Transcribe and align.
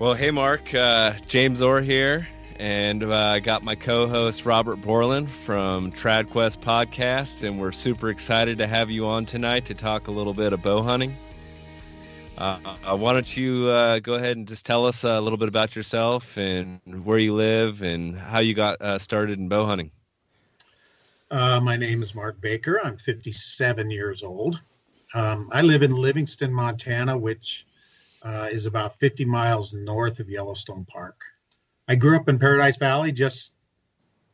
Well, 0.00 0.14
hey, 0.14 0.30
Mark. 0.30 0.72
Uh, 0.72 1.12
James 1.28 1.60
Orr 1.60 1.82
here, 1.82 2.26
and 2.58 3.04
uh, 3.04 3.14
I 3.14 3.40
got 3.40 3.62
my 3.62 3.74
co-host 3.74 4.46
Robert 4.46 4.76
Borland 4.76 5.30
from 5.30 5.92
TradQuest 5.92 6.62
Podcast, 6.62 7.46
and 7.46 7.60
we're 7.60 7.70
super 7.70 8.08
excited 8.08 8.56
to 8.56 8.66
have 8.66 8.90
you 8.90 9.06
on 9.06 9.26
tonight 9.26 9.66
to 9.66 9.74
talk 9.74 10.08
a 10.08 10.10
little 10.10 10.32
bit 10.32 10.54
of 10.54 10.62
bow 10.62 10.82
hunting. 10.82 11.14
Uh, 12.38 12.58
uh 12.82 12.96
why 12.96 13.12
don't 13.12 13.36
you 13.36 13.66
uh, 13.66 13.98
go 13.98 14.14
ahead 14.14 14.38
and 14.38 14.48
just 14.48 14.64
tell 14.64 14.86
us 14.86 15.04
a 15.04 15.20
little 15.20 15.36
bit 15.36 15.50
about 15.50 15.76
yourself 15.76 16.34
and 16.38 16.80
where 17.04 17.18
you 17.18 17.34
live 17.34 17.82
and 17.82 18.18
how 18.18 18.40
you 18.40 18.54
got 18.54 18.80
uh, 18.80 18.98
started 18.98 19.38
in 19.38 19.50
bow 19.50 19.66
hunting? 19.66 19.90
my 21.30 21.76
name 21.76 22.02
is 22.02 22.14
Mark 22.14 22.40
Baker. 22.40 22.80
I'm 22.82 22.96
57 22.96 23.90
years 23.90 24.22
old. 24.22 24.58
Um, 25.12 25.50
I 25.52 25.60
live 25.60 25.82
in 25.82 25.94
Livingston, 25.94 26.54
Montana, 26.54 27.18
which 27.18 27.66
uh, 28.22 28.48
is 28.50 28.66
about 28.66 28.98
50 28.98 29.24
miles 29.24 29.72
north 29.72 30.20
of 30.20 30.28
Yellowstone 30.28 30.84
Park. 30.84 31.20
I 31.88 31.94
grew 31.94 32.16
up 32.16 32.28
in 32.28 32.38
Paradise 32.38 32.76
Valley, 32.76 33.12
just 33.12 33.52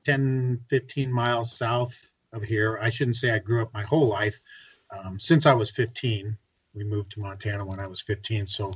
10, 0.04 0.60
15 0.68 1.10
miles 1.10 1.56
south 1.56 2.10
of 2.32 2.42
here. 2.42 2.78
I 2.80 2.90
shouldn't 2.90 3.16
say 3.16 3.30
I 3.30 3.38
grew 3.38 3.62
up 3.62 3.72
my 3.72 3.82
whole 3.82 4.06
life. 4.06 4.38
Um, 4.90 5.18
since 5.18 5.46
I 5.46 5.54
was 5.54 5.70
15, 5.70 6.36
we 6.74 6.84
moved 6.84 7.12
to 7.12 7.20
Montana 7.20 7.64
when 7.64 7.80
I 7.80 7.86
was 7.86 8.02
15. 8.02 8.46
So 8.46 8.70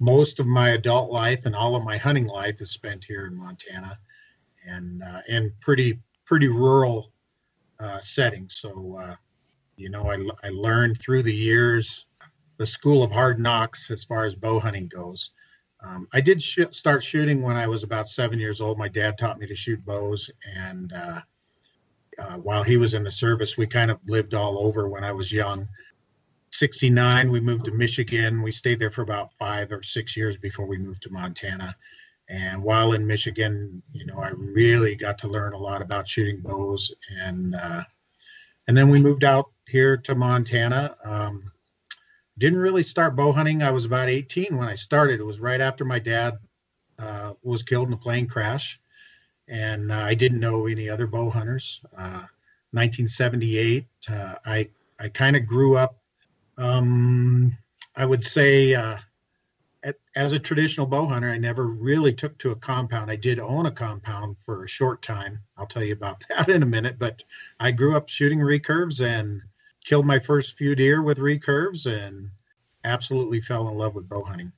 most 0.00 0.40
of 0.40 0.46
my 0.46 0.70
adult 0.70 1.10
life 1.10 1.46
and 1.46 1.54
all 1.54 1.76
of 1.76 1.84
my 1.84 1.96
hunting 1.96 2.26
life 2.26 2.60
is 2.60 2.70
spent 2.70 3.04
here 3.04 3.26
in 3.26 3.36
Montana, 3.36 3.98
and 4.66 5.02
uh, 5.02 5.20
in 5.28 5.52
pretty 5.60 6.00
pretty 6.24 6.48
rural 6.48 7.12
uh, 7.78 8.00
settings. 8.00 8.56
So 8.56 8.98
uh, 9.00 9.14
you 9.76 9.90
know, 9.90 10.10
I, 10.10 10.46
I 10.46 10.50
learned 10.50 11.00
through 11.00 11.22
the 11.22 11.34
years 11.34 12.06
the 12.56 12.66
school 12.66 13.02
of 13.02 13.10
hard 13.10 13.38
knocks 13.38 13.90
as 13.90 14.04
far 14.04 14.24
as 14.24 14.34
bow 14.34 14.60
hunting 14.60 14.88
goes. 14.88 15.30
Um, 15.80 16.08
I 16.12 16.20
did 16.20 16.42
sh- 16.42 16.60
start 16.70 17.02
shooting 17.02 17.42
when 17.42 17.56
I 17.56 17.66
was 17.66 17.82
about 17.82 18.08
seven 18.08 18.38
years 18.38 18.60
old. 18.60 18.78
My 18.78 18.88
dad 18.88 19.18
taught 19.18 19.38
me 19.38 19.46
to 19.46 19.54
shoot 19.54 19.84
bows, 19.84 20.30
and 20.56 20.92
uh, 20.92 21.20
uh, 22.18 22.36
while 22.38 22.62
he 22.62 22.76
was 22.76 22.94
in 22.94 23.04
the 23.04 23.12
service, 23.12 23.56
we 23.56 23.66
kind 23.66 23.90
of 23.90 23.98
lived 24.06 24.34
all 24.34 24.58
over 24.58 24.88
when 24.88 25.04
I 25.04 25.12
was 25.12 25.32
young. 25.32 25.68
69, 26.52 27.32
we 27.32 27.40
moved 27.40 27.64
to 27.64 27.72
Michigan. 27.72 28.40
We 28.40 28.52
stayed 28.52 28.78
there 28.78 28.90
for 28.90 29.02
about 29.02 29.34
five 29.34 29.72
or 29.72 29.82
six 29.82 30.16
years 30.16 30.36
before 30.36 30.66
we 30.66 30.78
moved 30.78 31.02
to 31.02 31.10
Montana. 31.10 31.74
And 32.28 32.62
while 32.62 32.92
in 32.92 33.06
Michigan, 33.06 33.82
you 33.92 34.06
know, 34.06 34.18
I 34.18 34.30
really 34.30 34.94
got 34.94 35.18
to 35.18 35.28
learn 35.28 35.52
a 35.52 35.58
lot 35.58 35.82
about 35.82 36.08
shooting 36.08 36.40
bows. 36.40 36.94
And 37.10 37.54
uh, 37.54 37.82
and 38.66 38.76
then 38.76 38.88
we 38.88 39.00
moved 39.00 39.24
out 39.24 39.50
here 39.68 39.96
to 39.96 40.14
Montana. 40.14 40.96
Um, 41.04 41.52
didn't 42.38 42.58
really 42.58 42.82
start 42.82 43.16
bow 43.16 43.32
hunting. 43.32 43.62
I 43.62 43.70
was 43.70 43.84
about 43.84 44.08
18 44.08 44.56
when 44.56 44.68
I 44.68 44.74
started. 44.74 45.20
It 45.20 45.24
was 45.24 45.40
right 45.40 45.60
after 45.60 45.84
my 45.84 45.98
dad 45.98 46.38
uh, 46.98 47.34
was 47.42 47.62
killed 47.62 47.88
in 47.88 47.94
a 47.94 47.98
plane 47.98 48.26
crash, 48.26 48.80
and 49.48 49.92
uh, 49.92 49.96
I 49.96 50.14
didn't 50.14 50.40
know 50.40 50.66
any 50.66 50.88
other 50.88 51.06
bow 51.06 51.30
hunters. 51.30 51.80
Uh, 51.96 52.26
1978, 52.72 53.86
uh, 54.08 54.34
I 54.44 54.68
I 54.98 55.08
kind 55.08 55.36
of 55.36 55.46
grew 55.46 55.76
up. 55.76 55.98
Um, 56.56 57.56
I 57.96 58.04
would 58.04 58.24
say 58.24 58.74
uh, 58.74 58.96
at, 59.84 59.96
as 60.16 60.32
a 60.32 60.38
traditional 60.38 60.86
bow 60.86 61.06
hunter, 61.06 61.30
I 61.30 61.38
never 61.38 61.66
really 61.66 62.12
took 62.12 62.36
to 62.38 62.50
a 62.50 62.56
compound. 62.56 63.10
I 63.10 63.16
did 63.16 63.38
own 63.38 63.66
a 63.66 63.70
compound 63.70 64.36
for 64.44 64.64
a 64.64 64.68
short 64.68 65.02
time. 65.02 65.38
I'll 65.56 65.66
tell 65.66 65.84
you 65.84 65.92
about 65.92 66.24
that 66.28 66.48
in 66.48 66.62
a 66.62 66.66
minute. 66.66 66.98
But 66.98 67.22
I 67.60 67.70
grew 67.70 67.96
up 67.96 68.08
shooting 68.08 68.40
recurves 68.40 69.04
and 69.04 69.42
killed 69.84 70.06
my 70.06 70.18
first 70.18 70.56
few 70.56 70.74
deer 70.74 71.02
with 71.02 71.18
recurves 71.18 71.86
and 71.86 72.30
absolutely 72.84 73.40
fell 73.40 73.68
in 73.68 73.74
love 73.74 73.94
with 73.94 74.08
bow 74.08 74.22
hunting. 74.22 74.52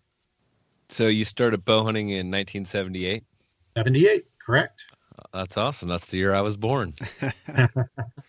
So 0.89 1.09
you 1.09 1.25
started 1.25 1.65
bow 1.65 1.85
hunting 1.85 2.11
in 2.11 2.31
1978? 2.31 3.25
78, 3.77 4.27
correct. 4.45 4.85
That's 5.33 5.57
awesome. 5.57 5.89
That's 5.89 6.07
the 6.07 6.19
year 6.19 6.35
I 6.35 6.41
was 6.41 6.57
born. 6.57 6.95
uh, 7.23 7.33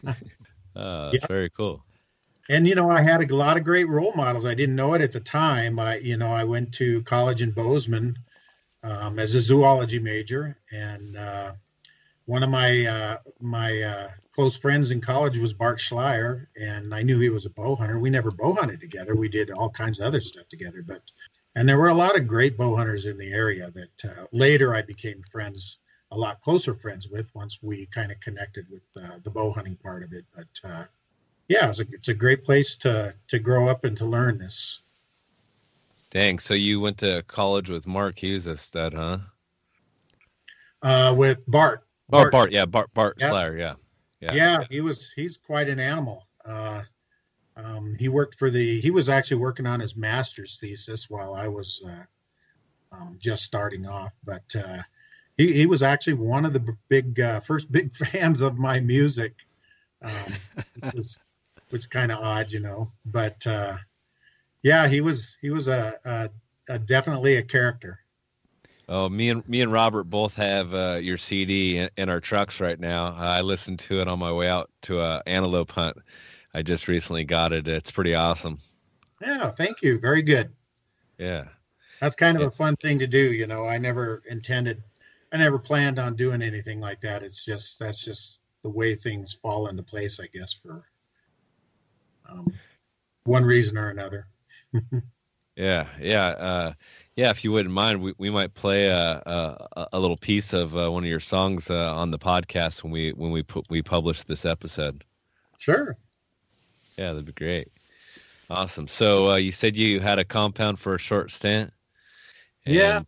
that's 0.06 1.13
yep. 1.13 1.28
very 1.28 1.50
cool. 1.52 1.84
And 2.50 2.66
you 2.66 2.75
know, 2.75 2.90
I 2.90 3.02
had 3.02 3.29
a 3.29 3.35
lot 3.35 3.58
of 3.58 3.64
great 3.64 3.90
role 3.90 4.14
models. 4.16 4.46
I 4.46 4.53
didn't 4.53 4.75
know 4.75 4.94
it 4.94 5.02
at 5.02 5.12
the 5.12 5.19
time. 5.19 5.79
I, 5.79 5.97
you 5.97 6.18
know, 6.18 6.31
I 6.31 6.46
went 6.46 6.74
to 6.75 7.03
college 7.03 7.41
in 7.41 7.52
Bozeman 7.52 8.18
um, 8.84 9.19
as 9.19 9.35
a 9.35 9.41
zoology 9.41 10.00
major, 10.00 10.58
and 10.72 11.18
uh, 11.18 11.53
one 12.28 12.44
of 12.44 12.50
my 12.50 12.86
uh, 12.86 13.18
my 13.40 13.82
uh, 13.82 14.10
close 14.36 14.56
friends 14.56 14.92
in 14.92 15.02
college 15.02 15.38
was 15.38 15.54
Bart 15.54 15.80
Schleyer, 15.80 16.48
and 16.56 16.94
I 16.94 17.02
knew 17.02 17.20
he 17.20 17.30
was 17.30 17.46
a 17.46 17.50
bow 17.50 17.76
hunter. 17.76 18.00
We 18.00 18.10
never 18.10 18.32
bow 18.32 18.54
hunted 18.54 18.82
together. 18.82 19.16
We 19.16 19.30
did 19.30 19.50
all 19.50 19.70
kinds 19.70 20.00
of 20.00 20.06
other 20.06 20.22
stuff 20.22 20.48
together, 20.50 20.84
but 20.86 21.02
and 21.56 21.68
there 21.68 21.78
were 21.78 21.88
a 21.88 21.94
lot 21.94 22.18
of 22.18 22.28
great 22.28 22.58
bow 22.58 22.76
hunters 22.76 23.06
in 23.06 23.18
the 23.18 23.32
area 23.32 23.72
that 23.72 24.12
uh, 24.12 24.26
later 24.34 24.76
I 24.76 24.82
became 24.82 25.24
friends, 25.32 25.80
a 26.12 26.18
lot 26.18 26.42
closer 26.42 26.76
friends 26.76 27.08
with 27.08 27.34
once 27.34 27.60
we 27.62 27.88
kind 27.88 28.12
of 28.12 28.20
connected 28.20 28.68
with 28.70 28.84
uh, 29.02 29.20
the 29.24 29.32
bow 29.32 29.54
hunting 29.54 29.78
part 29.78 30.04
of 30.04 30.12
it. 30.12 30.26
But 30.36 30.70
uh, 30.70 30.84
yeah, 31.48 31.70
it's 31.70 31.80
a, 31.80 31.86
it's 31.94 32.09
a 32.09 32.14
great 32.14 32.44
place 32.44 32.76
to 32.78 33.16
to 33.30 33.40
grow 33.40 33.70
up 33.70 33.86
and 33.86 33.98
to 33.98 34.06
learn 34.06 34.38
this. 34.38 34.82
Dang! 36.12 36.40
So 36.40 36.56
you 36.56 36.82
went 36.82 36.98
to 36.98 37.24
college 37.26 37.70
with 37.70 37.88
Mark 37.88 38.20
Hughes, 38.20 38.48
a 38.48 38.58
stud, 38.58 38.94
huh? 38.94 39.20
Uh, 40.82 41.16
with 41.18 41.40
Bart. 41.48 41.87
Bart. 42.09 42.28
Oh, 42.28 42.31
Bart. 42.31 42.51
Yeah, 42.51 42.66
Bart. 42.66 42.94
Bart 42.94 43.18
yep. 43.19 43.31
Schleyer. 43.31 43.59
Yeah. 43.59 43.73
Yeah. 44.19 44.34
yeah, 44.34 44.63
he 44.69 44.81
was. 44.81 45.12
He's 45.16 45.38
quite 45.38 45.69
an 45.69 45.79
animal. 45.79 46.28
Uh, 46.44 46.81
um, 47.56 47.95
he 48.00 48.09
worked 48.09 48.35
for 48.35 48.50
the. 48.50 48.81
He 48.81 48.90
was 48.90 49.09
actually 49.09 49.38
working 49.38 49.68
on 49.68 49.79
his 49.79 49.95
master's 49.95 50.57
thesis 50.59 51.09
while 51.09 51.35
I 51.35 51.47
was 51.47 51.84
uh, 51.85 52.96
um, 52.96 53.17
just 53.22 53.44
starting 53.44 53.85
off. 53.85 54.13
But 54.23 54.56
uh, 54.56 54.81
he 55.38 55.53
he 55.53 55.66
was 55.67 55.84
actually 55.84 56.16
one 56.16 56.46
of 56.46 56.53
the 56.53 56.75
big 56.90 57.19
uh, 57.19 57.40
first 57.41 57.72
big 57.72 57.91
fans 57.96 58.41
of 58.41 58.57
my 58.57 58.79
music, 58.79 59.35
um, 60.01 60.34
which 60.81 60.94
was 60.94 61.19
which 61.69 61.90
kind 61.90 62.12
of 62.12 62.19
odd, 62.19 62.51
you 62.51 62.59
know. 62.59 62.91
But 63.06 63.46
uh, 63.46 63.78
yeah, 64.63 64.88
he 64.88 65.01
was 65.01 65.38
he 65.41 65.51
was 65.51 65.67
a, 65.67 66.00
a, 66.03 66.29
a 66.69 66.79
definitely 66.79 67.35
a 67.35 67.44
character. 67.44 68.00
Oh, 68.90 69.09
me 69.09 69.30
and 69.30 69.48
me 69.50 69.62
and 69.62 69.72
Robert 69.72 70.06
both 70.06 70.36
have 70.36 70.74
uh, 70.74 70.96
your 71.02 71.18
CD 71.18 71.78
in, 71.78 71.90
in, 71.98 72.09
our 72.09 72.22
trucks 72.22 72.62
right 72.62 72.80
now. 72.80 73.14
I 73.18 73.42
listened 73.42 73.80
to 73.80 74.00
it 74.00 74.08
on 74.08 74.18
my 74.18 74.31
way 74.31 74.48
out 74.48 74.70
to 74.84 75.02
a 75.02 75.22
antelope 75.28 75.72
hunt. 75.72 75.98
I 76.53 76.62
just 76.62 76.88
recently 76.88 77.26
got 77.26 77.52
it. 77.52 77.68
It's 77.68 77.92
pretty 77.92 78.16
awesome. 78.16 78.59
Yeah, 79.22 79.52
thank 79.52 79.81
you. 79.81 80.00
Very 80.00 80.22
good. 80.22 80.53
Yeah. 81.18 81.46
That's 82.00 82.16
kind 82.16 82.38
of 82.38 82.42
yeah. 82.42 82.47
a 82.47 82.52
fun 82.52 82.78
thing 82.78 83.00
to 83.00 83.08
do, 83.08 83.34
you 83.34 83.46
know. 83.46 83.68
I 83.68 83.78
never 83.78 84.24
intended 84.30 84.81
I 85.31 85.38
never 85.38 85.59
planned 85.59 86.00
on 86.00 86.16
doing 86.16 86.42
anything 86.42 86.80
like 86.80 87.02
that. 87.02 87.24
It's 87.24 87.44
just 87.44 87.80
that's 87.80 88.03
just 88.03 88.40
the 88.64 88.70
way 88.70 88.96
things 88.96 89.34
fall 89.34 89.68
into 89.68 89.84
place, 89.84 90.20
I 90.20 90.28
guess, 90.28 90.53
for 90.53 90.86
um, 92.30 92.47
one 93.26 93.44
reason 93.44 93.78
or 93.78 93.90
another. 93.90 94.28
yeah, 95.56 95.88
yeah. 96.00 96.28
Uh, 96.28 96.74
yeah, 97.17 97.31
if 97.31 97.44
you 97.44 97.51
wouldn't 97.51 97.73
mind, 97.73 98.01
we, 98.01 98.13
we 98.19 98.29
might 98.29 98.53
play 98.53 98.85
a, 98.85 98.95
a, 98.95 99.88
a 99.94 100.00
little 100.00 100.17
piece 100.17 100.53
of 100.53 100.78
uh, 100.78 100.91
one 100.91 101.03
of 101.03 101.09
your 101.09 101.19
songs 101.19 101.72
uh, 101.72 101.95
on 101.95 102.11
the 102.11 102.19
podcast 102.19 102.83
when 102.83 102.94
we 102.94 103.11
when 103.11 103.31
we 103.31 103.41
put 103.41 103.67
we 103.72 103.81
publish 103.81 104.22
this 104.23 104.45
episode. 104.45 105.03
Sure. 105.57 105.97
Yeah, 106.95 107.13
that'd 107.13 107.25
be 107.25 107.31
great. 107.31 107.69
Awesome. 108.51 108.88
So 108.88 109.31
uh, 109.31 109.38
you 109.38 109.51
said 109.51 109.75
you 109.75 110.00
had 110.00 110.19
a 110.19 110.25
compound 110.25 110.79
for 110.79 110.94
a 110.94 111.00
short 111.00 111.31
stint. 111.31 111.73
And... 112.67 112.75
Yeah. 112.75 113.01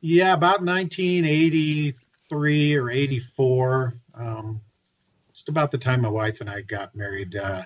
Yeah, 0.00 0.34
about 0.34 0.64
1983 0.64 2.76
or 2.76 2.90
84. 2.90 3.94
Um, 4.14 4.60
just 5.32 5.48
about 5.48 5.72
the 5.72 5.78
time 5.78 6.02
my 6.02 6.08
wife 6.08 6.40
and 6.40 6.48
I 6.48 6.60
got 6.60 6.94
married. 6.94 7.34
Uh, 7.34 7.64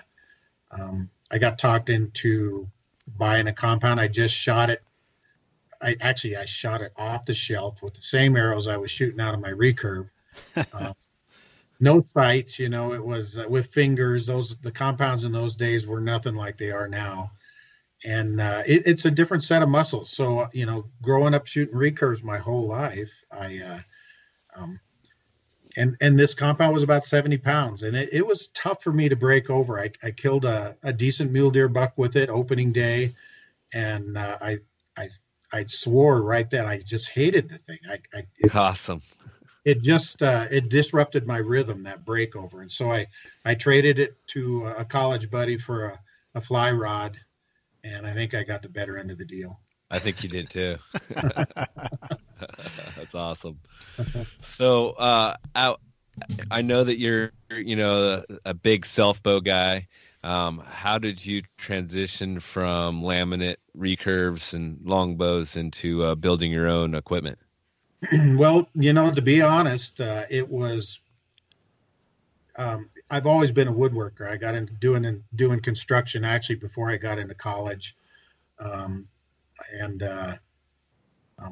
um, 0.71 1.11
I 1.29 1.37
got 1.37 1.59
talked 1.59 1.91
into 1.91 2.67
buying 3.07 3.45
a 3.47 3.53
compound. 3.53 3.99
I 3.99 4.07
just 4.07 4.33
shot 4.33 4.71
it 4.71 4.81
I 5.81 5.95
actually 6.01 6.35
I 6.35 6.45
shot 6.45 6.81
it 6.81 6.91
off 6.97 7.25
the 7.25 7.33
shelf 7.33 7.81
with 7.81 7.93
the 7.93 8.01
same 8.01 8.35
arrows 8.35 8.67
I 8.67 8.77
was 8.77 8.91
shooting 8.91 9.19
out 9.19 9.33
of 9.33 9.39
my 9.39 9.51
recurve. 9.51 10.09
Uh, 10.73 10.93
no 11.79 12.01
sights, 12.01 12.59
you 12.59 12.69
know. 12.69 12.93
It 12.93 13.03
was 13.03 13.37
uh, 13.37 13.45
with 13.47 13.67
fingers. 13.67 14.25
Those 14.25 14.57
the 14.57 14.71
compounds 14.71 15.25
in 15.25 15.31
those 15.31 15.55
days 15.55 15.87
were 15.87 16.01
nothing 16.01 16.35
like 16.35 16.57
they 16.57 16.71
are 16.71 16.87
now, 16.87 17.31
and 18.03 18.41
uh, 18.41 18.63
it, 18.65 18.83
it's 18.85 19.05
a 19.05 19.11
different 19.11 19.43
set 19.43 19.61
of 19.61 19.69
muscles. 19.69 20.09
So 20.09 20.47
you 20.51 20.65
know, 20.65 20.85
growing 21.01 21.33
up 21.33 21.47
shooting 21.47 21.75
recurves 21.75 22.23
my 22.23 22.37
whole 22.37 22.67
life, 22.67 23.11
I 23.31 23.59
uh, 23.59 24.61
um, 24.61 24.79
and 25.77 25.95
and 26.01 26.17
this 26.17 26.33
compound 26.33 26.73
was 26.73 26.83
about 26.83 27.05
70 27.05 27.37
pounds 27.37 27.83
and 27.83 27.95
it, 27.95 28.09
it 28.11 28.25
was 28.25 28.47
tough 28.49 28.83
for 28.83 28.91
me 28.91 29.07
to 29.07 29.15
break 29.15 29.49
over 29.49 29.79
i, 29.79 29.91
I 30.01 30.11
killed 30.11 30.45
a, 30.45 30.75
a 30.83 30.91
decent 30.91 31.31
mule 31.31 31.51
deer 31.51 31.67
buck 31.67 31.93
with 31.95 32.15
it 32.15 32.29
opening 32.29 32.71
day 32.71 33.13
and 33.73 34.17
uh, 34.17 34.37
i 34.41 34.57
i 34.97 35.07
I 35.51 35.65
swore 35.65 36.21
right 36.21 36.49
then. 36.49 36.65
I 36.65 36.79
just 36.79 37.09
hated 37.09 37.49
the 37.49 37.57
thing. 37.57 37.79
I, 37.89 38.17
I 38.17 38.23
it, 38.39 38.55
awesome. 38.55 39.01
It 39.65 39.81
just 39.81 40.21
uh, 40.21 40.47
it 40.49 40.69
disrupted 40.69 41.27
my 41.27 41.37
rhythm 41.37 41.83
that 41.83 42.05
breakover, 42.05 42.61
and 42.61 42.71
so 42.71 42.91
I 42.91 43.07
I 43.45 43.55
traded 43.55 43.99
it 43.99 44.15
to 44.27 44.67
a 44.67 44.85
college 44.85 45.29
buddy 45.29 45.57
for 45.57 45.85
a, 45.85 45.99
a 46.35 46.41
fly 46.41 46.71
rod, 46.71 47.17
and 47.83 48.05
I 48.05 48.13
think 48.13 48.33
I 48.33 48.43
got 48.43 48.61
the 48.61 48.69
better 48.69 48.97
end 48.97 49.11
of 49.11 49.17
the 49.17 49.25
deal. 49.25 49.59
I 49.91 49.99
think 49.99 50.23
you 50.23 50.29
did 50.29 50.49
too. 50.49 50.77
That's 52.95 53.15
awesome. 53.15 53.59
So, 54.41 54.91
uh, 54.91 55.35
I, 55.55 55.75
I 56.51 56.61
know 56.61 56.83
that 56.83 56.99
you're, 56.99 57.31
you 57.49 57.75
know, 57.75 58.23
a, 58.29 58.51
a 58.51 58.53
big 58.53 58.85
self 58.85 59.23
bow 59.23 59.39
guy. 59.39 59.87
Um, 60.23 60.61
how 60.67 60.97
did 60.97 61.25
you 61.25 61.43
transition 61.57 62.39
from 62.39 63.01
laminate 63.01 63.57
recurves 63.77 64.53
and 64.53 64.77
longbows 64.83 65.55
into 65.55 66.03
uh, 66.03 66.15
building 66.15 66.51
your 66.51 66.67
own 66.67 66.93
equipment? 66.93 67.39
well, 68.35 68.67
you 68.73 68.93
know, 68.93 69.13
to 69.13 69.21
be 69.21 69.41
honest, 69.41 69.99
uh, 70.01 70.25
it 70.29 70.47
was. 70.47 70.99
Um, 72.55 72.89
I've 73.09 73.27
always 73.27 73.51
been 73.51 73.69
a 73.69 73.73
woodworker. 73.73 74.29
I 74.29 74.35
got 74.35 74.55
into 74.55 74.73
doing 74.73 75.23
doing 75.35 75.61
construction 75.61 76.25
actually 76.25 76.55
before 76.55 76.91
I 76.91 76.97
got 76.97 77.17
into 77.17 77.33
college, 77.33 77.95
um, 78.59 79.07
and 79.71 80.03
uh, 80.03 80.35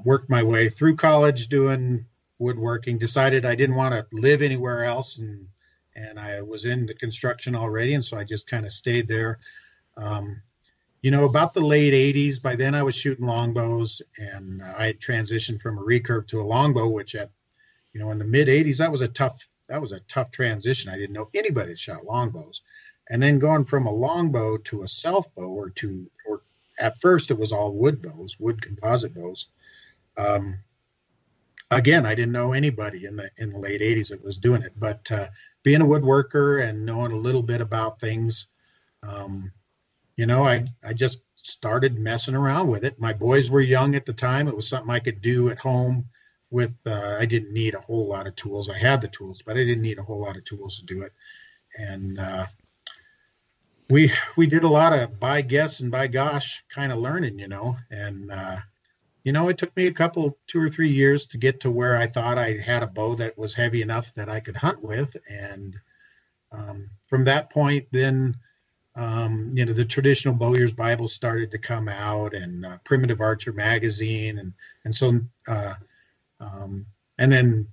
worked 0.03 0.29
my 0.29 0.43
way 0.43 0.69
through 0.69 0.97
college 0.97 1.47
doing 1.47 2.05
woodworking. 2.37 2.97
Decided 2.97 3.45
I 3.45 3.55
didn't 3.55 3.77
want 3.77 3.93
to 3.93 4.05
live 4.11 4.41
anywhere 4.41 4.83
else, 4.83 5.17
and 5.17 5.47
and 5.97 6.19
I 6.19 6.41
was 6.41 6.65
in 6.65 6.85
the 6.85 6.93
construction 6.93 7.55
already, 7.55 7.95
and 7.95 8.05
so 8.05 8.17
I 8.17 8.23
just 8.23 8.47
kind 8.47 8.65
of 8.65 8.71
stayed 8.71 9.07
there. 9.07 9.39
Um, 9.97 10.41
you 11.01 11.11
know, 11.11 11.25
about 11.25 11.53
the 11.53 11.61
late 11.61 11.93
80s, 11.93 12.41
by 12.41 12.55
then 12.55 12.75
I 12.75 12.83
was 12.83 12.95
shooting 12.95 13.25
longbows, 13.25 14.01
and 14.17 14.61
I 14.63 14.87
had 14.87 14.99
transitioned 14.99 15.61
from 15.61 15.77
a 15.77 15.81
recurve 15.81 16.27
to 16.27 16.41
a 16.41 16.43
longbow, 16.43 16.89
which 16.89 17.15
at, 17.15 17.31
you 17.93 17.99
know, 17.99 18.11
in 18.11 18.19
the 18.19 18.25
mid 18.25 18.47
80s, 18.47 18.77
that 18.77 18.91
was 18.91 19.01
a 19.01 19.07
tough 19.07 19.47
that 19.67 19.81
was 19.81 19.91
a 19.91 19.99
tough 20.01 20.31
transition. 20.31 20.89
I 20.89 20.97
didn't 20.97 21.13
know 21.13 21.29
anybody 21.33 21.71
that 21.71 21.79
shot 21.79 22.05
longbows, 22.05 22.61
and 23.09 23.21
then 23.21 23.39
going 23.39 23.65
from 23.65 23.85
a 23.85 23.91
longbow 23.91 24.57
to 24.57 24.83
a 24.83 24.87
self 24.87 25.33
bow, 25.35 25.49
or 25.49 25.69
to 25.71 26.09
or 26.27 26.41
at 26.79 26.99
first 27.01 27.31
it 27.31 27.37
was 27.37 27.51
all 27.51 27.73
wood 27.73 28.01
bows, 28.01 28.37
wood 28.39 28.61
composite 28.61 29.13
bows. 29.13 29.47
Um, 30.17 30.59
again, 31.71 32.05
I 32.05 32.15
didn't 32.15 32.31
know 32.31 32.53
anybody 32.53 33.05
in 33.05 33.15
the 33.15 33.29
in 33.37 33.49
the 33.49 33.59
late 33.59 33.81
80s 33.81 34.09
that 34.09 34.23
was 34.23 34.37
doing 34.37 34.61
it, 34.61 34.73
but 34.77 35.11
uh, 35.11 35.27
being 35.67 35.81
a 35.81 35.85
woodworker 35.85 36.63
and 36.63 36.85
knowing 36.85 37.11
a 37.11 37.17
little 37.17 37.43
bit 37.43 37.59
about 37.59 37.99
things, 37.99 38.47
um, 39.03 39.51
you 40.15 40.25
know, 40.25 40.47
I 40.47 40.65
I 40.81 40.93
just 40.93 41.19
started 41.35 41.99
messing 41.99 42.35
around 42.35 42.69
with 42.69 42.85
it. 42.85 42.97
My 43.01 43.11
boys 43.11 43.49
were 43.49 43.59
young 43.59 43.93
at 43.93 44.05
the 44.05 44.13
time. 44.13 44.47
It 44.47 44.55
was 44.55 44.69
something 44.69 44.89
I 44.89 44.99
could 44.99 45.21
do 45.21 45.49
at 45.49 45.59
home 45.59 46.05
with 46.51 46.73
uh, 46.85 47.17
I 47.19 47.25
didn't 47.25 47.51
need 47.51 47.75
a 47.75 47.81
whole 47.81 48.07
lot 48.07 48.27
of 48.27 48.35
tools. 48.37 48.69
I 48.69 48.77
had 48.77 49.01
the 49.01 49.09
tools, 49.09 49.43
but 49.45 49.57
I 49.57 49.65
didn't 49.65 49.81
need 49.81 49.99
a 49.99 50.03
whole 50.03 50.21
lot 50.21 50.37
of 50.37 50.45
tools 50.45 50.79
to 50.79 50.85
do 50.85 51.01
it. 51.01 51.11
And 51.77 52.17
uh, 52.17 52.45
we 53.89 54.13
we 54.37 54.47
did 54.47 54.63
a 54.63 54.69
lot 54.69 54.93
of 54.93 55.19
by 55.19 55.41
guess 55.41 55.81
and 55.81 55.91
by 55.91 56.07
gosh 56.07 56.63
kind 56.73 56.93
of 56.93 56.99
learning, 56.99 57.39
you 57.39 57.49
know. 57.49 57.75
And 57.91 58.31
uh, 58.31 58.59
you 59.27 59.33
know, 59.33 59.49
it 59.49 59.57
took 59.57 59.75
me 59.75 59.87
a 59.87 59.91
couple, 59.91 60.37
two 60.47 60.57
or 60.57 60.69
three 60.69 60.87
years 60.87 61.25
to 61.25 61.37
get 61.37 61.59
to 61.59 61.69
where 61.69 61.97
I 61.97 62.07
thought 62.07 62.37
I 62.37 62.53
had 62.53 62.81
a 62.81 62.87
bow 62.87 63.13
that 63.15 63.37
was 63.37 63.53
heavy 63.53 63.81
enough 63.81 64.13
that 64.13 64.29
I 64.29 64.39
could 64.39 64.55
hunt 64.55 64.81
with. 64.81 65.17
And 65.29 65.75
um, 66.53 66.89
from 67.07 67.25
that 67.25 67.49
point, 67.49 67.87
then, 67.91 68.37
um, 68.95 69.49
you 69.51 69.65
know, 69.65 69.73
the 69.73 69.83
traditional 69.83 70.33
Bowyer's 70.33 70.71
Bible 70.71 71.09
started 71.09 71.51
to 71.51 71.57
come 71.57 71.89
out 71.89 72.33
and 72.33 72.65
uh, 72.65 72.77
Primitive 72.85 73.19
Archer 73.19 73.51
magazine. 73.51 74.39
And, 74.39 74.53
and 74.85 74.95
so, 74.95 75.19
uh, 75.45 75.73
um, 76.39 76.85
and 77.17 77.29
then 77.29 77.67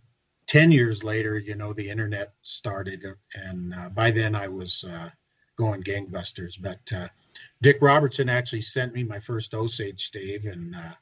10 0.49 0.73
years 0.73 1.05
later, 1.05 1.39
you 1.39 1.55
know, 1.55 1.73
the 1.73 1.89
internet 1.89 2.33
started. 2.43 3.07
And 3.37 3.73
uh, 3.73 3.91
by 3.91 4.11
then 4.11 4.35
I 4.35 4.49
was 4.49 4.83
uh, 4.83 5.09
going 5.57 5.85
gangbusters. 5.85 6.61
But 6.61 6.81
uh, 6.93 7.07
Dick 7.63 7.79
Robertson 7.81 8.29
actually 8.29 8.63
sent 8.63 8.93
me 8.93 9.05
my 9.05 9.21
first 9.21 9.55
Osage 9.55 10.05
stave. 10.05 10.47
And, 10.47 10.75
uh, 10.75 10.95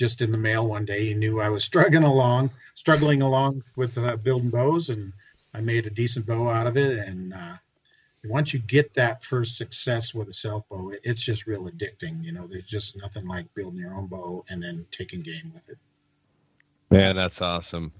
just 0.00 0.22
in 0.22 0.32
the 0.32 0.38
mail 0.38 0.66
one 0.66 0.86
day. 0.86 1.08
He 1.08 1.14
knew 1.14 1.42
I 1.42 1.50
was 1.50 1.62
struggling 1.70 2.04
along, 2.04 2.50
struggling 2.74 3.20
along 3.20 3.62
with 3.76 3.98
uh, 3.98 4.16
building 4.16 4.48
bows, 4.48 4.88
and 4.88 5.12
I 5.52 5.60
made 5.60 5.86
a 5.86 5.90
decent 5.90 6.26
bow 6.26 6.48
out 6.48 6.66
of 6.66 6.78
it. 6.78 7.06
And 7.06 7.34
uh, 7.34 7.56
once 8.24 8.54
you 8.54 8.60
get 8.60 8.94
that 8.94 9.22
first 9.22 9.58
success 9.58 10.14
with 10.14 10.30
a 10.30 10.34
self 10.34 10.66
bow, 10.70 10.90
it, 10.90 11.00
it's 11.04 11.20
just 11.20 11.46
real 11.46 11.68
addicting. 11.68 12.24
You 12.24 12.32
know, 12.32 12.46
there's 12.46 12.64
just 12.64 12.96
nothing 12.96 13.26
like 13.26 13.52
building 13.54 13.78
your 13.78 13.94
own 13.94 14.06
bow 14.06 14.42
and 14.48 14.62
then 14.62 14.86
taking 14.90 15.20
game 15.20 15.52
with 15.52 15.68
it. 15.68 15.78
Man, 16.90 17.14
that's 17.14 17.42
awesome. 17.42 17.92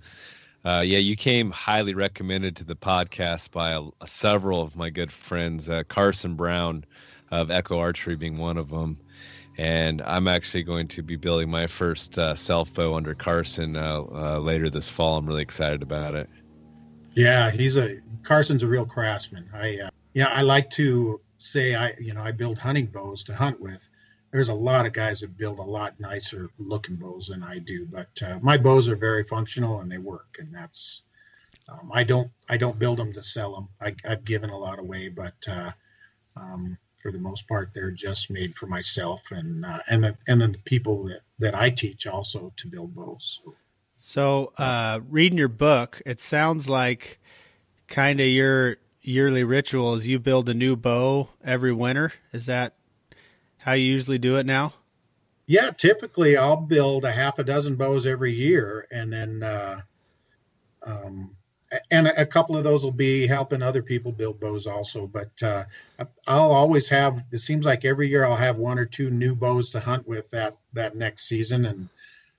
Uh, 0.64 0.82
yeah, 0.84 0.98
you 0.98 1.16
came 1.16 1.50
highly 1.50 1.94
recommended 1.94 2.56
to 2.56 2.64
the 2.64 2.76
podcast 2.76 3.50
by 3.50 3.72
a, 3.72 3.82
a, 4.00 4.06
several 4.06 4.62
of 4.62 4.74
my 4.74 4.90
good 4.90 5.12
friends, 5.12 5.70
uh, 5.70 5.82
Carson 5.88 6.34
Brown 6.34 6.84
of 7.30 7.50
Echo 7.50 7.78
Archery 7.78 8.16
being 8.16 8.36
one 8.36 8.58
of 8.58 8.68
them 8.68 8.98
and 9.60 10.00
I'm 10.00 10.26
actually 10.26 10.62
going 10.62 10.88
to 10.88 11.02
be 11.02 11.16
building 11.16 11.50
my 11.50 11.66
first 11.66 12.18
uh, 12.18 12.34
self 12.34 12.72
bow 12.72 12.94
under 12.94 13.14
Carson 13.14 13.76
uh, 13.76 14.02
uh, 14.10 14.38
later 14.38 14.70
this 14.70 14.88
fall. 14.88 15.18
I'm 15.18 15.26
really 15.26 15.42
excited 15.42 15.82
about 15.82 16.14
it. 16.14 16.30
Yeah, 17.14 17.50
he's 17.50 17.76
a 17.76 17.98
Carson's 18.22 18.62
a 18.62 18.66
real 18.66 18.86
craftsman. 18.86 19.50
I 19.52 19.80
uh, 19.80 19.90
yeah, 20.14 20.28
I 20.28 20.40
like 20.40 20.70
to 20.70 21.20
say 21.36 21.74
I 21.74 21.92
you 22.00 22.14
know 22.14 22.22
I 22.22 22.32
build 22.32 22.56
hunting 22.56 22.86
bows 22.86 23.22
to 23.24 23.34
hunt 23.34 23.60
with. 23.60 23.86
There's 24.32 24.48
a 24.48 24.54
lot 24.54 24.86
of 24.86 24.94
guys 24.94 25.20
that 25.20 25.36
build 25.36 25.58
a 25.58 25.62
lot 25.62 26.00
nicer 26.00 26.48
looking 26.56 26.96
bows 26.96 27.26
than 27.26 27.42
I 27.42 27.58
do, 27.58 27.84
but 27.84 28.08
uh, 28.24 28.38
my 28.40 28.56
bows 28.56 28.88
are 28.88 28.96
very 28.96 29.24
functional 29.24 29.80
and 29.80 29.92
they 29.92 29.98
work, 29.98 30.36
and 30.38 30.54
that's 30.54 31.02
um, 31.68 31.90
I 31.92 32.04
don't 32.04 32.30
I 32.48 32.56
don't 32.56 32.78
build 32.78 32.98
them 32.98 33.12
to 33.12 33.22
sell 33.22 33.54
them. 33.54 33.68
I, 33.78 33.94
have 34.08 34.24
given 34.24 34.48
a 34.48 34.56
lot 34.56 34.78
away, 34.78 35.08
but 35.08 35.36
uh, 35.46 35.72
um, 36.34 36.78
for 37.00 37.10
the 37.10 37.18
most 37.18 37.48
part, 37.48 37.70
they're 37.74 37.90
just 37.90 38.30
made 38.30 38.56
for 38.56 38.66
myself 38.66 39.20
and 39.30 39.64
uh, 39.64 39.78
and 39.88 40.04
the, 40.04 40.16
and 40.28 40.40
then 40.40 40.52
the 40.52 40.58
people 40.58 41.04
that, 41.04 41.20
that 41.38 41.54
I 41.54 41.70
teach 41.70 42.06
also 42.06 42.52
to 42.56 42.66
build 42.68 42.94
bows. 42.94 43.40
So, 43.44 43.54
so 43.96 44.52
uh, 44.62 45.00
reading 45.08 45.38
your 45.38 45.48
book, 45.48 46.02
it 46.06 46.20
sounds 46.20 46.68
like 46.68 47.18
kind 47.88 48.20
of 48.20 48.26
your 48.26 48.76
yearly 49.02 49.44
ritual 49.44 49.94
is 49.94 50.06
you 50.06 50.18
build 50.18 50.48
a 50.48 50.54
new 50.54 50.76
bow 50.76 51.28
every 51.44 51.72
winter. 51.72 52.12
Is 52.32 52.46
that 52.46 52.74
how 53.58 53.72
you 53.72 53.84
usually 53.84 54.18
do 54.18 54.36
it 54.36 54.46
now? 54.46 54.74
Yeah, 55.46 55.70
typically 55.70 56.36
I'll 56.36 56.56
build 56.56 57.04
a 57.04 57.12
half 57.12 57.38
a 57.38 57.44
dozen 57.44 57.74
bows 57.74 58.06
every 58.06 58.32
year, 58.32 58.86
and 58.90 59.12
then 59.12 59.42
uh, 59.42 59.80
um, 60.82 61.36
and 61.90 62.08
a, 62.08 62.26
couple 62.26 62.56
of 62.56 62.64
those 62.64 62.82
will 62.82 62.90
be 62.90 63.26
helping 63.26 63.62
other 63.62 63.82
people 63.82 64.10
build 64.10 64.40
bows 64.40 64.66
also. 64.66 65.06
But 65.06 65.30
uh, 65.42 65.64
I'll 66.26 66.50
always 66.50 66.88
have. 66.88 67.22
It 67.30 67.38
seems 67.38 67.64
like 67.64 67.84
every 67.84 68.08
year 68.08 68.24
I'll 68.24 68.36
have 68.36 68.56
one 68.56 68.78
or 68.78 68.86
two 68.86 69.10
new 69.10 69.34
bows 69.34 69.70
to 69.70 69.80
hunt 69.80 70.06
with 70.06 70.28
that 70.30 70.56
that 70.72 70.96
next 70.96 71.28
season, 71.28 71.66
and 71.66 71.88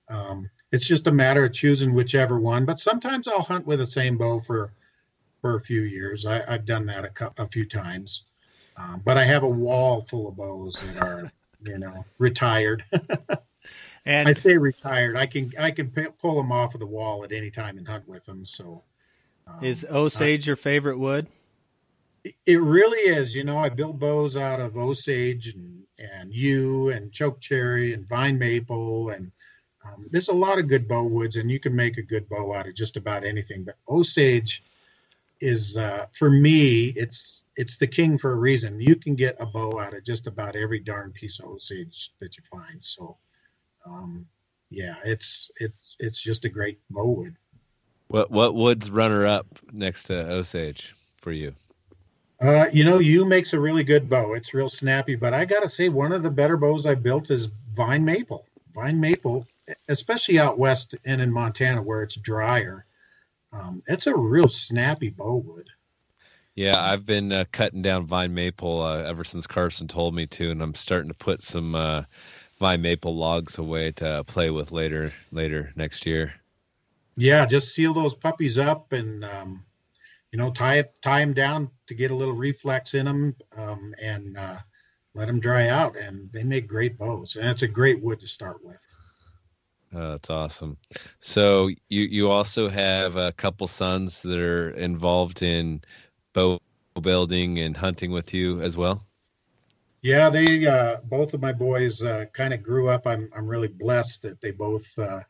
um, 0.09 0.49
it's 0.71 0.87
just 0.87 1.07
a 1.07 1.11
matter 1.11 1.45
of 1.45 1.53
choosing 1.53 1.93
whichever 1.93 2.39
one. 2.39 2.65
But 2.65 2.79
sometimes 2.79 3.27
I'll 3.27 3.41
hunt 3.41 3.65
with 3.65 3.79
the 3.79 3.87
same 3.87 4.17
bow 4.17 4.41
for 4.41 4.73
for 5.41 5.55
a 5.55 5.61
few 5.61 5.81
years. 5.81 6.25
I, 6.25 6.43
have 6.51 6.65
done 6.65 6.85
that 6.87 7.05
a, 7.05 7.43
a, 7.43 7.47
few 7.47 7.65
times, 7.65 8.23
um, 8.77 9.01
but 9.03 9.17
I 9.17 9.23
have 9.23 9.43
a 9.43 9.49
wall 9.49 10.01
full 10.01 10.27
of 10.27 10.35
bows 10.35 10.75
that 10.85 11.01
are 11.01 11.31
you 11.63 11.77
know 11.77 12.05
retired. 12.17 12.83
and 14.05 14.27
I 14.27 14.33
say 14.33 14.57
retired. 14.57 15.15
I 15.15 15.25
can 15.25 15.53
I 15.57 15.71
can 15.71 15.89
pull 15.89 16.35
them 16.35 16.51
off 16.51 16.73
of 16.73 16.81
the 16.81 16.85
wall 16.85 17.23
at 17.23 17.31
any 17.31 17.49
time 17.49 17.77
and 17.77 17.87
hunt 17.87 18.07
with 18.09 18.25
them. 18.25 18.45
So 18.45 18.83
is 19.61 19.85
Osage 19.89 20.47
your 20.47 20.55
favorite 20.55 20.97
wood? 20.97 21.27
It 22.45 22.61
really 22.61 22.99
is. 22.99 23.33
You 23.35 23.43
know, 23.43 23.57
I 23.57 23.69
build 23.69 23.99
bows 23.99 24.37
out 24.37 24.59
of 24.59 24.77
Osage 24.77 25.53
and, 25.53 25.83
and 25.97 26.33
yew 26.33 26.89
and 26.89 27.11
chokecherry 27.11 27.93
and 27.93 28.07
vine 28.07 28.37
maple. 28.37 29.09
And 29.09 29.31
um, 29.85 30.07
there's 30.11 30.29
a 30.29 30.33
lot 30.33 30.59
of 30.59 30.67
good 30.67 30.87
bow 30.87 31.03
woods, 31.03 31.35
and 31.35 31.49
you 31.49 31.59
can 31.59 31.75
make 31.75 31.97
a 31.97 32.03
good 32.03 32.29
bow 32.29 32.53
out 32.53 32.67
of 32.67 32.75
just 32.75 32.97
about 32.97 33.25
anything. 33.25 33.63
But 33.63 33.77
Osage 33.89 34.63
is, 35.39 35.77
uh, 35.77 36.05
for 36.13 36.29
me, 36.29 36.93
it's 36.95 37.43
it's 37.55 37.77
the 37.77 37.87
king 37.87 38.17
for 38.17 38.31
a 38.31 38.35
reason. 38.35 38.79
You 38.79 38.95
can 38.95 39.15
get 39.15 39.35
a 39.39 39.45
bow 39.45 39.79
out 39.79 39.95
of 39.95 40.03
just 40.03 40.27
about 40.27 40.55
every 40.55 40.79
darn 40.79 41.11
piece 41.11 41.39
of 41.39 41.45
Osage 41.45 42.13
that 42.19 42.37
you 42.37 42.43
find. 42.49 42.81
So, 42.83 43.17
um, 43.85 44.27
yeah, 44.69 44.95
it's 45.03 45.51
it's 45.59 45.95
it's 45.99 46.21
just 46.21 46.45
a 46.45 46.49
great 46.49 46.79
bow 46.89 47.07
wood. 47.07 47.35
What 48.11 48.29
what 48.29 48.55
wood's 48.55 48.91
runner 48.91 49.25
up 49.25 49.47
next 49.71 50.03
to 50.07 50.29
Osage 50.29 50.93
for 51.21 51.31
you? 51.31 51.53
Uh, 52.41 52.65
you 52.73 52.83
know, 52.83 52.99
yew 52.99 53.23
makes 53.23 53.53
a 53.53 53.59
really 53.59 53.85
good 53.85 54.09
bow. 54.09 54.33
It's 54.33 54.53
real 54.53 54.69
snappy, 54.69 55.15
but 55.15 55.33
I 55.33 55.45
gotta 55.45 55.69
say, 55.69 55.87
one 55.87 56.11
of 56.11 56.21
the 56.21 56.29
better 56.29 56.57
bows 56.57 56.85
I 56.85 56.93
built 56.93 57.31
is 57.31 57.47
vine 57.73 58.03
maple. 58.03 58.45
Vine 58.73 58.99
maple, 58.99 59.47
especially 59.87 60.39
out 60.39 60.59
west 60.59 60.93
and 61.05 61.21
in 61.21 61.31
Montana 61.31 61.81
where 61.81 62.03
it's 62.03 62.17
drier, 62.17 62.85
um, 63.53 63.81
it's 63.87 64.07
a 64.07 64.17
real 64.17 64.49
snappy 64.49 65.07
bow 65.07 65.35
wood. 65.35 65.69
Yeah, 66.55 66.75
I've 66.77 67.05
been 67.05 67.31
uh, 67.31 67.45
cutting 67.53 67.81
down 67.81 68.07
vine 68.07 68.33
maple 68.33 68.81
uh, 68.81 69.03
ever 69.03 69.23
since 69.23 69.47
Carson 69.47 69.87
told 69.87 70.13
me 70.13 70.27
to, 70.27 70.51
and 70.51 70.61
I'm 70.61 70.75
starting 70.75 71.07
to 71.07 71.15
put 71.15 71.41
some 71.41 71.75
uh, 71.75 72.03
vine 72.59 72.81
maple 72.81 73.15
logs 73.15 73.57
away 73.57 73.93
to 73.93 74.25
play 74.25 74.49
with 74.49 74.73
later 74.73 75.13
later 75.31 75.71
next 75.77 76.05
year. 76.05 76.33
Yeah, 77.15 77.45
just 77.45 77.75
seal 77.75 77.93
those 77.93 78.15
puppies 78.15 78.57
up 78.57 78.93
and 78.93 79.23
um, 79.25 79.65
you 80.31 80.37
know 80.37 80.51
tie 80.51 80.85
tie 81.01 81.19
them 81.19 81.33
down 81.33 81.69
to 81.87 81.93
get 81.93 82.11
a 82.11 82.15
little 82.15 82.33
reflex 82.33 82.93
in 82.93 83.05
them, 83.05 83.35
um, 83.57 83.93
and 84.01 84.37
uh, 84.37 84.57
let 85.13 85.27
them 85.27 85.39
dry 85.39 85.67
out, 85.67 85.97
and 85.97 86.31
they 86.31 86.43
make 86.43 86.67
great 86.67 86.97
bows. 86.97 87.35
And 87.35 87.49
it's 87.49 87.63
a 87.63 87.67
great 87.67 88.01
wood 88.01 88.19
to 88.21 88.27
start 88.27 88.63
with. 88.63 88.93
Oh, 89.93 90.11
that's 90.11 90.29
awesome. 90.29 90.77
So 91.19 91.67
you 91.89 92.03
you 92.03 92.29
also 92.29 92.69
have 92.69 93.17
a 93.17 93.33
couple 93.33 93.67
sons 93.67 94.21
that 94.21 94.39
are 94.39 94.71
involved 94.71 95.43
in 95.43 95.81
bow 96.33 96.59
building 97.01 97.59
and 97.59 97.75
hunting 97.75 98.11
with 98.11 98.33
you 98.33 98.61
as 98.61 98.77
well. 98.77 99.05
Yeah, 100.01 100.29
they 100.29 100.65
uh, 100.65 100.97
both 101.03 101.33
of 101.33 101.41
my 101.41 101.51
boys 101.51 102.01
uh, 102.01 102.25
kind 102.33 102.53
of 102.53 102.63
grew 102.63 102.89
up. 102.89 103.05
I'm 103.05 103.29
I'm 103.35 103.47
really 103.47 103.67
blessed 103.67 104.21
that 104.23 104.39
they 104.39 104.51
both 104.51 104.87
uh, 104.97 105.21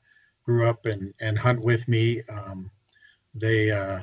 grew 0.45 0.67
up 0.67 0.86
and 0.86 1.13
and 1.19 1.38
hunt 1.38 1.62
with 1.62 1.88
me. 1.88 2.21
Um, 2.29 2.71
they 3.36 3.71
uh, 3.71 4.01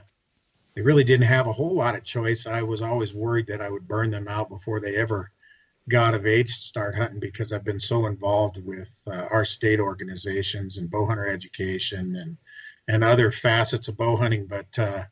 they 0.74 0.82
really 0.82 1.04
didn't 1.04 1.26
have 1.26 1.46
a 1.46 1.52
whole 1.52 1.74
lot 1.74 1.96
of 1.96 2.04
choice. 2.04 2.46
I 2.46 2.62
was 2.62 2.82
always 2.82 3.12
worried 3.12 3.46
that 3.48 3.60
I 3.60 3.68
would 3.68 3.88
burn 3.88 4.10
them 4.10 4.28
out 4.28 4.48
before 4.48 4.80
they 4.80 4.96
ever 4.96 5.30
got 5.88 6.14
of 6.14 6.26
age 6.26 6.48
to 6.48 6.66
start 6.66 6.94
hunting 6.94 7.18
because 7.18 7.52
I've 7.52 7.64
been 7.64 7.80
so 7.80 8.06
involved 8.06 8.62
with 8.64 8.96
uh, 9.06 9.26
our 9.30 9.44
state 9.44 9.80
organizations 9.80 10.76
and 10.76 10.90
bow 10.90 11.06
hunter 11.06 11.26
education 11.26 12.16
and 12.16 12.36
and 12.88 13.04
other 13.04 13.30
facets 13.30 13.88
of 13.88 13.96
bow 13.96 14.16
hunting. 14.16 14.46
But 14.46 14.78
uh, 14.78 15.04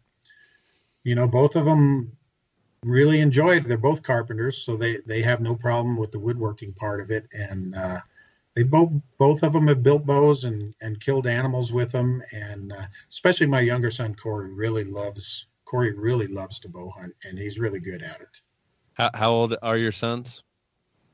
you 1.05 1.15
know, 1.15 1.27
both 1.27 1.57
of 1.57 1.65
them 1.65 2.17
really 2.85 3.21
enjoy 3.21 3.57
it. 3.57 3.69
They're 3.69 3.77
both 3.77 4.03
carpenters, 4.03 4.59
so 4.59 4.77
they 4.77 4.99
they 5.07 5.23
have 5.23 5.41
no 5.41 5.55
problem 5.55 5.97
with 5.97 6.13
the 6.13 6.19
woodworking 6.19 6.73
part 6.75 7.01
of 7.01 7.11
it. 7.11 7.27
And 7.33 7.75
uh, 7.75 8.01
they 8.57 8.63
both 8.63 8.91
both 9.19 9.43
of 9.43 9.53
them 9.53 9.69
have 9.69 9.83
built 9.83 10.05
bows 10.05 10.45
and 10.45 10.75
and 10.81 11.01
killed 11.01 11.27
animals 11.27 11.73
with 11.73 11.93
them. 11.93 12.23
And 12.33 12.73
uh, 12.73 12.87
especially 13.11 13.47
my 13.47 13.61
younger 13.61 13.91
son 13.91 14.15
Corey 14.15 14.53
really 14.53 14.85
loves 14.85 15.47
Corey 15.67 15.93
really 15.93 16.27
loves 16.27 16.59
to 16.61 16.69
bow 16.69 16.91
hunt, 16.91 17.15
and 17.25 17.39
he's 17.39 17.59
really 17.59 17.81
good 17.81 18.03
at 18.03 18.21
it. 18.21 18.41
How, 18.95 19.11
how 19.13 19.31
old 19.31 19.57
are 19.63 19.77
your 19.77 19.93
sons? 19.93 20.43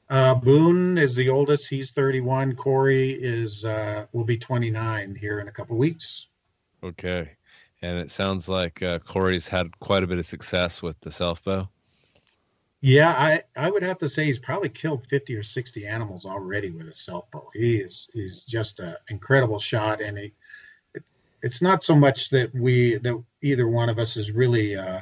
Uh, 0.09 0.35
Boone 0.35 0.99
is 0.99 1.17
the 1.17 1.31
oldest. 1.31 1.69
He's 1.69 1.91
31. 1.91 2.55
Corey 2.55 3.11
is 3.11 3.65
uh, 3.65 4.07
will 4.13 4.25
be 4.25 4.39
29 4.39 5.17
here 5.17 5.41
in 5.41 5.49
a 5.49 5.53
couple 5.53 5.77
weeks. 5.77 6.29
Okay, 6.85 7.31
and 7.81 7.99
it 7.99 8.11
sounds 8.11 8.49
like 8.49 8.83
uh, 8.83 9.01
Corey's 9.01 9.49
had 9.49 9.79
quite 9.81 10.05
a 10.05 10.07
bit 10.07 10.19
of 10.19 10.27
success 10.27 10.81
with 10.81 11.01
the 11.01 11.11
self 11.11 11.43
bow. 11.43 11.69
Yeah, 12.85 13.11
I, 13.11 13.45
I 13.57 13.71
would 13.71 13.85
have 13.85 13.99
to 13.99 14.09
say 14.09 14.25
he's 14.25 14.41
probably 14.41 14.69
killed 14.69 15.07
50 15.07 15.37
or 15.37 15.45
60 15.45 15.87
animals 15.87 16.27
already 16.27 16.71
with 16.71 16.89
a 16.89 16.95
self 16.95 17.31
bow. 17.31 17.49
He 17.55 17.77
is 17.77 18.09
he's 18.13 18.43
just 18.43 18.81
an 18.81 18.97
incredible 19.09 19.61
shot, 19.61 20.01
and 20.01 20.19
he, 20.19 20.33
it, 20.93 21.05
it's 21.43 21.63
not 21.63 21.85
so 21.85 21.95
much 21.95 22.31
that 22.31 22.53
we 22.53 22.99
that 22.99 23.23
either 23.41 23.69
one 23.69 23.89
of 23.89 24.01
us 24.01 24.17
is 24.17 24.33
really 24.33 24.77
uh, 24.77 25.01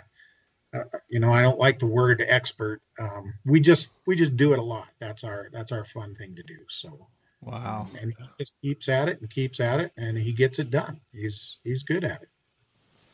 uh, 0.72 0.84
you 1.08 1.20
know, 1.20 1.32
I 1.32 1.42
don't 1.42 1.58
like 1.58 1.78
the 1.78 1.86
word 1.86 2.22
expert. 2.26 2.80
Um, 2.98 3.34
we 3.44 3.60
just 3.60 3.88
we 4.06 4.14
just 4.14 4.36
do 4.36 4.52
it 4.52 4.58
a 4.58 4.62
lot. 4.62 4.88
That's 5.00 5.24
our 5.24 5.48
that's 5.50 5.72
our 5.72 5.84
fun 5.84 6.14
thing 6.14 6.34
to 6.36 6.42
do. 6.42 6.58
So 6.68 7.08
wow, 7.40 7.88
um, 7.90 7.98
and 8.00 8.14
he 8.16 8.24
just 8.38 8.52
keeps 8.62 8.88
at 8.88 9.08
it 9.08 9.20
and 9.20 9.30
keeps 9.30 9.58
at 9.58 9.80
it, 9.80 9.92
and 9.96 10.18
he 10.18 10.32
gets 10.32 10.58
it 10.58 10.70
done. 10.70 11.00
He's 11.12 11.56
he's 11.64 11.82
good 11.82 12.04
at 12.04 12.22
it. 12.22 12.28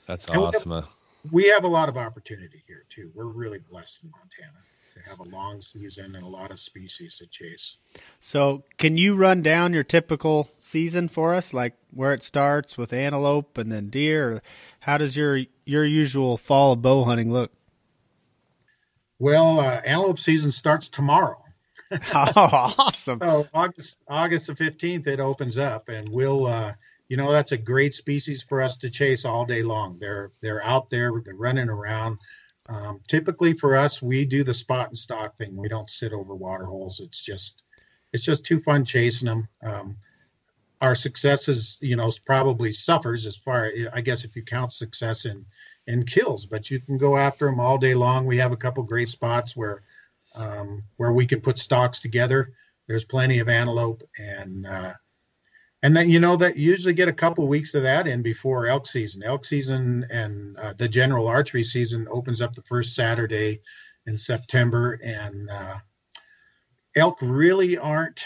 That's 0.06 0.26
and 0.26 0.38
awesome. 0.38 0.70
We 0.70 0.76
have, 0.76 0.85
we 1.30 1.49
have 1.49 1.64
a 1.64 1.68
lot 1.68 1.88
of 1.88 1.97
opportunity 1.97 2.62
here 2.66 2.85
too. 2.88 3.11
We're 3.14 3.25
really 3.25 3.59
blessed 3.59 3.99
in 4.02 4.11
Montana 4.11 4.59
to 4.95 5.11
have 5.11 5.21
a 5.21 5.37
long 5.37 5.61
season 5.61 6.14
and 6.14 6.25
a 6.25 6.28
lot 6.28 6.50
of 6.50 6.59
species 6.59 7.18
to 7.18 7.26
chase. 7.26 7.76
So, 8.21 8.64
can 8.78 8.97
you 8.97 9.14
run 9.14 9.42
down 9.42 9.73
your 9.73 9.85
typical 9.85 10.50
season 10.56 11.09
for 11.09 11.35
us, 11.35 11.52
like 11.52 11.75
where 11.90 12.12
it 12.12 12.23
starts 12.23 12.78
with 12.78 12.92
antelope 12.92 13.59
and 13.59 13.71
then 13.71 13.88
deer? 13.88 14.42
how 14.80 14.97
does 14.99 15.16
your 15.16 15.40
your 15.64 15.85
usual 15.85 16.37
fall 16.37 16.73
of 16.73 16.83
bow 16.83 17.04
hunting 17.04 17.33
look? 17.33 17.52
Well, 19.18 19.61
uh, 19.61 19.80
antelope 19.85 20.18
season 20.18 20.52
starts 20.52 20.88
tomorrow. 20.88 21.42
oh, 22.14 22.75
awesome! 22.78 23.18
So 23.21 23.49
August 23.52 23.99
August 24.09 24.47
the 24.47 24.56
fifteenth, 24.56 25.06
it 25.06 25.21
opens 25.21 25.59
up, 25.59 25.88
and 25.88 26.09
we'll. 26.09 26.47
Uh, 26.47 26.75
you 27.08 27.16
know 27.16 27.30
that's 27.30 27.52
a 27.52 27.56
great 27.56 27.94
species 27.94 28.42
for 28.42 28.60
us 28.60 28.76
to 28.78 28.90
chase 28.90 29.25
all 29.25 29.46
day 29.46 29.62
long. 29.62 29.98
They're 29.98 30.32
they're 30.40 30.64
out 30.64 30.88
there, 30.90 31.12
they're 31.25 31.34
running 31.34 31.68
around. 31.68 32.18
Um, 32.68 33.00
typically 33.06 33.54
for 33.54 33.76
us, 33.76 34.02
we 34.02 34.25
do 34.25 34.42
the 34.42 34.54
spot 34.54 34.88
and 34.88 34.98
stalk 34.98 35.36
thing. 35.36 35.56
We 35.56 35.68
don't 35.68 35.88
sit 35.88 36.12
over 36.12 36.34
water 36.34 36.64
holes. 36.64 37.00
It's 37.00 37.20
just 37.20 37.62
it's 38.12 38.25
just 38.25 38.44
too 38.44 38.60
fun 38.60 38.84
chasing 38.84 39.26
them. 39.26 39.48
Um, 39.62 39.96
our 40.80 40.94
successes, 40.94 41.78
you 41.80 41.96
know, 41.96 42.12
probably 42.25 42.70
suffers 42.70 43.25
as 43.25 43.36
far, 43.36 43.70
I 43.92 44.00
guess, 44.00 44.25
if 44.25 44.36
you 44.36 44.42
count 44.42 44.72
success 44.72 45.25
in 45.25 45.44
in 45.86 46.04
kills. 46.04 46.46
But 46.46 46.70
you 46.70 46.80
can 46.80 46.98
go 46.98 47.16
after 47.16 47.46
them 47.46 47.60
all 47.60 47.78
day 47.78 47.94
long. 47.94 48.26
We 48.26 48.38
have 48.38 48.52
a 48.52 48.56
couple 48.56 48.82
great 48.82 49.08
spots 49.08 49.56
where 49.56 49.82
um, 50.34 50.82
where 50.96 51.12
we 51.12 51.26
can 51.26 51.40
put 51.40 51.58
stalks 51.58 52.00
together. 52.00 52.52
There's 52.88 53.04
plenty 53.04 53.38
of 53.38 53.48
antelope, 53.48 54.02
and 54.18 54.66
uh, 54.66 54.94
and 55.87 55.97
then 55.97 56.11
you 56.11 56.19
know 56.19 56.35
that 56.35 56.57
you 56.57 56.69
usually 56.69 56.95
get 56.95 57.07
a 57.07 57.12
couple 57.12 57.45
of 57.45 57.49
weeks 57.49 57.73
of 57.75 57.85
that 57.85 58.09
in 58.09 58.21
before 58.21 58.66
elk 58.66 58.88
season. 58.88 59.23
Elk 59.23 59.45
season 59.45 60.05
and 60.11 60.57
uh, 60.57 60.73
the 60.76 60.88
general 60.88 61.28
archery 61.28 61.62
season 61.62 62.09
opens 62.11 62.40
up 62.40 62.57
the 62.57 62.62
first 62.62 62.97
Saturday 62.97 63.61
in 64.05 64.16
September, 64.16 64.99
and 65.05 65.49
uh, 65.49 65.76
elk 66.97 67.19
really 67.23 67.78
aren't 67.78 68.25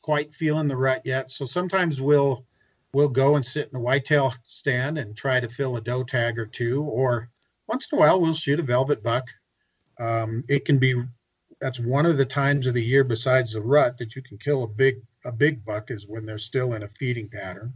quite 0.00 0.34
feeling 0.34 0.68
the 0.68 0.76
rut 0.76 1.02
yet. 1.04 1.30
So 1.30 1.44
sometimes 1.44 2.00
we'll 2.00 2.46
we'll 2.94 3.10
go 3.10 3.36
and 3.36 3.44
sit 3.44 3.68
in 3.68 3.76
a 3.76 3.80
whitetail 3.80 4.32
stand 4.44 4.96
and 4.96 5.14
try 5.14 5.38
to 5.38 5.50
fill 5.50 5.76
a 5.76 5.82
doe 5.82 6.04
tag 6.04 6.38
or 6.38 6.46
two, 6.46 6.82
or 6.82 7.28
once 7.68 7.86
in 7.92 7.98
a 7.98 8.00
while 8.00 8.22
we'll 8.22 8.32
shoot 8.32 8.58
a 8.58 8.62
velvet 8.62 9.02
buck. 9.02 9.24
Um, 10.00 10.44
it 10.48 10.64
can 10.64 10.78
be 10.78 10.94
that's 11.60 11.78
one 11.78 12.06
of 12.06 12.16
the 12.16 12.24
times 12.24 12.66
of 12.66 12.72
the 12.72 12.82
year 12.82 13.04
besides 13.04 13.52
the 13.52 13.60
rut 13.60 13.98
that 13.98 14.16
you 14.16 14.22
can 14.22 14.38
kill 14.38 14.62
a 14.62 14.66
big 14.66 15.02
a 15.24 15.32
big 15.32 15.64
buck 15.64 15.90
is 15.90 16.06
when 16.06 16.26
they're 16.26 16.38
still 16.38 16.74
in 16.74 16.82
a 16.82 16.88
feeding 16.88 17.28
pattern. 17.28 17.72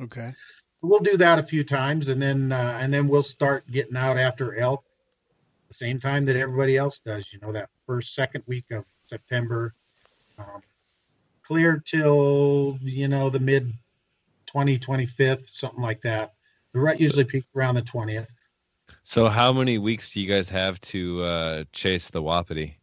Okay. 0.00 0.34
We'll 0.82 1.00
do 1.00 1.16
that 1.16 1.38
a 1.38 1.42
few 1.42 1.64
times, 1.64 2.08
and 2.08 2.20
then 2.20 2.52
uh, 2.52 2.78
and 2.80 2.92
then 2.92 3.08
we'll 3.08 3.22
start 3.22 3.70
getting 3.70 3.96
out 3.96 4.18
after 4.18 4.56
elk 4.56 4.84
the 5.68 5.74
same 5.74 5.98
time 5.98 6.24
that 6.26 6.36
everybody 6.36 6.76
else 6.76 7.00
does. 7.00 7.26
You 7.32 7.40
know 7.40 7.52
that 7.52 7.70
first 7.86 8.14
second 8.14 8.44
week 8.46 8.70
of 8.70 8.84
September. 9.08 9.74
Um, 10.38 10.62
clear 11.46 11.82
till 11.84 12.78
you 12.82 13.08
know 13.08 13.30
the 13.30 13.40
mid 13.40 13.72
20 14.46 14.78
25th 14.78 15.48
something 15.48 15.82
like 15.82 16.02
that 16.02 16.34
the 16.72 16.80
rut 16.80 17.00
usually 17.00 17.24
peaks 17.24 17.46
around 17.54 17.74
the 17.74 17.82
20th 17.82 18.30
so 19.02 19.28
how 19.28 19.52
many 19.52 19.78
weeks 19.78 20.10
do 20.10 20.20
you 20.20 20.28
guys 20.28 20.48
have 20.48 20.80
to 20.80 21.22
uh, 21.22 21.64
chase 21.72 22.10
the 22.10 22.20
wapiti 22.20 22.78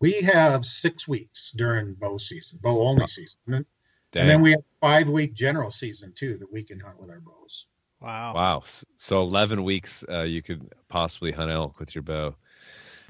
we 0.00 0.20
have 0.22 0.64
six 0.64 1.08
weeks 1.08 1.52
during 1.56 1.94
bow 1.94 2.18
season 2.18 2.58
bow 2.62 2.86
only 2.86 3.06
season 3.06 3.38
and 3.46 3.54
then, 3.54 3.66
and 4.14 4.30
then 4.30 4.42
we 4.42 4.52
have 4.52 4.62
five 4.80 5.08
week 5.08 5.34
general 5.34 5.70
season 5.70 6.12
too 6.16 6.38
that 6.38 6.50
we 6.50 6.62
can 6.62 6.80
hunt 6.80 6.98
with 6.98 7.10
our 7.10 7.20
bows. 7.20 7.66
Wow. 8.00 8.34
Wow. 8.34 8.62
So 8.96 9.22
11 9.22 9.62
weeks 9.64 10.04
uh, 10.08 10.22
you 10.22 10.40
could 10.40 10.72
possibly 10.88 11.32
hunt 11.32 11.50
elk 11.50 11.78
with 11.78 11.94
your 11.94 12.02
bow. 12.02 12.34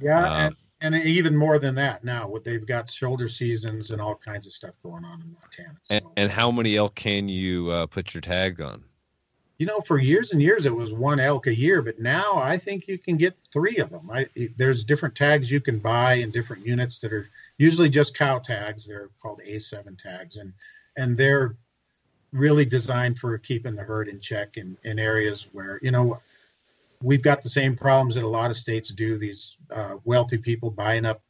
Yeah 0.00 0.24
um, 0.24 0.40
and 0.46 0.56
and 0.80 0.94
even 0.94 1.36
more 1.36 1.58
than 1.58 1.74
that 1.74 2.04
now 2.04 2.28
what 2.28 2.44
they've 2.44 2.66
got 2.66 2.90
shoulder 2.90 3.28
seasons 3.28 3.90
and 3.90 4.00
all 4.00 4.14
kinds 4.14 4.46
of 4.46 4.52
stuff 4.52 4.74
going 4.82 5.04
on 5.04 5.20
in 5.20 5.32
montana 5.32 5.76
so. 5.82 5.94
and, 5.96 6.04
and, 6.16 6.30
how 6.30 6.50
many 6.50 6.76
elk 6.76 6.94
can 6.94 7.28
you 7.28 7.68
uh, 7.70 7.86
put 7.86 8.14
your 8.14 8.20
tag 8.20 8.60
on 8.60 8.84
you 9.58 9.66
know 9.66 9.80
for 9.80 9.98
years 9.98 10.32
and 10.32 10.40
years 10.40 10.66
it 10.66 10.74
was 10.74 10.92
one 10.92 11.20
elk 11.20 11.46
a 11.46 11.54
year 11.54 11.82
but 11.82 11.98
now 12.00 12.36
i 12.36 12.56
think 12.56 12.88
you 12.88 12.96
can 12.96 13.16
get 13.16 13.36
three 13.52 13.76
of 13.78 13.90
them 13.90 14.08
I, 14.12 14.26
there's 14.56 14.84
different 14.84 15.14
tags 15.14 15.50
you 15.50 15.60
can 15.60 15.78
buy 15.78 16.14
in 16.14 16.30
different 16.30 16.64
units 16.64 16.98
that 17.00 17.12
are 17.12 17.28
usually 17.58 17.88
just 17.88 18.16
cow 18.16 18.38
tags 18.38 18.86
they're 18.86 19.10
called 19.20 19.40
a7 19.46 19.98
tags 20.00 20.36
and 20.36 20.52
and 20.96 21.16
they're 21.16 21.56
really 22.32 22.64
designed 22.64 23.18
for 23.18 23.36
keeping 23.38 23.74
the 23.74 23.82
herd 23.82 24.08
in 24.08 24.20
check 24.20 24.56
in, 24.56 24.76
in 24.84 24.98
areas 24.98 25.46
where 25.52 25.78
you 25.82 25.90
know 25.90 26.20
we've 27.02 27.22
got 27.22 27.42
the 27.42 27.48
same 27.48 27.76
problems 27.76 28.14
that 28.14 28.24
a 28.24 28.28
lot 28.28 28.50
of 28.50 28.56
states 28.56 28.90
do. 28.90 29.18
These 29.18 29.56
uh, 29.70 29.96
wealthy 30.04 30.38
people 30.38 30.70
buying 30.70 31.04
up 31.04 31.22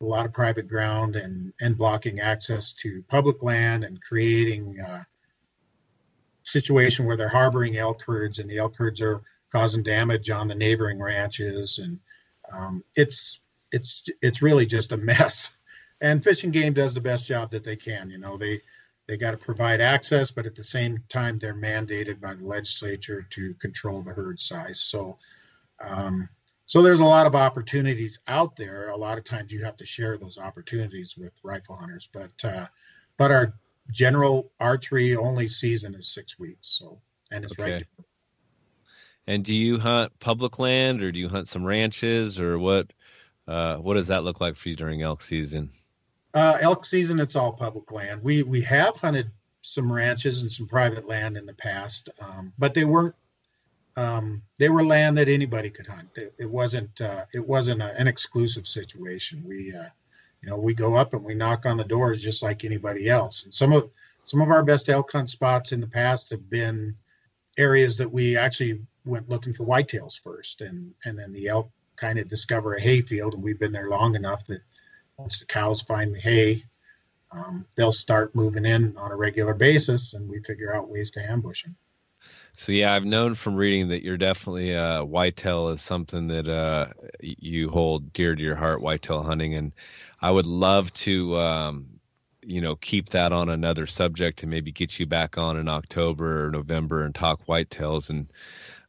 a 0.00 0.04
lot 0.04 0.26
of 0.26 0.32
private 0.32 0.68
ground 0.68 1.16
and 1.16 1.52
and 1.60 1.76
blocking 1.76 2.20
access 2.20 2.72
to 2.74 3.04
public 3.08 3.42
land 3.42 3.84
and 3.84 4.00
creating 4.02 4.80
uh, 4.80 5.04
situation 6.44 7.06
where 7.06 7.16
they're 7.16 7.28
harboring 7.28 7.76
elk 7.76 8.02
herds 8.02 8.38
and 8.38 8.48
the 8.48 8.58
elk 8.58 8.76
herds 8.76 9.00
are 9.00 9.22
causing 9.50 9.82
damage 9.82 10.30
on 10.30 10.48
the 10.48 10.54
neighboring 10.54 11.00
ranches 11.00 11.78
and 11.78 12.00
um, 12.52 12.84
it's 12.94 13.40
it's 13.70 14.04
it's 14.20 14.42
really 14.42 14.66
just 14.66 14.92
a 14.92 14.96
mess. 14.96 15.50
And 16.04 16.24
fishing 16.24 16.50
Game 16.50 16.72
does 16.72 16.94
the 16.94 17.00
best 17.00 17.26
job 17.26 17.52
that 17.52 17.62
they 17.62 17.76
can. 17.76 18.10
You 18.10 18.18
know 18.18 18.36
they 18.36 18.60
they 19.06 19.16
got 19.16 19.32
to 19.32 19.36
provide 19.36 19.80
access, 19.80 20.30
but 20.30 20.46
at 20.46 20.54
the 20.56 20.64
same 20.64 20.98
time, 21.08 21.38
they're 21.38 21.54
mandated 21.54 22.20
by 22.20 22.34
the 22.34 22.44
legislature 22.44 23.22
to 23.30 23.54
control 23.54 24.02
the 24.02 24.12
herd 24.12 24.40
size. 24.40 24.80
So, 24.80 25.18
um, 25.80 26.28
so 26.66 26.82
there's 26.82 27.00
a 27.00 27.04
lot 27.04 27.26
of 27.26 27.36
opportunities 27.36 28.18
out 28.26 28.56
there. 28.56 28.88
A 28.88 28.96
lot 28.96 29.18
of 29.18 29.24
times, 29.24 29.52
you 29.52 29.64
have 29.64 29.76
to 29.76 29.86
share 29.86 30.16
those 30.16 30.38
opportunities 30.38 31.16
with 31.16 31.32
rifle 31.42 31.76
hunters. 31.76 32.08
But, 32.12 32.32
uh, 32.44 32.66
but 33.16 33.30
our 33.30 33.54
general 33.90 34.52
archery 34.60 35.16
only 35.16 35.48
season 35.48 35.94
is 35.94 36.12
six 36.12 36.38
weeks. 36.38 36.68
So, 36.78 37.00
and 37.30 37.44
it's 37.44 37.52
okay. 37.52 37.72
right. 37.72 37.86
And 39.26 39.44
do 39.44 39.54
you 39.54 39.78
hunt 39.78 40.12
public 40.18 40.58
land, 40.58 41.02
or 41.02 41.12
do 41.12 41.18
you 41.18 41.28
hunt 41.28 41.48
some 41.48 41.64
ranches, 41.64 42.40
or 42.40 42.58
what? 42.58 42.92
uh, 43.48 43.76
what 43.76 43.94
does 43.94 44.06
that 44.08 44.24
look 44.24 44.40
like 44.40 44.56
for 44.56 44.68
you 44.68 44.76
during 44.76 45.02
elk 45.02 45.22
season? 45.22 45.70
Uh, 46.34 46.58
elk 46.60 46.86
season, 46.86 47.20
it's 47.20 47.36
all 47.36 47.52
public 47.52 47.90
land. 47.90 48.22
We 48.22 48.42
we 48.42 48.62
have 48.62 48.96
hunted 48.96 49.30
some 49.62 49.92
ranches 49.92 50.42
and 50.42 50.50
some 50.50 50.66
private 50.66 51.06
land 51.06 51.36
in 51.36 51.46
the 51.46 51.54
past, 51.54 52.08
um, 52.20 52.52
but 52.58 52.74
they 52.74 52.84
weren't. 52.84 53.14
Um, 53.94 54.42
they 54.56 54.70
were 54.70 54.84
land 54.84 55.18
that 55.18 55.28
anybody 55.28 55.68
could 55.68 55.86
hunt. 55.86 56.08
It, 56.14 56.34
it 56.38 56.50
wasn't. 56.50 56.98
Uh, 57.00 57.26
it 57.34 57.46
wasn't 57.46 57.82
a, 57.82 57.98
an 58.00 58.08
exclusive 58.08 58.66
situation. 58.66 59.42
We, 59.44 59.74
uh, 59.74 59.88
you 60.42 60.50
know, 60.50 60.56
we 60.56 60.74
go 60.74 60.96
up 60.96 61.14
and 61.14 61.22
we 61.22 61.34
knock 61.34 61.66
on 61.66 61.76
the 61.76 61.84
doors 61.84 62.22
just 62.22 62.42
like 62.42 62.64
anybody 62.64 63.08
else. 63.08 63.44
And 63.44 63.54
some 63.54 63.72
of 63.72 63.90
some 64.24 64.40
of 64.40 64.50
our 64.50 64.62
best 64.62 64.88
elk 64.88 65.10
hunt 65.12 65.30
spots 65.30 65.72
in 65.72 65.80
the 65.80 65.86
past 65.86 66.30
have 66.30 66.48
been 66.50 66.96
areas 67.58 67.96
that 67.98 68.10
we 68.10 68.36
actually 68.36 68.80
went 69.04 69.28
looking 69.28 69.52
for 69.52 69.64
whitetails 69.64 70.18
first, 70.18 70.60
and 70.60 70.92
and 71.04 71.18
then 71.18 71.32
the 71.32 71.48
elk 71.48 71.70
kind 71.96 72.18
of 72.18 72.28
discover 72.28 72.74
a 72.74 72.80
hay 72.80 73.02
field, 73.02 73.34
and 73.34 73.42
we've 73.42 73.60
been 73.60 73.72
there 73.72 73.88
long 73.88 74.16
enough 74.16 74.46
that 74.46 74.60
once 75.16 75.38
the 75.38 75.46
cows 75.46 75.82
find 75.82 76.14
the 76.14 76.20
hay, 76.20 76.64
um, 77.30 77.64
they'll 77.76 77.92
start 77.92 78.34
moving 78.34 78.64
in 78.64 78.96
on 78.96 79.12
a 79.12 79.16
regular 79.16 79.54
basis, 79.54 80.14
and 80.14 80.28
we 80.28 80.40
figure 80.40 80.74
out 80.74 80.88
ways 80.88 81.10
to 81.12 81.30
ambush 81.30 81.62
them. 81.62 81.76
So 82.54 82.72
yeah, 82.72 82.92
I've 82.92 83.04
known 83.04 83.34
from 83.34 83.56
reading 83.56 83.88
that 83.88 84.02
you're 84.02 84.18
definitely 84.18 84.74
uh, 84.74 85.04
whitetail 85.04 85.68
is 85.68 85.80
something 85.80 86.26
that 86.28 86.48
uh, 86.48 86.88
you 87.20 87.70
hold 87.70 88.12
dear 88.12 88.34
to 88.34 88.42
your 88.42 88.56
heart, 88.56 88.82
whitetail 88.82 89.22
hunting, 89.22 89.54
and 89.54 89.72
I 90.22 90.30
would 90.30 90.46
love 90.46 90.92
to, 90.94 91.36
um, 91.38 91.86
you 92.42 92.60
know, 92.60 92.76
keep 92.76 93.10
that 93.10 93.32
on 93.32 93.48
another 93.48 93.86
subject 93.86 94.42
and 94.42 94.50
maybe 94.50 94.72
get 94.72 94.98
you 94.98 95.06
back 95.06 95.36
on 95.36 95.56
in 95.56 95.68
October 95.68 96.46
or 96.46 96.50
November 96.50 97.04
and 97.04 97.14
talk 97.14 97.44
whitetails 97.46 98.08
and 98.10 98.32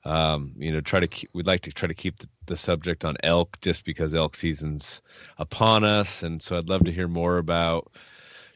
um, 0.05 0.53
you 0.57 0.71
know, 0.71 0.81
try 0.81 0.99
to 0.99 1.07
keep, 1.07 1.29
we'd 1.33 1.47
like 1.47 1.61
to 1.61 1.71
try 1.71 1.87
to 1.87 1.93
keep 1.93 2.19
the, 2.19 2.27
the, 2.47 2.57
subject 2.57 3.05
on 3.05 3.15
elk 3.23 3.57
just 3.61 3.85
because 3.85 4.13
elk 4.13 4.35
season's 4.35 5.01
upon 5.37 5.85
us. 5.85 6.23
And 6.23 6.41
so 6.41 6.57
I'd 6.57 6.67
love 6.67 6.83
to 6.85 6.91
hear 6.91 7.07
more 7.07 7.37
about, 7.37 7.89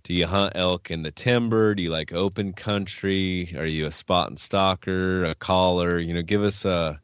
do 0.03 0.13
you 0.13 0.27
hunt 0.27 0.53
elk 0.55 0.91
in 0.91 1.03
the 1.03 1.11
timber? 1.11 1.73
Do 1.73 1.83
you 1.83 1.89
like 1.89 2.11
open 2.11 2.51
country? 2.51 3.55
Are 3.57 3.65
you 3.65 3.87
a 3.87 3.91
spot 3.91 4.29
and 4.29 4.37
stalker, 4.37 5.23
a 5.23 5.35
caller? 5.35 5.99
You 5.99 6.13
know, 6.13 6.21
give 6.21 6.43
us 6.43 6.65
a, 6.65 6.99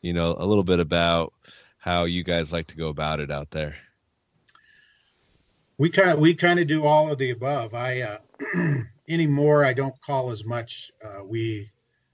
you 0.00 0.12
know, 0.12 0.36
a 0.38 0.46
little 0.46 0.64
bit 0.64 0.78
about 0.78 1.32
how 1.78 2.04
you 2.04 2.22
guys 2.22 2.52
like 2.52 2.68
to 2.68 2.76
go 2.76 2.88
about 2.88 3.18
it 3.18 3.32
out 3.32 3.50
there. 3.50 3.76
We 5.78 5.90
kind 5.90 6.10
of, 6.10 6.18
we 6.18 6.34
kind 6.34 6.58
of 6.58 6.66
do 6.66 6.84
all 6.84 7.10
of 7.10 7.18
the 7.18 7.30
above. 7.30 7.72
I, 7.72 8.00
uh, 8.02 8.18
anymore, 9.08 9.64
I 9.64 9.72
don't 9.72 9.94
call 10.02 10.30
as 10.30 10.44
much. 10.44 10.90
Uh, 11.04 11.24
we, 11.24 11.70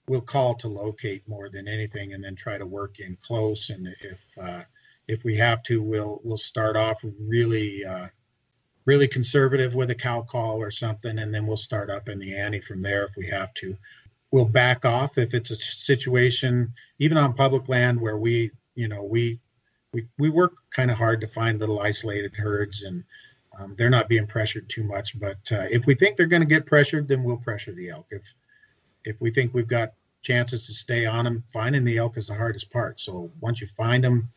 we'll 0.08 0.20
call 0.20 0.54
to 0.56 0.68
locate 0.68 1.26
more 1.28 1.48
than 1.48 1.66
anything, 1.66 2.12
and 2.12 2.22
then 2.22 2.34
try 2.34 2.58
to 2.58 2.66
work 2.66 3.00
in 3.00 3.16
close. 3.22 3.70
And 3.70 3.88
if 4.00 4.18
uh, 4.40 4.62
if 5.08 5.24
we 5.24 5.36
have 5.36 5.62
to, 5.64 5.82
we'll 5.82 6.20
we'll 6.24 6.38
start 6.38 6.76
off 6.76 6.98
really 7.20 7.84
uh, 7.84 8.08
really 8.84 9.08
conservative 9.08 9.74
with 9.74 9.90
a 9.90 9.94
cow 9.94 10.22
call 10.22 10.60
or 10.60 10.70
something, 10.70 11.18
and 11.18 11.32
then 11.32 11.46
we'll 11.46 11.56
start 11.56 11.90
up 11.90 12.08
in 12.08 12.18
the 12.18 12.36
ante 12.36 12.60
from 12.60 12.82
there 12.82 13.04
if 13.04 13.16
we 13.16 13.26
have 13.28 13.52
to. 13.54 13.76
We'll 14.30 14.44
back 14.44 14.84
off 14.84 15.16
if 15.16 15.32
it's 15.32 15.50
a 15.50 15.56
situation, 15.56 16.72
even 16.98 17.16
on 17.16 17.34
public 17.34 17.68
land 17.68 18.00
where 18.00 18.18
we, 18.18 18.50
you 18.74 18.88
know, 18.88 19.04
we 19.04 19.40
we 19.92 20.06
we 20.18 20.28
work 20.28 20.52
kind 20.74 20.90
of 20.90 20.98
hard 20.98 21.20
to 21.20 21.28
find 21.28 21.58
little 21.58 21.80
isolated 21.80 22.34
herds 22.34 22.82
and. 22.82 23.04
Um, 23.58 23.74
they're 23.76 23.90
not 23.90 24.08
being 24.08 24.26
pressured 24.26 24.68
too 24.68 24.82
much, 24.84 25.18
but 25.18 25.38
uh, 25.52 25.66
if 25.70 25.86
we 25.86 25.94
think 25.94 26.16
they're 26.16 26.26
going 26.26 26.42
to 26.42 26.46
get 26.46 26.66
pressured, 26.66 27.08
then 27.08 27.22
we'll 27.22 27.36
pressure 27.36 27.72
the 27.72 27.90
elk. 27.90 28.06
If 28.10 28.22
if 29.04 29.20
we 29.20 29.30
think 29.30 29.52
we've 29.52 29.68
got 29.68 29.92
chances 30.22 30.66
to 30.66 30.72
stay 30.72 31.06
on 31.06 31.24
them, 31.24 31.44
finding 31.52 31.84
the 31.84 31.98
elk 31.98 32.16
is 32.16 32.26
the 32.26 32.34
hardest 32.34 32.70
part. 32.70 33.00
So 33.00 33.30
once 33.40 33.60
you 33.60 33.66
find 33.66 34.02
them, 34.02 34.30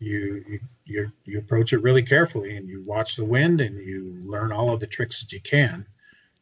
you 0.00 0.60
you 0.84 1.10
you, 1.24 1.38
approach 1.38 1.72
it 1.72 1.82
really 1.82 2.02
carefully 2.02 2.56
and 2.56 2.68
you 2.68 2.82
watch 2.82 3.16
the 3.16 3.24
wind 3.24 3.60
and 3.60 3.78
you 3.84 4.20
learn 4.24 4.52
all 4.52 4.72
of 4.72 4.80
the 4.80 4.86
tricks 4.86 5.20
that 5.20 5.32
you 5.32 5.40
can. 5.40 5.84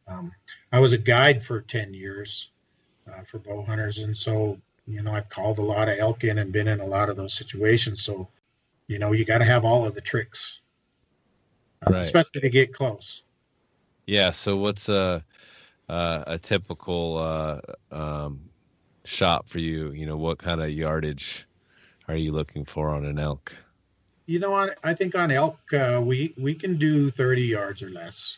Um, 0.07 0.31
I 0.71 0.79
was 0.79 0.93
a 0.93 0.97
guide 0.97 1.43
for 1.43 1.61
10 1.61 1.93
years 1.93 2.49
uh, 3.11 3.23
for 3.23 3.39
bow 3.39 3.63
hunters, 3.63 3.99
and 3.99 4.15
so 4.15 4.59
you 4.85 5.01
know 5.01 5.13
I've 5.13 5.29
called 5.29 5.59
a 5.59 5.63
lot 5.63 5.89
of 5.89 5.97
elk 5.97 6.23
in 6.23 6.37
and 6.37 6.51
been 6.51 6.67
in 6.67 6.79
a 6.79 6.85
lot 6.85 7.09
of 7.09 7.15
those 7.15 7.33
situations. 7.33 8.03
So 8.03 8.27
you 8.87 8.99
know 8.99 9.11
you 9.11 9.25
got 9.25 9.39
to 9.39 9.45
have 9.45 9.65
all 9.65 9.85
of 9.85 9.95
the 9.95 10.01
tricks, 10.01 10.59
right. 11.87 12.01
especially 12.01 12.41
to 12.41 12.49
get 12.49 12.73
close. 12.73 13.23
Yeah. 14.05 14.31
So 14.31 14.57
what's 14.57 14.89
a 14.89 15.23
uh, 15.89 16.23
a 16.27 16.37
typical 16.37 17.17
uh, 17.17 17.95
um, 17.95 18.41
shot 19.05 19.47
for 19.47 19.59
you? 19.59 19.91
You 19.91 20.05
know, 20.05 20.17
what 20.17 20.37
kind 20.37 20.61
of 20.61 20.71
yardage 20.71 21.47
are 22.07 22.15
you 22.15 22.31
looking 22.31 22.65
for 22.65 22.89
on 22.89 23.05
an 23.05 23.19
elk? 23.19 23.53
You 24.25 24.39
know, 24.39 24.53
I, 24.53 24.69
I 24.83 24.93
think 24.93 25.15
on 25.15 25.31
elk 25.31 25.59
uh, 25.73 26.01
we 26.03 26.33
we 26.37 26.53
can 26.53 26.77
do 26.77 27.09
30 27.09 27.41
yards 27.43 27.81
or 27.81 27.89
less. 27.89 28.37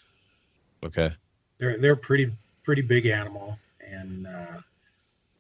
Okay. 0.84 1.12
They're 1.58 1.78
they're 1.78 1.96
pretty 1.96 2.32
pretty 2.64 2.82
big 2.82 3.08
animal, 3.08 3.58
and 3.86 4.28
uh, 4.28 4.62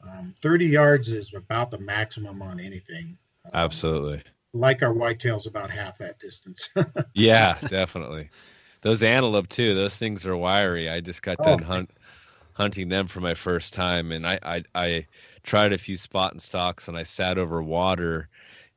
um, 0.08 0.34
30 0.42 0.66
yards 0.66 1.10
is 1.10 1.34
about 1.34 1.72
the 1.72 1.78
maximum 1.78 2.42
on 2.42 2.60
anything. 2.60 3.18
Um, 3.46 3.52
Absolutely. 3.54 4.24
Like 4.54 4.82
our 4.82 4.94
whitetails, 4.94 5.48
about 5.48 5.70
half 5.70 6.00
that 6.00 6.20
distance. 6.20 6.70
yeah, 7.14 7.58
definitely. 7.68 8.30
Those 8.82 9.04
antelope 9.04 9.50
too. 9.50 9.76
Those 9.76 9.96
things 9.96 10.26
are 10.26 10.36
wiry. 10.36 10.90
I 10.90 11.02
just 11.02 11.22
got 11.22 11.38
oh, 11.40 11.44
done 11.44 11.62
hunt 11.62 11.92
hunting 12.54 12.90
them 12.90 13.08
for 13.08 13.22
my 13.22 13.36
first 13.36 13.74
time, 13.74 14.12
and 14.12 14.28
I, 14.28 14.40
I 14.44 14.64
I 14.76 15.06
tried 15.44 15.74
a 15.74 15.78
few 15.78 15.98
spot 15.98 16.34
and 16.34 16.42
stalks, 16.42 16.88
and 16.88 16.98
I 16.98 17.04
sat 17.04 17.38
over 17.38 17.62
water, 17.62 18.28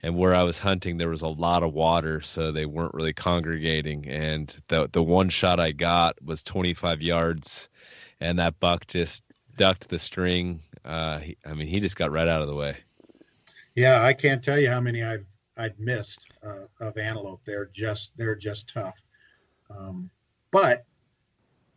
and 0.02 0.16
where 0.16 0.34
I 0.34 0.42
was 0.42 0.58
hunting 0.58 0.98
there 0.98 1.08
was 1.08 1.22
a 1.22 1.28
lot 1.28 1.62
of 1.62 1.72
water, 1.72 2.20
so 2.20 2.52
they 2.52 2.66
weren't 2.66 2.94
really 2.94 3.12
congregating. 3.12 4.08
And 4.08 4.54
the 4.68 4.88
the 4.92 5.02
one 5.02 5.30
shot 5.30 5.58
I 5.58 5.72
got 5.72 6.22
was 6.22 6.42
25 6.42 7.02
yards, 7.02 7.68
and 8.20 8.38
that 8.38 8.60
buck 8.60 8.86
just 8.86 9.24
ducked 9.56 9.88
the 9.88 9.98
string. 9.98 10.60
Uh, 10.84 11.18
he, 11.18 11.36
I 11.44 11.54
mean, 11.54 11.68
he 11.68 11.80
just 11.80 11.96
got 11.96 12.12
right 12.12 12.28
out 12.28 12.42
of 12.42 12.48
the 12.48 12.54
way. 12.54 12.76
Yeah, 13.74 14.02
I 14.02 14.12
can't 14.12 14.44
tell 14.44 14.58
you 14.58 14.68
how 14.68 14.80
many 14.80 15.02
I've 15.02 15.24
I've 15.56 15.78
missed 15.78 16.20
uh, 16.42 16.66
of 16.80 16.96
antelope. 16.96 17.40
They're 17.44 17.70
just 17.72 18.12
they're 18.16 18.36
just 18.36 18.72
tough. 18.72 18.98
Um, 19.70 20.10
but 20.50 20.84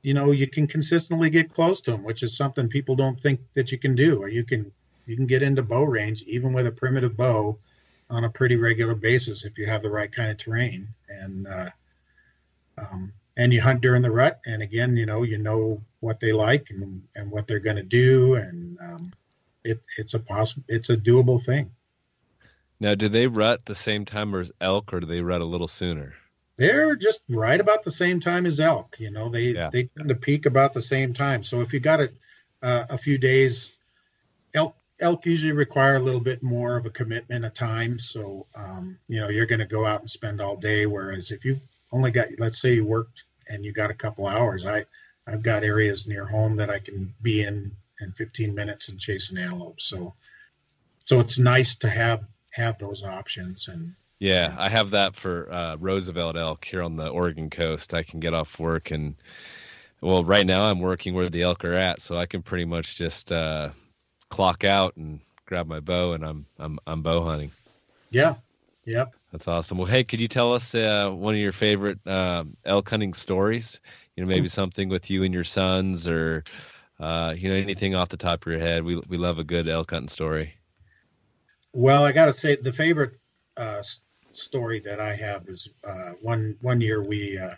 you 0.01 0.13
know 0.13 0.31
you 0.31 0.47
can 0.47 0.67
consistently 0.67 1.29
get 1.29 1.51
close 1.51 1.81
to 1.81 1.91
them 1.91 2.03
which 2.03 2.21
is 2.21 2.38
something 2.38 2.67
people 2.67 2.95
don't 2.95 3.19
think 3.19 3.39
that 3.53 3.71
you 3.71 3.77
can 3.77 3.95
do. 3.95 4.21
Or 4.21 4.29
you 4.29 4.43
can 4.43 4.71
you 5.05 5.15
can 5.15 5.25
get 5.25 5.43
into 5.43 5.63
bow 5.63 5.83
range 5.83 6.23
even 6.23 6.53
with 6.53 6.67
a 6.67 6.71
primitive 6.71 7.17
bow 7.17 7.57
on 8.09 8.23
a 8.23 8.29
pretty 8.29 8.55
regular 8.55 8.95
basis 8.95 9.45
if 9.45 9.57
you 9.57 9.65
have 9.65 9.81
the 9.81 9.89
right 9.89 10.11
kind 10.11 10.31
of 10.31 10.38
terrain. 10.38 10.88
And 11.09 11.47
uh, 11.47 11.69
um, 12.77 13.13
and 13.38 13.51
you 13.53 13.61
hunt 13.61 13.81
during 13.81 14.01
the 14.01 14.11
rut. 14.11 14.39
And 14.45 14.61
again 14.61 14.95
you 14.95 15.05
know 15.05 15.23
you 15.23 15.38
know 15.38 15.81
what 15.99 16.19
they 16.19 16.31
like 16.31 16.67
and, 16.69 17.01
and 17.15 17.29
what 17.29 17.47
they're 17.47 17.59
going 17.59 17.75
to 17.77 17.83
do. 17.83 18.35
And 18.35 18.77
um, 18.79 19.11
it, 19.65 19.81
it's 19.97 20.13
a 20.13 20.19
possible 20.19 20.63
it's 20.69 20.89
a 20.89 20.97
doable 20.97 21.43
thing 21.43 21.71
now 22.86 22.95
do 22.95 23.10
they 23.10 23.28
rut 23.28 23.62
the 23.65 23.76
same 23.76 24.06
time 24.06 24.34
as 24.36 24.52
elk 24.62 24.93
or 24.93 25.00
do 25.00 25.06
they 25.06 25.21
rut 25.21 25.41
a 25.41 25.45
little 25.45 25.67
sooner 25.67 26.13
they're 26.58 26.95
just 26.95 27.21
right 27.28 27.60
about 27.60 27.84
the 27.84 27.91
same 27.91 28.19
time 28.19 28.45
as 28.45 28.60
elk. 28.60 28.95
You 29.00 29.12
know, 29.12 29.30
they 29.30 29.50
yeah. 29.50 29.69
they 29.71 29.89
tend 29.98 30.10
to 30.10 30.15
peak 30.15 30.45
about 30.45 30.74
the 30.74 30.82
same 30.82 31.13
time. 31.13 31.43
So 31.43 31.62
if 31.62 31.74
you 31.74 31.80
got 31.80 32.00
it 32.00 32.13
uh, 32.62 32.86
a 32.89 32.98
few 32.98 33.17
days, 33.17 33.76
elk 34.54 34.76
elk 35.00 35.26
usually 35.26 35.52
require 35.52 35.95
a 35.95 36.00
little 36.00 36.21
bit 36.21 36.41
more 36.41 36.78
of 36.78 36.86
a 36.86 36.89
commitment 36.91 37.43
of 37.43 37.54
time. 37.54 38.00
So 38.00 38.48
um, 38.56 38.98
you 39.08 39.19
know, 39.19 39.30
you're 39.30 39.45
going 39.45 39.60
to 39.60 39.65
go 39.65 39.86
out 39.86 40.02
and 40.02 40.10
spend 40.10 40.39
all 40.39 40.56
day. 40.56 40.86
Whereas 40.86 41.32
if 41.32 41.43
you 41.43 41.60
only 41.91 42.12
got, 42.12 42.28
let's 42.39 42.62
say 42.62 42.76
you 42.76 42.86
worked 42.86 43.24
and 43.50 43.65
you 43.65 43.74
got 43.74 43.91
a 43.91 43.95
couple 43.95 44.26
hours, 44.26 44.65
I 44.65 44.86
I've 45.28 45.43
got 45.43 45.63
areas 45.63 46.08
near 46.08 46.26
home 46.26 46.56
that 46.58 46.69
I 46.69 46.80
can 46.80 47.13
be 47.21 47.43
in 47.43 47.76
in 48.00 48.12
15 48.13 48.56
minutes 48.56 48.89
and 48.89 49.00
chase 49.00 49.30
an 49.30 49.38
antelope. 49.38 49.82
So 49.82 50.13
so 51.04 51.19
it's 51.19 51.38
nice 51.38 51.76
to 51.76 51.89
have 51.89 52.24
have 52.55 52.77
those 52.77 53.03
options 53.03 53.67
and 53.67 53.93
yeah, 54.19 54.55
I 54.57 54.69
have 54.69 54.91
that 54.91 55.15
for 55.15 55.51
uh, 55.51 55.75
Roosevelt 55.75 56.37
elk 56.37 56.63
here 56.63 56.81
on 56.81 56.95
the 56.95 57.09
Oregon 57.09 57.49
coast. 57.49 57.93
I 57.93 58.01
can 58.01 58.21
get 58.21 58.33
off 58.33 58.59
work 58.59 58.91
and, 58.91 59.15
well, 59.99 60.23
right 60.23 60.45
now 60.45 60.63
I'm 60.63 60.79
working 60.79 61.13
where 61.13 61.29
the 61.29 61.41
elk 61.41 61.65
are 61.65 61.73
at, 61.73 62.01
so 62.01 62.17
I 62.17 62.25
can 62.25 62.41
pretty 62.41 62.63
much 62.63 62.95
just 62.95 63.31
uh, 63.31 63.71
clock 64.29 64.63
out 64.63 64.95
and 64.95 65.19
grab 65.45 65.67
my 65.67 65.79
bow, 65.79 66.13
and 66.13 66.23
I'm 66.23 66.45
I'm 66.59 66.79
I'm 66.87 67.01
bow 67.01 67.23
hunting. 67.23 67.51
Yeah, 68.09 68.35
yep. 68.85 69.13
That's 69.31 69.47
awesome. 69.47 69.77
Well, 69.77 69.87
hey, 69.87 70.03
could 70.03 70.21
you 70.21 70.27
tell 70.27 70.53
us 70.53 70.75
uh, 70.75 71.09
one 71.09 71.33
of 71.33 71.39
your 71.39 71.51
favorite 71.51 72.05
um, 72.07 72.55
elk 72.65 72.89
hunting 72.89 73.13
stories? 73.13 73.79
You 74.15 74.23
know, 74.23 74.29
maybe 74.29 74.47
something 74.47 74.89
with 74.89 75.09
you 75.09 75.23
and 75.23 75.33
your 75.33 75.43
sons, 75.43 76.07
or 76.07 76.43
uh, 76.99 77.33
you 77.37 77.49
know, 77.49 77.55
anything 77.55 77.95
off 77.95 78.09
the 78.09 78.17
top 78.17 78.45
of 78.45 78.51
your 78.51 78.61
head. 78.61 78.83
We 78.83 79.01
we 79.07 79.17
love 79.17 79.39
a 79.39 79.43
good 79.43 79.67
elk 79.67 79.91
hunting 79.91 80.09
story. 80.09 80.53
Well, 81.75 82.05
I 82.05 82.13
got 82.13 82.27
to 82.27 82.33
say 82.33 82.55
the 82.55 82.71
favorite 82.71 83.19
uh, 83.57 83.83
story 84.31 84.79
that 84.79 85.01
I 85.01 85.13
have 85.13 85.49
is 85.49 85.67
uh, 85.85 86.11
one 86.21 86.57
one 86.61 86.79
year 86.79 87.03
we 87.03 87.38
uh, 87.38 87.55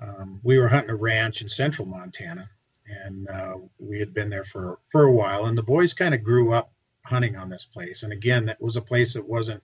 um, 0.00 0.40
we 0.42 0.56
were 0.56 0.68
hunting 0.68 0.88
a 0.92 0.96
ranch 0.96 1.42
in 1.42 1.48
central 1.50 1.86
Montana, 1.86 2.48
and 2.86 3.28
uh, 3.28 3.56
we 3.78 4.00
had 4.00 4.14
been 4.14 4.30
there 4.30 4.46
for 4.46 4.78
for 4.90 5.04
a 5.04 5.12
while, 5.12 5.44
and 5.44 5.58
the 5.58 5.62
boys 5.62 5.92
kind 5.92 6.14
of 6.14 6.24
grew 6.24 6.54
up 6.54 6.72
hunting 7.04 7.36
on 7.36 7.50
this 7.50 7.66
place. 7.66 8.04
And 8.04 8.12
again, 8.14 8.46
that 8.46 8.62
was 8.62 8.76
a 8.76 8.80
place 8.80 9.12
that 9.12 9.28
wasn't 9.28 9.62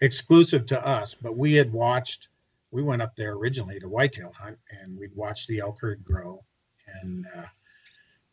exclusive 0.00 0.64
to 0.68 0.86
us, 0.86 1.14
but 1.14 1.36
we 1.36 1.52
had 1.52 1.70
watched. 1.70 2.28
We 2.70 2.82
went 2.82 3.02
up 3.02 3.14
there 3.16 3.32
originally 3.32 3.78
to 3.80 3.88
whitetail 3.90 4.32
hunt, 4.32 4.58
and 4.70 4.98
we'd 4.98 5.14
watched 5.14 5.46
the 5.48 5.58
elk 5.58 5.78
herd 5.78 6.02
grow, 6.02 6.42
and 7.02 7.26
uh, 7.36 7.44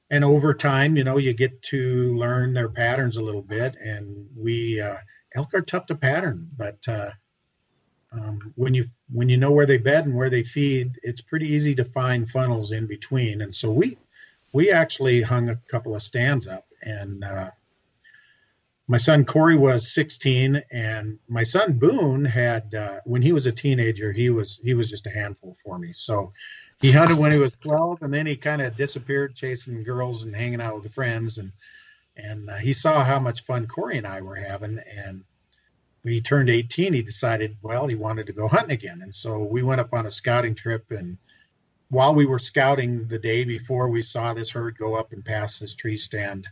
and 0.10 0.24
over 0.24 0.54
time, 0.54 0.96
you 0.96 1.04
know, 1.04 1.18
you 1.18 1.34
get 1.34 1.62
to 1.64 2.16
learn 2.16 2.54
their 2.54 2.70
patterns 2.70 3.18
a 3.18 3.24
little 3.24 3.42
bit. 3.42 3.76
And 3.76 4.28
we 4.36 4.80
uh, 4.80 4.98
elk 5.36 5.54
are 5.54 5.62
tough 5.62 5.88
to 5.88 5.96
pattern, 5.96 6.48
but 6.56 6.78
uh, 6.88 7.12
um, 8.12 8.54
when 8.56 8.74
you 8.74 8.86
when 9.12 9.30
you 9.30 9.38
know 9.38 9.52
where 9.52 9.66
they 9.66 9.78
bed 9.78 10.06
and 10.06 10.16
where 10.16 10.30
they 10.30 10.44
feed, 10.44 11.00
it's 11.04 11.22
pretty 11.22 11.48
easy 11.48 11.76
to 11.76 11.86
find 11.86 12.30
funnels 12.30 12.72
in 12.72 12.86
between. 12.88 13.42
And 13.42 13.54
so 13.54 13.72
we 13.72 13.98
we 14.54 14.72
actually 14.72 15.22
hung 15.22 15.50
a 15.50 15.60
couple 15.70 15.96
of 15.96 16.04
stands 16.04 16.48
up, 16.48 16.66
and 16.84 17.24
uh, 17.24 17.50
my 18.88 18.98
son 18.98 19.26
Corey 19.26 19.58
was 19.58 19.94
16, 19.94 20.62
and 20.72 21.18
my 21.28 21.44
son 21.44 21.74
Boone 21.74 22.24
had 22.24 22.74
uh, 22.76 23.00
when 23.06 23.22
he 23.22 23.34
was 23.34 23.48
a 23.48 23.52
teenager, 23.52 24.12
he 24.12 24.30
was 24.30 24.60
he 24.64 24.76
was 24.76 24.90
just 24.90 25.08
a 25.08 25.12
handful 25.12 25.58
for 25.64 25.80
me. 25.80 25.92
So 25.96 26.32
he 26.86 26.92
hunted 26.92 27.18
when 27.18 27.32
he 27.32 27.40
was 27.40 27.52
12, 27.62 28.04
and 28.04 28.14
then 28.14 28.28
he 28.28 28.36
kind 28.36 28.62
of 28.62 28.78
disappeared 28.78 29.36
chasing 29.36 29.84
girls 29.84 30.22
and 30.24 30.36
hanging 30.36 30.62
out 30.62 30.76
with 30.76 30.94
friends, 30.94 31.40
and 31.40 31.52
and 32.16 32.50
uh, 32.50 32.56
he 32.56 32.74
saw 32.74 33.04
how 33.04 33.20
much 33.20 33.44
fun 33.44 33.68
Corey 33.68 33.98
and 33.98 34.08
I 34.08 34.22
were 34.22 34.36
having, 34.36 34.80
and 34.80 35.24
when 36.04 36.14
he 36.14 36.22
turned 36.22 36.52
18, 36.52 36.94
he 36.94 37.02
decided, 37.02 37.58
well, 37.64 37.88
he 37.88 37.96
wanted 37.96 38.28
to 38.28 38.34
go 38.34 38.48
hunting 38.48 38.74
again. 38.74 39.02
And 39.02 39.14
so 39.14 39.40
we 39.40 39.64
went 39.64 39.82
up 39.82 39.92
on 39.92 40.06
a 40.06 40.12
scouting 40.12 40.54
trip. 40.54 40.92
And 40.92 41.18
while 41.90 42.14
we 42.14 42.28
were 42.28 42.38
scouting 42.38 43.08
the 43.08 43.18
day 43.18 43.44
before, 43.44 43.90
we 43.90 44.04
saw 44.04 44.32
this 44.32 44.52
herd 44.52 44.78
go 44.78 44.94
up 44.94 45.14
and 45.14 45.26
pass 45.26 45.58
this 45.58 45.74
tree 45.74 45.98
stand 45.98 46.48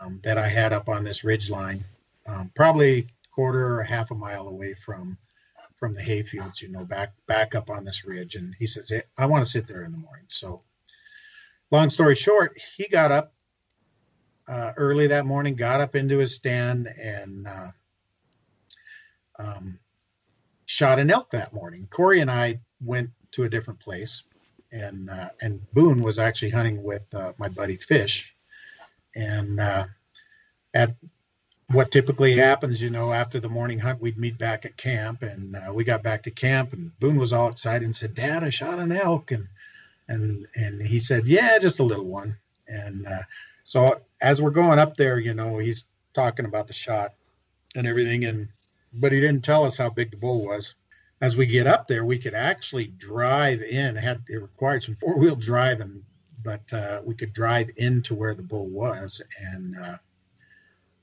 um, 0.00 0.20
that 0.22 0.38
I 0.38 0.46
had 0.46 0.72
up 0.72 0.88
on 0.88 1.02
this 1.02 1.24
ridge 1.24 1.50
line, 1.50 1.84
um, 2.26 2.52
probably 2.54 3.08
quarter 3.32 3.80
or 3.80 3.82
half 3.82 4.12
a 4.12 4.14
mile 4.14 4.46
away 4.46 4.74
from 4.74 5.18
from 5.84 5.92
the 5.92 6.00
hay 6.00 6.22
fields, 6.22 6.62
you 6.62 6.70
know, 6.70 6.82
back 6.82 7.12
back 7.26 7.54
up 7.54 7.68
on 7.68 7.84
this 7.84 8.06
ridge. 8.06 8.36
And 8.36 8.54
he 8.58 8.66
says, 8.66 8.88
hey, 8.88 9.02
I 9.18 9.26
want 9.26 9.44
to 9.44 9.50
sit 9.50 9.68
there 9.68 9.84
in 9.84 9.92
the 9.92 9.98
morning. 9.98 10.24
So 10.28 10.62
long 11.70 11.90
story 11.90 12.14
short, 12.14 12.58
he 12.78 12.88
got 12.88 13.12
up 13.12 13.34
uh, 14.48 14.72
early 14.78 15.08
that 15.08 15.26
morning, 15.26 15.56
got 15.56 15.82
up 15.82 15.94
into 15.94 16.16
his 16.16 16.34
stand 16.34 16.86
and 16.86 17.46
uh, 17.46 17.70
um, 19.38 19.78
shot 20.64 20.98
an 20.98 21.10
elk 21.10 21.28
that 21.32 21.52
morning. 21.52 21.86
Corey 21.90 22.20
and 22.20 22.30
I 22.30 22.60
went 22.82 23.10
to 23.32 23.42
a 23.42 23.50
different 23.50 23.78
place, 23.78 24.22
and 24.72 25.10
uh, 25.10 25.28
and 25.42 25.60
Boone 25.74 26.02
was 26.02 26.18
actually 26.18 26.50
hunting 26.50 26.82
with 26.82 27.12
uh, 27.12 27.34
my 27.36 27.50
buddy 27.50 27.76
Fish, 27.76 28.34
and 29.14 29.60
uh, 29.60 29.84
at 30.72 30.94
what 31.74 31.90
typically 31.90 32.36
happens, 32.36 32.80
you 32.80 32.90
know, 32.90 33.12
after 33.12 33.40
the 33.40 33.48
morning 33.48 33.78
hunt, 33.78 34.00
we'd 34.00 34.16
meet 34.16 34.38
back 34.38 34.64
at 34.64 34.76
camp, 34.76 35.22
and 35.22 35.56
uh, 35.56 35.72
we 35.72 35.84
got 35.84 36.02
back 36.02 36.22
to 36.22 36.30
camp, 36.30 36.72
and 36.72 36.98
Boone 37.00 37.16
was 37.16 37.32
all 37.32 37.48
excited 37.48 37.84
and 37.84 37.94
said, 37.94 38.14
"Dad, 38.14 38.44
I 38.44 38.50
shot 38.50 38.78
an 38.78 38.92
elk," 38.92 39.32
and 39.32 39.48
and 40.08 40.46
and 40.54 40.80
he 40.80 41.00
said, 41.00 41.26
"Yeah, 41.26 41.58
just 41.58 41.80
a 41.80 41.84
little 41.84 42.06
one," 42.06 42.36
and 42.68 43.06
uh, 43.06 43.22
so 43.64 44.00
as 44.20 44.40
we're 44.40 44.50
going 44.50 44.78
up 44.78 44.96
there, 44.96 45.18
you 45.18 45.34
know, 45.34 45.58
he's 45.58 45.84
talking 46.14 46.46
about 46.46 46.68
the 46.68 46.72
shot 46.72 47.14
and 47.74 47.86
everything, 47.86 48.24
and 48.24 48.48
but 48.92 49.12
he 49.12 49.20
didn't 49.20 49.44
tell 49.44 49.64
us 49.64 49.76
how 49.76 49.90
big 49.90 50.10
the 50.10 50.16
bull 50.16 50.44
was. 50.46 50.74
As 51.20 51.36
we 51.36 51.46
get 51.46 51.66
up 51.66 51.88
there, 51.88 52.04
we 52.04 52.18
could 52.18 52.34
actually 52.34 52.86
drive 52.86 53.62
in. 53.62 53.96
It 53.96 54.00
had 54.00 54.22
it 54.28 54.36
required 54.36 54.84
some 54.84 54.94
four 54.94 55.18
wheel 55.18 55.36
driving, 55.36 56.04
but 56.42 56.72
uh, 56.72 57.00
we 57.04 57.14
could 57.14 57.32
drive 57.32 57.70
into 57.76 58.14
where 58.14 58.34
the 58.34 58.42
bull 58.42 58.68
was, 58.68 59.20
and 59.52 59.76
uh, 59.76 59.96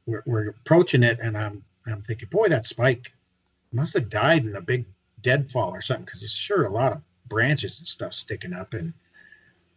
we're, 0.06 0.24
we're 0.26 0.50
approaching 0.50 1.04
it, 1.04 1.20
and 1.20 1.38
I'm 1.38 1.64
I'm 1.86 2.02
thinking, 2.02 2.30
boy, 2.30 2.48
that 2.50 2.66
spike 2.66 3.12
must 3.72 3.94
have 3.94 4.10
died 4.10 4.46
in 4.46 4.56
a 4.56 4.62
big 4.62 4.86
deadfall 5.22 5.72
or 5.72 5.82
something, 5.82 6.06
because 6.06 6.24
it's 6.24 6.32
sure 6.32 6.66
a 6.66 6.70
lot 6.70 6.92
of 6.92 7.02
branches 7.28 7.80
and 7.80 7.88
stuff 7.88 8.14
sticking 8.14 8.54
up, 8.54 8.74
and 8.74 8.94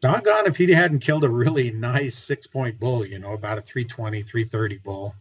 doggone 0.00 0.46
if 0.46 0.56
he 0.56 0.70
hadn't 0.70 1.00
killed 1.00 1.24
a 1.24 1.28
really 1.28 1.70
nice 1.72 2.16
six 2.16 2.46
point 2.46 2.78
bull, 2.78 3.06
you 3.06 3.18
know, 3.18 3.32
about 3.32 3.58
a 3.58 3.62
320, 3.62 4.22
330 4.22 4.78
bull. 4.78 5.14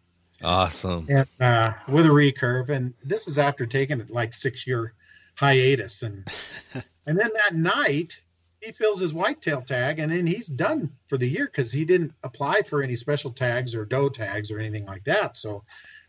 Awesome. 0.43 1.07
And 1.09 1.27
uh, 1.39 1.73
with 1.87 2.05
a 2.05 2.09
recurve, 2.09 2.69
and 2.69 2.93
this 3.03 3.27
is 3.27 3.39
after 3.39 3.65
taking 3.65 4.01
it 4.01 4.09
like 4.09 4.33
six 4.33 4.67
year 4.67 4.93
hiatus, 5.35 6.01
and 6.01 6.27
and 7.05 7.17
then 7.17 7.29
that 7.33 7.55
night 7.55 8.17
he 8.63 8.71
fills 8.71 8.99
his 8.99 9.13
whitetail 9.13 9.61
tag, 9.61 9.99
and 9.99 10.11
then 10.11 10.25
he's 10.25 10.47
done 10.47 10.89
for 11.07 11.17
the 11.17 11.27
year 11.27 11.45
because 11.45 11.71
he 11.71 11.83
didn't 11.83 12.13
apply 12.23 12.61
for 12.61 12.81
any 12.81 12.95
special 12.95 13.31
tags 13.31 13.75
or 13.75 13.85
doe 13.85 14.09
tags 14.09 14.51
or 14.51 14.59
anything 14.59 14.85
like 14.85 15.03
that. 15.03 15.35
So 15.35 15.63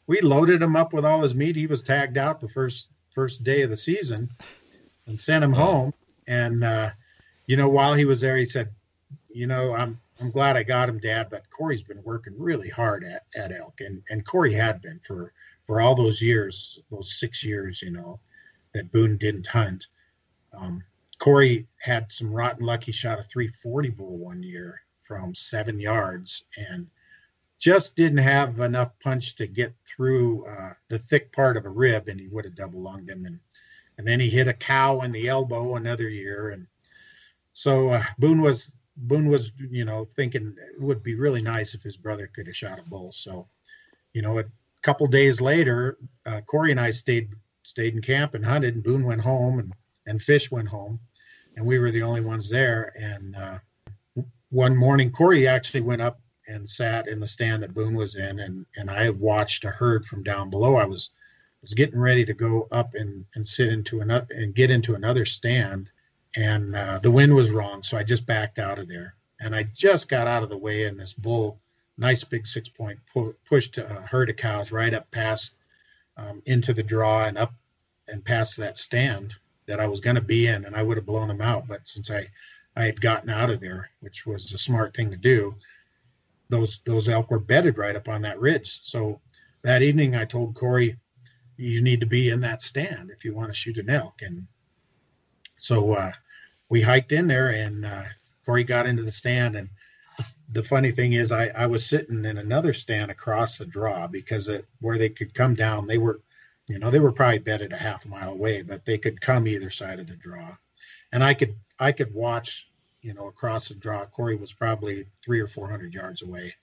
we 0.06 0.20
loaded 0.20 0.62
him 0.62 0.76
up 0.76 0.92
with 0.92 1.04
all 1.04 1.22
his 1.22 1.34
meat. 1.34 1.56
He 1.56 1.66
was 1.66 1.82
tagged 1.82 2.16
out 2.16 2.40
the 2.40 2.48
first 2.48 2.88
first 3.10 3.44
day 3.44 3.62
of 3.62 3.70
the 3.70 3.76
season, 3.76 4.30
and 5.06 5.18
sent 5.18 5.44
him 5.44 5.52
home. 5.52 5.92
And 6.26 6.62
uh, 6.62 6.90
you 7.46 7.56
know, 7.56 7.68
while 7.68 7.94
he 7.94 8.04
was 8.04 8.20
there, 8.20 8.36
he 8.36 8.46
said, 8.46 8.70
"You 9.30 9.46
know, 9.46 9.74
I'm 9.74 9.98
I'm 10.20 10.30
glad 10.30 10.56
I 10.56 10.62
got 10.62 10.88
him, 10.88 10.98
Dad. 11.00 11.28
But 11.30 11.50
Corey's 11.50 11.82
been 11.82 12.02
working 12.04 12.34
really 12.38 12.68
hard 12.68 13.04
at, 13.04 13.24
at 13.34 13.52
elk, 13.52 13.80
and 13.80 14.02
and 14.10 14.24
Corey 14.24 14.52
had 14.52 14.80
been 14.80 15.00
for 15.04 15.32
for 15.66 15.80
all 15.80 15.94
those 15.94 16.20
years, 16.20 16.78
those 16.90 17.18
six 17.18 17.42
years, 17.42 17.82
you 17.82 17.90
know, 17.90 18.20
that 18.74 18.92
Boone 18.92 19.16
didn't 19.16 19.46
hunt. 19.46 19.86
Um, 20.52 20.84
Corey 21.24 21.66
had 21.80 22.12
some 22.12 22.30
rotten 22.30 22.66
luck. 22.66 22.84
He 22.84 22.92
shot 22.92 23.18
a 23.18 23.24
340 23.24 23.88
bull 23.88 24.18
one 24.18 24.42
year 24.42 24.82
from 25.04 25.34
seven 25.34 25.80
yards, 25.80 26.44
and 26.58 26.86
just 27.58 27.96
didn't 27.96 28.18
have 28.18 28.60
enough 28.60 28.92
punch 29.02 29.34
to 29.36 29.46
get 29.46 29.74
through 29.86 30.46
uh, 30.46 30.74
the 30.88 30.98
thick 30.98 31.32
part 31.32 31.56
of 31.56 31.64
a 31.64 31.70
rib, 31.70 32.08
and 32.08 32.20
he 32.20 32.28
would 32.28 32.44
have 32.44 32.54
double 32.54 32.82
lunged 32.82 33.08
him. 33.08 33.24
And 33.24 33.40
and 33.96 34.06
then 34.06 34.20
he 34.20 34.28
hit 34.28 34.48
a 34.48 34.52
cow 34.52 35.00
in 35.00 35.12
the 35.12 35.28
elbow 35.28 35.76
another 35.76 36.10
year, 36.10 36.50
and 36.50 36.66
so 37.54 37.88
uh, 37.88 38.02
Boone 38.18 38.42
was 38.42 38.74
Boone 38.98 39.30
was, 39.30 39.50
you 39.70 39.86
know, 39.86 40.04
thinking 40.04 40.54
it 40.58 40.78
would 40.78 41.02
be 41.02 41.14
really 41.14 41.40
nice 41.40 41.72
if 41.72 41.82
his 41.82 41.96
brother 41.96 42.26
could 42.26 42.48
have 42.48 42.56
shot 42.56 42.78
a 42.78 42.82
bull. 42.82 43.12
So, 43.12 43.48
you 44.12 44.20
know, 44.20 44.40
a 44.40 44.44
couple 44.82 45.06
days 45.06 45.40
later, 45.40 45.96
uh, 46.26 46.42
Corey 46.42 46.70
and 46.70 46.80
I 46.80 46.90
stayed 46.90 47.30
stayed 47.62 47.94
in 47.94 48.02
camp 48.02 48.34
and 48.34 48.44
hunted. 48.44 48.74
And 48.74 48.84
Boone 48.84 49.04
went 49.04 49.22
home, 49.22 49.58
and 49.58 49.72
and 50.06 50.20
Fish 50.20 50.50
went 50.50 50.68
home, 50.68 51.00
and 51.56 51.64
we 51.64 51.78
were 51.78 51.90
the 51.90 52.02
only 52.02 52.20
ones 52.20 52.48
there. 52.48 52.92
And 52.96 53.36
uh, 53.36 53.58
one 54.50 54.76
morning, 54.76 55.10
Corey 55.10 55.46
actually 55.46 55.82
went 55.82 56.02
up 56.02 56.20
and 56.46 56.68
sat 56.68 57.08
in 57.08 57.20
the 57.20 57.26
stand 57.26 57.62
that 57.62 57.74
Boone 57.74 57.94
was 57.94 58.16
in, 58.16 58.38
and 58.40 58.66
and 58.76 58.90
I 58.90 59.10
watched 59.10 59.64
a 59.64 59.70
herd 59.70 60.04
from 60.04 60.22
down 60.22 60.50
below. 60.50 60.76
I 60.76 60.84
was 60.84 61.10
was 61.62 61.74
getting 61.74 61.98
ready 61.98 62.24
to 62.26 62.34
go 62.34 62.68
up 62.70 62.94
and 62.94 63.24
and 63.34 63.46
sit 63.46 63.68
into 63.68 64.00
another 64.00 64.26
and 64.30 64.54
get 64.54 64.70
into 64.70 64.94
another 64.94 65.24
stand 65.24 65.90
and 66.36 66.74
uh, 66.74 66.98
the 66.98 67.10
wind 67.10 67.34
was 67.34 67.50
wrong, 67.50 67.82
so 67.82 67.96
I 67.96 68.02
just 68.02 68.26
backed 68.26 68.58
out 68.58 68.78
of 68.78 68.88
there. 68.88 69.14
And 69.40 69.54
I 69.54 69.64
just 69.74 70.08
got 70.08 70.26
out 70.26 70.42
of 70.42 70.48
the 70.48 70.58
way, 70.58 70.84
and 70.84 70.98
this 70.98 71.12
bull, 71.12 71.60
nice 71.96 72.24
big 72.24 72.46
six 72.46 72.68
point, 72.68 72.98
pu- 73.12 73.36
pushed 73.48 73.78
a 73.78 73.84
herd 73.84 74.30
of 74.30 74.36
cows 74.36 74.72
right 74.72 74.92
up 74.92 75.10
past 75.10 75.54
um, 76.16 76.42
into 76.46 76.72
the 76.72 76.82
draw 76.82 77.24
and 77.24 77.38
up 77.38 77.54
and 78.08 78.24
past 78.24 78.56
that 78.56 78.78
stand 78.78 79.34
that 79.66 79.80
I 79.80 79.86
was 79.86 80.00
going 80.00 80.16
to 80.16 80.22
be 80.22 80.46
in, 80.46 80.64
and 80.64 80.76
I 80.76 80.82
would 80.82 80.96
have 80.96 81.06
blown 81.06 81.28
them 81.28 81.40
out. 81.40 81.66
But 81.66 81.86
since 81.86 82.10
I 82.10 82.26
I 82.76 82.84
had 82.84 83.00
gotten 83.00 83.30
out 83.30 83.50
of 83.50 83.60
there, 83.60 83.90
which 84.00 84.26
was 84.26 84.52
a 84.52 84.58
smart 84.58 84.94
thing 84.96 85.10
to 85.10 85.16
do, 85.16 85.54
those 86.48 86.80
those 86.84 87.08
elk 87.08 87.30
were 87.30 87.38
bedded 87.38 87.78
right 87.78 87.96
up 87.96 88.08
on 88.08 88.22
that 88.22 88.40
ridge. 88.40 88.80
So 88.82 89.20
that 89.62 89.82
evening, 89.82 90.14
I 90.16 90.24
told 90.24 90.54
Corey, 90.54 90.98
"You 91.56 91.82
need 91.82 92.00
to 92.00 92.06
be 92.06 92.30
in 92.30 92.40
that 92.40 92.62
stand 92.62 93.10
if 93.10 93.24
you 93.24 93.34
want 93.34 93.48
to 93.48 93.54
shoot 93.54 93.78
an 93.78 93.90
elk." 93.90 94.22
And 94.22 94.46
so 95.56 95.94
uh, 95.94 96.12
we 96.68 96.82
hiked 96.82 97.12
in 97.12 97.26
there 97.26 97.50
and 97.50 97.86
uh, 97.86 98.04
Corey 98.44 98.64
got 98.64 98.86
into 98.86 99.02
the 99.02 99.12
stand. 99.12 99.56
And 99.56 99.70
the 100.52 100.62
funny 100.62 100.92
thing 100.92 101.14
is, 101.14 101.32
I, 101.32 101.46
I 101.48 101.66
was 101.66 101.86
sitting 101.86 102.24
in 102.24 102.38
another 102.38 102.74
stand 102.74 103.10
across 103.10 103.58
the 103.58 103.66
draw 103.66 104.06
because 104.06 104.48
it, 104.48 104.66
where 104.80 104.98
they 104.98 105.08
could 105.08 105.34
come 105.34 105.54
down, 105.54 105.86
they 105.86 105.98
were, 105.98 106.20
you 106.68 106.78
know, 106.78 106.90
they 106.90 107.00
were 107.00 107.12
probably 107.12 107.38
bedded 107.38 107.72
a 107.72 107.76
half 107.76 108.04
a 108.04 108.08
mile 108.08 108.30
away, 108.30 108.62
but 108.62 108.84
they 108.84 108.98
could 108.98 109.20
come 109.20 109.46
either 109.46 109.70
side 109.70 110.00
of 110.00 110.06
the 110.06 110.16
draw. 110.16 110.56
And 111.12 111.22
I 111.22 111.34
could, 111.34 111.54
I 111.78 111.92
could 111.92 112.12
watch, 112.14 112.68
you 113.02 113.14
know, 113.14 113.28
across 113.28 113.68
the 113.68 113.74
draw. 113.74 114.04
Corey 114.06 114.36
was 114.36 114.52
probably 114.52 115.06
three 115.22 115.40
or 115.40 115.48
400 115.48 115.92
yards 115.92 116.22
away. 116.22 116.54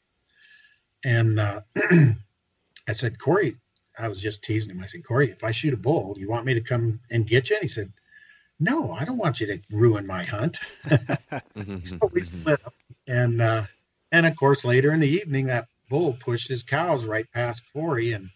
And 1.03 1.39
uh, 1.39 1.61
I 2.87 2.93
said, 2.93 3.19
Corey, 3.19 3.55
I 3.97 4.07
was 4.07 4.21
just 4.21 4.43
teasing 4.43 4.71
him. 4.71 4.81
I 4.83 4.87
said, 4.87 5.05
Corey, 5.05 5.29
if 5.29 5.43
I 5.43 5.51
shoot 5.51 5.73
a 5.73 5.77
bull, 5.77 6.15
you 6.17 6.29
want 6.29 6.45
me 6.45 6.53
to 6.55 6.61
come 6.61 6.99
and 7.11 7.27
get 7.27 7.49
you? 7.49 7.57
And 7.57 7.63
he 7.63 7.69
said, 7.69 7.91
no, 8.59 8.91
I 8.91 9.05
don't 9.05 9.17
want 9.17 9.39
you 9.39 9.47
to 9.47 9.59
ruin 9.71 10.05
my 10.05 10.23
hunt. 10.23 10.59
so 11.83 11.99
we 12.11 12.21
split 12.21 12.61
up. 12.65 12.73
And, 13.07 13.41
uh, 13.41 13.63
and 14.11 14.25
of 14.25 14.35
course, 14.35 14.63
later 14.63 14.91
in 14.91 14.99
the 14.99 15.09
evening, 15.09 15.47
that 15.47 15.67
bull 15.89 16.15
pushed 16.19 16.47
his 16.47 16.63
cows 16.63 17.05
right 17.05 17.25
past 17.33 17.63
Corey, 17.73 18.13
and 18.13 18.29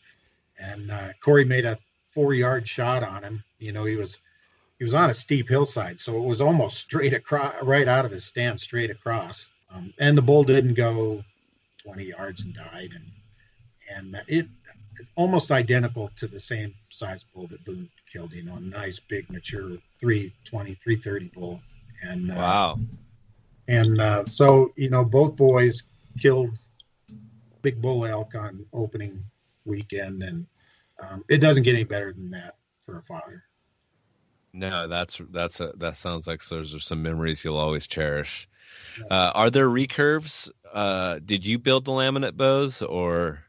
and 0.59 0.91
uh, 0.91 1.09
Corey 1.21 1.45
made 1.45 1.65
a 1.65 1.77
four 2.09 2.33
yard 2.33 2.67
shot 2.67 3.03
on 3.03 3.23
him. 3.23 3.43
You 3.59 3.71
know, 3.71 3.85
he 3.85 3.95
was 3.95 4.19
he 4.77 4.83
was 4.83 4.93
on 4.93 5.09
a 5.09 5.13
steep 5.13 5.47
hillside, 5.47 5.99
so 5.99 6.15
it 6.17 6.25
was 6.25 6.41
almost 6.41 6.77
straight 6.77 7.13
across, 7.13 7.53
right 7.63 7.87
out 7.87 8.05
of 8.05 8.11
his 8.11 8.25
stand, 8.25 8.59
straight 8.59 8.89
across. 8.89 9.47
Um, 9.73 9.93
and 9.99 10.17
the 10.17 10.21
bull 10.21 10.43
didn't 10.43 10.73
go 10.73 11.23
20 11.83 12.03
yards 12.05 12.41
and 12.41 12.53
died, 12.53 12.91
and 12.93 13.05
and 13.95 14.21
it 14.27 14.47
it's 14.99 15.09
almost 15.15 15.51
identical 15.51 16.09
to 16.17 16.27
the 16.27 16.39
same 16.39 16.73
size 16.89 17.23
bull 17.33 17.47
that 17.47 17.63
Boone 17.65 17.89
killed. 18.11 18.33
You 18.33 18.43
know, 18.43 18.55
a 18.55 18.59
nice 18.59 18.99
big 18.99 19.29
mature 19.29 19.77
320, 19.99 20.75
330 20.75 21.25
bull. 21.33 21.61
And 22.01 22.31
uh, 22.31 22.35
wow. 22.35 22.79
And 23.67 23.99
uh, 23.99 24.25
so 24.25 24.71
you 24.75 24.89
know, 24.89 25.03
both 25.03 25.35
boys 25.35 25.83
killed 26.19 26.57
big 27.61 27.81
bull 27.81 28.05
elk 28.05 28.35
on 28.35 28.65
opening 28.73 29.23
weekend, 29.65 30.23
and 30.23 30.45
um, 30.99 31.23
it 31.29 31.37
doesn't 31.37 31.63
get 31.63 31.75
any 31.75 31.83
better 31.83 32.13
than 32.13 32.31
that 32.31 32.55
for 32.81 32.99
a 32.99 33.03
father. 33.03 33.43
No, 34.53 34.87
that's 34.87 35.19
that's 35.31 35.59
a, 35.59 35.73
that 35.77 35.97
sounds 35.97 36.27
like 36.27 36.43
those 36.45 36.73
are 36.73 36.79
some 36.79 37.03
memories 37.03 37.43
you'll 37.43 37.57
always 37.57 37.87
cherish. 37.87 38.47
Uh, 39.11 39.31
are 39.33 39.49
there 39.49 39.67
recurves? 39.67 40.49
Uh, 40.73 41.19
did 41.23 41.45
you 41.45 41.59
build 41.59 41.85
the 41.85 41.91
laminate 41.91 42.37
bows 42.37 42.81
or? 42.81 43.39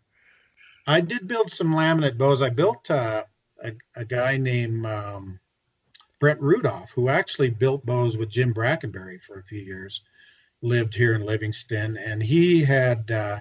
I 0.87 1.01
did 1.01 1.29
build 1.29 1.51
some 1.51 1.73
laminate 1.73 2.19
bows. 2.19 2.43
I 2.43 2.49
built 2.49 2.91
uh, 2.91 3.25
a, 3.63 3.73
a 3.95 4.05
guy 4.05 4.37
named 4.37 4.87
um, 4.87 5.41
Brett 6.21 6.41
Rudolph, 6.41 6.91
who 6.91 7.09
actually 7.09 7.51
built 7.51 7.87
bows 7.87 8.17
with 8.17 8.31
Jim 8.31 8.53
Brackenbury 8.53 9.21
for 9.21 9.39
a 9.39 9.45
few 9.45 9.61
years, 9.61 10.03
lived 10.63 10.95
here 10.95 11.15
in 11.15 11.25
Livingston, 11.25 11.97
and 11.97 12.23
he 12.23 12.65
had 12.65 13.11
uh, 13.11 13.41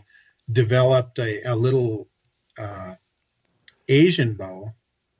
developed 0.51 1.19
a, 1.19 1.41
a 1.43 1.55
little 1.55 2.07
uh, 2.57 2.95
Asian 3.87 4.33
bow 4.33 4.73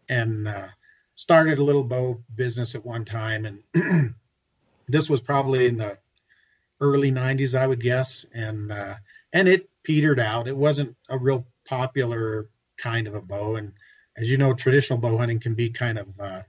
and 0.09 0.47
uh, 0.47 0.67
started 1.15 1.59
a 1.59 1.63
little 1.63 1.83
bow 1.83 2.21
business 2.35 2.75
at 2.75 2.85
one 2.85 3.05
time. 3.05 3.45
And 3.73 4.15
this 4.87 5.09
was 5.09 5.21
probably 5.21 5.67
in 5.67 5.77
the 5.77 5.97
early 6.81 7.11
90s, 7.11 7.57
I 7.57 7.67
would 7.67 7.81
guess. 7.81 8.25
And, 8.33 8.71
uh, 8.71 8.95
and 9.33 9.47
it 9.47 9.69
petered 9.83 10.19
out. 10.19 10.47
It 10.47 10.57
wasn't 10.57 10.95
a 11.09 11.17
real 11.17 11.45
popular 11.65 12.47
kind 12.77 13.07
of 13.07 13.15
a 13.15 13.21
bow. 13.21 13.55
And 13.55 13.71
as 14.17 14.29
you 14.29 14.37
know, 14.37 14.53
traditional 14.53 14.99
bow 14.99 15.17
hunting 15.17 15.39
can 15.39 15.53
be 15.53 15.69
kind 15.69 15.97
of 15.97 16.07
uh, 16.19 16.41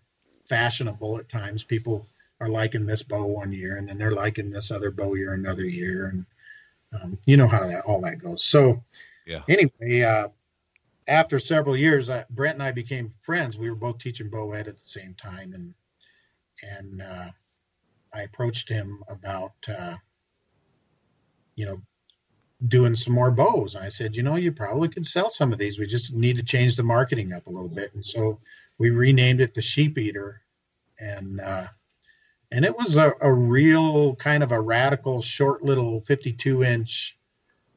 fashionable 0.44 1.18
at 1.18 1.28
times. 1.28 1.64
People 1.64 2.08
are 2.40 2.48
liking 2.48 2.86
this 2.86 3.02
bow 3.02 3.24
one 3.24 3.52
year, 3.52 3.76
and 3.76 3.88
then 3.88 3.98
they're 3.98 4.12
liking 4.12 4.50
this 4.50 4.70
other 4.70 4.90
bow 4.90 5.14
year 5.14 5.32
another 5.32 5.64
year, 5.64 6.06
and 6.08 6.26
um, 6.92 7.18
you 7.24 7.36
know 7.36 7.48
how 7.48 7.66
that 7.66 7.84
all 7.84 8.00
that 8.02 8.18
goes. 8.18 8.44
So, 8.44 8.82
yeah. 9.26 9.42
Anyway, 9.48 10.02
uh, 10.02 10.28
after 11.08 11.38
several 11.38 11.76
years, 11.76 12.10
uh, 12.10 12.24
Brent 12.30 12.54
and 12.54 12.62
I 12.62 12.72
became 12.72 13.14
friends. 13.22 13.56
We 13.56 13.70
were 13.70 13.76
both 13.76 13.98
teaching 13.98 14.30
bow 14.30 14.52
ed 14.52 14.68
at 14.68 14.78
the 14.78 14.88
same 14.88 15.14
time, 15.14 15.52
and 15.54 15.74
and 16.62 17.02
uh, 17.02 17.30
I 18.12 18.22
approached 18.22 18.68
him 18.68 19.02
about 19.08 19.54
uh, 19.68 19.96
you 21.54 21.66
know 21.66 21.80
doing 22.68 22.96
some 22.96 23.12
more 23.12 23.30
bows. 23.30 23.76
I 23.76 23.88
said, 23.88 24.16
you 24.16 24.22
know, 24.22 24.36
you 24.36 24.50
probably 24.50 24.88
could 24.88 25.06
sell 25.06 25.30
some 25.30 25.52
of 25.52 25.58
these. 25.58 25.78
We 25.78 25.86
just 25.86 26.14
need 26.14 26.36
to 26.36 26.42
change 26.42 26.76
the 26.76 26.82
marketing 26.82 27.32
up 27.32 27.46
a 27.46 27.50
little 27.50 27.68
bit. 27.68 27.94
And 27.94 28.04
so 28.04 28.40
we 28.78 28.90
renamed 28.90 29.40
it 29.40 29.54
the 29.54 29.62
Sheep 29.62 29.98
Eater, 29.98 30.40
and 30.98 31.40
uh, 31.40 31.66
and 32.52 32.64
it 32.64 32.76
was 32.76 32.96
a, 32.96 33.12
a 33.20 33.32
real 33.32 34.14
kind 34.16 34.42
of 34.42 34.52
a 34.52 34.60
radical, 34.60 35.20
short 35.20 35.62
little 35.62 36.00
52 36.00 36.64
inch 36.64 37.18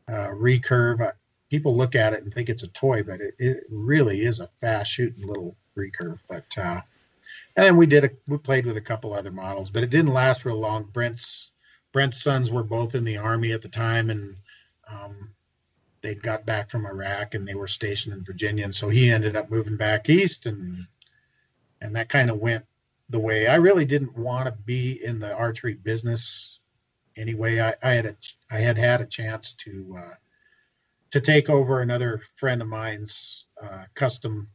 uh, 0.07 0.29
recurve. 0.29 1.11
People 1.49 1.75
look 1.75 1.95
at 1.95 2.13
it 2.13 2.23
and 2.23 2.33
think 2.33 2.49
it's 2.49 2.63
a 2.63 2.67
toy, 2.69 3.03
but 3.03 3.21
it, 3.21 3.35
it 3.39 3.63
really 3.69 4.25
is 4.25 4.39
a 4.39 4.49
fast 4.61 4.91
shooting 4.91 5.25
little 5.25 5.55
recurve. 5.77 6.19
But 6.27 6.45
uh, 6.57 6.81
and 7.55 7.77
we 7.77 7.85
did 7.85 8.05
a, 8.05 8.09
we 8.27 8.37
played 8.37 8.65
with 8.65 8.77
a 8.77 8.81
couple 8.81 9.13
other 9.13 9.31
models, 9.31 9.69
but 9.69 9.83
it 9.83 9.89
didn't 9.89 10.13
last 10.13 10.45
real 10.45 10.59
long. 10.59 10.83
Brent's 10.83 11.51
Brent's 11.91 12.21
sons 12.21 12.51
were 12.51 12.63
both 12.63 12.95
in 12.95 13.03
the 13.03 13.17
army 13.17 13.51
at 13.51 13.61
the 13.61 13.69
time, 13.69 14.09
and 14.09 14.35
um, 14.89 15.31
they'd 16.01 16.21
got 16.21 16.45
back 16.45 16.69
from 16.69 16.85
Iraq 16.85 17.33
and 17.33 17.47
they 17.47 17.55
were 17.55 17.67
stationed 17.67 18.13
in 18.13 18.23
Virginia, 18.23 18.63
and 18.63 18.75
so 18.75 18.89
he 18.89 19.11
ended 19.11 19.35
up 19.35 19.49
moving 19.49 19.77
back 19.77 20.09
east, 20.09 20.45
and 20.45 20.85
and 21.81 21.95
that 21.95 22.09
kind 22.09 22.29
of 22.29 22.39
went 22.39 22.65
the 23.09 23.19
way 23.19 23.47
I 23.47 23.55
really 23.55 23.85
didn't 23.85 24.17
want 24.17 24.45
to 24.45 24.51
be 24.51 25.03
in 25.03 25.19
the 25.19 25.33
archery 25.33 25.73
business 25.73 26.59
anyway. 27.17 27.59
I, 27.59 27.73
I 27.81 27.93
had 27.93 28.05
a 28.05 28.15
I 28.51 28.59
had 28.59 28.77
had 28.77 29.01
a 29.01 29.05
chance 29.05 29.53
to 29.53 29.97
uh, 29.97 30.13
to 31.11 31.21
take 31.21 31.49
over 31.49 31.81
another 31.81 32.21
friend 32.35 32.61
of 32.61 32.67
mine's 32.67 33.45
uh, 33.61 33.85
custom 33.95 34.49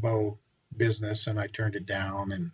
bow 0.00 0.38
business, 0.76 1.26
and 1.26 1.38
I 1.38 1.46
turned 1.48 1.76
it 1.76 1.86
down 1.86 2.32
and. 2.32 2.50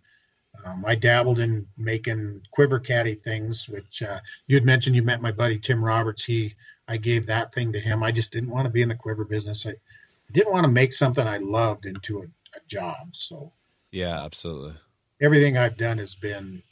Um, 0.67 0.85
I 0.87 0.95
dabbled 0.95 1.39
in 1.39 1.67
making 1.79 2.43
quiver 2.51 2.79
caddy 2.79 3.15
things, 3.15 3.69
which 3.69 4.03
uh, 4.03 4.21
you 4.47 4.55
had 4.55 4.67
mentioned. 4.67 4.95
You 4.95 5.03
met 5.03 5.23
my 5.23 5.33
buddy 5.33 5.59
Tim 5.59 5.83
Roberts. 5.83 6.25
He, 6.25 6.55
I 6.87 6.99
gave 6.99 7.27
that 7.27 7.53
thing 7.55 7.73
to 7.73 7.81
him. 7.81 8.03
I 8.03 8.13
just 8.13 8.33
didn't 8.33 8.51
want 8.51 8.67
to 8.67 8.71
be 8.71 8.83
in 8.83 8.89
the 8.89 8.95
quiver 8.95 9.25
business. 9.25 9.67
I, 9.67 9.71
I 9.71 10.33
didn't 10.33 10.53
want 10.53 10.65
to 10.65 10.71
make 10.71 10.93
something 10.93 11.27
I 11.27 11.39
loved 11.39 11.87
into 11.87 12.21
a, 12.21 12.25
a 12.25 12.61
job. 12.69 13.09
So, 13.13 13.51
yeah, 13.91 14.23
absolutely. 14.23 14.75
Everything 15.21 15.57
I've 15.57 15.77
done 15.77 15.99
has 15.99 16.15
been. 16.15 16.63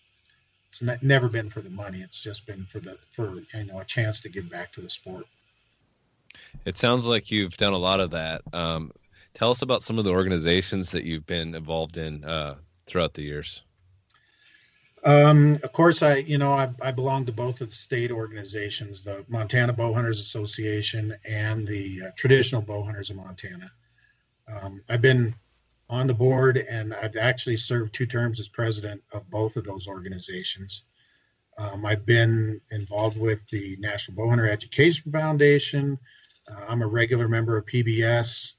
It's 0.69 0.83
not, 0.83 1.03
never 1.03 1.29
been 1.29 1.51
for 1.51 1.63
the 1.63 1.71
money. 1.71 2.01
It's 2.01 2.21
just 2.21 2.47
been 2.47 2.65
for 2.67 2.81
the 2.81 2.99
for 3.13 3.43
you 3.55 3.65
know 3.65 3.81
a 3.81 3.85
chance 3.85 4.21
to 4.21 4.29
give 4.29 4.51
back 4.51 4.73
to 4.73 4.81
the 4.81 4.91
sport. 4.91 5.25
It 6.65 6.77
sounds 6.77 7.07
like 7.07 7.31
you've 7.31 7.57
done 7.57 7.73
a 7.73 7.79
lot 7.79 8.01
of 8.01 8.11
that. 8.11 8.43
Um, 8.53 8.93
tell 9.35 9.51
us 9.51 9.63
about 9.63 9.83
some 9.83 9.99
of 9.99 10.05
the 10.05 10.11
organizations 10.11 10.91
that 10.91 11.05
you've 11.05 11.27
been 11.27 11.55
involved 11.55 11.97
in 11.97 12.25
uh, 12.25 12.57
throughout 12.87 13.15
the 13.15 13.23
years. 13.23 13.63
Um, 15.03 15.59
of 15.63 15.73
course, 15.73 16.03
I 16.03 16.17
you 16.17 16.37
know 16.37 16.53
I, 16.53 16.69
I 16.83 16.93
belong 16.93 17.25
to 17.27 17.33
both 17.33 17.63
of 17.63 17.71
the 17.71 17.75
state 17.75 18.11
organizations, 18.11 19.03
the 19.03 19.25
Montana 19.29 19.73
Bowhunters 19.73 20.21
Association 20.21 21.15
and 21.27 21.67
the 21.67 22.03
uh, 22.07 22.11
Traditional 22.17 22.61
Bowhunters 22.61 23.09
of 23.09 23.17
Montana. 23.17 23.73
Um, 24.47 24.83
I've 24.89 25.01
been 25.01 25.35
on 25.89 26.07
the 26.07 26.15
board 26.15 26.57
and 26.57 26.95
I've 26.95 27.17
actually 27.17 27.57
served 27.57 27.95
two 27.95 28.07
terms 28.07 28.41
as 28.41 28.49
president 28.49 29.03
of 29.13 29.29
both 29.31 29.57
of 29.57 29.65
those 29.65 29.89
organizations. 29.89 30.83
Um, 31.59 31.85
I've 31.85 32.07
been 32.07 32.61
involved 32.71 33.19
with 33.19 33.41
the 33.51 33.77
National 33.81 34.17
Bowhunter 34.17 34.49
Education 34.49 35.11
Foundation. 35.11 35.99
Uh, 36.51 36.65
I'm 36.69 36.83
a 36.83 36.87
regular 36.87 37.29
member 37.29 37.57
of 37.57 37.67
PBS, 37.67 38.53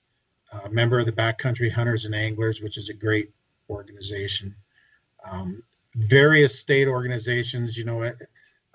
a 0.66 0.70
member 0.70 1.00
of 1.00 1.06
the 1.06 1.12
Backcountry 1.12 1.72
Hunters 1.72 2.06
and 2.06 2.16
Anglers, 2.16 2.62
which 2.62 2.78
is 2.78 2.90
a 2.90 2.94
great 2.94 3.32
organization. 3.70 4.56
Um, 5.30 5.64
various 5.96 6.58
state 6.60 6.88
organizations. 6.88 7.78
You 7.78 7.86
know, 7.86 8.12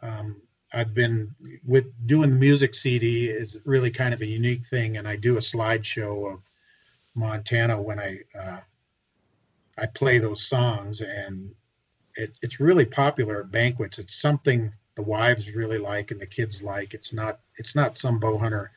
um, 0.03 0.41
I've 0.73 0.95
been 0.95 1.35
with 1.65 1.87
doing 2.07 2.31
the 2.31 2.37
music 2.37 2.75
CD 2.75 3.29
is 3.29 3.59
really 3.65 3.91
kind 3.91 4.13
of 4.13 4.21
a 4.21 4.27
unique 4.27 4.67
thing, 4.67 4.97
and 4.97 5.09
I 5.09 5.17
do 5.17 5.37
a 5.37 5.41
slideshow 5.41 6.35
of 6.35 6.41
Montana 7.15 7.81
when 7.81 7.99
I 7.99 8.19
uh, 8.39 8.61
I 9.79 9.87
play 9.87 10.19
those 10.19 10.47
songs, 10.47 11.01
and 11.01 11.55
it, 12.17 12.33
it's 12.43 12.61
really 12.61 12.85
popular 12.85 13.41
at 13.41 13.51
banquets. 13.51 13.99
It's 13.99 14.15
something 14.15 14.73
the 14.95 15.03
wives 15.03 15.51
really 15.55 15.79
like 15.79 16.11
and 16.11 16.21
the 16.21 16.27
kids 16.27 16.63
like. 16.63 16.95
It's 16.95 17.13
not 17.13 17.41
it's 17.57 17.75
not 17.75 17.99
some 17.99 18.19
bow 18.19 18.39
hunter 18.39 18.73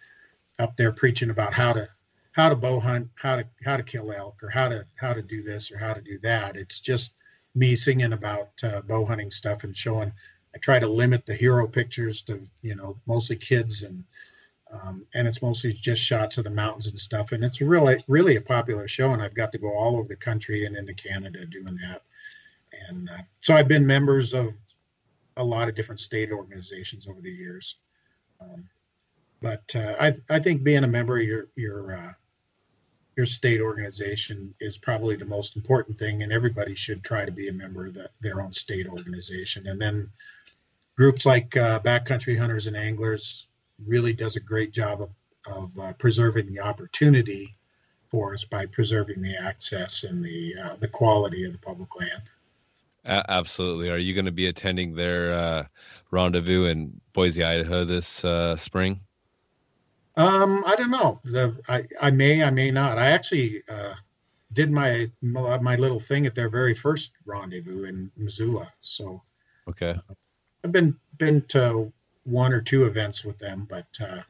up 0.60 0.78
there 0.78 0.92
preaching 0.92 1.30
about 1.30 1.54
how 1.54 1.74
to 1.74 1.90
how 2.32 2.50
to 2.50 2.56
bow 2.56 2.80
hunt, 2.80 3.10
how 3.16 3.38
to 3.38 3.48
how 3.64 3.78
to 3.78 3.84
kill 3.84 4.12
elk, 4.12 4.44
or 4.44 4.50
how 4.50 4.70
to 4.70 4.86
how 5.00 5.14
to 5.14 5.22
do 5.22 5.42
this 5.42 5.72
or 5.72 5.78
how 5.78 5.94
to 5.94 6.02
do 6.02 6.20
that. 6.20 6.56
It's 6.56 6.80
just 6.80 7.14
me 7.56 7.76
singing 7.76 8.14
about 8.14 8.52
uh, 8.64 8.82
bow 8.82 9.06
hunting 9.06 9.32
stuff 9.32 9.64
and 9.64 9.76
showing. 9.76 10.14
I 10.54 10.58
try 10.58 10.80
to 10.80 10.88
limit 10.88 11.26
the 11.26 11.36
hero 11.36 11.68
pictures 11.68 12.22
to 12.24 12.48
you 12.62 12.76
know 12.76 12.98
mostly 13.06 13.36
kids 13.36 13.84
and 13.84 14.04
um, 14.72 15.06
and 15.16 15.28
it's 15.28 15.42
mostly 15.42 15.74
just 15.74 16.04
shots 16.04 16.38
of 16.38 16.44
the 16.44 16.52
mountains 16.52 16.88
and 16.88 17.00
stuff. 17.00 17.32
And 17.32 17.44
it's 17.44 17.62
really 17.62 18.04
really 18.08 18.36
a 18.36 18.42
popular 18.42 18.88
show, 18.88 19.14
and 19.14 19.22
I've 19.22 19.36
got 19.36 19.52
to 19.54 19.58
go 19.58 19.74
all 19.74 19.98
over 19.98 20.08
the 20.08 20.16
country 20.16 20.66
and 20.66 20.76
into 20.76 20.94
Canada 20.94 21.46
doing 21.46 21.78
that. 21.88 22.04
And 22.90 23.10
uh, 23.10 23.24
so 23.42 23.56
I've 23.56 23.68
been 23.68 23.86
members 23.86 24.34
of 24.34 24.54
a 25.38 25.44
lot 25.44 25.70
of 25.70 25.76
different 25.76 26.02
state 26.02 26.32
organizations 26.32 27.08
over 27.08 27.22
the 27.22 27.32
years. 27.32 27.78
Um, 28.42 28.70
but 29.42 29.64
uh, 29.76 29.96
I 30.00 30.16
I 30.30 30.40
think 30.40 30.64
being 30.64 30.84
a 30.84 30.88
member 30.88 31.18
of 31.18 31.24
your 31.24 31.48
your 31.56 31.96
uh, 31.96 32.14
your 33.20 33.26
state 33.26 33.60
organization 33.60 34.54
is 34.62 34.78
probably 34.78 35.18
the 35.18 35.26
most 35.26 35.58
important 35.58 36.00
thing, 36.00 36.24
and 36.24 36.32
everybody 36.32 36.74
should 36.74 37.04
try 37.04 37.26
to 37.26 37.32
be 37.32 37.50
a 37.50 37.54
member 37.54 37.88
of 37.88 37.94
the, 37.94 38.10
their 38.22 38.42
own 38.42 38.54
state 38.54 38.88
organization. 38.88 39.68
And 39.68 39.80
then 39.82 40.10
groups 40.96 41.26
like 41.26 41.58
uh, 41.58 41.82
Backcountry 41.82 42.38
Hunters 42.38 42.68
and 42.68 42.78
Anglers 42.78 43.48
really 43.86 44.14
does 44.14 44.38
a 44.38 44.40
great 44.40 44.72
job 44.72 45.02
of, 45.02 45.10
of 45.48 45.80
uh, 45.80 45.94
preserving 45.94 46.54
the 46.54 46.62
opportunity 46.62 47.56
for 48.10 48.34
us 48.34 48.46
by 48.46 48.66
preserving 48.66 49.22
the 49.22 49.36
access 49.36 50.04
and 50.04 50.24
the 50.24 50.56
uh, 50.56 50.76
the 50.80 50.88
quality 50.88 51.44
of 51.44 51.52
the 51.52 51.60
public 51.60 51.90
land. 52.00 52.24
absolutely. 53.06 53.90
Are 53.90 53.98
you 53.98 54.14
going 54.14 54.26
to 54.26 54.32
be 54.32 54.48
attending 54.48 54.96
their 54.96 55.34
uh, 55.34 55.64
rendezvous 56.12 56.66
in 56.66 57.02
Boise, 57.12 57.44
Idaho 57.44 57.84
this 57.84 58.24
uh, 58.24 58.56
spring? 58.56 59.02
Um, 60.20 60.64
I 60.68 60.76
don't 60.76 60.92
know. 60.92 61.22
The, 61.24 61.58
I, 61.70 61.88
I 62.02 62.12
may, 62.12 62.44
I 62.44 62.50
may 62.50 62.72
not. 62.72 62.98
I 62.98 63.12
actually 63.12 63.64
uh, 63.70 63.94
did 64.52 64.70
my 64.70 65.10
my 65.22 65.76
little 65.78 66.00
thing 66.00 66.26
at 66.26 66.36
their 66.36 66.50
very 66.50 66.76
first 66.76 67.12
rendezvous 67.26 67.86
in 67.86 68.12
Missoula. 68.18 68.72
So, 68.82 69.24
okay, 69.70 69.96
I've 70.64 70.74
been 70.74 70.98
been 71.18 71.42
to 71.50 71.92
one 72.26 72.52
or 72.52 72.62
two 72.62 72.86
events 72.86 73.24
with 73.24 73.38
them, 73.38 73.66
but 73.70 73.88
uh, 74.02 74.22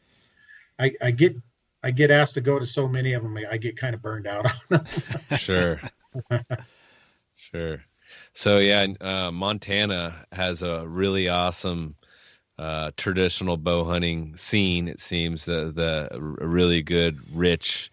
I, 0.77 0.93
I 1.01 1.09
get 1.09 1.35
I 1.83 1.89
get 1.89 2.11
asked 2.11 2.35
to 2.35 2.41
go 2.41 2.59
to 2.59 2.67
so 2.67 2.87
many 2.87 3.13
of 3.13 3.23
them, 3.23 3.37
I 3.49 3.57
get 3.57 3.77
kind 3.77 3.95
of 3.95 4.01
burned 4.01 4.27
out 4.27 4.45
on 4.45 4.53
them. 4.69 4.85
sure. 5.37 5.81
sure. 7.35 7.83
So 8.33 8.57
yeah, 8.57 8.85
uh, 9.01 9.31
Montana 9.31 10.25
has 10.31 10.61
a 10.61 10.87
really 10.87 11.29
awesome 11.29 11.95
uh, 12.59 12.91
traditional 12.97 13.55
bow 13.55 13.85
hunting 13.85 14.35
scene. 14.35 14.89
It 14.89 14.99
seems 14.99 15.47
uh, 15.47 15.71
the 15.73 16.09
really 16.19 16.81
good, 16.81 17.17
rich 17.33 17.89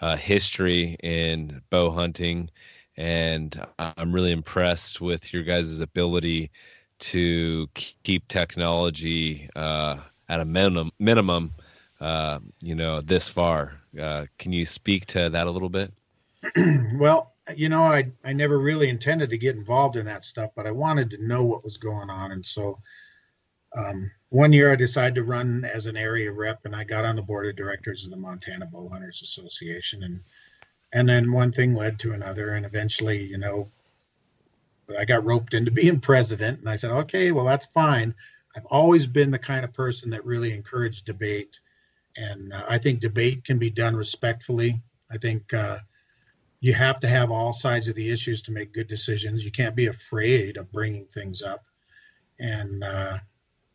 uh, 0.00 0.16
history 0.16 0.96
in 1.02 1.62
bow 1.68 1.90
hunting, 1.90 2.50
and 2.96 3.60
I'm 3.78 4.12
really 4.12 4.30
impressed 4.30 5.00
with 5.00 5.32
your 5.32 5.42
guys' 5.42 5.80
ability 5.80 6.52
to 7.00 7.68
keep 7.74 8.28
technology 8.28 9.50
uh, 9.56 9.96
at 10.28 10.40
a 10.40 10.44
minimum. 10.44 10.92
Minimum, 11.00 11.54
uh, 12.00 12.38
you 12.60 12.76
know, 12.76 13.00
this 13.00 13.28
far. 13.28 13.80
Uh, 14.00 14.26
can 14.38 14.52
you 14.52 14.64
speak 14.64 15.06
to 15.06 15.28
that 15.30 15.48
a 15.48 15.50
little 15.50 15.68
bit? 15.68 15.92
well, 16.94 17.34
you 17.56 17.68
know, 17.68 17.82
I 17.82 18.12
I 18.22 18.32
never 18.32 18.60
really 18.60 18.90
intended 18.90 19.30
to 19.30 19.38
get 19.38 19.56
involved 19.56 19.96
in 19.96 20.06
that 20.06 20.22
stuff, 20.22 20.50
but 20.54 20.68
I 20.68 20.70
wanted 20.70 21.10
to 21.10 21.26
know 21.26 21.42
what 21.42 21.64
was 21.64 21.78
going 21.78 22.10
on, 22.10 22.30
and 22.30 22.46
so 22.46 22.78
um, 23.76 24.10
one 24.30 24.52
year 24.52 24.72
I 24.72 24.76
decided 24.76 25.14
to 25.16 25.24
run 25.24 25.64
as 25.64 25.86
an 25.86 25.96
area 25.96 26.32
rep, 26.32 26.64
and 26.64 26.74
I 26.74 26.84
got 26.84 27.04
on 27.04 27.16
the 27.16 27.22
board 27.22 27.46
of 27.46 27.56
directors 27.56 28.04
of 28.04 28.10
the 28.10 28.16
Montana 28.16 28.66
Bow 28.66 28.88
Hunters 28.88 29.22
Association, 29.22 30.02
and 30.02 30.20
and 30.92 31.08
then 31.08 31.32
one 31.32 31.52
thing 31.52 31.74
led 31.74 31.98
to 32.00 32.12
another, 32.12 32.54
and 32.54 32.64
eventually, 32.64 33.22
you 33.22 33.36
know, 33.36 33.70
I 34.98 35.04
got 35.04 35.24
roped 35.24 35.54
into 35.54 35.70
being 35.82 36.00
president, 36.00 36.60
and 36.60 36.68
I 36.68 36.76
said, 36.76 36.90
okay, 36.90 37.32
well 37.32 37.44
that's 37.44 37.66
fine. 37.66 38.14
I've 38.56 38.66
always 38.66 39.06
been 39.06 39.30
the 39.30 39.38
kind 39.38 39.64
of 39.64 39.72
person 39.72 40.10
that 40.10 40.24
really 40.24 40.52
encouraged 40.54 41.04
debate, 41.04 41.58
and 42.16 42.52
uh, 42.52 42.64
I 42.68 42.78
think 42.78 43.00
debate 43.00 43.44
can 43.44 43.58
be 43.58 43.70
done 43.70 43.94
respectfully. 43.94 44.80
I 45.10 45.18
think 45.18 45.52
uh, 45.54 45.78
you 46.60 46.74
have 46.74 47.00
to 47.00 47.08
have 47.08 47.30
all 47.30 47.52
sides 47.52 47.88
of 47.88 47.94
the 47.94 48.10
issues 48.10 48.42
to 48.42 48.52
make 48.52 48.72
good 48.72 48.88
decisions. 48.88 49.44
You 49.44 49.52
can't 49.52 49.76
be 49.76 49.86
afraid 49.86 50.56
of 50.56 50.72
bringing 50.72 51.06
things 51.06 51.42
up, 51.42 51.64
and 52.40 52.82
uh, 52.82 53.18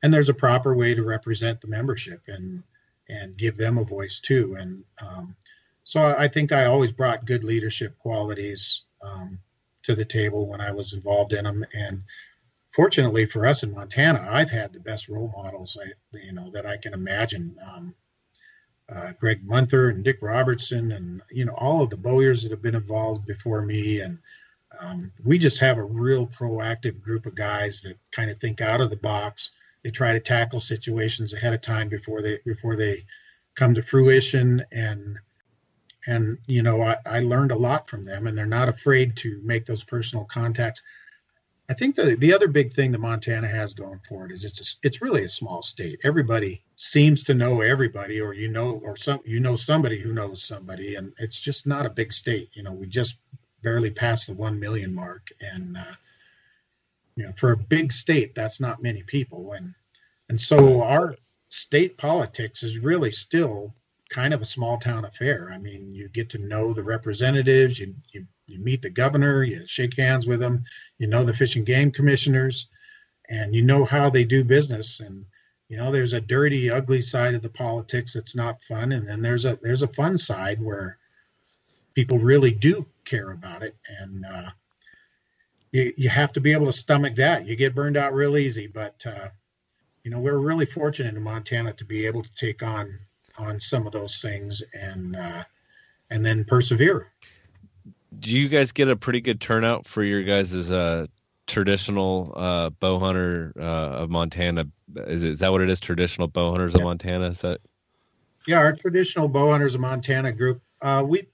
and 0.04 0.14
there's 0.14 0.30
a 0.30 0.34
proper 0.34 0.76
way 0.76 0.94
to 0.94 1.04
represent 1.04 1.62
the 1.62 1.68
membership 1.68 2.22
and 2.28 2.62
and 3.10 3.38
give 3.38 3.58
them 3.58 3.78
a 3.78 3.84
voice 3.84 4.20
too. 4.20 4.56
And 4.60 4.84
um, 5.02 5.36
so 5.84 6.04
I 6.04 6.28
think 6.28 6.52
I 6.52 6.66
always 6.66 6.92
brought 6.92 7.26
good 7.26 7.44
leadership 7.44 7.98
qualities 8.00 8.84
um, 9.02 9.40
to 9.84 9.96
the 9.96 10.06
table 10.06 10.48
when 10.48 10.62
I 10.62 10.72
was 10.72 10.94
involved 10.94 11.34
in 11.34 11.44
them. 11.44 11.66
And 11.74 12.04
fortunately 12.72 13.26
for 13.26 13.46
us 13.46 13.64
in 13.64 13.74
Montana, 13.74 14.26
I've 14.32 14.50
had 14.50 14.72
the 14.72 14.80
best 14.80 15.10
role 15.10 15.34
models 15.36 15.78
I, 15.82 15.92
you 16.18 16.34
know 16.34 16.50
that 16.52 16.66
I 16.66 16.78
can 16.78 16.94
imagine. 16.94 17.58
Um, 17.66 17.96
uh, 18.94 19.14
Greg 19.18 19.48
Munther 19.48 19.90
and 19.90 20.04
Dick 20.04 20.18
Robertson, 20.22 20.92
and 20.92 21.22
you 21.32 21.46
know 21.46 21.54
all 21.54 21.82
of 21.82 21.90
the 21.90 21.98
bowyers 21.98 22.44
that 22.44 22.52
have 22.52 22.62
been 22.62 22.76
involved 22.76 23.26
before 23.26 23.62
me, 23.62 24.02
and 24.02 24.20
um, 24.80 25.12
we 25.24 25.38
just 25.38 25.60
have 25.60 25.78
a 25.78 25.84
real 25.84 26.28
proactive 26.28 27.02
group 27.02 27.26
of 27.26 27.34
guys 27.34 27.82
that 27.82 27.98
kind 28.12 28.30
of 28.30 28.40
think 28.40 28.60
out 28.60 28.82
of 28.82 28.90
the 28.90 28.98
box. 28.98 29.52
They 29.84 29.92
try 29.92 30.14
to 30.14 30.20
tackle 30.20 30.62
situations 30.62 31.34
ahead 31.34 31.54
of 31.54 31.62
time 31.62 31.90
before 31.90 32.22
they 32.22 32.40
before 32.46 32.76
they 32.76 33.06
come 33.56 33.74
to 33.76 33.84
fruition, 33.84 34.64
and 34.72 35.20
and 36.08 36.38
you 36.48 36.64
know 36.64 36.82
I, 36.82 36.98
I 37.06 37.20
learned 37.20 37.52
a 37.52 37.58
lot 37.58 37.88
from 37.88 38.06
them, 38.06 38.28
and 38.28 38.38
they're 38.38 38.46
not 38.46 38.70
afraid 38.70 39.16
to 39.18 39.42
make 39.44 39.66
those 39.66 39.84
personal 39.84 40.26
contacts. 40.26 40.82
I 41.70 41.74
think 41.74 41.96
the 41.96 42.16
the 42.16 42.34
other 42.34 42.48
big 42.48 42.74
thing 42.74 42.92
that 42.92 43.00
Montana 43.00 43.48
has 43.48 43.74
going 43.74 44.00
for 44.08 44.26
it 44.26 44.32
is 44.32 44.44
it's 44.44 44.62
a, 44.62 44.88
it's 44.88 45.02
really 45.02 45.24
a 45.24 45.30
small 45.30 45.62
state. 45.62 46.00
Everybody 46.04 46.64
seems 46.76 47.24
to 47.24 47.34
know 47.34 47.62
everybody, 47.62 48.22
or 48.22 48.34
you 48.34 48.48
know, 48.50 48.82
or 48.84 48.98
some 48.98 49.20
you 49.26 49.40
know 49.40 49.56
somebody 49.56 50.00
who 50.00 50.14
knows 50.14 50.44
somebody, 50.44 50.96
and 50.96 51.14
it's 51.20 51.40
just 51.40 51.66
not 51.66 51.86
a 51.86 51.90
big 51.90 52.14
state. 52.14 52.50
You 52.54 52.64
know, 52.64 52.74
we 52.74 52.88
just 52.88 53.16
barely 53.62 53.92
passed 53.92 54.28
the 54.28 54.34
one 54.34 54.60
million 54.60 54.94
mark, 54.94 55.30
and 55.42 55.78
uh, 55.78 55.96
you 57.16 57.26
know, 57.26 57.34
for 57.38 57.52
a 57.52 57.58
big 57.58 57.92
state, 57.92 58.34
that's 58.36 58.60
not 58.60 58.84
many 58.84 59.04
people, 59.04 59.54
and 59.54 59.74
and 60.30 60.40
so 60.40 60.82
our 60.82 61.16
state 61.50 61.98
politics 61.98 62.64
is 62.64 62.80
really 62.80 63.12
still 63.12 63.76
kind 64.10 64.34
of 64.34 64.42
a 64.42 64.46
small 64.46 64.78
town 64.78 65.06
affair. 65.06 65.52
I 65.52 65.58
mean, 65.58 65.94
you 65.94 66.08
get 66.10 66.30
to 66.32 66.38
know 66.38 66.74
the 66.74 66.84
representatives, 66.84 67.80
you 67.80 67.96
you 68.12 68.26
you 68.48 68.60
meet 68.60 68.82
the 68.82 68.90
governor, 68.90 69.44
you 69.44 69.66
shake 69.68 69.98
hands 69.98 70.28
with 70.28 70.40
them, 70.40 70.64
you 71.00 71.08
know 71.08 71.24
the 71.24 71.34
fish 71.34 71.56
and 71.56 71.66
game 71.66 71.92
commissioners, 71.92 72.68
and 73.30 73.56
you 73.56 73.64
know 73.64 73.86
how 73.86 74.10
they 74.10 74.24
do 74.24 74.44
business. 74.44 75.00
And 75.00 75.26
you 75.70 75.78
know 75.78 75.92
there's 75.92 76.14
a 76.14 76.22
dirty, 76.22 76.70
ugly 76.70 77.02
side 77.02 77.36
of 77.36 77.42
the 77.42 77.50
politics 77.50 78.14
that's 78.14 78.36
not 78.36 78.64
fun, 78.64 78.92
and 78.92 79.08
then 79.08 79.22
there's 79.22 79.46
a 79.46 79.58
there's 79.62 79.84
a 79.84 79.88
fun 79.88 80.18
side 80.18 80.62
where 80.62 80.98
people 81.94 82.20
really 82.20 82.52
do 82.52 82.86
care 83.06 83.32
about 83.32 83.64
it, 83.64 83.76
and 84.00 84.26
uh, 84.26 84.50
you 85.74 85.94
you 85.98 86.08
have 86.08 86.32
to 86.34 86.40
be 86.40 86.54
able 86.54 86.68
to 86.68 86.74
stomach 86.74 87.16
that. 87.18 87.46
You 87.46 87.58
get 87.58 87.76
burned 87.76 87.98
out 87.98 88.14
real 88.14 88.38
easy, 88.38 88.68
but 88.68 88.96
uh, 89.06 89.28
you 90.06 90.12
know 90.12 90.20
we're 90.20 90.38
really 90.38 90.66
fortunate 90.66 91.14
in 91.14 91.22
Montana 91.22 91.74
to 91.74 91.84
be 91.84 92.06
able 92.06 92.24
to 92.24 92.34
take 92.36 92.64
on 92.64 92.98
on 93.38 93.60
some 93.60 93.86
of 93.86 93.92
those 93.92 94.22
things 94.22 94.64
and 94.74 95.18
uh, 95.18 95.44
and 96.10 96.26
then 96.26 96.46
persevere 96.46 97.12
do 98.20 98.32
you 98.32 98.50
guys 98.50 98.72
get 98.72 98.90
a 98.90 98.96
pretty 98.96 99.22
good 99.22 99.42
turnout 99.42 99.88
for 99.88 100.04
your 100.04 100.24
guys' 100.24 100.72
uh, 100.72 101.08
traditional 101.48 102.34
uh, 102.36 102.70
bow 102.70 103.00
hunter 103.00 103.54
uh, 103.58 104.04
of 104.04 104.10
Montana? 104.10 104.66
Is, 104.96 105.24
it, 105.24 105.32
is 105.32 105.40
that 105.40 105.52
what 105.52 105.62
it 105.62 105.70
is? 105.70 105.80
Traditional 105.80 106.28
bow 106.28 106.52
hunters 106.52 106.74
yeah. 106.74 106.80
of 106.80 106.86
Montana? 106.86 107.28
Is 107.28 107.42
that? 107.42 107.60
Yeah, 108.48 108.58
our 108.58 108.74
traditional 108.74 109.28
bow 109.28 109.52
hunters 109.52 109.76
of 109.76 109.82
Montana 109.82 110.32
group. 110.32 110.62
Uh, 110.82 111.04
we, 111.06 111.28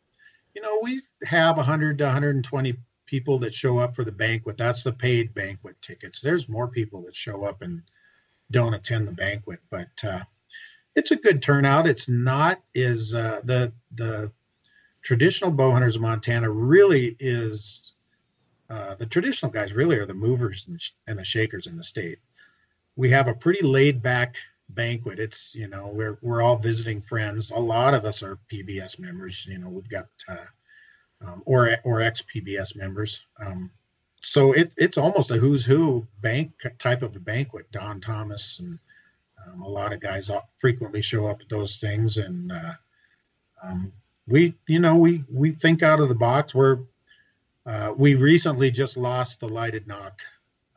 you 0.54 0.62
know, 0.62 0.80
we 0.82 1.02
have 1.24 1.58
100 1.58 1.98
to 2.00 2.04
120 2.06 2.76
people 3.10 3.40
that 3.40 3.56
show 3.56 3.80
up 3.80 3.96
for 3.96 4.04
the 4.04 4.12
banquet. 4.12 4.56
That's 4.56 4.84
the 4.84 4.94
paid 4.94 5.34
banquet 5.34 5.76
tickets. 5.82 6.20
There's 6.20 6.48
more 6.48 6.68
people 6.68 7.02
that 7.06 7.16
show 7.16 7.44
up 7.44 7.64
and 7.64 7.82
don't 8.52 8.76
attend 8.76 9.08
the 9.08 9.14
banquet, 9.14 9.60
but 9.72 9.90
uh, 10.04 10.20
it's 10.96 11.10
a 11.10 11.16
good 11.16 11.42
turnout. 11.42 11.88
It's 11.88 12.08
not 12.08 12.62
is 12.76 13.16
uh, 13.16 13.42
the 13.44 13.74
the 13.96 14.32
traditional 15.02 15.50
bow 15.50 15.72
hunters 15.72 15.96
of 15.96 16.04
Montana 16.04 16.52
really 16.52 17.16
is 17.20 17.94
uh, 18.70 18.94
the 18.96 19.08
traditional 19.08 19.52
guys 19.52 19.74
really 19.74 19.98
are 19.98 20.06
the 20.06 20.14
movers 20.14 20.66
and, 20.68 20.80
sh- 20.80 20.92
and, 21.08 21.18
the 21.18 21.26
shakers 21.26 21.66
in 21.66 21.76
the 21.76 21.84
state. 21.84 22.20
We 22.96 23.10
have 23.10 23.28
a 23.28 23.34
pretty 23.34 23.66
laid 23.66 24.04
back 24.04 24.36
banquet. 24.70 25.18
It's 25.18 25.56
you 25.56 25.68
know 25.68 25.88
we're 25.88 26.20
we're 26.22 26.44
all 26.44 26.58
visiting 26.58 27.02
friends. 27.02 27.50
A 27.50 27.58
lot 27.58 27.96
of 27.96 28.06
us 28.06 28.22
are 28.22 28.38
PBS 28.52 29.00
members. 29.00 29.48
You 29.50 29.58
know 29.58 29.70
we've 29.70 29.90
got 29.90 30.06
uh, 30.28 30.46
um, 31.26 31.44
or 31.46 31.78
or 31.84 32.02
ex 32.02 32.24
PBS 32.24 32.76
members. 32.76 33.22
Um, 33.44 33.72
so 34.22 34.54
it, 34.54 34.72
it's 34.78 34.98
almost 34.98 35.32
a 35.32 35.36
who's 35.36 35.66
who 35.66 36.06
bank 36.22 36.52
type 36.78 37.02
of 37.02 37.16
a 37.16 37.20
banquet. 37.20 37.72
Don 37.72 38.02
Thomas 38.02 38.60
and 38.60 38.80
um, 39.48 39.62
a 39.62 39.70
lot 39.70 39.94
of 39.94 40.00
guys 40.00 40.30
frequently 40.58 41.02
show 41.02 41.28
up 41.28 41.42
at 41.42 41.50
those 41.50 41.78
things, 41.78 42.18
and 42.18 42.52
uh, 42.52 42.74
um, 43.64 43.94
we 44.28 44.56
you 44.68 44.80
know 44.80 44.96
we 44.96 45.24
we 45.32 45.52
think 45.52 45.84
out 45.84 46.00
of 46.00 46.10
the 46.10 46.16
box. 46.16 46.54
We're 46.54 46.80
uh, 47.66 47.94
we 47.96 48.16
recently 48.16 48.72
just 48.72 48.98
lost 48.98 49.40
the 49.40 49.48
lighted 49.48 49.88
nock 49.88 50.22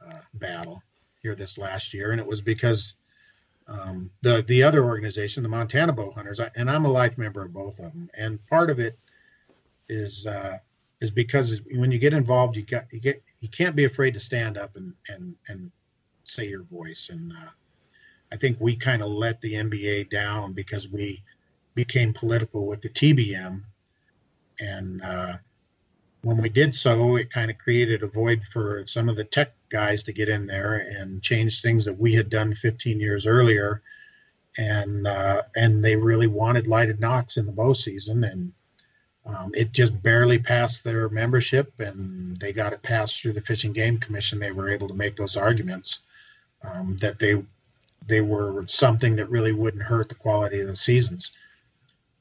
uh, 0.06 0.18
battle 0.34 0.82
here 1.22 1.34
this 1.34 1.58
last 1.58 1.94
year, 1.94 2.12
and 2.12 2.20
it 2.20 2.26
was 2.26 2.40
because 2.40 2.94
um, 3.66 4.10
the 4.22 4.42
the 4.42 4.62
other 4.62 4.84
organization, 4.84 5.42
the 5.42 5.48
Montana 5.48 5.92
Bow 5.92 6.10
Hunters, 6.10 6.40
and 6.56 6.70
I'm 6.70 6.84
a 6.84 6.90
life 6.90 7.18
member 7.18 7.44
of 7.44 7.52
both 7.52 7.78
of 7.78 7.92
them, 7.92 8.10
and 8.16 8.44
part 8.46 8.70
of 8.70 8.78
it 8.78 8.98
is 9.88 10.26
uh, 10.26 10.58
is 11.00 11.10
because 11.10 11.60
when 11.72 11.90
you 11.90 11.98
get 11.98 12.12
involved, 12.12 12.56
you 12.56 12.62
got 12.62 12.92
you 12.92 13.00
get 13.00 13.22
you 13.40 13.48
can't 13.48 13.76
be 13.76 13.84
afraid 13.84 14.14
to 14.14 14.20
stand 14.20 14.58
up 14.58 14.76
and 14.76 14.92
and 15.08 15.34
and 15.48 15.70
say 16.24 16.46
your 16.46 16.62
voice, 16.62 17.08
and 17.10 17.32
uh, 17.32 17.50
I 18.32 18.36
think 18.36 18.56
we 18.60 18.76
kind 18.76 19.02
of 19.02 19.08
let 19.08 19.40
the 19.40 19.54
MBA 19.54 20.10
down 20.10 20.52
because 20.52 20.88
we 20.88 21.22
became 21.74 22.12
political 22.12 22.66
with 22.66 22.80
the 22.80 22.88
TBM. 22.88 23.62
And 24.60 25.02
uh, 25.02 25.34
when 26.22 26.38
we 26.38 26.48
did 26.48 26.74
so, 26.74 27.16
it 27.16 27.32
kind 27.32 27.50
of 27.50 27.58
created 27.58 28.02
a 28.02 28.06
void 28.06 28.42
for 28.52 28.84
some 28.86 29.08
of 29.08 29.16
the 29.16 29.24
tech 29.24 29.52
guys 29.70 30.02
to 30.04 30.12
get 30.12 30.28
in 30.28 30.46
there 30.46 30.76
and 30.76 31.22
change 31.22 31.60
things 31.60 31.84
that 31.84 31.98
we 31.98 32.14
had 32.14 32.30
done 32.30 32.54
15 32.54 33.00
years 33.00 33.26
earlier. 33.26 33.82
And 34.58 35.06
uh, 35.06 35.42
and 35.56 35.82
they 35.82 35.96
really 35.96 36.26
wanted 36.26 36.66
lighted 36.66 37.00
nocks 37.00 37.38
in 37.38 37.46
the 37.46 37.52
bow 37.52 37.72
season, 37.72 38.24
and 38.24 38.52
um, 39.24 39.52
it 39.54 39.72
just 39.72 40.02
barely 40.02 40.38
passed 40.38 40.82
their 40.82 41.08
membership, 41.08 41.72
and 41.78 42.38
they 42.40 42.52
got 42.52 42.72
it 42.72 42.82
passed 42.82 43.20
through 43.20 43.34
the 43.34 43.40
Fish 43.40 43.64
and 43.64 43.74
Game 43.74 43.98
Commission. 43.98 44.38
They 44.38 44.52
were 44.52 44.68
able 44.68 44.88
to 44.88 44.94
make 44.94 45.16
those 45.16 45.36
arguments 45.36 46.00
um, 46.62 46.96
that 47.00 47.18
they 47.18 47.42
they 48.08 48.20
were 48.20 48.64
something 48.66 49.16
that 49.16 49.30
really 49.30 49.52
wouldn't 49.52 49.84
hurt 49.84 50.08
the 50.08 50.14
quality 50.16 50.60
of 50.60 50.66
the 50.66 50.76
seasons. 50.76 51.32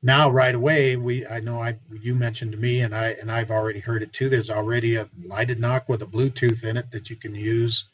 Now 0.04 0.30
right 0.30 0.54
away 0.54 0.96
we 0.96 1.28
i 1.28 1.40
know 1.40 1.62
i 1.62 1.76
you 1.92 2.16
mentioned 2.16 2.52
to 2.54 2.58
me 2.58 2.82
and 2.82 2.96
i 2.96 3.10
and 3.22 3.32
i've 3.32 3.52
already 3.52 3.80
heard 3.80 4.04
it 4.04 4.14
too. 4.14 4.30
There's 4.30 4.50
already 4.50 4.96
a 4.96 5.10
lighted 5.24 5.60
nock 5.60 5.90
with 5.90 6.02
a 6.02 6.08
bluetooth 6.08 6.64
in 6.64 6.78
it 6.78 6.92
that 6.92 7.10
you 7.10 7.16
can 7.16 7.36
use 7.36 7.86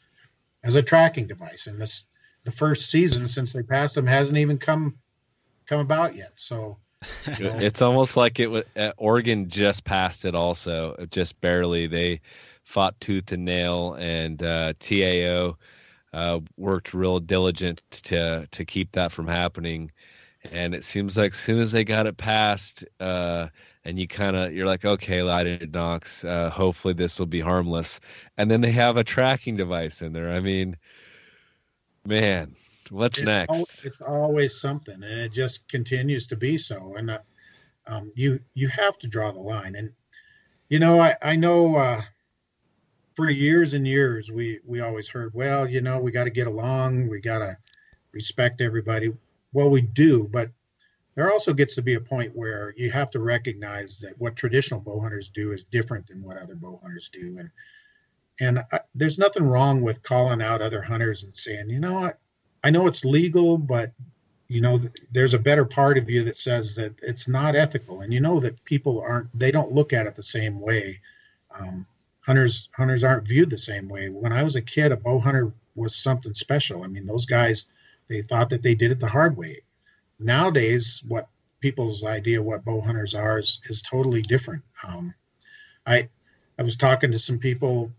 as 0.64 0.74
a 0.74 0.82
tracking 0.82 1.26
device. 1.26 1.66
And 1.66 1.80
this 1.80 2.04
the 2.44 2.52
first 2.52 2.90
season 2.90 3.28
since 3.28 3.52
they 3.52 3.62
passed 3.62 3.94
them 3.94 4.06
hasn't 4.06 4.38
even 4.38 4.58
come 4.58 4.98
come 5.66 5.80
about 5.80 6.16
yet. 6.16 6.32
So 6.36 6.78
it's 7.26 7.82
almost 7.82 8.16
like 8.16 8.40
it 8.40 8.50
was 8.50 8.64
uh, 8.76 8.92
Oregon 8.96 9.48
just 9.48 9.84
passed 9.84 10.24
it 10.24 10.34
also, 10.34 10.96
just 11.10 11.40
barely. 11.40 11.86
They 11.86 12.20
fought 12.64 13.00
tooth 13.00 13.32
and 13.32 13.44
nail, 13.44 13.94
and 13.94 14.42
uh, 14.42 14.72
TAO 14.80 15.56
uh, 16.12 16.40
worked 16.56 16.94
real 16.94 17.20
diligent 17.20 17.82
to 17.90 18.46
to 18.50 18.64
keep 18.64 18.92
that 18.92 19.12
from 19.12 19.26
happening. 19.26 19.92
And 20.50 20.74
it 20.74 20.84
seems 20.84 21.16
like 21.16 21.32
as 21.32 21.38
soon 21.38 21.60
as 21.60 21.72
they 21.72 21.84
got 21.84 22.06
it 22.06 22.16
passed, 22.16 22.84
uh, 23.00 23.48
and 23.84 23.98
you 23.98 24.08
kind 24.08 24.36
of 24.36 24.52
you're 24.52 24.66
like, 24.66 24.84
okay, 24.84 25.22
lighted 25.22 25.72
nocks. 25.72 26.24
Uh, 26.24 26.50
hopefully 26.50 26.94
this 26.94 27.18
will 27.18 27.26
be 27.26 27.40
harmless. 27.40 28.00
And 28.36 28.50
then 28.50 28.60
they 28.60 28.72
have 28.72 28.96
a 28.96 29.04
tracking 29.04 29.56
device 29.56 30.02
in 30.02 30.12
there. 30.12 30.30
I 30.30 30.40
mean, 30.40 30.76
man, 32.04 32.54
what's 32.90 33.18
it's 33.18 33.26
next? 33.26 33.50
Al- 33.54 33.68
it's 33.84 34.00
always 34.00 34.60
something, 34.60 34.94
and 34.94 35.20
it 35.20 35.32
just 35.32 35.66
continues 35.68 36.26
to 36.28 36.36
be 36.36 36.58
so. 36.58 36.94
And 36.96 37.10
uh, 37.10 37.18
um, 37.86 38.12
you 38.14 38.40
you 38.54 38.68
have 38.68 38.98
to 38.98 39.06
draw 39.06 39.32
the 39.32 39.40
line. 39.40 39.74
And 39.74 39.92
you 40.68 40.78
know, 40.78 41.00
I 41.00 41.16
I 41.22 41.36
know 41.36 41.76
uh, 41.76 42.02
for 43.16 43.30
years 43.30 43.74
and 43.74 43.86
years 43.86 44.30
we 44.30 44.60
we 44.64 44.80
always 44.80 45.08
heard, 45.08 45.32
well, 45.34 45.68
you 45.68 45.80
know, 45.80 45.98
we 45.98 46.12
got 46.12 46.24
to 46.24 46.30
get 46.30 46.46
along, 46.46 47.08
we 47.08 47.20
got 47.20 47.38
to 47.38 47.56
respect 48.12 48.60
everybody. 48.60 49.12
Well, 49.52 49.70
we 49.70 49.80
do, 49.80 50.28
but 50.30 50.50
there 51.14 51.32
also 51.32 51.52
gets 51.52 51.74
to 51.74 51.82
be 51.82 51.94
a 51.94 52.00
point 52.00 52.36
where 52.36 52.74
you 52.76 52.90
have 52.92 53.10
to 53.10 53.20
recognize 53.20 53.98
that 54.00 54.18
what 54.20 54.36
traditional 54.36 54.80
bow 54.80 55.00
hunters 55.00 55.30
do 55.30 55.52
is 55.52 55.64
different 55.64 56.06
than 56.06 56.22
what 56.22 56.36
other 56.36 56.54
bow 56.54 56.78
hunters 56.82 57.10
do, 57.12 57.38
and 57.38 57.50
and 58.40 58.64
I, 58.72 58.80
there's 58.94 59.18
nothing 59.18 59.44
wrong 59.44 59.80
with 59.82 60.02
calling 60.02 60.42
out 60.42 60.62
other 60.62 60.82
hunters 60.82 61.24
and 61.24 61.34
saying, 61.34 61.70
you 61.70 61.80
know 61.80 61.94
what, 61.94 62.18
I 62.64 62.70
know 62.70 62.86
it's 62.86 63.04
legal, 63.04 63.58
but 63.58 63.92
you 64.48 64.60
know 64.60 64.80
there's 65.12 65.34
a 65.34 65.38
better 65.38 65.64
part 65.64 65.98
of 65.98 66.08
you 66.08 66.24
that 66.24 66.36
says 66.36 66.74
that 66.76 66.94
it's 67.02 67.28
not 67.28 67.56
ethical, 67.56 68.00
and 68.00 68.12
you 68.12 68.20
know 68.20 68.40
that 68.40 68.64
people 68.64 69.00
aren't 69.00 69.36
they 69.38 69.50
don't 69.50 69.72
look 69.72 69.92
at 69.92 70.06
it 70.06 70.16
the 70.16 70.22
same 70.22 70.60
way. 70.60 71.00
Um, 71.58 71.86
hunters 72.20 72.68
hunters 72.72 73.04
aren't 73.04 73.28
viewed 73.28 73.50
the 73.50 73.58
same 73.58 73.88
way. 73.88 74.08
When 74.08 74.32
I 74.32 74.42
was 74.42 74.56
a 74.56 74.62
kid, 74.62 74.92
a 74.92 74.96
bow 74.96 75.18
hunter 75.18 75.52
was 75.74 75.96
something 75.96 76.34
special. 76.34 76.82
I 76.82 76.86
mean, 76.88 77.06
those 77.06 77.26
guys 77.26 77.66
they 78.08 78.22
thought 78.22 78.50
that 78.50 78.62
they 78.62 78.74
did 78.74 78.90
it 78.90 79.00
the 79.00 79.06
hard 79.06 79.36
way. 79.36 79.62
Nowadays, 80.18 81.02
what 81.06 81.28
people's 81.60 82.04
idea 82.04 82.42
what 82.42 82.64
bow 82.64 82.80
hunters 82.80 83.14
are 83.14 83.38
is, 83.38 83.60
is 83.68 83.82
totally 83.82 84.22
different. 84.22 84.62
Um, 84.82 85.14
I 85.86 86.08
I 86.58 86.62
was 86.62 86.76
talking 86.76 87.12
to 87.12 87.18
some 87.18 87.38
people 87.38 87.92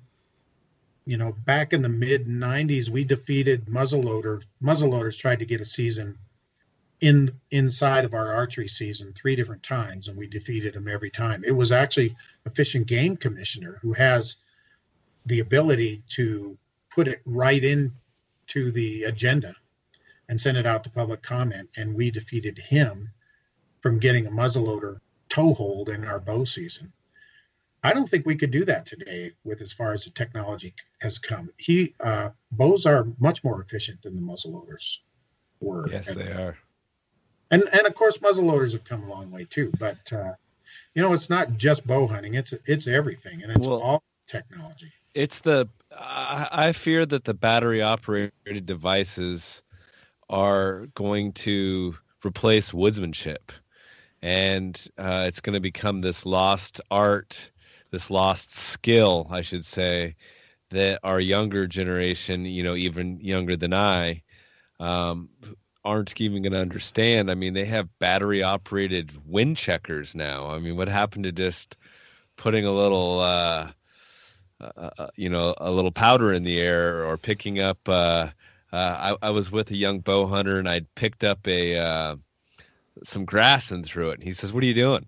you 1.09 1.17
know, 1.17 1.31
back 1.43 1.73
in 1.73 1.81
the 1.81 1.89
mid 1.89 2.27
90s, 2.27 2.87
we 2.87 3.03
defeated 3.03 3.65
muzzleloader. 3.65 4.43
Muzzleloaders 4.61 5.17
tried 5.17 5.39
to 5.39 5.45
get 5.45 5.59
a 5.59 5.65
season 5.65 6.15
in 7.01 7.31
inside 7.49 8.05
of 8.05 8.13
our 8.13 8.31
archery 8.31 8.67
season 8.67 9.11
three 9.13 9.35
different 9.35 9.63
times, 9.63 10.07
and 10.07 10.15
we 10.15 10.27
defeated 10.27 10.75
them 10.75 10.87
every 10.87 11.09
time. 11.09 11.43
It 11.43 11.55
was 11.55 11.71
actually 11.71 12.15
a 12.45 12.51
fish 12.51 12.75
and 12.75 12.85
game 12.85 13.17
commissioner 13.17 13.79
who 13.81 13.91
has 13.93 14.35
the 15.25 15.39
ability 15.39 16.03
to 16.09 16.55
put 16.91 17.07
it 17.07 17.21
right 17.25 17.63
into 17.63 18.71
the 18.71 19.05
agenda 19.05 19.55
and 20.27 20.39
send 20.39 20.57
it 20.57 20.67
out 20.67 20.83
to 20.83 20.91
public 20.91 21.23
comment, 21.23 21.69
and 21.75 21.95
we 21.95 22.11
defeated 22.11 22.59
him 22.59 23.09
from 23.81 23.97
getting 23.97 24.27
a 24.27 24.31
muzzleloader 24.31 24.99
toehold 25.27 25.89
in 25.89 26.05
our 26.05 26.19
bow 26.19 26.43
season. 26.43 26.93
I 27.83 27.93
don't 27.93 28.09
think 28.09 28.25
we 28.25 28.35
could 28.35 28.51
do 28.51 28.65
that 28.65 28.85
today 28.85 29.31
with 29.43 29.61
as 29.61 29.71
far 29.71 29.93
as 29.93 30.03
the 30.03 30.09
technology 30.09 30.73
has 30.99 31.17
come. 31.17 31.49
He 31.57 31.95
uh, 31.99 32.29
bows 32.51 32.85
are 32.85 33.07
much 33.19 33.43
more 33.43 33.61
efficient 33.61 34.01
than 34.01 34.15
the 34.15 34.21
muzzleloaders 34.21 34.97
were. 35.61 35.87
Yes, 35.89 36.13
they 36.13 36.31
are. 36.31 36.57
And 37.51 37.63
and 37.71 37.87
of 37.87 37.95
course 37.95 38.17
muzzleloaders 38.17 38.73
have 38.73 38.83
come 38.83 39.03
a 39.03 39.09
long 39.09 39.31
way 39.31 39.45
too. 39.49 39.71
But 39.79 40.11
uh, 40.11 40.33
you 40.93 41.01
know, 41.01 41.13
it's 41.13 41.29
not 41.29 41.57
just 41.57 41.87
bow 41.87 42.05
hunting; 42.05 42.33
it's 42.35 42.53
it's 42.65 42.87
everything, 42.87 43.43
and 43.43 43.51
it's 43.51 43.67
well, 43.67 43.81
all 43.81 44.03
technology. 44.27 44.91
It's 45.13 45.39
the 45.39 45.69
I, 45.97 46.47
I 46.51 46.71
fear 46.73 47.05
that 47.05 47.23
the 47.23 47.33
battery 47.33 47.81
operated 47.81 48.65
devices 48.65 49.63
are 50.29 50.87
going 50.95 51.31
to 51.33 51.95
replace 52.23 52.71
woodsmanship 52.71 53.51
and 54.21 54.87
uh, 54.97 55.25
it's 55.27 55.39
going 55.39 55.53
to 55.53 55.59
become 55.59 56.01
this 56.01 56.25
lost 56.25 56.81
art 56.91 57.51
this 57.91 58.09
lost 58.09 58.53
skill, 58.53 59.27
I 59.29 59.41
should 59.41 59.65
say, 59.65 60.15
that 60.69 60.99
our 61.03 61.19
younger 61.19 61.67
generation, 61.67 62.45
you 62.45 62.63
know, 62.63 62.75
even 62.75 63.19
younger 63.19 63.55
than 63.55 63.73
I, 63.73 64.21
um, 64.79 65.29
aren't 65.83 66.19
even 66.21 66.43
going 66.43 66.53
to 66.53 66.59
understand. 66.59 67.31
I 67.31 67.35
mean, 67.35 67.53
they 67.53 67.65
have 67.65 67.99
battery 67.99 68.43
operated 68.43 69.11
wind 69.25 69.57
checkers 69.57 70.13
now. 70.13 70.49
I 70.49 70.59
mean, 70.59 70.77
what 70.77 70.87
happened 70.87 71.23
to 71.23 71.31
just 71.31 71.77
putting 72.37 72.65
a 72.65 72.71
little, 72.71 73.19
uh, 73.19 73.71
uh, 74.61 74.89
uh 74.97 75.07
you 75.15 75.29
know, 75.29 75.55
a 75.57 75.71
little 75.71 75.91
powder 75.91 76.33
in 76.33 76.43
the 76.43 76.59
air 76.59 77.05
or 77.05 77.17
picking 77.17 77.59
up? 77.59 77.79
Uh, 77.87 78.29
uh, 78.71 79.15
I, 79.21 79.27
I, 79.27 79.29
was 79.31 79.51
with 79.51 79.71
a 79.71 79.75
young 79.75 79.99
bow 79.99 80.27
hunter 80.27 80.59
and 80.59 80.69
I'd 80.69 80.93
picked 80.93 81.23
up 81.23 81.47
a 81.47 81.75
uh, 81.75 82.15
some 83.03 83.25
grass 83.25 83.71
and 83.71 83.83
threw 83.83 84.11
it. 84.11 84.19
And 84.19 84.23
he 84.23 84.33
says, 84.33 84.53
"What 84.53 84.61
are 84.63 84.67
you 84.67 84.75
doing?" 84.75 85.07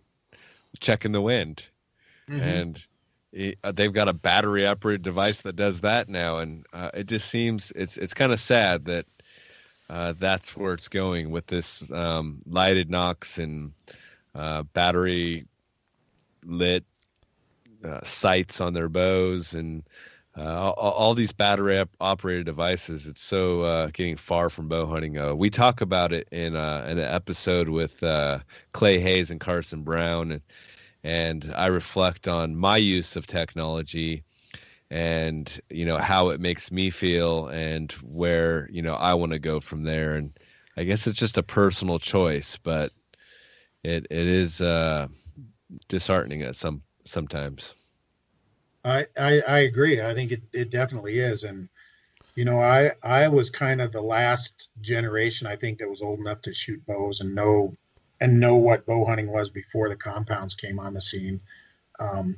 Checking 0.79 1.11
the 1.11 1.21
wind 1.21 1.61
mm-hmm. 2.29 2.41
and 2.41 2.83
he, 3.31 3.55
uh, 3.63 3.71
they've 3.71 3.93
got 3.93 4.09
a 4.09 4.13
battery 4.13 4.65
operated 4.65 5.03
device 5.03 5.41
that 5.41 5.55
does 5.55 5.81
that 5.81 6.09
now, 6.09 6.39
and 6.39 6.65
uh, 6.73 6.91
it 6.93 7.07
just 7.07 7.29
seems 7.29 7.71
it's 7.75 7.97
it's 7.97 8.13
kind 8.13 8.33
of 8.33 8.39
sad 8.39 8.85
that 8.85 9.05
uh, 9.89 10.13
that's 10.19 10.55
where 10.55 10.73
it's 10.73 10.89
going 10.89 11.31
with 11.31 11.47
this 11.47 11.89
um, 11.91 12.41
lighted 12.45 12.89
nocks 12.89 13.37
and 13.37 13.73
uh, 14.35 14.63
battery 14.63 15.45
lit 16.43 16.83
uh, 17.85 17.99
sights 18.03 18.61
on 18.61 18.73
their 18.73 18.89
bows 18.89 19.53
and 19.53 19.83
all, 20.37 20.73
all, 20.73 21.13
these 21.13 21.33
battery 21.33 21.77
op- 21.77 21.89
operated 21.99 22.45
devices. 22.45 23.05
It's 23.05 23.21
so 23.21 23.89
getting 23.93 24.15
far 24.15 24.49
from 24.49 24.69
bow 24.69 24.85
hunting. 24.87 25.37
We 25.37 25.49
talk 25.49 25.81
about 25.81 26.13
it 26.13 26.29
in, 26.31 26.55
in 26.55 26.55
an 26.55 26.99
episode 26.99 27.67
with 27.67 27.99
Clay 28.71 28.99
Hayes 28.99 29.29
and 29.29 29.39
Carson 29.39 29.83
Brown, 29.83 30.31
and 30.31 30.41
and 31.03 31.51
I 31.55 31.67
reflect 31.67 32.27
on 32.27 32.55
my 32.55 32.77
use 32.77 33.15
of 33.15 33.27
technology 33.27 34.23
and 34.89 35.61
you 35.69 35.85
know 35.85 35.97
how 35.97 36.29
it 36.29 36.39
makes 36.41 36.71
me 36.71 36.89
feel 36.89 37.47
and 37.47 37.91
where 38.03 38.69
you 38.71 38.81
know 38.81 38.93
I 38.93 39.13
want 39.13 39.31
to 39.31 39.39
go 39.39 39.59
from 39.59 39.83
there. 39.83 40.15
And 40.15 40.37
I 40.75 40.83
guess 40.83 41.07
it's 41.07 41.17
just 41.19 41.37
a 41.37 41.43
personal 41.43 41.99
choice 41.99 42.57
but 42.61 42.91
it 43.83 44.07
it 44.09 44.27
is 44.27 44.61
uh 44.61 45.07
disheartening 45.87 46.43
at 46.43 46.55
some 46.55 46.83
sometimes. 47.05 47.73
I, 48.83 49.05
I 49.17 49.41
I 49.41 49.59
agree. 49.59 50.01
I 50.01 50.13
think 50.13 50.31
it, 50.31 50.41
it 50.53 50.69
definitely 50.71 51.19
is. 51.19 51.43
And 51.43 51.69
you 52.35 52.45
know 52.45 52.59
I 52.59 52.91
I 53.03 53.27
was 53.27 53.49
kind 53.49 53.81
of 53.81 53.91
the 53.91 54.01
last 54.01 54.69
generation 54.81 55.47
I 55.47 55.55
think 55.55 55.79
that 55.79 55.89
was 55.89 56.01
old 56.01 56.19
enough 56.19 56.41
to 56.43 56.53
shoot 56.53 56.85
bows 56.85 57.21
and 57.21 57.35
know 57.35 57.77
and 58.21 58.39
know 58.39 58.55
what 58.55 58.85
bow 58.85 59.03
hunting 59.03 59.29
was 59.29 59.49
before 59.49 59.89
the 59.89 59.95
compounds 59.95 60.53
came 60.53 60.79
on 60.79 60.93
the 60.93 61.01
scene. 61.01 61.41
Um, 61.99 62.37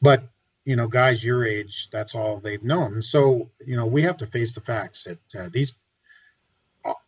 but 0.00 0.22
you 0.64 0.76
know, 0.76 0.88
guys 0.88 1.22
your 1.22 1.44
age, 1.44 1.90
that's 1.92 2.14
all 2.14 2.38
they've 2.38 2.62
known. 2.62 3.02
So 3.02 3.50
you 3.66 3.76
know, 3.76 3.84
we 3.84 4.00
have 4.02 4.16
to 4.18 4.26
face 4.26 4.54
the 4.54 4.60
facts 4.60 5.04
that 5.04 5.40
uh, 5.40 5.48
these 5.52 5.74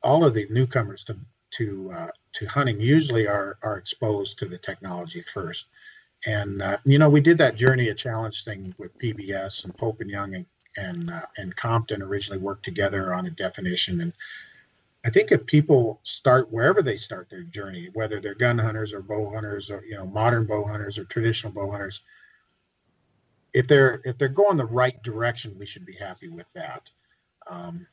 all 0.03 0.25
of 0.25 0.35
the 0.35 0.47
newcomers 0.51 1.05
to 1.05 1.17
to 1.53 1.93
uh, 1.95 2.11
to 2.35 2.47
hunting 2.47 2.81
usually 2.81 3.27
are 3.29 3.57
are 3.63 3.79
exposed 3.79 4.39
to 4.39 4.47
the 4.47 4.59
technology 4.59 5.25
first. 5.33 5.67
And 6.27 6.61
uh, 6.61 6.79
you 6.85 6.99
know, 6.99 7.09
we 7.09 7.21
did 7.21 7.39
that 7.39 7.57
journey 7.57 7.89
a 7.89 7.95
challenge 7.95 8.45
thing 8.45 8.75
with 8.77 8.99
PBS 8.99 9.65
and 9.65 9.77
Pope 9.77 10.01
and 10.01 10.11
Young 10.11 10.35
and 10.35 10.47
and 10.77 11.11
uh, 11.11 11.27
and 11.39 11.55
Compton 11.55 12.03
originally 12.03 12.43
worked 12.43 12.65
together 12.65 13.15
on 13.15 13.27
a 13.27 13.31
definition 13.31 14.01
and 14.01 14.13
I 15.07 15.11
think 15.11 15.31
if 15.31 15.47
people 15.47 16.01
start 16.03 16.51
wherever 16.51 16.83
they 16.83 16.97
start 16.97 17.31
their 17.31 17.45
journey, 17.45 17.91
whether 17.93 18.19
they're 18.19 18.35
gun 18.35 18.59
hunters 18.59 18.93
or 18.93 19.03
bow 19.03 19.31
hunters 19.33 19.71
or 19.71 19.85
you 19.85 19.97
know 19.97 20.05
modern 20.05 20.47
bow 20.47 20.65
hunters 20.67 20.99
or 20.99 21.05
traditional 21.05 21.53
bow 21.53 21.71
hunters, 21.71 22.01
if 23.55 23.69
they're 23.69 24.01
if 24.05 24.19
they're 24.19 24.29
going 24.29 24.57
the 24.57 24.67
right 24.67 25.01
direction, 25.05 25.57
we 25.57 25.65
should 25.65 25.87
be 25.87 25.95
happy 25.95 26.29
with 26.29 26.53
that, 26.55 26.83
um, 27.47 27.87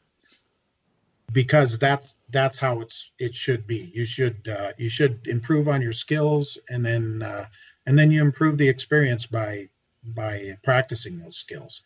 because 1.33 1.77
that's 1.77 2.15
that's 2.31 2.57
how 2.57 2.81
it's 2.81 3.11
it 3.19 3.35
should 3.35 3.67
be. 3.67 3.91
You 3.93 4.05
should 4.05 4.47
uh, 4.47 4.71
you 4.79 4.89
should 4.89 5.27
improve 5.27 5.67
on 5.67 5.83
your 5.83 5.93
skills 5.93 6.57
and 6.69 6.83
then 6.83 7.21
uh, 7.21 7.45
and 7.85 7.97
then 7.97 8.09
you 8.09 8.23
improve 8.23 8.57
the 8.57 8.67
experience 8.67 9.27
by 9.27 9.69
by 10.03 10.57
practicing 10.63 11.19
those 11.19 11.37
skills. 11.37 11.83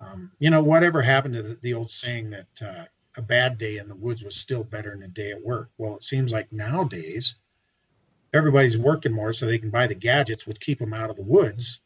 Um, 0.00 0.32
you 0.40 0.50
know, 0.50 0.64
whatever 0.64 1.00
happened 1.00 1.34
to 1.34 1.42
the, 1.42 1.58
the 1.62 1.74
old 1.74 1.92
saying 1.92 2.30
that 2.30 2.48
uh, 2.60 2.84
a 3.16 3.22
bad 3.22 3.58
day 3.58 3.78
in 3.78 3.88
the 3.88 3.94
woods 3.94 4.22
was 4.22 4.36
still 4.36 4.64
better 4.64 4.90
than 4.90 5.02
a 5.02 5.08
day 5.08 5.30
at 5.30 5.42
work. 5.42 5.70
Well, 5.78 5.96
it 5.96 6.02
seems 6.02 6.32
like 6.32 6.52
nowadays 6.52 7.36
everybody's 8.32 8.76
working 8.76 9.12
more 9.12 9.32
so 9.32 9.46
they 9.46 9.58
can 9.58 9.70
buy 9.70 9.86
the 9.86 9.94
gadgets 9.94 10.46
which 10.46 10.60
keep 10.60 10.78
them 10.78 10.92
out 10.92 11.10
of 11.10 11.16
the 11.16 11.22
woods 11.22 11.80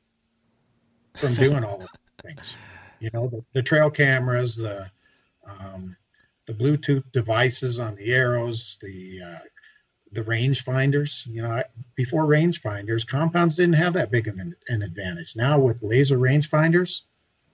from 1.16 1.34
doing 1.36 1.64
all 1.64 1.82
of 1.82 1.88
things. 2.22 2.56
You 3.00 3.10
know, 3.12 3.28
the, 3.28 3.44
the 3.52 3.62
trail 3.62 3.90
cameras, 3.90 4.56
the 4.56 4.90
um, 5.46 5.96
the 6.46 6.54
Bluetooth 6.54 7.04
devices 7.12 7.78
on 7.78 7.94
the 7.94 8.12
arrows, 8.12 8.78
the 8.80 9.20
uh, 9.22 9.44
the 10.12 10.22
range 10.22 10.64
finders. 10.64 11.24
You 11.28 11.42
know, 11.42 11.62
before 11.94 12.24
range 12.24 12.60
finders, 12.60 13.04
compounds 13.04 13.56
didn't 13.56 13.74
have 13.74 13.92
that 13.92 14.10
big 14.10 14.28
of 14.28 14.38
an, 14.38 14.54
an 14.68 14.82
advantage. 14.82 15.36
Now 15.36 15.58
with 15.58 15.82
laser 15.82 16.18
range 16.18 16.48
finders, 16.48 17.04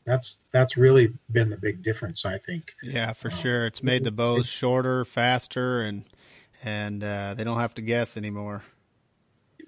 that's 0.05 0.39
that's 0.51 0.77
really 0.77 1.13
been 1.31 1.51
the 1.51 1.57
big 1.57 1.83
difference, 1.83 2.25
I 2.25 2.39
think. 2.39 2.75
Yeah, 2.83 3.13
for 3.13 3.31
um, 3.31 3.37
sure. 3.37 3.67
It's 3.67 3.83
made 3.83 4.05
the 4.05 4.11
bows 4.11 4.47
shorter, 4.47 5.05
faster, 5.05 5.83
and 5.83 6.05
and 6.63 7.03
uh, 7.03 7.35
they 7.35 7.45
don't 7.45 7.59
have 7.59 7.75
to 7.75 7.83
guess 7.83 8.17
anymore. 8.17 8.63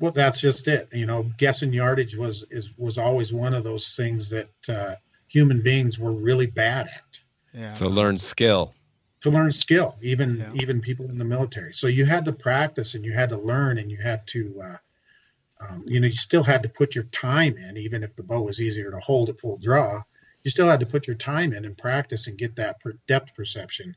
Well, 0.00 0.12
that's 0.12 0.40
just 0.40 0.68
it. 0.68 0.88
You 0.92 1.06
know, 1.06 1.26
guessing 1.38 1.72
yardage 1.72 2.16
was 2.16 2.44
is 2.50 2.70
was 2.76 2.98
always 2.98 3.32
one 3.32 3.54
of 3.54 3.64
those 3.64 3.94
things 3.94 4.28
that 4.30 4.50
uh, 4.68 4.96
human 5.28 5.62
beings 5.62 5.98
were 5.98 6.12
really 6.12 6.46
bad 6.46 6.88
at. 6.88 7.18
Yeah. 7.52 7.74
To 7.74 7.88
learn 7.88 8.18
skill. 8.18 8.74
To 9.22 9.30
learn 9.30 9.52
skill, 9.52 9.96
even 10.02 10.36
yeah. 10.38 10.62
even 10.62 10.80
people 10.80 11.06
in 11.06 11.18
the 11.18 11.24
military. 11.24 11.72
So 11.72 11.86
you 11.86 12.04
had 12.04 12.26
to 12.26 12.32
practice 12.32 12.94
and 12.94 13.04
you 13.04 13.12
had 13.12 13.30
to 13.30 13.38
learn 13.38 13.78
and 13.78 13.90
you 13.90 13.96
had 13.96 14.26
to, 14.28 14.62
uh, 14.62 14.76
um, 15.64 15.84
you 15.86 15.98
know, 15.98 16.06
you 16.06 16.12
still 16.12 16.42
had 16.42 16.62
to 16.62 16.68
put 16.68 16.94
your 16.94 17.04
time 17.04 17.56
in, 17.56 17.76
even 17.78 18.04
if 18.04 18.14
the 18.14 18.22
bow 18.22 18.42
was 18.42 18.60
easier 18.60 18.90
to 18.90 19.00
hold 19.00 19.30
at 19.30 19.40
full 19.40 19.56
draw. 19.56 20.02
You 20.46 20.50
still 20.50 20.68
had 20.68 20.78
to 20.78 20.86
put 20.86 21.08
your 21.08 21.16
time 21.16 21.52
in 21.52 21.64
and 21.64 21.76
practice 21.76 22.28
and 22.28 22.38
get 22.38 22.54
that 22.54 22.78
per 22.78 22.92
depth 23.08 23.34
perception. 23.34 23.96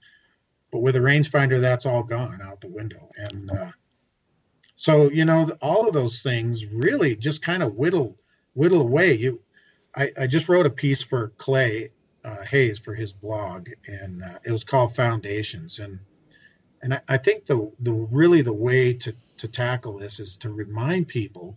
But 0.71 0.79
with 0.79 0.95
a 0.95 0.99
rangefinder, 0.99 1.61
that's 1.61 1.85
all 1.85 2.01
gone 2.01 2.41
out 2.41 2.59
the 2.59 2.69
window. 2.69 3.07
And 3.17 3.51
uh, 3.51 3.71
so, 4.75 5.11
you 5.11 5.25
know, 5.25 5.55
all 5.61 5.87
of 5.87 5.93
those 5.93 6.23
things 6.23 6.65
really 6.65 7.15
just 7.15 7.43
kind 7.43 7.61
of 7.61 7.75
whittle 7.75 8.17
whittle 8.55 8.81
away. 8.81 9.13
You, 9.13 9.43
I, 9.95 10.09
I 10.17 10.25
just 10.25 10.49
wrote 10.49 10.65
a 10.65 10.71
piece 10.71 11.03
for 11.03 11.33
Clay 11.37 11.91
uh, 12.25 12.43
Hayes 12.45 12.79
for 12.79 12.95
his 12.95 13.13
blog, 13.13 13.69
and 13.87 14.23
uh, 14.23 14.39
it 14.43 14.51
was 14.51 14.63
called 14.63 14.95
Foundations. 14.95 15.77
And 15.77 15.99
and 16.81 16.95
I, 16.95 17.01
I, 17.09 17.17
think 17.19 17.45
the 17.45 17.71
the 17.81 17.93
really 17.93 18.41
the 18.41 18.51
way 18.51 18.93
to 18.93 19.15
to 19.37 19.47
tackle 19.47 19.99
this 19.99 20.19
is 20.19 20.35
to 20.37 20.51
remind 20.51 21.09
people 21.09 21.55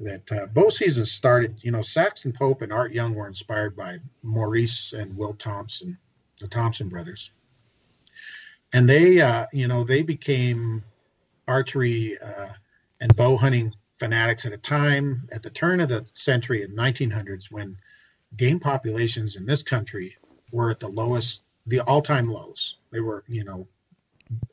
that 0.00 0.32
uh, 0.32 0.46
bow 0.46 0.68
seasons 0.68 1.10
started. 1.10 1.56
You 1.62 1.70
know, 1.70 1.82
Saxon 1.82 2.32
Pope 2.32 2.62
and 2.62 2.72
Art 2.72 2.92
Young 2.92 3.14
were 3.14 3.26
inspired 3.26 3.76
by 3.76 3.98
Maurice 4.22 4.92
and 4.92 5.16
Will 5.16 5.34
Thompson, 5.34 5.98
the 6.40 6.48
Thompson 6.48 6.88
brothers, 6.88 7.30
and 8.72 8.88
they 8.88 9.20
uh, 9.20 9.46
you 9.52 9.68
know 9.68 9.84
they 9.84 10.02
became 10.02 10.82
archery 11.46 12.18
uh, 12.18 12.48
and 13.00 13.16
bow 13.16 13.36
hunting 13.36 13.74
fanatics 13.92 14.46
at 14.46 14.52
a 14.52 14.58
time 14.58 15.28
at 15.32 15.42
the 15.42 15.50
turn 15.50 15.80
of 15.80 15.88
the 15.88 16.06
century 16.14 16.62
in 16.62 16.70
1900s 16.76 17.50
when 17.50 17.76
game 18.36 18.60
populations 18.60 19.36
in 19.36 19.44
this 19.44 19.62
country 19.62 20.16
were 20.52 20.70
at 20.70 20.80
the 20.80 20.88
lowest, 20.88 21.42
the 21.66 21.80
all-time 21.80 22.30
lows. 22.30 22.76
They 22.92 23.00
were, 23.00 23.24
you 23.26 23.44
know, 23.44 23.66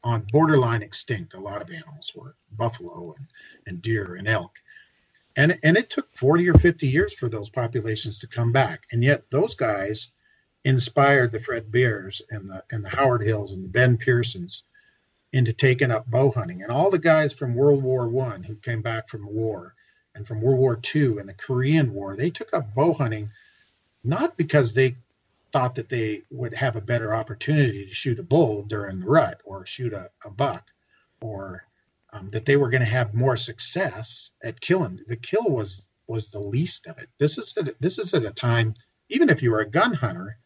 on 0.04 0.26
borderline 0.32 0.82
extinct. 0.82 1.36
A 1.36 1.40
lot 1.40 1.62
of 1.62 1.70
animals 1.70 2.12
were 2.16 2.36
buffalo 2.54 3.14
and, 3.18 3.28
and 3.68 3.82
deer 3.82 4.16
and 4.16 4.28
elk. 4.28 4.60
And, 5.38 5.60
and 5.64 5.78
it 5.78 5.90
took 5.90 6.12
40 6.14 6.50
or 6.50 6.54
50 6.54 6.88
years 6.88 7.14
for 7.14 7.28
those 7.30 7.50
populations 7.50 8.20
to 8.20 8.28
come 8.28 8.52
back. 8.52 8.86
And 8.92 9.04
yet 9.04 9.30
those 9.30 9.56
guys 9.56 10.10
inspired 10.64 11.32
the 11.32 11.40
Fred 11.40 11.72
Bears 11.72 12.22
and 12.30 12.50
the 12.50 12.64
and 12.72 12.84
the 12.84 12.90
Howard 12.90 13.22
Hills 13.22 13.54
and 13.54 13.64
the 13.64 13.70
Ben 13.70 13.98
Pearsons 13.98 14.64
into 15.32 15.54
taking 15.54 15.92
up 15.92 16.10
bow 16.10 16.32
hunting. 16.32 16.64
And 16.64 16.72
all 16.72 16.90
the 16.90 17.00
guys 17.00 17.34
from 17.34 17.56
World 17.56 17.84
War 17.84 18.08
One 18.08 18.44
who 18.44 18.56
came 18.56 18.82
back 18.82 19.08
from 19.08 19.28
war 19.28 19.76
and 20.16 20.26
from 20.26 20.42
World 20.42 20.60
War 20.60 20.76
Two 20.76 21.20
and 21.20 21.30
the 21.30 21.34
Korean 21.34 21.94
War, 21.94 22.16
they 22.16 22.32
took 22.32 22.54
up 22.54 22.74
bow 22.74 22.94
hunting 22.94 23.30
not 24.04 24.38
because 24.38 24.74
they 24.74 24.96
thought 25.52 25.76
that 25.76 25.90
they 25.90 26.24
would 26.30 26.54
have 26.54 26.76
a 26.76 26.82
better 26.82 27.14
opportunity 27.14 27.86
to 27.86 27.94
shoot 27.94 28.20
a 28.20 28.24
bull 28.24 28.64
during 28.64 29.00
the 29.00 29.06
rut 29.06 29.42
or 29.46 29.66
shoot 29.66 29.94
a, 29.94 30.10
a 30.24 30.30
buck 30.30 30.68
or 31.22 31.66
um, 32.16 32.30
that 32.30 32.46
they 32.46 32.56
were 32.56 32.70
going 32.70 32.84
to 32.84 32.90
have 32.90 33.14
more 33.14 33.36
success 33.36 34.32
at 34.44 34.62
killing. 34.62 35.02
The 35.08 35.18
kill 35.18 35.50
was 35.50 35.88
was 36.08 36.30
the 36.30 36.40
least 36.40 36.86
of 36.88 37.00
it. 37.00 37.10
This 37.18 37.38
is 37.38 37.54
at, 37.58 37.80
this 37.82 37.98
is 37.98 38.14
at 38.14 38.24
a 38.24 38.32
time, 38.32 38.76
even 39.10 39.30
if 39.30 39.42
you 39.42 39.52
were 39.52 39.62
a 39.62 39.70
gun 39.70 39.94
hunter, 39.94 40.38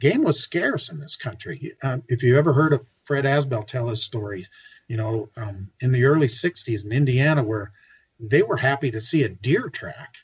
game 0.00 0.22
was 0.22 0.40
scarce 0.40 0.88
in 0.88 0.98
this 0.98 1.16
country. 1.16 1.76
Um, 1.82 2.02
if 2.08 2.22
you 2.22 2.38
ever 2.38 2.54
heard 2.54 2.72
of 2.72 2.86
Fred 3.02 3.24
Asbell 3.24 3.66
tell 3.66 3.88
his 3.88 4.02
story, 4.02 4.46
you 4.88 4.96
know, 4.96 5.28
um, 5.36 5.70
in 5.80 5.92
the 5.92 6.04
early 6.04 6.28
'60s 6.28 6.84
in 6.84 6.92
Indiana, 6.92 7.42
where 7.42 7.72
they 8.18 8.42
were 8.42 8.56
happy 8.56 8.90
to 8.90 9.00
see 9.00 9.22
a 9.22 9.28
deer 9.28 9.68
track 9.68 10.14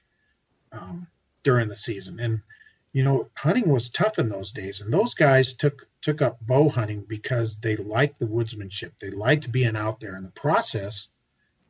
um, 0.72 1.06
during 1.44 1.68
the 1.68 1.76
season, 1.76 2.18
and 2.18 2.40
you 2.92 3.04
know, 3.04 3.28
hunting 3.36 3.68
was 3.68 3.88
tough 3.88 4.18
in 4.18 4.28
those 4.28 4.52
days, 4.52 4.80
and 4.80 4.92
those 4.92 5.14
guys 5.14 5.54
took 5.54 5.86
took 6.02 6.20
up 6.20 6.44
bow 6.46 6.68
hunting 6.68 7.04
because 7.08 7.58
they 7.58 7.76
liked 7.76 8.18
the 8.18 8.26
woodsmanship. 8.26 8.92
They 9.00 9.10
liked 9.10 9.50
being 9.52 9.76
out 9.76 10.00
there, 10.00 10.16
and 10.16 10.24
the 10.24 10.32
process 10.32 11.08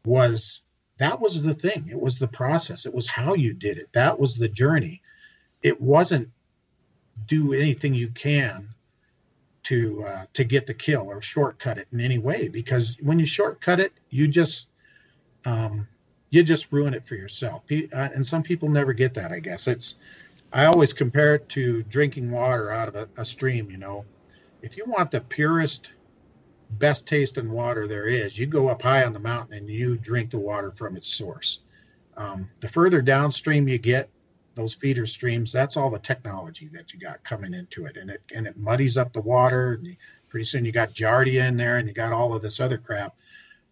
was 0.04 0.62
that 0.98 1.20
was 1.20 1.42
the 1.42 1.54
thing. 1.54 1.88
It 1.90 2.00
was 2.00 2.18
the 2.18 2.28
process. 2.28 2.86
It 2.86 2.94
was 2.94 3.08
how 3.08 3.34
you 3.34 3.52
did 3.52 3.78
it. 3.78 3.88
That 3.92 4.18
was 4.18 4.36
the 4.36 4.48
journey. 4.48 5.02
It 5.62 5.80
wasn't 5.80 6.30
do 7.26 7.52
anything 7.52 7.94
you 7.94 8.08
can 8.08 8.68
to 9.64 10.04
uh, 10.04 10.24
to 10.34 10.44
get 10.44 10.66
the 10.66 10.74
kill 10.74 11.02
or 11.02 11.22
shortcut 11.22 11.78
it 11.78 11.88
in 11.92 12.00
any 12.00 12.18
way 12.18 12.48
because 12.48 12.96
when 13.00 13.18
you 13.18 13.26
shortcut 13.26 13.80
it, 13.80 13.92
you 14.10 14.28
just 14.28 14.68
um, 15.44 15.86
you 16.30 16.42
just 16.42 16.72
ruin 16.72 16.94
it 16.94 17.04
for 17.04 17.14
yourself. 17.14 17.62
Uh, 17.70 17.84
and 17.92 18.26
some 18.26 18.42
people 18.42 18.68
never 18.68 18.92
get 18.92 19.14
that. 19.14 19.32
I 19.32 19.38
guess 19.38 19.68
it's 19.68 19.96
I 20.52 20.66
always 20.66 20.92
compare 20.92 21.34
it 21.34 21.48
to 21.50 21.82
drinking 21.84 22.30
water 22.30 22.70
out 22.70 22.88
of 22.88 22.96
a, 22.96 23.08
a 23.16 23.24
stream. 23.24 23.70
You 23.70 23.78
know, 23.78 24.04
if 24.62 24.76
you 24.76 24.84
want 24.86 25.10
the 25.10 25.20
purest, 25.20 25.90
best 26.70 27.06
tasting 27.06 27.50
water 27.50 27.86
there 27.86 28.06
is, 28.06 28.38
you 28.38 28.46
go 28.46 28.68
up 28.68 28.82
high 28.82 29.04
on 29.04 29.12
the 29.12 29.18
mountain 29.18 29.58
and 29.58 29.68
you 29.68 29.98
drink 29.98 30.30
the 30.30 30.38
water 30.38 30.70
from 30.70 30.96
its 30.96 31.12
source. 31.12 31.60
Um, 32.16 32.48
the 32.60 32.68
further 32.68 33.02
downstream 33.02 33.68
you 33.68 33.78
get, 33.78 34.08
those 34.54 34.74
feeder 34.74 35.06
streams, 35.06 35.50
that's 35.50 35.76
all 35.76 35.90
the 35.90 35.98
technology 35.98 36.68
that 36.72 36.92
you 36.92 37.00
got 37.00 37.24
coming 37.24 37.54
into 37.54 37.86
it, 37.86 37.96
and 37.96 38.10
it 38.10 38.22
and 38.34 38.46
it 38.46 38.56
muddies 38.56 38.98
up 38.98 39.12
the 39.12 39.20
water. 39.20 39.72
And 39.72 39.96
pretty 40.28 40.44
soon 40.44 40.64
you 40.64 40.72
got 40.72 40.92
giardia 40.92 41.48
in 41.48 41.56
there, 41.56 41.78
and 41.78 41.88
you 41.88 41.94
got 41.94 42.12
all 42.12 42.34
of 42.34 42.42
this 42.42 42.60
other 42.60 42.76
crap. 42.76 43.16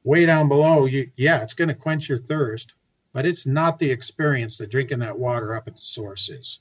Way 0.04 0.24
down 0.24 0.48
below, 0.48 0.86
you 0.86 1.10
yeah, 1.16 1.42
it's 1.42 1.52
going 1.52 1.68
to 1.68 1.74
quench 1.74 2.08
your 2.08 2.18
thirst, 2.18 2.72
but 3.12 3.26
it's 3.26 3.44
not 3.44 3.78
the 3.78 3.90
experience 3.90 4.56
that 4.56 4.70
drinking 4.70 5.00
that 5.00 5.18
water 5.18 5.54
up 5.54 5.68
at 5.68 5.74
the 5.74 5.80
source 5.82 6.30
is. 6.30 6.60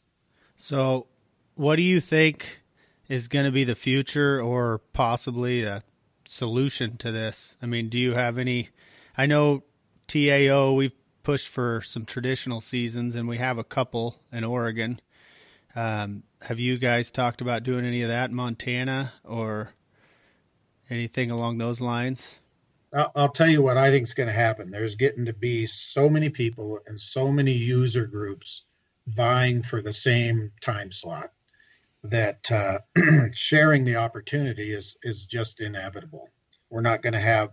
So, 0.57 1.07
what 1.55 1.77
do 1.77 1.84
you 1.84 2.01
think 2.01 2.61
is 3.10 3.28
going 3.28 3.45
to 3.45 3.51
be 3.51 3.64
the 3.64 3.76
future 3.76 4.39
or 4.39 4.78
possibly 4.93 5.64
a 5.64 5.84
solution 6.26 6.95
to 6.97 7.12
this? 7.12 7.57
I 7.62 7.66
mean, 7.66 7.89
do 7.89 7.97
you 7.97 8.14
have 8.14 8.38
any? 8.38 8.70
I 9.18 9.26
know 9.26 9.64
TAO, 10.07 10.74
we've 10.74 10.93
pushed 11.24 11.49
for 11.49 11.82
some 11.82 12.05
traditional 12.05 12.62
seasons 12.62 13.16
and 13.16 13.28
we 13.28 13.39
have 13.39 13.57
a 13.57 13.64
couple 13.64 14.22
in 14.32 14.43
Oregon. 14.43 15.01
Um, 15.76 16.24
have 16.43 16.60
you 16.60 16.78
guys 16.78 17.12
talked 17.12 17.41
about 17.41 17.64
doing 17.64 17.84
any 17.84 18.03
of 18.03 18.10
that 18.10 18.30
in 18.30 18.36
Montana 18.36 19.14
or 19.24 19.72
anything 20.89 21.32
along 21.32 21.57
those 21.57 21.82
lines? 21.82 22.36
I'll 23.16 23.30
tell 23.30 23.49
you 23.49 23.62
what 23.62 23.78
I 23.78 23.91
think 23.91 24.03
is 24.03 24.16
going 24.16 24.28
to 24.28 24.34
happen. 24.34 24.72
There's 24.72 24.95
getting 24.95 25.26
to 25.26 25.34
be 25.34 25.68
so 25.68 26.10
many 26.10 26.30
people 26.30 26.80
and 26.88 26.99
so 26.99 27.32
many 27.32 27.51
user 27.51 28.07
groups 28.07 28.64
vying 29.07 29.62
for 29.62 29.82
the 29.82 29.93
same 29.93 30.51
time 30.62 30.91
slot 30.91 31.32
that 32.04 32.50
uh, 32.52 32.80
sharing 33.34 33.84
the 33.84 33.95
opportunity 33.95 34.74
is 34.74 34.95
is 35.04 35.26
just 35.26 35.60
inevitable. 35.60 36.30
We're 36.70 36.82
not 36.82 37.02
going 37.02 37.14
to 37.14 37.20
have 37.20 37.50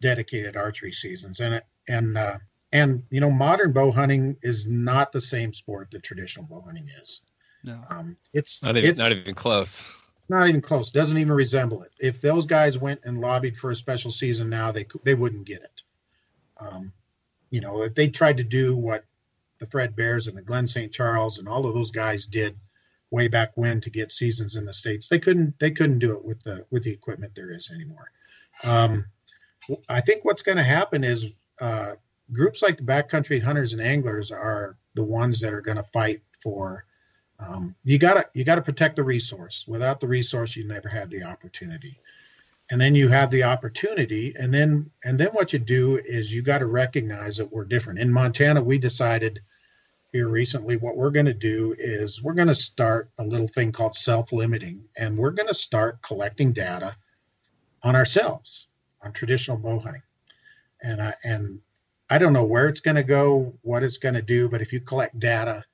dedicated 0.00 0.56
archery 0.56 0.92
seasons, 0.92 1.40
and 1.40 1.62
and 1.88 2.16
uh, 2.16 2.36
and 2.72 3.02
you 3.10 3.20
know 3.20 3.30
modern 3.30 3.72
bow 3.72 3.90
hunting 3.90 4.36
is 4.42 4.66
not 4.66 5.12
the 5.12 5.20
same 5.20 5.52
sport 5.52 5.88
that 5.92 6.02
traditional 6.02 6.46
bow 6.46 6.62
hunting 6.62 6.88
is. 7.02 7.22
No, 7.64 7.82
um, 7.90 8.16
it's 8.32 8.62
not 8.62 8.76
even 8.76 8.90
it's, 8.90 8.98
not 8.98 9.12
even 9.12 9.34
close. 9.34 9.84
Not 10.28 10.48
even 10.48 10.60
close. 10.60 10.90
Doesn't 10.90 11.18
even 11.18 11.32
resemble 11.32 11.82
it. 11.82 11.92
If 11.98 12.20
those 12.20 12.46
guys 12.46 12.78
went 12.78 13.00
and 13.04 13.20
lobbied 13.20 13.56
for 13.56 13.70
a 13.70 13.76
special 13.76 14.10
season 14.10 14.48
now, 14.48 14.72
they 14.72 14.86
they 15.04 15.14
wouldn't 15.14 15.46
get 15.46 15.62
it. 15.62 15.82
Um, 16.58 16.92
you 17.50 17.60
know, 17.60 17.82
if 17.82 17.94
they 17.94 18.08
tried 18.08 18.36
to 18.38 18.44
do 18.44 18.76
what 18.76 19.04
the 19.58 19.66
Fred 19.66 19.96
Bears 19.96 20.26
and 20.26 20.36
the 20.36 20.42
Glenn 20.42 20.66
St. 20.66 20.92
Charles 20.92 21.38
and 21.38 21.48
all 21.48 21.66
of 21.66 21.74
those 21.74 21.90
guys 21.90 22.26
did 22.26 22.56
way 23.10 23.28
back 23.28 23.52
when 23.54 23.80
to 23.80 23.90
get 23.90 24.12
seasons 24.12 24.56
in 24.56 24.64
the 24.64 24.72
states. 24.72 25.08
They 25.08 25.18
couldn't 25.18 25.58
they 25.58 25.70
couldn't 25.70 26.00
do 26.00 26.12
it 26.12 26.24
with 26.24 26.42
the 26.42 26.66
with 26.70 26.84
the 26.84 26.92
equipment 26.92 27.32
there 27.34 27.50
is 27.50 27.70
anymore. 27.70 28.10
Um, 28.64 29.06
I 29.88 30.00
think 30.00 30.24
what's 30.24 30.42
going 30.42 30.58
to 30.58 30.64
happen 30.64 31.04
is 31.04 31.26
uh, 31.60 31.92
groups 32.32 32.62
like 32.62 32.76
the 32.76 32.82
backcountry 32.82 33.42
hunters 33.42 33.72
and 33.72 33.82
anglers 33.82 34.30
are 34.30 34.76
the 34.94 35.04
ones 35.04 35.40
that 35.40 35.52
are 35.52 35.60
going 35.60 35.76
to 35.76 35.82
fight 35.84 36.22
for. 36.42 36.84
Um, 37.38 37.74
you 37.84 37.98
gotta 37.98 38.28
you 38.32 38.44
gotta 38.44 38.62
protect 38.62 38.96
the 38.96 39.04
resource. 39.04 39.64
Without 39.68 40.00
the 40.00 40.08
resource, 40.08 40.56
you 40.56 40.66
never 40.66 40.88
had 40.88 41.10
the 41.10 41.22
opportunity. 41.22 42.00
And 42.70 42.80
then 42.80 42.94
you 42.94 43.08
have 43.08 43.30
the 43.30 43.44
opportunity, 43.44 44.34
and 44.38 44.52
then 44.52 44.90
and 45.04 45.20
then 45.20 45.28
what 45.28 45.52
you 45.52 45.58
do 45.58 45.98
is 45.98 46.32
you 46.32 46.42
got 46.42 46.58
to 46.58 46.66
recognize 46.66 47.36
that 47.36 47.52
we're 47.52 47.64
different. 47.64 47.98
In 47.98 48.10
Montana, 48.10 48.62
we 48.62 48.78
decided 48.78 49.40
here 50.12 50.28
recently 50.28 50.76
what 50.76 50.96
we're 50.96 51.10
going 51.10 51.26
to 51.26 51.34
do 51.34 51.74
is 51.78 52.22
we're 52.22 52.34
going 52.34 52.48
to 52.48 52.54
start 52.54 53.10
a 53.18 53.24
little 53.24 53.48
thing 53.48 53.72
called 53.72 53.94
self-limiting 53.94 54.82
and 54.96 55.16
we're 55.16 55.30
going 55.30 55.48
to 55.48 55.54
start 55.54 56.00
collecting 56.02 56.52
data 56.52 56.96
on 57.82 57.94
ourselves 57.94 58.66
on 59.06 59.12
traditional 59.12 59.56
bow 59.56 59.78
hunting, 59.78 60.02
and 60.82 61.00
I 61.00 61.14
and 61.24 61.60
I 62.10 62.18
don't 62.18 62.32
know 62.32 62.44
where 62.44 62.68
it's 62.68 62.80
going 62.80 62.96
to 62.96 63.02
go, 63.02 63.54
what 63.62 63.82
it's 63.82 63.98
going 63.98 64.14
to 64.14 64.22
do, 64.22 64.48
but 64.48 64.60
if 64.60 64.72
you 64.72 64.80
collect 64.80 65.18
data, 65.18 65.64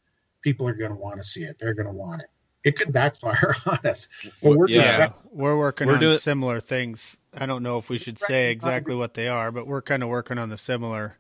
people 0.43 0.67
are 0.69 0.75
going 0.75 0.91
to 0.91 0.97
want 0.97 1.17
to 1.17 1.25
see 1.25 1.43
it. 1.43 1.59
They're 1.59 1.75
going 1.75 1.87
to 1.87 1.93
want 1.93 2.23
it. 2.23 2.29
It 2.65 2.77
could 2.77 2.93
backfire 2.93 3.57
on 3.67 3.79
us. 3.85 4.09
But 4.43 4.57
we're 4.57 4.69
yeah, 4.69 5.13
we're 5.31 5.57
working 5.57 5.89
we're 5.89 5.95
on 5.95 6.01
doing... 6.01 6.19
similar 6.19 6.61
things. 6.61 7.17
I 7.35 7.47
don't 7.47 7.63
know 7.63 7.79
if 7.79 7.89
we 7.89 7.99
should 7.99 8.19
say 8.19 8.51
exactly 8.51 8.95
what 8.95 9.15
they 9.15 9.29
are, 9.29 9.51
but 9.51 9.67
we're 9.67 9.83
kind 9.83 10.03
of 10.03 10.09
working 10.09 10.39
on 10.39 10.51
the 10.51 10.59
similar 10.59 11.19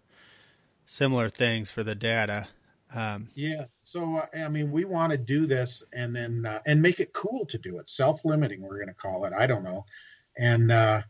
similar 0.84 1.30
things 1.30 1.70
for 1.70 1.82
the 1.82 1.94
data. 1.94 2.48
Um, 2.95 3.28
yeah. 3.34 3.64
So 3.84 4.16
uh, 4.16 4.26
I 4.38 4.49
mean, 4.49 4.70
we 4.70 4.84
want 4.84 5.12
to 5.12 5.18
do 5.18 5.47
this 5.47 5.82
and 5.93 6.14
then 6.14 6.47
uh, 6.47 6.61
and 6.66 6.80
make 6.80 7.01
it 7.01 7.12
cool 7.12 7.47
to 7.47 7.59
do 7.59 7.78
it. 7.78 7.88
Self-limiting, 7.88 8.61
we're 8.61 8.76
going 8.76 8.88
to 8.88 8.95
call 8.95 9.24
it. 9.24 9.32
I 9.32 9.47
don't 9.47 9.64
know, 9.64 9.84
and 10.36 10.70
uh, 10.70 11.03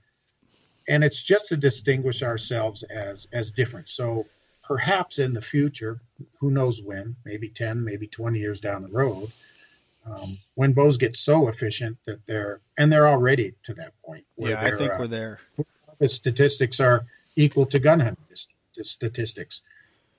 and 0.88 1.02
it's 1.02 1.22
just 1.22 1.48
to 1.48 1.56
distinguish 1.56 2.22
ourselves 2.22 2.82
as 2.84 3.26
as 3.32 3.50
different. 3.50 3.88
So 3.88 4.26
perhaps 4.62 5.18
in 5.18 5.32
the 5.34 5.42
future, 5.42 6.00
who 6.38 6.50
knows 6.50 6.80
when, 6.80 7.16
maybe 7.24 7.48
ten, 7.48 7.84
maybe 7.84 8.06
twenty 8.06 8.38
years 8.38 8.60
down 8.60 8.82
the 8.82 8.88
road, 8.88 9.32
um, 10.06 10.38
when 10.54 10.72
bows 10.72 10.96
get 10.96 11.16
so 11.16 11.48
efficient 11.48 11.96
that 12.06 12.24
they're 12.26 12.60
and 12.78 12.92
they're 12.92 13.08
already 13.08 13.54
to 13.64 13.74
that 13.74 13.92
point. 14.04 14.24
yeah, 14.36 14.60
I 14.60 14.70
think 14.70 14.92
we're 14.98 15.04
uh, 15.04 15.08
there. 15.08 15.40
The 15.98 16.08
statistics 16.08 16.80
are 16.80 17.06
equal 17.36 17.66
to 17.66 17.78
gun 17.78 18.00
hunting 18.00 18.24
statistics 18.80 19.60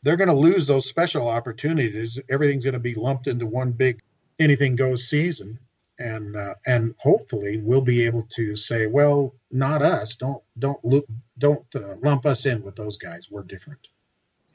they're 0.04 0.18
going 0.18 0.30
to 0.30 0.36
lose 0.36 0.68
those 0.68 0.88
special 0.88 1.28
opportunities. 1.28 2.20
Everything's 2.30 2.64
going 2.64 2.74
to 2.74 2.80
be 2.80 2.94
lumped 2.96 3.28
into 3.28 3.46
one 3.46 3.72
big 3.72 4.02
anything 4.40 4.76
goes 4.76 5.08
season, 5.08 5.58
and 5.98 6.36
uh, 6.36 6.56
and 6.66 6.94
hopefully 6.98 7.62
we'll 7.64 7.82
be 7.82 8.06
able 8.06 8.28
to 8.36 8.56
say, 8.56 8.88
well, 8.88 9.34
not 9.52 9.82
us. 9.82 10.16
Don't 10.16 10.44
don't 10.60 10.84
look 10.84 11.06
don't 11.38 11.66
uh, 11.76 11.96
lump 12.04 12.26
us 12.26 12.46
in 12.46 12.64
with 12.64 12.76
those 12.76 12.98
guys. 12.98 13.28
We're 13.32 13.44
different. 13.44 13.88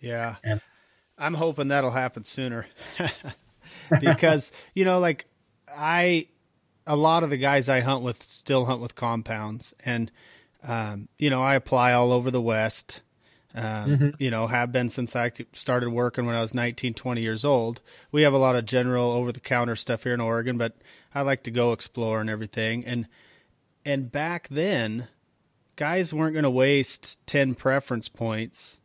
Yeah, 0.00 0.36
and 0.44 0.60
I'm 1.16 1.34
hoping 1.34 1.68
that'll 1.68 1.90
happen 1.90 2.24
sooner, 2.24 2.66
because 4.00 4.52
you 4.74 4.84
know, 4.84 5.00
like 5.00 5.26
I, 5.74 6.28
a 6.86 6.96
lot 6.96 7.22
of 7.22 7.30
the 7.30 7.38
guys 7.38 7.68
I 7.68 7.80
hunt 7.80 8.04
with 8.04 8.22
still 8.22 8.66
hunt 8.66 8.80
with 8.80 8.94
compounds, 8.94 9.74
and 9.84 10.10
um, 10.62 11.08
you 11.18 11.30
know, 11.30 11.42
I 11.42 11.54
apply 11.54 11.92
all 11.92 12.12
over 12.12 12.30
the 12.30 12.42
West 12.42 13.02
um, 13.54 13.64
mm-hmm. 13.64 14.08
You 14.18 14.30
know, 14.30 14.46
have 14.46 14.72
been 14.72 14.90
since 14.90 15.16
I 15.16 15.32
started 15.52 15.90
working 15.90 16.26
when 16.26 16.34
I 16.34 16.40
was 16.40 16.54
19, 16.54 16.94
20 16.94 17.20
years 17.20 17.44
old. 17.44 17.80
We 18.12 18.22
have 18.22 18.34
a 18.34 18.38
lot 18.38 18.56
of 18.56 18.66
general 18.66 19.10
over 19.10 19.32
the 19.32 19.40
counter 19.40 19.74
stuff 19.74 20.02
here 20.02 20.12
in 20.12 20.20
Oregon, 20.20 20.58
but 20.58 20.76
I 21.14 21.22
like 21.22 21.44
to 21.44 21.50
go 21.50 21.72
explore 21.72 22.20
and 22.20 22.28
everything. 22.28 22.84
And 22.84 23.08
and 23.86 24.12
back 24.12 24.48
then, 24.48 25.08
guys 25.76 26.12
weren't 26.12 26.34
going 26.34 26.42
to 26.42 26.50
waste 26.50 27.24
10 27.26 27.54
preference 27.54 28.08
points. 28.08 28.80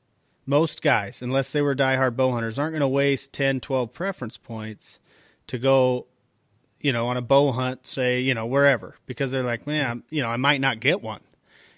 Most 0.45 0.81
guys, 0.81 1.21
unless 1.21 1.51
they 1.51 1.61
were 1.61 1.75
diehard 1.75 2.15
bow 2.15 2.31
hunters, 2.31 2.57
aren't 2.57 2.73
going 2.73 2.81
to 2.81 2.87
waste 2.87 3.33
10, 3.33 3.59
12 3.59 3.91
preference 3.91 4.37
points 4.37 4.99
to 5.47 5.57
go, 5.57 6.07
you 6.79 6.93
know, 6.93 7.07
on 7.07 7.17
a 7.17 7.21
bow 7.21 7.51
hunt, 7.51 7.85
say, 7.85 8.21
you 8.21 8.33
know, 8.33 8.45
wherever, 8.45 8.95
because 9.05 9.31
they're 9.31 9.43
like, 9.43 9.67
man, 9.67 10.03
you 10.09 10.21
know, 10.21 10.29
I 10.29 10.37
might 10.37 10.61
not 10.61 10.79
get 10.79 11.01
one, 11.01 11.21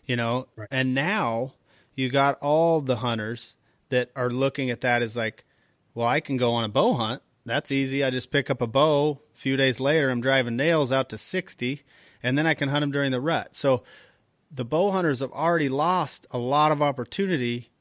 you 0.06 0.16
know. 0.16 0.48
Right. 0.56 0.68
And 0.70 0.94
now 0.94 1.55
you 1.96 2.10
got 2.10 2.38
all 2.39 2.82
the 2.82 2.98
hunters 2.98 3.58
that 3.89 4.12
are 4.16 4.30
looking 4.30 4.70
at 4.70 4.82
that 4.82 5.02
as 5.02 5.16
like, 5.16 5.46
well, 5.93 6.08
I 6.08 6.20
can 6.20 6.38
go 6.38 6.52
on 6.52 6.64
a 6.64 6.70
bow 6.70 6.93
hunt. 6.93 7.22
That's 7.46 7.72
easy. 7.72 8.04
I 8.04 8.10
just 8.10 8.32
pick 8.32 8.50
up 8.50 8.62
a 8.62 8.68
bow. 8.68 9.22
A 9.34 9.38
few 9.38 9.56
days 9.56 9.80
later, 9.80 10.10
I'm 10.10 10.22
driving 10.22 10.56
nails 10.56 10.91
out 10.91 11.10
to 11.10 11.18
60, 11.18 11.84
and 12.24 12.38
then 12.38 12.48
I 12.48 12.54
can 12.54 12.70
hunt 12.70 12.82
them 12.82 12.91
during 12.91 13.12
the 13.12 13.22
rut. 13.22 13.56
So 13.56 13.84
the 14.52 14.66
bow 14.66 14.91
hunters 14.91 15.20
have 15.20 15.32
already 15.32 15.70
lost 15.70 16.26
a 16.32 16.38
lot 16.38 16.72
of 16.72 16.82
opportunity 16.82 17.72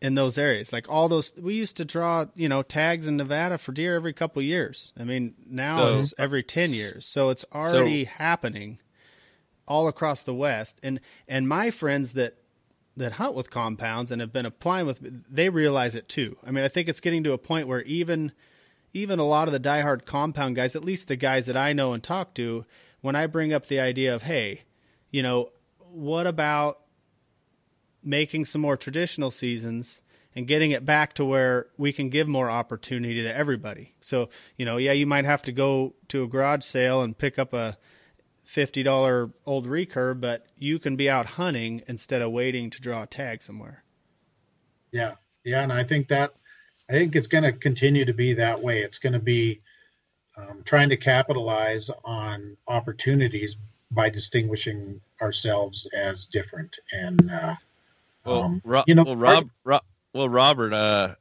in 0.00 0.14
those 0.14 0.36
areas. 0.38 0.72
Like 0.72 0.88
all 0.90 1.08
those, 1.08 1.32
we 1.38 1.54
used 1.54 1.76
to 1.76 1.84
draw, 1.84 2.26
you 2.34 2.48
know, 2.48 2.62
tags 2.62 3.06
in 3.06 3.16
Nevada 3.16 3.58
for 3.58 3.72
deer 3.72 3.94
every 3.94 4.12
couple 4.12 4.42
years. 4.42 4.92
I 4.98 5.04
mean, 5.04 5.34
now 5.46 5.78
so, 5.78 5.96
it's 5.96 6.14
every 6.18 6.42
10 6.42 6.72
years. 6.72 7.06
So 7.06 7.30
it's 7.30 7.44
already 7.54 8.04
so, 8.04 8.10
happening 8.10 8.80
all 9.68 9.86
across 9.86 10.24
the 10.24 10.34
West. 10.34 10.80
And, 10.82 11.00
and 11.28 11.48
my 11.48 11.70
friends 11.70 12.14
that 12.14 12.36
that 12.96 13.12
hunt 13.12 13.34
with 13.34 13.50
compounds 13.50 14.10
and 14.10 14.20
have 14.20 14.32
been 14.32 14.46
applying 14.46 14.86
with 14.86 15.24
they 15.32 15.48
realize 15.48 15.94
it 15.94 16.08
too. 16.08 16.36
I 16.44 16.50
mean, 16.50 16.64
I 16.64 16.68
think 16.68 16.88
it's 16.88 17.00
getting 17.00 17.24
to 17.24 17.32
a 17.32 17.38
point 17.38 17.68
where 17.68 17.82
even 17.82 18.32
even 18.92 19.18
a 19.18 19.24
lot 19.24 19.48
of 19.48 19.52
the 19.52 19.60
diehard 19.60 20.04
compound 20.04 20.56
guys, 20.56 20.76
at 20.76 20.84
least 20.84 21.08
the 21.08 21.16
guys 21.16 21.46
that 21.46 21.56
I 21.56 21.72
know 21.72 21.94
and 21.94 22.02
talk 22.02 22.34
to, 22.34 22.66
when 23.00 23.16
I 23.16 23.26
bring 23.26 23.52
up 23.52 23.66
the 23.66 23.80
idea 23.80 24.14
of, 24.14 24.22
hey, 24.22 24.62
you 25.10 25.22
know, 25.22 25.50
what 25.78 26.26
about 26.26 26.80
making 28.02 28.44
some 28.44 28.60
more 28.60 28.76
traditional 28.76 29.30
seasons 29.30 30.00
and 30.34 30.46
getting 30.46 30.70
it 30.70 30.84
back 30.84 31.14
to 31.14 31.24
where 31.24 31.66
we 31.76 31.92
can 31.92 32.08
give 32.08 32.26
more 32.26 32.50
opportunity 32.50 33.22
to 33.22 33.34
everybody. 33.34 33.94
So, 34.00 34.30
you 34.56 34.64
know, 34.64 34.78
yeah, 34.78 34.92
you 34.92 35.06
might 35.06 35.24
have 35.24 35.42
to 35.42 35.52
go 35.52 35.94
to 36.08 36.24
a 36.24 36.28
garage 36.28 36.64
sale 36.64 37.02
and 37.02 37.16
pick 37.16 37.38
up 37.38 37.52
a 37.52 37.76
fifty 38.44 38.82
dollar 38.82 39.30
old 39.46 39.66
recurve, 39.66 40.20
but 40.20 40.46
you 40.58 40.78
can 40.78 40.96
be 40.96 41.08
out 41.08 41.26
hunting 41.26 41.82
instead 41.86 42.22
of 42.22 42.32
waiting 42.32 42.70
to 42.70 42.80
draw 42.80 43.02
a 43.02 43.06
tag 43.06 43.42
somewhere. 43.42 43.84
Yeah, 44.90 45.14
yeah, 45.44 45.62
and 45.62 45.72
I 45.72 45.84
think 45.84 46.08
that 46.08 46.34
I 46.88 46.92
think 46.92 47.16
it's 47.16 47.26
going 47.26 47.44
to 47.44 47.52
continue 47.52 48.04
to 48.04 48.12
be 48.12 48.34
that 48.34 48.62
way. 48.62 48.82
It's 48.82 48.98
going 48.98 49.14
to 49.14 49.18
be 49.18 49.60
um, 50.36 50.62
trying 50.64 50.88
to 50.90 50.96
capitalize 50.96 51.90
on 52.04 52.56
opportunities 52.68 53.56
by 53.90 54.10
distinguishing 54.10 55.00
ourselves 55.20 55.86
as 55.94 56.26
different. 56.26 56.76
And 56.92 57.30
uh, 57.30 57.54
well, 58.24 58.42
um, 58.42 58.62
Ro- 58.64 58.84
you 58.86 58.94
know, 58.94 59.04
well, 59.04 59.16
Rob, 59.16 59.50
Rob, 59.64 59.82
well, 60.12 60.28
Robert, 60.28 60.72
uh, 60.72 61.14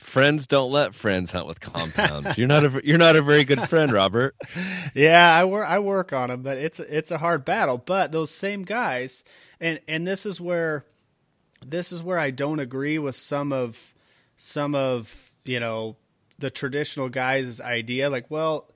friends 0.00 0.46
don't 0.46 0.72
let 0.72 0.94
friends 0.94 1.30
hunt 1.30 1.46
with 1.46 1.60
compounds. 1.60 2.36
you're 2.38 2.48
not 2.48 2.64
a 2.64 2.80
you're 2.84 2.98
not 2.98 3.16
a 3.16 3.22
very 3.22 3.44
good 3.44 3.68
friend, 3.68 3.92
Robert. 3.92 4.34
yeah, 4.94 5.34
I 5.34 5.44
work 5.44 5.68
I 5.68 5.78
work 5.78 6.12
on 6.12 6.30
them, 6.30 6.42
but 6.42 6.58
it's 6.58 6.80
it's 6.80 7.10
a 7.10 7.18
hard 7.18 7.44
battle. 7.44 7.78
But 7.78 8.12
those 8.12 8.30
same 8.30 8.64
guys, 8.64 9.24
and 9.60 9.80
and 9.86 10.06
this 10.06 10.26
is 10.26 10.40
where 10.40 10.84
this 11.64 11.92
is 11.92 12.02
where 12.02 12.18
I 12.18 12.30
don't 12.30 12.58
agree 12.58 12.98
with 12.98 13.16
some 13.16 13.52
of 13.52 13.94
some 14.36 14.74
of 14.74 15.34
you 15.44 15.60
know 15.60 15.96
the 16.38 16.50
traditional 16.50 17.08
guys' 17.08 17.60
idea. 17.60 18.10
Like, 18.10 18.30
well, 18.30 18.70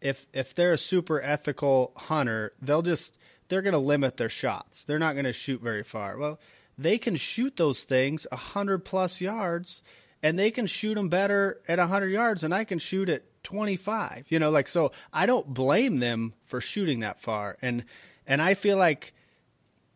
if 0.00 0.26
if 0.32 0.54
they're 0.54 0.72
a 0.72 0.78
super 0.78 1.20
ethical 1.20 1.92
hunter, 1.96 2.52
they'll 2.60 2.82
just 2.82 3.18
they're 3.48 3.62
going 3.62 3.72
to 3.72 3.78
limit 3.78 4.16
their 4.16 4.28
shots. 4.28 4.84
They're 4.84 4.98
not 4.98 5.12
going 5.12 5.26
to 5.26 5.32
shoot 5.32 5.60
very 5.60 5.84
far. 5.84 6.18
Well, 6.18 6.40
they 6.76 6.98
can 6.98 7.14
shoot 7.14 7.56
those 7.56 7.84
things 7.84 8.26
a 8.32 8.36
hundred 8.36 8.84
plus 8.84 9.20
yards 9.20 9.82
and 10.24 10.38
they 10.38 10.50
can 10.50 10.66
shoot 10.66 10.94
them 10.94 11.10
better 11.10 11.60
at 11.68 11.78
100 11.78 12.08
yards 12.08 12.42
and 12.42 12.54
I 12.54 12.64
can 12.64 12.78
shoot 12.78 13.10
at 13.10 13.22
25. 13.44 14.24
You 14.30 14.38
know, 14.38 14.50
like 14.50 14.68
so 14.68 14.90
I 15.12 15.26
don't 15.26 15.46
blame 15.52 16.00
them 16.00 16.32
for 16.46 16.62
shooting 16.62 17.00
that 17.00 17.20
far. 17.20 17.58
And 17.60 17.84
and 18.26 18.40
I 18.40 18.54
feel 18.54 18.78
like 18.78 19.12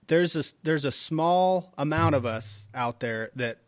there's 0.06 0.36
a 0.36 0.44
there's 0.62 0.84
a 0.84 0.92
small 0.92 1.72
amount 1.78 2.14
of 2.14 2.26
us 2.26 2.68
out 2.74 3.00
there 3.00 3.30
that 3.36 3.60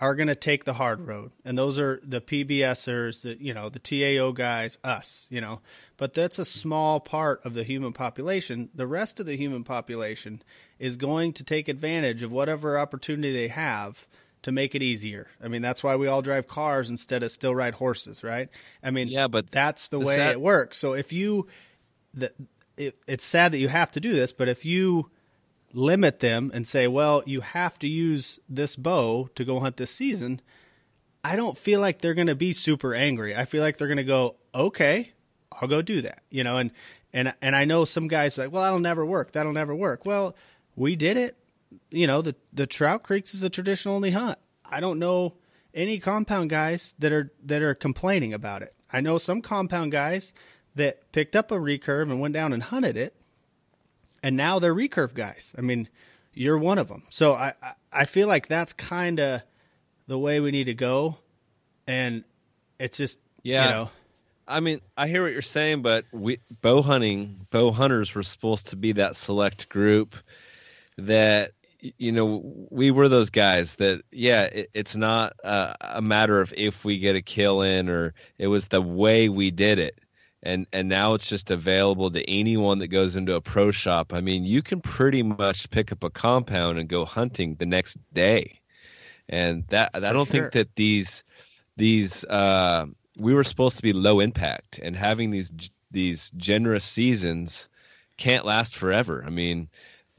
are 0.00 0.14
going 0.14 0.28
to 0.28 0.36
take 0.36 0.64
the 0.64 0.74
hard 0.74 1.00
road. 1.08 1.32
And 1.44 1.58
those 1.58 1.76
are 1.76 2.00
the 2.04 2.20
PBSers, 2.20 3.22
the 3.22 3.36
you 3.42 3.52
know, 3.52 3.68
the 3.68 3.80
TAO 3.80 4.30
guys, 4.30 4.78
us, 4.84 5.26
you 5.28 5.40
know. 5.40 5.60
But 5.96 6.14
that's 6.14 6.38
a 6.38 6.44
small 6.44 7.00
part 7.00 7.44
of 7.44 7.54
the 7.54 7.64
human 7.64 7.92
population. 7.92 8.70
The 8.76 8.86
rest 8.86 9.18
of 9.18 9.26
the 9.26 9.36
human 9.36 9.64
population 9.64 10.40
is 10.78 10.94
going 10.94 11.32
to 11.32 11.42
take 11.42 11.66
advantage 11.66 12.22
of 12.22 12.30
whatever 12.30 12.78
opportunity 12.78 13.32
they 13.32 13.48
have 13.48 14.06
to 14.42 14.52
make 14.52 14.74
it 14.74 14.82
easier. 14.82 15.28
I 15.42 15.48
mean, 15.48 15.62
that's 15.62 15.82
why 15.82 15.96
we 15.96 16.06
all 16.06 16.22
drive 16.22 16.46
cars 16.46 16.90
instead 16.90 17.22
of 17.22 17.32
still 17.32 17.54
ride 17.54 17.74
horses, 17.74 18.22
right? 18.22 18.48
I 18.82 18.90
mean, 18.90 19.08
yeah, 19.08 19.28
but 19.28 19.50
that's 19.50 19.88
the 19.88 19.98
way 19.98 20.16
it 20.30 20.40
works. 20.40 20.78
So 20.78 20.92
if 20.92 21.12
you, 21.12 21.46
the, 22.14 22.32
it, 22.76 22.98
it's 23.06 23.24
sad 23.24 23.52
that 23.52 23.58
you 23.58 23.68
have 23.68 23.90
to 23.92 24.00
do 24.00 24.12
this, 24.12 24.32
but 24.32 24.48
if 24.48 24.64
you 24.64 25.10
limit 25.72 26.20
them 26.20 26.50
and 26.54 26.66
say, 26.66 26.86
well, 26.86 27.22
you 27.26 27.40
have 27.40 27.78
to 27.80 27.88
use 27.88 28.38
this 28.48 28.76
bow 28.76 29.28
to 29.34 29.44
go 29.44 29.60
hunt 29.60 29.76
this 29.76 29.90
season, 29.90 30.40
I 31.24 31.36
don't 31.36 31.58
feel 31.58 31.80
like 31.80 32.00
they're 32.00 32.14
going 32.14 32.28
to 32.28 32.34
be 32.34 32.52
super 32.52 32.94
angry. 32.94 33.34
I 33.34 33.44
feel 33.44 33.62
like 33.62 33.76
they're 33.76 33.88
going 33.88 33.98
to 33.98 34.04
go, 34.04 34.36
okay, 34.54 35.12
I'll 35.50 35.68
go 35.68 35.82
do 35.82 36.02
that, 36.02 36.22
you 36.30 36.44
know, 36.44 36.58
and, 36.58 36.70
and, 37.12 37.34
and 37.42 37.56
I 37.56 37.64
know 37.64 37.84
some 37.84 38.06
guys 38.06 38.38
like, 38.38 38.52
well, 38.52 38.62
that'll 38.62 38.78
never 38.78 39.04
work. 39.04 39.32
That'll 39.32 39.52
never 39.52 39.74
work. 39.74 40.06
Well, 40.06 40.36
we 40.76 40.94
did 40.94 41.16
it 41.16 41.36
you 41.90 42.06
know, 42.06 42.22
the 42.22 42.34
the 42.52 42.66
Trout 42.66 43.02
Creeks 43.02 43.34
is 43.34 43.42
a 43.42 43.50
traditional 43.50 43.94
only 43.96 44.10
hunt. 44.10 44.38
I 44.64 44.80
don't 44.80 44.98
know 44.98 45.34
any 45.74 45.98
compound 45.98 46.50
guys 46.50 46.94
that 46.98 47.12
are 47.12 47.32
that 47.44 47.62
are 47.62 47.74
complaining 47.74 48.32
about 48.32 48.62
it. 48.62 48.74
I 48.92 49.00
know 49.00 49.18
some 49.18 49.42
compound 49.42 49.92
guys 49.92 50.32
that 50.74 51.10
picked 51.12 51.36
up 51.36 51.50
a 51.50 51.56
recurve 51.56 52.10
and 52.10 52.20
went 52.20 52.34
down 52.34 52.52
and 52.52 52.62
hunted 52.62 52.96
it, 52.96 53.14
and 54.22 54.36
now 54.36 54.58
they're 54.58 54.74
recurve 54.74 55.14
guys. 55.14 55.54
I 55.56 55.60
mean, 55.60 55.88
you're 56.34 56.58
one 56.58 56.78
of 56.78 56.88
them. 56.88 57.04
So 57.10 57.34
I 57.34 57.54
I 57.92 58.04
feel 58.04 58.28
like 58.28 58.48
that's 58.48 58.72
kind 58.72 59.20
of 59.20 59.42
the 60.06 60.18
way 60.18 60.40
we 60.40 60.50
need 60.50 60.64
to 60.64 60.74
go, 60.74 61.18
and 61.86 62.24
it's 62.78 62.96
just 62.96 63.20
yeah. 63.42 63.64
You 63.64 63.70
know, 63.70 63.90
I 64.46 64.60
mean, 64.60 64.80
I 64.96 65.08
hear 65.08 65.22
what 65.22 65.32
you're 65.32 65.42
saying, 65.42 65.82
but 65.82 66.06
we 66.12 66.40
bow 66.62 66.80
hunting, 66.80 67.46
bow 67.50 67.70
hunters 67.70 68.14
were 68.14 68.22
supposed 68.22 68.68
to 68.68 68.76
be 68.76 68.92
that 68.92 69.14
select 69.14 69.68
group 69.68 70.14
that 70.96 71.52
you 71.80 72.12
know 72.12 72.42
we 72.70 72.90
were 72.90 73.08
those 73.08 73.30
guys 73.30 73.74
that 73.76 74.02
yeah 74.10 74.44
it, 74.44 74.70
it's 74.74 74.96
not 74.96 75.34
a, 75.44 75.76
a 75.80 76.02
matter 76.02 76.40
of 76.40 76.52
if 76.56 76.84
we 76.84 76.98
get 76.98 77.16
a 77.16 77.22
kill 77.22 77.62
in 77.62 77.88
or 77.88 78.14
it 78.38 78.48
was 78.48 78.68
the 78.68 78.82
way 78.82 79.28
we 79.28 79.50
did 79.50 79.78
it. 79.78 79.98
And 80.42 80.66
and 80.72 80.88
now 80.88 81.14
it's 81.14 81.28
just 81.28 81.50
available 81.50 82.10
to 82.10 82.30
anyone 82.30 82.78
that 82.78 82.88
goes 82.88 83.16
into 83.16 83.34
a 83.34 83.40
pro 83.40 83.70
shop. 83.70 84.12
I 84.12 84.20
mean 84.20 84.44
you 84.44 84.62
can 84.62 84.80
pretty 84.80 85.22
much 85.22 85.70
pick 85.70 85.92
up 85.92 86.04
a 86.04 86.10
compound 86.10 86.78
and 86.78 86.88
go 86.88 87.04
hunting 87.04 87.54
the 87.54 87.66
next 87.66 87.98
day. 88.12 88.60
And 89.28 89.64
that 89.68 89.90
i 89.94 90.00
don't 90.00 90.26
sure. 90.26 90.26
think 90.26 90.52
that 90.52 90.74
these 90.74 91.22
these 91.76 92.24
uh 92.24 92.86
we 93.16 93.34
were 93.34 93.44
supposed 93.44 93.76
to 93.76 93.82
be 93.82 93.92
low 93.92 94.20
impact 94.20 94.78
and 94.78 94.96
having 94.96 95.30
these 95.30 95.52
these 95.90 96.30
generous 96.36 96.84
seasons 96.84 97.68
can't 98.16 98.44
last 98.44 98.76
forever. 98.76 99.22
I 99.24 99.30
mean 99.30 99.68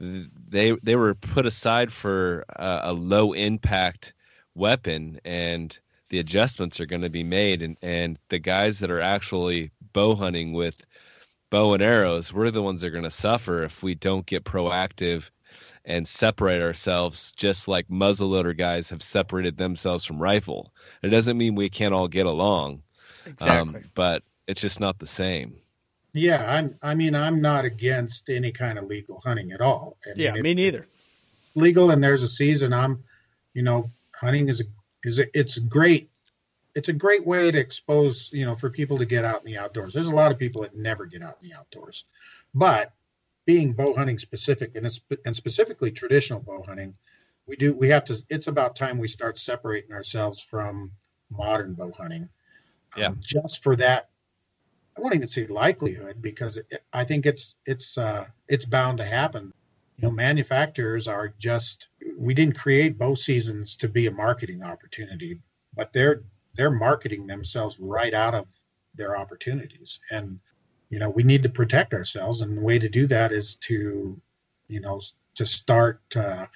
they 0.00 0.72
they 0.82 0.96
were 0.96 1.14
put 1.14 1.46
aside 1.46 1.92
for 1.92 2.44
a, 2.48 2.80
a 2.84 2.92
low 2.92 3.32
impact 3.32 4.14
weapon 4.54 5.20
and 5.24 5.78
the 6.08 6.18
adjustments 6.18 6.80
are 6.80 6.86
going 6.86 7.02
to 7.02 7.10
be 7.10 7.22
made 7.22 7.62
and 7.62 7.76
and 7.82 8.18
the 8.28 8.38
guys 8.38 8.80
that 8.80 8.90
are 8.90 9.00
actually 9.00 9.70
bow 9.92 10.14
hunting 10.14 10.52
with 10.52 10.86
bow 11.50 11.74
and 11.74 11.82
arrows 11.82 12.32
we're 12.32 12.50
the 12.50 12.62
ones 12.62 12.80
that 12.80 12.88
are 12.88 12.92
going 12.92 13.04
to 13.04 13.10
suffer 13.10 13.62
if 13.62 13.82
we 13.82 13.94
don't 13.94 14.26
get 14.26 14.44
proactive 14.44 15.24
and 15.84 16.06
separate 16.06 16.62
ourselves 16.62 17.32
just 17.32 17.68
like 17.68 17.88
muzzleloader 17.88 18.56
guys 18.56 18.90
have 18.90 19.02
separated 19.02 19.56
themselves 19.56 20.04
from 20.04 20.20
rifle. 20.20 20.72
It 21.02 21.08
doesn't 21.08 21.38
mean 21.38 21.54
we 21.54 21.70
can't 21.70 21.94
all 21.94 22.08
get 22.08 22.26
along. 22.26 22.82
Exactly. 23.26 23.80
um, 23.80 23.90
but 23.94 24.22
it's 24.46 24.60
just 24.60 24.80
not 24.80 24.98
the 24.98 25.06
same 25.06 25.56
yeah, 26.12 26.44
I'm. 26.50 26.76
I 26.82 26.94
mean, 26.94 27.14
I'm 27.14 27.40
not 27.40 27.64
against 27.64 28.28
any 28.28 28.52
kind 28.52 28.78
of 28.78 28.84
legal 28.84 29.20
hunting 29.24 29.52
at 29.52 29.60
all. 29.60 29.96
I 30.06 30.10
yeah, 30.16 30.34
me 30.34 30.54
neither. 30.54 30.86
Legal 31.54 31.90
and 31.90 32.02
there's 32.02 32.22
a 32.22 32.28
season. 32.28 32.72
I'm, 32.72 33.02
you 33.54 33.62
know, 33.62 33.90
hunting 34.14 34.48
is 34.48 34.60
a 34.60 34.64
is 35.04 35.18
a, 35.18 35.38
it's 35.38 35.58
great 35.58 36.10
it's 36.74 36.88
a 36.88 36.92
great 36.92 37.26
way 37.26 37.50
to 37.50 37.58
expose 37.58 38.30
you 38.32 38.44
know 38.44 38.54
for 38.54 38.70
people 38.70 38.98
to 38.98 39.06
get 39.06 39.24
out 39.24 39.40
in 39.44 39.52
the 39.52 39.58
outdoors. 39.58 39.92
There's 39.92 40.08
a 40.08 40.14
lot 40.14 40.32
of 40.32 40.38
people 40.38 40.62
that 40.62 40.76
never 40.76 41.06
get 41.06 41.22
out 41.22 41.38
in 41.42 41.48
the 41.48 41.54
outdoors, 41.54 42.04
but 42.54 42.92
being 43.46 43.72
bow 43.72 43.94
hunting 43.94 44.18
specific 44.18 44.76
and 44.76 44.86
it's 44.86 45.00
and 45.24 45.34
specifically 45.34 45.90
traditional 45.90 46.40
bow 46.40 46.62
hunting, 46.66 46.94
we 47.46 47.56
do 47.56 47.74
we 47.74 47.88
have 47.88 48.04
to. 48.06 48.18
It's 48.28 48.46
about 48.46 48.76
time 48.76 48.98
we 48.98 49.08
start 49.08 49.38
separating 49.38 49.92
ourselves 49.92 50.40
from 50.40 50.92
modern 51.30 51.74
bow 51.74 51.92
hunting. 51.96 52.28
Yeah. 52.96 53.08
Um, 53.08 53.20
just 53.20 53.62
for 53.62 53.76
that 53.76 54.09
I 54.96 55.00
won't 55.00 55.14
even 55.14 55.28
say 55.28 55.46
likelihood 55.46 56.20
because 56.20 56.56
it, 56.56 56.82
I 56.92 57.04
think 57.04 57.26
it's 57.26 57.54
it's 57.66 57.96
uh, 57.96 58.26
it's 58.48 58.64
bound 58.64 58.98
to 58.98 59.04
happen. 59.04 59.52
You 59.96 60.08
know, 60.08 60.10
manufacturers 60.10 61.08
are 61.08 61.32
just 61.38 61.88
we 62.18 62.34
didn't 62.34 62.58
create 62.58 62.98
bow 62.98 63.14
seasons 63.14 63.76
to 63.76 63.88
be 63.88 64.06
a 64.06 64.10
marketing 64.10 64.62
opportunity, 64.62 65.40
but 65.74 65.92
they're 65.92 66.22
they're 66.54 66.70
marketing 66.70 67.26
themselves 67.26 67.78
right 67.78 68.14
out 68.14 68.34
of 68.34 68.46
their 68.94 69.16
opportunities. 69.16 70.00
And 70.10 70.40
you 70.90 70.98
know, 70.98 71.10
we 71.10 71.22
need 71.22 71.42
to 71.42 71.48
protect 71.48 71.94
ourselves, 71.94 72.40
and 72.40 72.56
the 72.58 72.62
way 72.62 72.78
to 72.78 72.88
do 72.88 73.06
that 73.06 73.32
is 73.32 73.54
to 73.66 74.20
you 74.68 74.80
know 74.80 75.00
to 75.36 75.46
start 75.46 76.00
uh, 76.16 76.46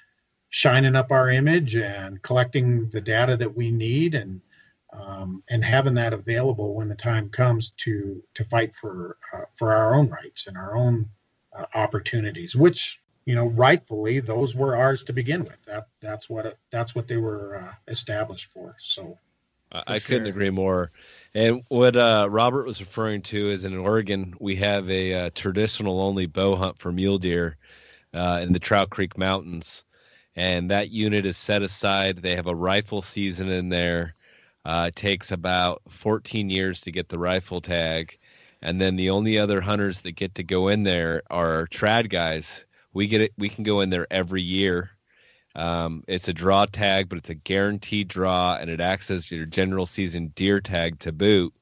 shining 0.49 0.97
up 0.97 1.11
our 1.11 1.31
image 1.31 1.77
and 1.77 2.21
collecting 2.23 2.89
the 2.91 3.01
data 3.01 3.37
that 3.37 3.57
we 3.57 3.71
need 3.71 4.15
and 4.15 4.41
um, 4.99 5.43
and 5.49 5.65
having 5.65 5.95
that 5.95 6.13
available 6.13 6.75
when 6.75 6.89
the 6.89 6.95
time 6.95 7.29
comes 7.31 7.73
to 7.79 8.23
to 8.35 8.45
fight 8.45 8.75
for 8.75 9.17
uh, 9.33 9.45
for 9.55 9.73
our 9.73 9.95
own 9.95 10.09
rights 10.09 10.47
and 10.47 10.57
our 10.57 10.77
own 10.77 11.09
uh, 11.57 11.67
opportunities, 11.75 12.55
which 12.55 13.01
you 13.25 13.35
know 13.35 13.47
rightfully 13.47 14.21
those 14.21 14.55
were 14.55 14.77
ours 14.77 15.03
to 15.05 15.13
begin 15.13 15.45
with. 15.45 15.59
That 15.67 15.89
that's 16.01 16.29
what 16.29 16.59
that's 16.71 16.95
what 16.95 17.09
they 17.09 17.17
were 17.17 17.57
uh, 17.57 17.73
established 17.89 18.51
for. 18.53 18.77
So 18.79 19.19
I 19.73 19.99
sure. 19.99 20.07
couldn't 20.17 20.29
agree 20.29 20.51
more. 20.51 20.91
And 21.35 21.63
what 21.69 21.97
uh, 21.97 22.29
Robert 22.31 22.67
was 22.67 22.81
referring 22.81 23.23
to 23.23 23.51
is 23.51 23.65
in 23.65 23.77
Oregon, 23.77 24.35
we 24.39 24.57
have 24.57 24.89
a 24.89 25.15
uh, 25.15 25.31
traditional 25.35 26.01
only 26.01 26.27
bow 26.27 26.55
hunt 26.55 26.79
for 26.79 26.93
mule 26.93 27.19
deer 27.19 27.57
uh, 28.13 28.41
in 28.43 28.53
the 28.53 28.61
Trout 28.61 28.91
Creek 28.91 29.19
Mountains. 29.19 29.85
And 30.37 30.71
that 30.71 30.91
unit 30.91 31.27
is 31.27 31.37
set 31.37 31.63
aside. 31.63 32.19
They 32.19 32.37
have 32.37 32.47
a 32.47 32.55
rifle 32.55 33.03
season 33.03 33.49
in 33.49 33.69
there. 33.69 34.15
Uh, 34.65 34.87
it 34.89 34.97
takes 34.97 35.31
about 35.31 35.83
14 35.91 36.49
years 36.49 36.83
to 36.83 36.93
get 36.93 37.09
the 37.09 37.19
rifle 37.19 37.61
tag, 37.61 38.19
and 38.63 38.81
then 38.81 38.97
the 38.97 39.11
only 39.11 39.39
other 39.39 39.61
hunters 39.61 40.01
that 40.01 40.13
get 40.13 40.37
to 40.37 40.43
go 40.43 40.69
in 40.69 40.85
there 40.85 41.23
are 41.31 41.67
trad 41.67 42.09
guys. 42.09 42.65
We 42.93 43.07
get 43.07 43.21
it. 43.21 43.33
We 43.37 43.51
can 43.51 43.65
go 43.65 43.81
in 43.81 43.91
there 43.91 44.07
every 44.11 44.43
year. 44.43 44.91
Um, 45.55 46.03
it's 46.09 46.29
a 46.29 46.33
draw 46.33 46.65
tag, 46.65 47.09
but 47.09 47.19
it's 47.19 47.29
a 47.29 47.35
guaranteed 47.35 48.09
draw, 48.09 48.57
and 48.57 48.71
it 48.71 48.81
acts 48.81 49.11
as 49.11 49.31
your 49.31 49.45
general 49.45 49.85
season 49.85 50.33
deer 50.35 50.61
tag 50.61 50.99
to 51.01 51.13
boot. 51.13 51.53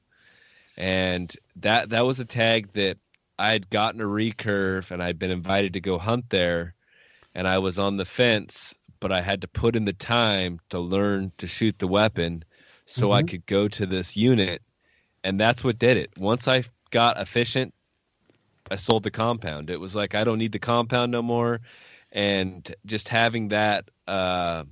And 0.77 1.35
that 1.57 1.89
that 1.89 2.05
was 2.05 2.19
a 2.19 2.25
tag 2.25 2.71
that 2.73 2.97
I 3.37 3.51
had 3.51 3.69
gotten 3.69 3.99
a 3.99 4.05
recurve, 4.05 4.91
and 4.91 5.03
I'd 5.03 5.19
been 5.19 5.29
invited 5.29 5.73
to 5.73 5.81
go 5.81 5.97
hunt 5.97 6.29
there, 6.29 6.73
and 7.35 7.47
I 7.47 7.57
was 7.57 7.77
on 7.77 7.97
the 7.97 8.05
fence, 8.05 8.73
but 9.01 9.11
I 9.11 9.21
had 9.21 9.41
to 9.41 9.47
put 9.49 9.75
in 9.75 9.83
the 9.83 9.93
time 9.93 10.61
to 10.69 10.79
learn 10.79 11.33
to 11.39 11.47
shoot 11.47 11.77
the 11.77 11.87
weapon 11.87 12.45
so 12.93 13.07
mm-hmm. 13.07 13.13
I 13.13 13.23
could 13.23 13.45
go 13.47 13.67
to 13.67 13.87
this 13.87 14.15
unit, 14.15 14.61
and 15.23 15.39
that's 15.39 15.63
what 15.63 15.79
did 15.79 15.97
it. 15.97 16.11
Once 16.19 16.47
I 16.47 16.63
got 16.91 17.19
efficient, 17.19 17.73
I 18.69 18.75
sold 18.75 19.01
the 19.01 19.09
compound. 19.09 19.71
It 19.71 19.79
was 19.79 19.95
like 19.95 20.13
I 20.13 20.23
don't 20.23 20.37
need 20.37 20.51
the 20.51 20.59
compound 20.59 21.11
no 21.11 21.23
more, 21.23 21.61
and 22.11 22.75
just 22.85 23.07
having 23.07 23.47
that 23.47 23.89
uh, 24.07 24.65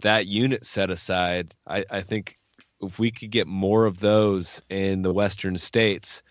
that 0.00 0.26
unit 0.26 0.64
set 0.64 0.88
aside, 0.88 1.54
I, 1.66 1.84
I 1.90 2.00
think 2.00 2.38
if 2.80 2.98
we 2.98 3.10
could 3.10 3.30
get 3.30 3.46
more 3.46 3.84
of 3.84 4.00
those 4.00 4.62
in 4.70 5.02
the 5.02 5.12
western 5.12 5.58
states, 5.58 6.22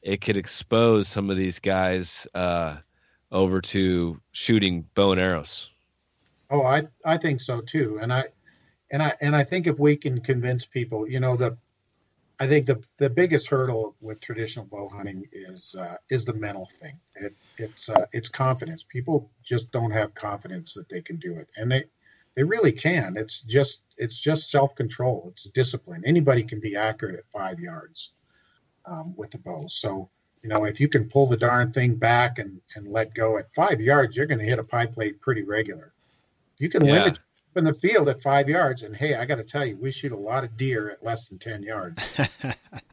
it 0.00 0.22
could 0.22 0.38
expose 0.38 1.06
some 1.06 1.28
of 1.28 1.36
these 1.36 1.58
guys 1.58 2.26
uh, 2.34 2.76
over 3.30 3.60
to 3.60 4.18
shooting 4.32 4.86
bow 4.94 5.12
and 5.12 5.20
arrows. 5.20 5.68
Oh, 6.50 6.62
I 6.62 6.84
I 7.04 7.18
think 7.18 7.42
so 7.42 7.60
too, 7.60 7.98
and 8.00 8.10
I 8.10 8.28
and 8.90 9.02
I 9.02 9.14
and 9.20 9.36
I 9.36 9.44
think 9.44 9.66
if 9.66 9.78
we 9.78 9.96
can 9.96 10.20
convince 10.20 10.64
people, 10.64 11.08
you 11.08 11.20
know, 11.20 11.36
the 11.36 11.56
I 12.40 12.46
think 12.46 12.66
the 12.66 12.82
the 12.98 13.10
biggest 13.10 13.48
hurdle 13.48 13.96
with 14.00 14.20
traditional 14.20 14.64
bow 14.66 14.88
hunting 14.88 15.24
is 15.32 15.74
uh, 15.78 15.96
is 16.10 16.24
the 16.24 16.34
mental 16.34 16.68
thing. 16.80 16.98
It, 17.16 17.34
it's 17.58 17.88
uh, 17.88 18.06
it's 18.12 18.28
confidence. 18.28 18.84
People 18.88 19.30
just 19.42 19.70
don't 19.72 19.90
have 19.90 20.14
confidence 20.14 20.72
that 20.74 20.88
they 20.88 21.02
can 21.02 21.16
do 21.16 21.36
it, 21.36 21.48
and 21.56 21.70
they 21.70 21.84
they 22.36 22.44
really 22.44 22.72
can. 22.72 23.16
It's 23.16 23.40
just 23.40 23.80
it's 23.96 24.18
just 24.18 24.50
self 24.50 24.74
control. 24.76 25.28
It's 25.32 25.44
discipline. 25.50 26.02
Anybody 26.06 26.44
can 26.44 26.60
be 26.60 26.76
accurate 26.76 27.16
at 27.16 27.24
five 27.32 27.58
yards 27.58 28.12
um, 28.86 29.14
with 29.16 29.32
the 29.32 29.38
bow. 29.38 29.66
So 29.68 30.08
you 30.42 30.48
know 30.48 30.64
if 30.64 30.78
you 30.78 30.88
can 30.88 31.10
pull 31.10 31.26
the 31.26 31.36
darn 31.36 31.72
thing 31.72 31.96
back 31.96 32.38
and 32.38 32.60
and 32.76 32.86
let 32.86 33.14
go 33.14 33.38
at 33.38 33.52
five 33.54 33.80
yards, 33.80 34.16
you're 34.16 34.26
going 34.26 34.38
to 34.38 34.44
hit 34.44 34.60
a 34.60 34.64
pie 34.64 34.86
plate 34.86 35.20
pretty 35.20 35.42
regular. 35.42 35.92
You 36.58 36.68
can 36.68 36.84
yeah. 36.84 36.92
limit 36.92 37.18
in 37.58 37.64
the 37.64 37.74
field 37.74 38.08
at 38.08 38.22
five 38.22 38.48
yards. 38.48 38.82
And 38.82 38.96
hey, 38.96 39.14
I 39.14 39.24
got 39.26 39.36
to 39.36 39.44
tell 39.44 39.66
you, 39.66 39.76
we 39.76 39.92
shoot 39.92 40.12
a 40.12 40.16
lot 40.16 40.44
of 40.44 40.56
deer 40.56 40.90
at 40.90 41.04
less 41.04 41.28
than 41.28 41.38
10 41.38 41.62
yards. 41.62 42.02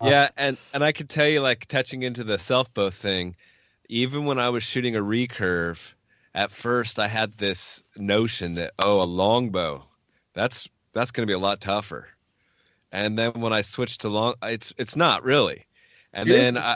Uh, 0.01 0.09
yeah. 0.09 0.29
And, 0.35 0.57
and 0.73 0.83
I 0.83 0.91
could 0.91 1.09
tell 1.09 1.27
you, 1.27 1.39
like, 1.39 1.67
touching 1.67 2.03
into 2.03 2.25
the 2.25 2.37
self 2.37 2.73
bow 2.73 2.89
thing, 2.89 3.37
even 3.87 4.25
when 4.25 4.39
I 4.39 4.49
was 4.49 4.61
shooting 4.61 4.97
a 4.97 5.01
recurve, 5.01 5.93
at 6.33 6.51
first 6.51 6.99
I 6.99 7.07
had 7.07 7.37
this 7.37 7.81
notion 7.95 8.55
that, 8.55 8.73
oh, 8.77 9.01
a 9.01 9.05
longbow, 9.05 9.85
that's, 10.33 10.67
that's 10.91 11.11
going 11.11 11.25
to 11.25 11.31
be 11.31 11.35
a 11.35 11.39
lot 11.39 11.61
tougher. 11.61 12.09
And 12.91 13.17
then 13.17 13.39
when 13.39 13.53
I 13.53 13.61
switched 13.61 14.01
to 14.01 14.09
long, 14.09 14.33
it's, 14.43 14.73
it's 14.77 14.97
not 14.97 15.23
really. 15.23 15.65
And 16.11 16.29
then 16.29 16.57
I, 16.57 16.75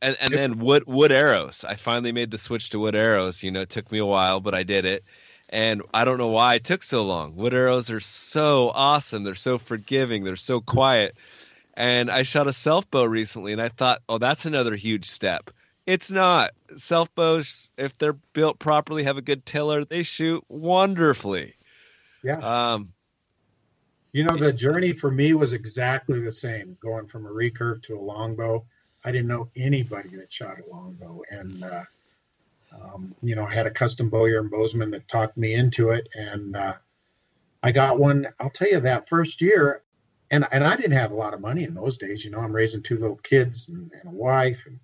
and, 0.00 0.16
and 0.20 0.32
then 0.32 0.58
wood 0.60 0.84
wood 0.86 1.10
arrows. 1.12 1.64
I 1.64 1.74
finally 1.74 2.12
made 2.12 2.30
the 2.30 2.38
switch 2.38 2.70
to 2.70 2.78
wood 2.78 2.94
arrows. 2.94 3.42
You 3.42 3.50
know, 3.50 3.62
it 3.62 3.70
took 3.70 3.90
me 3.90 3.98
a 3.98 4.06
while, 4.06 4.38
but 4.38 4.54
I 4.54 4.62
did 4.62 4.84
it 4.84 5.04
and 5.50 5.82
I 5.92 6.04
don't 6.04 6.18
know 6.18 6.28
why 6.28 6.54
it 6.54 6.64
took 6.64 6.82
so 6.82 7.02
long. 7.04 7.34
Wood 7.34 7.52
arrows 7.52 7.90
are 7.90 8.00
so 8.00 8.70
awesome. 8.72 9.24
They're 9.24 9.34
so 9.34 9.58
forgiving. 9.58 10.24
They're 10.24 10.36
so 10.36 10.60
quiet. 10.60 11.16
And 11.74 12.10
I 12.10 12.22
shot 12.22 12.46
a 12.46 12.52
self 12.52 12.88
bow 12.90 13.04
recently, 13.04 13.52
and 13.52 13.60
I 13.60 13.68
thought, 13.68 14.00
oh, 14.08 14.18
that's 14.18 14.46
another 14.46 14.76
huge 14.76 15.10
step. 15.10 15.50
It's 15.86 16.10
not. 16.10 16.52
Self 16.76 17.12
bows, 17.14 17.70
if 17.76 17.98
they're 17.98 18.12
built 18.32 18.58
properly, 18.60 19.02
have 19.04 19.16
a 19.16 19.22
good 19.22 19.44
tiller, 19.44 19.84
they 19.84 20.04
shoot 20.04 20.44
wonderfully. 20.48 21.54
Yeah. 22.22 22.38
Um, 22.38 22.92
you 24.12 24.24
know, 24.24 24.36
the 24.36 24.52
journey 24.52 24.92
for 24.92 25.10
me 25.10 25.34
was 25.34 25.52
exactly 25.52 26.20
the 26.20 26.32
same, 26.32 26.76
going 26.80 27.06
from 27.06 27.26
a 27.26 27.30
recurve 27.30 27.82
to 27.84 27.98
a 27.98 28.00
longbow. 28.00 28.64
I 29.04 29.12
didn't 29.12 29.28
know 29.28 29.48
anybody 29.56 30.10
that 30.16 30.32
shot 30.32 30.58
a 30.60 30.70
longbow, 30.70 31.22
and 31.30 31.64
uh, 31.64 31.84
um, 32.72 33.14
you 33.22 33.34
know, 33.34 33.44
I 33.44 33.54
had 33.54 33.66
a 33.66 33.70
custom 33.70 34.08
bowyer 34.08 34.38
and 34.38 34.50
Bozeman 34.50 34.90
that 34.92 35.08
talked 35.08 35.36
me 35.36 35.54
into 35.54 35.90
it, 35.90 36.08
and 36.14 36.56
uh, 36.56 36.74
I 37.62 37.72
got 37.72 37.98
one. 37.98 38.28
I'll 38.38 38.50
tell 38.50 38.68
you 38.68 38.80
that 38.80 39.08
first 39.08 39.40
year, 39.40 39.82
and 40.30 40.46
and 40.52 40.64
I 40.64 40.76
didn't 40.76 40.92
have 40.92 41.12
a 41.12 41.16
lot 41.16 41.34
of 41.34 41.40
money 41.40 41.64
in 41.64 41.74
those 41.74 41.98
days. 41.98 42.24
You 42.24 42.30
know, 42.30 42.38
I'm 42.38 42.52
raising 42.52 42.82
two 42.82 42.98
little 42.98 43.16
kids 43.16 43.68
and, 43.68 43.92
and 43.92 44.12
a 44.12 44.16
wife, 44.16 44.62
and 44.66 44.78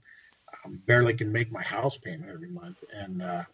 um, 0.65 0.83
barely 0.87 1.15
can 1.15 1.31
make 1.33 1.53
my 1.53 1.63
house 1.63 1.97
payment 1.97 2.31
every 2.31 2.49
month. 2.49 2.79
And 2.93 3.23
uh, 3.23 3.45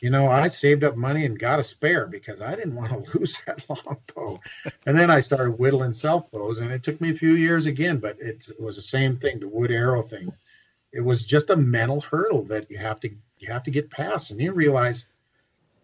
you 0.00 0.10
know, 0.10 0.30
I 0.30 0.48
saved 0.48 0.84
up 0.84 0.96
money 0.96 1.26
and 1.26 1.38
got 1.38 1.60
a 1.60 1.64
spare 1.64 2.06
because 2.06 2.40
I 2.40 2.54
didn't 2.54 2.74
want 2.76 2.92
to 2.92 3.18
lose 3.18 3.36
that 3.46 3.64
long 3.68 3.98
bow. 4.14 4.40
And 4.86 4.98
then 4.98 5.10
I 5.10 5.20
started 5.20 5.58
whittling 5.58 5.94
self 5.94 6.30
bows, 6.30 6.60
and 6.60 6.70
it 6.70 6.82
took 6.82 7.00
me 7.00 7.10
a 7.10 7.14
few 7.14 7.34
years 7.34 7.66
again, 7.66 7.98
but 7.98 8.16
it 8.20 8.46
was 8.58 8.76
the 8.76 8.82
same 8.82 9.16
thing, 9.18 9.40
the 9.40 9.48
wood 9.48 9.70
arrow 9.70 10.02
thing. 10.02 10.32
It 10.92 11.00
was 11.00 11.24
just 11.24 11.50
a 11.50 11.56
mental 11.56 12.00
hurdle 12.00 12.44
that 12.44 12.70
you 12.70 12.78
have 12.78 12.98
to 13.00 13.10
you 13.40 13.52
have 13.52 13.64
to 13.64 13.70
get 13.70 13.90
past, 13.90 14.30
and 14.30 14.40
you 14.40 14.52
realize, 14.52 15.06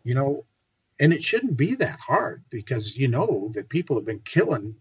you 0.05 0.15
know, 0.15 0.45
and 0.99 1.13
it 1.13 1.23
shouldn't 1.23 1.57
be 1.57 1.75
that 1.77 1.99
hard 1.99 2.43
because 2.51 2.97
you 2.97 3.09
know 3.09 3.51
that 3.55 3.69
people 3.69 3.97
have 3.97 4.07
been 4.07 4.21
killing 4.21 4.75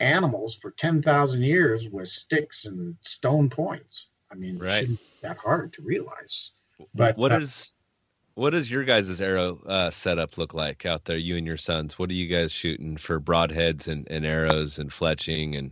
animals 0.00 0.54
for 0.54 0.70
ten 0.72 1.02
thousand 1.02 1.42
years 1.42 1.88
with 1.88 2.08
sticks 2.08 2.64
and 2.66 2.96
stone 3.02 3.48
points. 3.50 4.08
I 4.30 4.34
mean, 4.34 4.58
right. 4.58 4.70
it 4.70 4.80
shouldn't 4.80 4.98
be 4.98 5.06
that 5.22 5.36
hard 5.36 5.72
to 5.74 5.82
realize. 5.82 6.50
But 6.94 7.16
what 7.16 7.32
uh, 7.32 7.36
is 7.36 7.74
what 8.34 8.50
does 8.50 8.70
your 8.70 8.84
guys' 8.84 9.20
arrow 9.20 9.60
uh, 9.66 9.90
setup 9.90 10.38
look 10.38 10.54
like 10.54 10.86
out 10.86 11.04
there? 11.04 11.16
You 11.16 11.36
and 11.36 11.46
your 11.46 11.56
sons. 11.56 11.98
What 11.98 12.10
are 12.10 12.14
you 12.14 12.26
guys 12.26 12.50
shooting 12.50 12.96
for 12.96 13.20
broadheads 13.20 13.86
and, 13.88 14.08
and 14.10 14.26
arrows 14.26 14.78
and 14.78 14.90
fletching 14.90 15.56
and? 15.56 15.70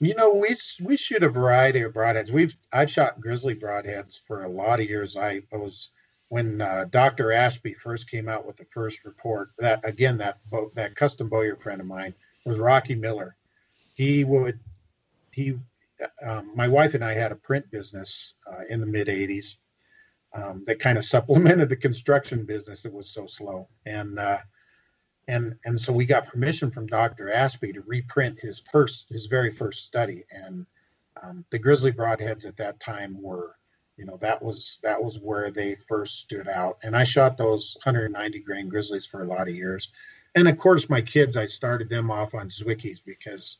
You 0.00 0.14
know, 0.14 0.32
we 0.34 0.54
we 0.80 0.96
shoot 0.96 1.24
a 1.24 1.28
variety 1.28 1.82
of 1.82 1.92
broadheads. 1.92 2.30
We've 2.30 2.56
I've 2.72 2.90
shot 2.90 3.20
grizzly 3.20 3.56
broadheads 3.56 4.20
for 4.26 4.44
a 4.44 4.48
lot 4.48 4.80
of 4.80 4.88
years. 4.88 5.16
I, 5.16 5.42
was 5.50 5.90
when 6.28 6.60
uh, 6.60 6.84
Dr. 6.90 7.32
Ashby 7.32 7.74
first 7.74 8.10
came 8.10 8.28
out 8.28 8.46
with 8.46 8.56
the 8.56 8.66
first 8.66 9.04
report. 9.04 9.50
That 9.58 9.80
again, 9.84 10.18
that 10.18 10.38
that 10.74 10.94
custom 10.94 11.28
bowyer 11.28 11.56
friend 11.56 11.80
of 11.80 11.86
mine 11.86 12.14
was 12.44 12.58
Rocky 12.58 12.94
Miller. 12.94 13.36
He 13.94 14.22
would 14.22 14.60
he 15.32 15.58
um, 16.24 16.52
my 16.54 16.68
wife 16.68 16.94
and 16.94 17.04
I 17.04 17.14
had 17.14 17.32
a 17.32 17.36
print 17.36 17.68
business 17.70 18.34
uh, 18.46 18.62
in 18.68 18.78
the 18.78 18.86
mid 18.86 19.08
'80s 19.08 19.56
um, 20.32 20.62
that 20.66 20.78
kind 20.78 20.96
of 20.96 21.04
supplemented 21.16 21.68
the 21.68 21.76
construction 21.76 22.44
business 22.44 22.82
that 22.82 22.92
was 22.92 23.10
so 23.10 23.26
slow. 23.26 23.68
And 23.84 24.20
uh, 24.20 24.38
and 25.28 25.54
and 25.66 25.78
so 25.78 25.92
we 25.92 26.06
got 26.06 26.26
permission 26.26 26.70
from 26.70 26.86
Dr. 26.86 27.30
Ashby 27.30 27.72
to 27.74 27.82
reprint 27.82 28.40
his 28.40 28.62
first 28.72 29.06
his 29.10 29.26
very 29.26 29.52
first 29.52 29.84
study. 29.84 30.24
And 30.32 30.66
um, 31.22 31.44
the 31.50 31.58
grizzly 31.58 31.92
broadheads 31.92 32.46
at 32.46 32.56
that 32.56 32.80
time 32.80 33.20
were, 33.20 33.56
you 33.96 34.06
know, 34.06 34.16
that 34.22 34.42
was 34.42 34.78
that 34.82 35.02
was 35.02 35.18
where 35.18 35.50
they 35.50 35.76
first 35.86 36.20
stood 36.20 36.48
out. 36.48 36.78
And 36.82 36.96
I 36.96 37.04
shot 37.04 37.36
those 37.36 37.76
190 37.84 38.40
grain 38.40 38.68
grizzlies 38.68 39.06
for 39.06 39.22
a 39.22 39.26
lot 39.26 39.48
of 39.48 39.54
years. 39.54 39.90
And 40.34 40.48
of 40.48 40.58
course, 40.58 40.88
my 40.88 41.02
kids, 41.02 41.36
I 41.36 41.46
started 41.46 41.90
them 41.90 42.10
off 42.10 42.34
on 42.34 42.48
Zwickeys 42.48 42.98
because 43.04 43.58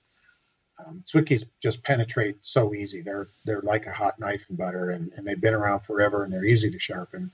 um, 0.79 1.05
Zwickeys 1.13 1.45
just 1.63 1.83
penetrate 1.83 2.37
so 2.41 2.73
easy. 2.73 3.03
They're 3.03 3.29
they're 3.45 3.61
like 3.61 3.87
a 3.87 3.93
hot 3.93 4.19
knife 4.19 4.43
in 4.49 4.57
butter, 4.57 4.91
and, 4.91 5.13
and 5.17 5.27
they've 5.27 5.41
been 5.41 5.55
around 5.55 5.81
forever, 5.81 6.25
and 6.25 6.33
they're 6.33 6.45
easy 6.45 6.71
to 6.71 6.79
sharpen. 6.79 7.31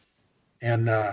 And 0.60 0.88
uh, 0.88 1.12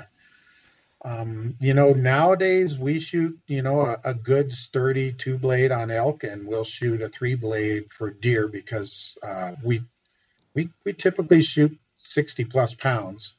um, 1.03 1.55
you 1.59 1.73
know, 1.73 1.93
nowadays 1.93 2.77
we 2.77 2.99
shoot 2.99 3.37
you 3.47 3.61
know 3.61 3.81
a, 3.81 3.99
a, 4.03 4.13
good 4.13 4.53
sturdy 4.53 5.11
two 5.13 5.37
blade 5.37 5.71
on 5.71 5.89
elk, 5.89 6.23
and 6.23 6.47
we'll 6.47 6.63
shoot 6.63 7.01
a 7.01 7.09
three 7.09 7.35
blade 7.35 7.85
for 7.91 8.11
deer 8.11 8.47
because 8.47 9.17
uh, 9.23 9.53
we 9.63 9.81
we 10.53 10.69
we 10.85 10.93
typically 10.93 11.41
shoot 11.41 11.75
sixty 11.97 12.45
plus 12.45 12.73
pounds. 12.73 13.33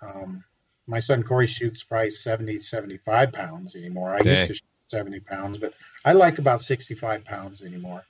Um, 0.00 0.44
my 0.86 1.00
son 1.00 1.22
Corey 1.22 1.46
shoots 1.46 1.84
probably 1.84 2.10
70, 2.10 2.58
75 2.58 3.32
pounds 3.32 3.76
anymore. 3.76 4.14
I 4.14 4.18
okay. 4.18 4.30
used 4.30 4.48
to 4.48 4.54
shoot 4.54 4.64
70 4.88 5.20
pounds, 5.20 5.58
but 5.58 5.74
I 6.04 6.12
like 6.12 6.38
about 6.38 6.60
65 6.60 7.24
pounds 7.24 7.62
anymore 7.62 8.04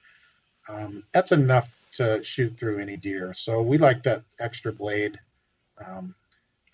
um, 0.68 1.03
that's 1.12 1.32
enough 1.32 1.68
to 1.97 2.22
shoot 2.24 2.57
through 2.59 2.78
any 2.78 2.97
deer. 2.97 3.34
So 3.34 3.61
we 3.62 3.78
like 3.78 4.03
that 4.05 4.22
extra 4.38 4.72
blade. 4.72 5.18
Um, 5.84 6.14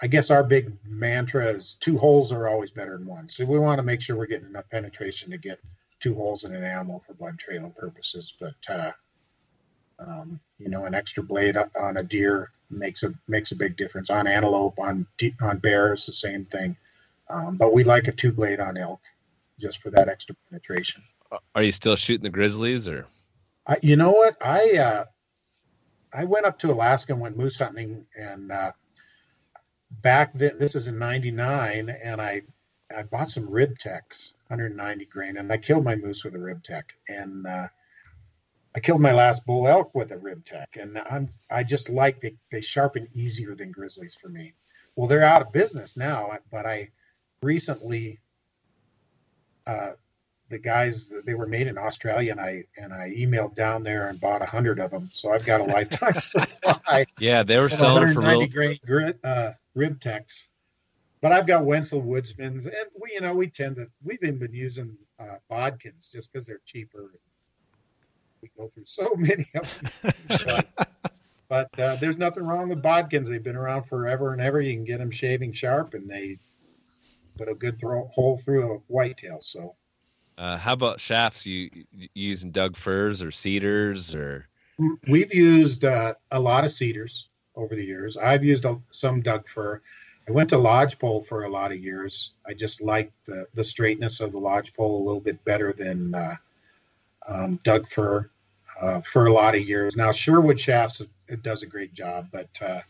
I 0.01 0.07
guess 0.07 0.31
our 0.31 0.45
big 0.45 0.73
mantra 0.87 1.49
is 1.49 1.77
two 1.81 1.99
holes 1.99 2.33
are 2.33 2.49
always 2.49 2.71
better 2.71 2.97
than 2.97 3.07
one. 3.07 3.29
So 3.29 3.45
we 3.45 3.59
want 3.59 3.79
to 3.79 3.83
make 3.83 4.01
sure 4.01 4.17
we're 4.17 4.27
getting 4.27 4.49
enough 4.49 4.69
penetration 4.71 5.31
to 5.33 5.39
get 5.39 5.59
two 6.01 6.15
holes 6.15 6.45
in 6.45 6.55
an 6.55 6.63
animal 6.63 7.03
for 7.07 7.15
blood 7.15 7.39
trailing 7.39 7.73
purposes. 7.73 8.33
But 8.39 8.55
uh, 8.69 8.93
um, 9.99 10.39
you 10.59 10.69
know, 10.69 10.85
an 10.85 10.95
extra 10.95 11.23
blade 11.23 11.57
on 11.57 11.97
a 11.97 12.03
deer 12.03 12.51
makes 12.71 13.03
a 13.03 13.13
makes 13.27 13.53
a 13.53 13.57
big 13.57 13.77
difference. 13.77 14.11
On 14.11 14.27
antelope, 14.27 14.79
on 14.79 15.07
on 15.41 15.59
bears, 15.59 16.07
the 16.07 16.13
same 16.13 16.45
thing. 16.45 16.77
Um, 17.29 17.57
but 17.57 17.75
we 17.75 17.85
like 17.85 18.09
a 18.09 18.13
two 18.13 18.33
blade 18.33 18.61
on 18.61 18.77
elk, 18.77 19.01
just 19.59 19.83
for 19.83 19.91
that 19.91 20.09
extra 20.09 20.35
penetration. 20.49 21.03
Are 21.55 21.63
you 21.63 21.73
still 21.73 21.97
shooting 21.97 22.23
the 22.23 22.31
grizzlies 22.31 22.89
or? 22.89 23.07
I, 23.67 23.77
you 23.83 23.97
know 23.97 24.13
what? 24.13 24.37
I 24.41 24.77
uh, 24.77 25.05
I 26.13 26.25
went 26.25 26.47
up 26.47 26.59
to 26.61 26.73
Alaska 26.73 27.13
and 27.13 27.21
went 27.21 27.37
moose 27.37 27.57
hunting, 27.57 28.07
and 28.17 28.51
uh, 28.51 28.73
back 29.91 30.33
then, 30.35 30.59
this 30.59 30.75
is 30.75 30.89
in 30.89 30.99
'99, 30.99 31.89
and 31.89 32.21
I 32.21 32.43
I 32.95 33.03
bought 33.03 33.31
some 33.31 33.49
Ribtecs, 33.49 34.33
190 34.49 35.05
grain, 35.07 35.37
and 35.37 35.53
I 35.53 35.59
killed 35.59 35.85
my 35.85 35.95
moose 35.95 36.25
with 36.25 36.35
a 36.35 36.39
Ribtec, 36.39 36.85
and 37.09 37.47
uh, 37.47 37.69
I 38.75 38.81
killed 38.81 39.01
my 39.01 39.13
last 39.13 39.45
bull 39.45 39.69
elk 39.69 39.95
with 39.95 40.13
a 40.13 40.17
Ribtec, 40.17 40.81
and 40.81 40.99
I'm 40.99 41.29
I 41.51 41.65
just 41.65 41.89
like 41.89 42.21
they 42.21 42.37
they 42.51 42.61
sharpen 42.61 43.09
easier 43.15 43.55
than 43.55 43.73
grizzlies 43.73 44.17
for 44.21 44.29
me. 44.29 44.55
Well, 44.97 45.07
they're 45.07 45.23
out 45.23 45.43
of 45.43 45.53
business 45.53 45.97
now, 45.97 46.31
but 46.51 46.67
I 46.67 46.91
recently 47.43 48.19
uh, 49.67 49.93
the 50.51 50.59
guys 50.59 51.13
they 51.25 51.35
were 51.35 51.47
made 51.47 51.67
in 51.67 51.77
Australia, 51.77 52.33
and 52.33 52.41
I 52.41 52.65
and 52.77 52.93
I 52.93 53.11
emailed 53.17 53.55
down 53.55 53.83
there 53.83 54.09
and 54.09 54.21
bought 54.21 54.43
a 54.43 54.47
hundred 54.47 54.79
of 54.79 54.91
them. 54.91 55.11
So 55.13 55.33
I've 55.33 55.45
got 55.45 55.61
a 55.61 55.65
lifetime 55.65 56.15
supply. 56.23 57.07
Yeah, 57.19 57.43
they 57.43 57.59
were 57.59 57.69
selling 57.69 58.13
for 58.15 58.23
real 58.23 58.47
great 58.47 58.85
grit, 58.85 59.19
uh, 59.25 59.53
Ribtecs. 59.77 60.45
But 61.21 61.33
I've 61.33 61.47
got 61.47 61.65
Wensel 61.65 62.05
Woodsmans, 62.05 62.67
and 62.67 62.89
we 63.01 63.13
you 63.13 63.21
know 63.21 63.35
we 63.35 63.49
tend 63.49 63.77
to 63.77 63.89
we've 64.03 64.23
even 64.23 64.39
been 64.39 64.55
using 64.55 64.97
uh, 65.19 65.37
bodkins 65.51 66.11
just 66.11 66.33
because 66.33 66.47
they're 66.47 66.61
cheaper. 66.65 67.13
We 68.41 68.51
go 68.57 68.71
through 68.73 68.87
so 68.87 69.15
many 69.17 69.49
of 69.55 69.81
them. 69.81 70.13
but, 70.47 70.89
but 71.49 71.81
uh, 71.81 71.97
there's 71.97 72.17
nothing 72.17 72.45
wrong 72.45 72.69
with 72.69 72.83
bodkins. 72.83 73.29
They've 73.29 73.43
been 73.43 73.57
around 73.57 73.85
forever 73.85 74.33
and 74.33 74.41
ever. 74.41 74.61
You 74.61 74.75
can 74.75 74.85
get 74.85 74.99
them 74.99 75.11
shaving 75.11 75.53
sharp, 75.53 75.95
and 75.95 76.09
they 76.09 76.39
put 77.37 77.49
a 77.49 77.55
good 77.55 77.79
throw, 77.79 78.07
hole 78.09 78.39
through 78.39 78.75
a 78.75 78.79
whitetail. 78.87 79.41
So 79.41 79.75
uh, 80.39 80.57
how 80.57 80.73
about 80.73 81.01
shafts? 81.01 81.45
You, 81.45 81.69
you 81.93 82.09
using 82.15 82.51
Doug 82.51 82.77
firs 82.77 83.23
or 83.23 83.31
cedars 83.31 84.15
or? 84.15 84.47
We've 85.09 85.35
used 85.35 85.85
uh, 85.85 86.15
a 86.31 86.39
lot 86.39 86.65
of 86.65 86.71
cedars 86.71 87.29
over 87.57 87.75
the 87.75 87.85
years. 87.85 88.17
I've 88.17 88.45
used 88.45 88.65
a, 88.65 88.81
some 88.91 89.21
Doug 89.21 89.49
fir. 89.49 89.83
I 90.29 90.33
went 90.33 90.51
to 90.51 90.59
lodgepole 90.59 91.25
for 91.25 91.45
a 91.45 91.51
lot 91.51 91.73
of 91.73 91.79
years. 91.79 92.33
I 92.47 92.55
just 92.55 92.81
liked 92.81 93.13
the, 93.27 93.47
the 93.55 93.65
straightness 93.65 94.21
of 94.21 94.31
the 94.31 94.39
lodgepole 94.39 95.03
a 95.03 95.05
little 95.05 95.21
bit 95.21 95.43
better 95.45 95.73
than 95.73 96.15
uh, 96.15 96.37
um, 97.29 97.59
Doug 97.65 97.89
fir 97.89 98.31
uh, 98.81 99.01
for 99.01 99.27
a 99.27 99.33
lot 99.33 99.55
of 99.55 99.63
years. 99.63 99.97
Now 99.97 100.11
Surewood 100.11 100.59
shafts 100.59 101.03
it 101.27 101.43
does 101.43 101.63
a 101.63 101.67
great 101.67 101.95
job, 101.95 102.29
but 102.31 102.49
uh, 102.61 102.81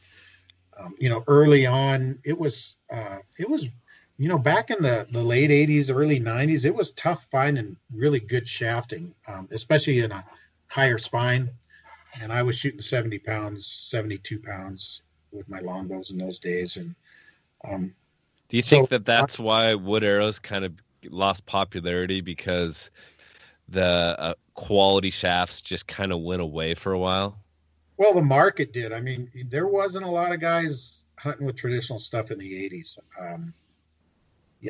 um, 0.79 0.95
you 0.99 1.09
know 1.09 1.25
early 1.27 1.65
on 1.65 2.19
it 2.25 2.39
was 2.39 2.77
uh, 2.93 3.19
it 3.39 3.49
was 3.49 3.67
you 4.19 4.29
know, 4.29 4.39
back 4.39 4.71
in 4.71 4.83
the, 4.83 5.07
the 5.13 5.23
late 5.23 5.51
80s, 5.51 5.95
early 5.95 6.19
90s, 6.19 6.65
it 6.65 6.75
was 6.75 6.91
tough 6.93 7.25
finding 7.31 7.77
really 7.95 8.19
good 8.19 8.47
shafting, 8.47 9.15
um, 9.29 9.49
especially 9.53 10.01
in 10.01 10.11
a 10.11 10.25
higher 10.67 10.99
spine. 10.99 11.49
And 12.21 12.33
I 12.33 12.43
was 12.43 12.59
shooting 12.59 12.83
70 12.83 13.21
pounds, 13.21 13.67
72 13.89 14.41
pounds 14.41 15.03
with 15.31 15.49
my 15.49 15.61
longbows 15.61 16.11
in 16.11 16.19
those 16.19 16.41
days. 16.41 16.77
And 16.77 16.97
um, 17.65 17.95
do 18.49 18.57
you 18.57 18.63
think 18.63 18.89
so, 18.89 18.97
that 18.97 19.07
that's 19.07 19.39
why 19.39 19.75
wood 19.75 20.03
arrows 20.03 20.41
kind 20.41 20.65
of 20.65 20.73
lost 21.05 21.47
popularity 21.47 22.21
because 22.21 22.91
the 23.69 24.17
uh, 24.19 24.35
quality 24.55 25.11
shafts 25.11 25.61
just 25.61 25.87
kind 25.87 26.11
of 26.11 26.21
went 26.23 26.43
away 26.43 26.75
for 26.75 26.93
a 26.93 26.99
while? 26.99 27.39
Well, 27.99 28.15
the 28.15 28.23
market 28.23 28.73
did. 28.73 28.93
I 28.93 29.01
mean, 29.01 29.31
there 29.49 29.69
wasn't 29.69 30.07
a 30.07 30.11
lot 30.11 30.33
of 30.33 30.41
guys 30.41 31.03
hunting 31.17 31.47
with 31.47 31.57
traditional 31.57 32.01
stuff 32.01 32.33
in 32.33 32.39
the 32.39 32.69
80s. 32.69 32.99
Um, 33.21 33.55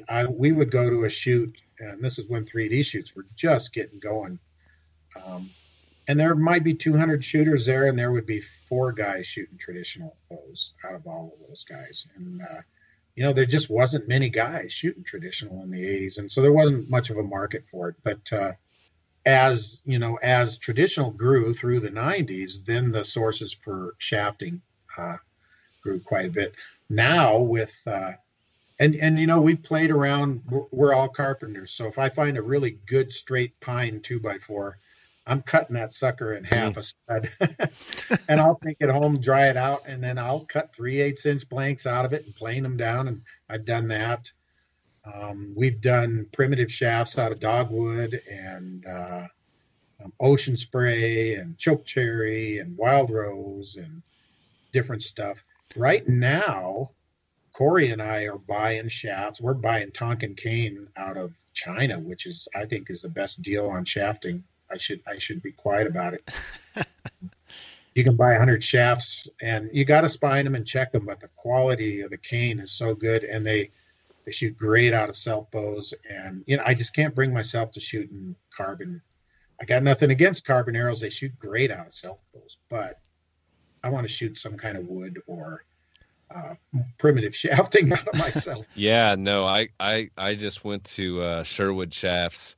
I, 0.09 0.26
we 0.26 0.53
would 0.53 0.70
go 0.70 0.89
to 0.89 1.05
a 1.05 1.11
shoot, 1.11 1.57
and 1.78 2.03
this 2.03 2.18
is 2.18 2.28
when 2.28 2.45
3D 2.45 2.84
shoots 2.84 3.14
were 3.14 3.26
just 3.36 3.72
getting 3.72 3.99
going. 3.99 4.39
Um, 5.24 5.51
and 6.09 6.18
there 6.18 6.34
might 6.34 6.64
be 6.64 6.74
200 6.74 7.24
shooters 7.24 7.66
there, 7.66 7.86
and 7.86 7.99
there 7.99 8.12
would 8.12 8.26
be 8.26 8.43
four 8.68 8.93
guys 8.93 9.26
shooting 9.26 9.59
traditional 9.59 10.16
bows 10.30 10.72
out 10.84 10.95
of 10.95 11.07
all 11.07 11.34
of 11.34 11.49
those 11.49 11.64
guys. 11.64 12.07
And, 12.16 12.41
uh, 12.43 12.61
you 13.14 13.24
know, 13.24 13.32
there 13.32 13.47
just 13.47 13.68
wasn't 13.68 14.09
many 14.09 14.30
guys 14.30 14.72
shooting 14.72 15.05
traditional 15.05 15.62
in 15.62 15.70
the 15.70 15.82
80s. 15.82 16.18
And 16.18 16.30
so 16.30 16.41
there 16.41 16.53
wasn't 16.53 16.89
much 16.89 17.11
of 17.11 17.18
a 17.18 17.22
market 17.22 17.64
for 17.70 17.91
it. 17.91 17.97
But 18.03 18.32
uh, 18.32 18.53
as, 19.26 19.82
you 19.84 19.99
know, 19.99 20.18
as 20.22 20.57
traditional 20.57 21.11
grew 21.11 21.53
through 21.53 21.80
the 21.80 21.91
90s, 21.91 22.64
then 22.64 22.91
the 22.91 23.05
sources 23.05 23.53
for 23.53 23.95
shafting 23.99 24.62
uh, 24.97 25.16
grew 25.82 26.01
quite 26.01 26.26
a 26.26 26.30
bit. 26.30 26.55
Now, 26.89 27.39
with 27.39 27.74
uh, 27.86 28.12
and 28.79 28.95
and 28.97 29.18
you 29.18 29.26
know 29.26 29.41
we've 29.41 29.62
played 29.62 29.91
around 29.91 30.43
we're 30.70 30.93
all 30.93 31.09
carpenters 31.09 31.72
so 31.72 31.87
if 31.87 31.99
i 31.99 32.09
find 32.09 32.37
a 32.37 32.43
really 32.43 32.79
good 32.87 33.12
straight 33.12 33.59
pine 33.61 34.01
two 34.01 34.20
by 34.20 34.39
four 34.39 34.79
I'm 35.29 35.43
cutting 35.43 35.74
that 35.74 35.93
sucker 35.93 36.35
in 36.35 36.45
half 36.45 36.79
a 36.79 36.83
stud, 36.83 37.31
and 38.29 38.41
I'll 38.41 38.59
take 38.64 38.79
it 38.81 38.89
home, 38.89 39.20
dry 39.20 39.51
it 39.51 39.59
out, 39.59 39.83
and 39.87 40.03
then 40.03 40.16
I'll 40.16 40.47
cut 40.47 40.74
three 40.74 41.03
eighths 41.03 41.26
inch 41.26 41.47
blanks 41.51 41.87
out 41.87 42.07
of 42.07 42.14
it 42.14 42.24
and 42.24 42.35
plane 42.35 42.62
them 42.62 42.79
down. 42.79 43.09
And 43.09 43.20
I've 43.51 43.66
done 43.66 43.89
that. 43.89 44.31
Um, 45.05 45.53
we've 45.55 45.81
done 45.83 46.26
primitive 46.33 46.72
shafts 46.72 47.18
out 47.18 47.31
of 47.31 47.41
dogwood 47.41 48.20
and 48.31 48.87
uh, 48.87 49.26
um, 50.03 50.12
ocean 50.18 50.57
spray 50.57 51.35
and 51.35 51.59
choke 51.59 51.85
cherry 51.85 52.59
and 52.59 52.76
wild 52.79 53.11
rose 53.11 53.76
and 53.76 54.03
different 54.72 55.03
stuff. 55.03 55.45
Right 55.76 56.09
now, 56.09 56.93
Corey 57.59 57.90
and 57.90 58.00
I 58.00 58.22
are 58.26 58.38
buying 58.38 58.86
shafts. 58.86 59.40
We're 59.40 59.52
buying 59.52 59.90
Tonkin 59.90 60.36
cane 60.36 60.86
out 60.96 61.16
of 61.16 61.32
China, 61.54 61.98
which 61.98 62.24
is 62.24 62.46
I 62.54 62.64
think 62.64 62.88
is 62.88 63.02
the 63.02 63.09
best 63.09 63.42
deal 63.42 63.66
on 63.66 63.84
shafting. 63.84 64.44
I 64.70 64.78
should 64.78 65.00
I 65.09 65.18
should 65.18 65.42
be 65.42 65.50
quiet 65.50 65.88
about 65.88 66.14
it. 66.14 66.30
you 67.96 68.04
can 68.04 68.14
buy 68.14 68.28
100 68.28 68.62
shafts 68.62 69.26
and 69.42 69.70
you 69.72 69.84
got 69.84 70.02
to 70.02 70.09
spine 70.09 70.44
them 70.44 70.54
and 70.54 70.64
check 70.64 70.92
them, 70.92 71.06
but 71.06 71.18
the 71.18 71.26
quality 71.34 72.02
of 72.02 72.11
the 72.11 72.16
cane 72.16 72.61
is 72.61 72.70
so 72.70 72.94
good 72.94 73.24
and 73.24 73.44
they 73.44 73.72
they 74.24 74.30
shoot 74.30 74.56
great 74.56 74.94
out 74.94 75.09
of 75.09 75.16
self 75.16 75.50
bows 75.50 75.92
and 76.09 76.44
you 76.46 76.59
know 76.59 76.62
I 76.64 76.74
just 76.74 76.94
can't 76.94 77.12
bring 77.12 77.34
myself 77.34 77.72
to 77.72 77.80
shooting 77.80 78.36
carbon. 78.56 79.02
I 79.61 79.64
got 79.64 79.82
nothing 79.82 80.12
against 80.12 80.44
carbon 80.44 80.76
arrows; 80.76 81.00
they 81.00 81.11
shoot 81.11 81.36
great 81.40 81.72
out 81.72 81.88
of 81.88 81.92
self 81.92 82.20
bows, 82.32 82.56
but 82.68 83.00
I 83.82 83.88
want 83.88 84.06
to 84.06 84.12
shoot 84.12 84.38
some 84.38 84.56
kind 84.56 84.78
of 84.78 84.86
wood 84.86 85.20
or 85.26 85.64
uh, 86.35 86.55
primitive 86.99 87.35
shafting 87.35 87.93
out 87.93 88.07
of 88.09 88.14
myself. 88.14 88.66
yeah, 88.74 89.14
no, 89.18 89.45
I, 89.45 89.68
I, 89.81 90.11
I 90.16 90.35
just 90.35 90.64
went 90.64 90.85
to 90.85 91.22
uh, 91.22 91.45
Surewood 91.45 91.93
Shafts 91.93 92.57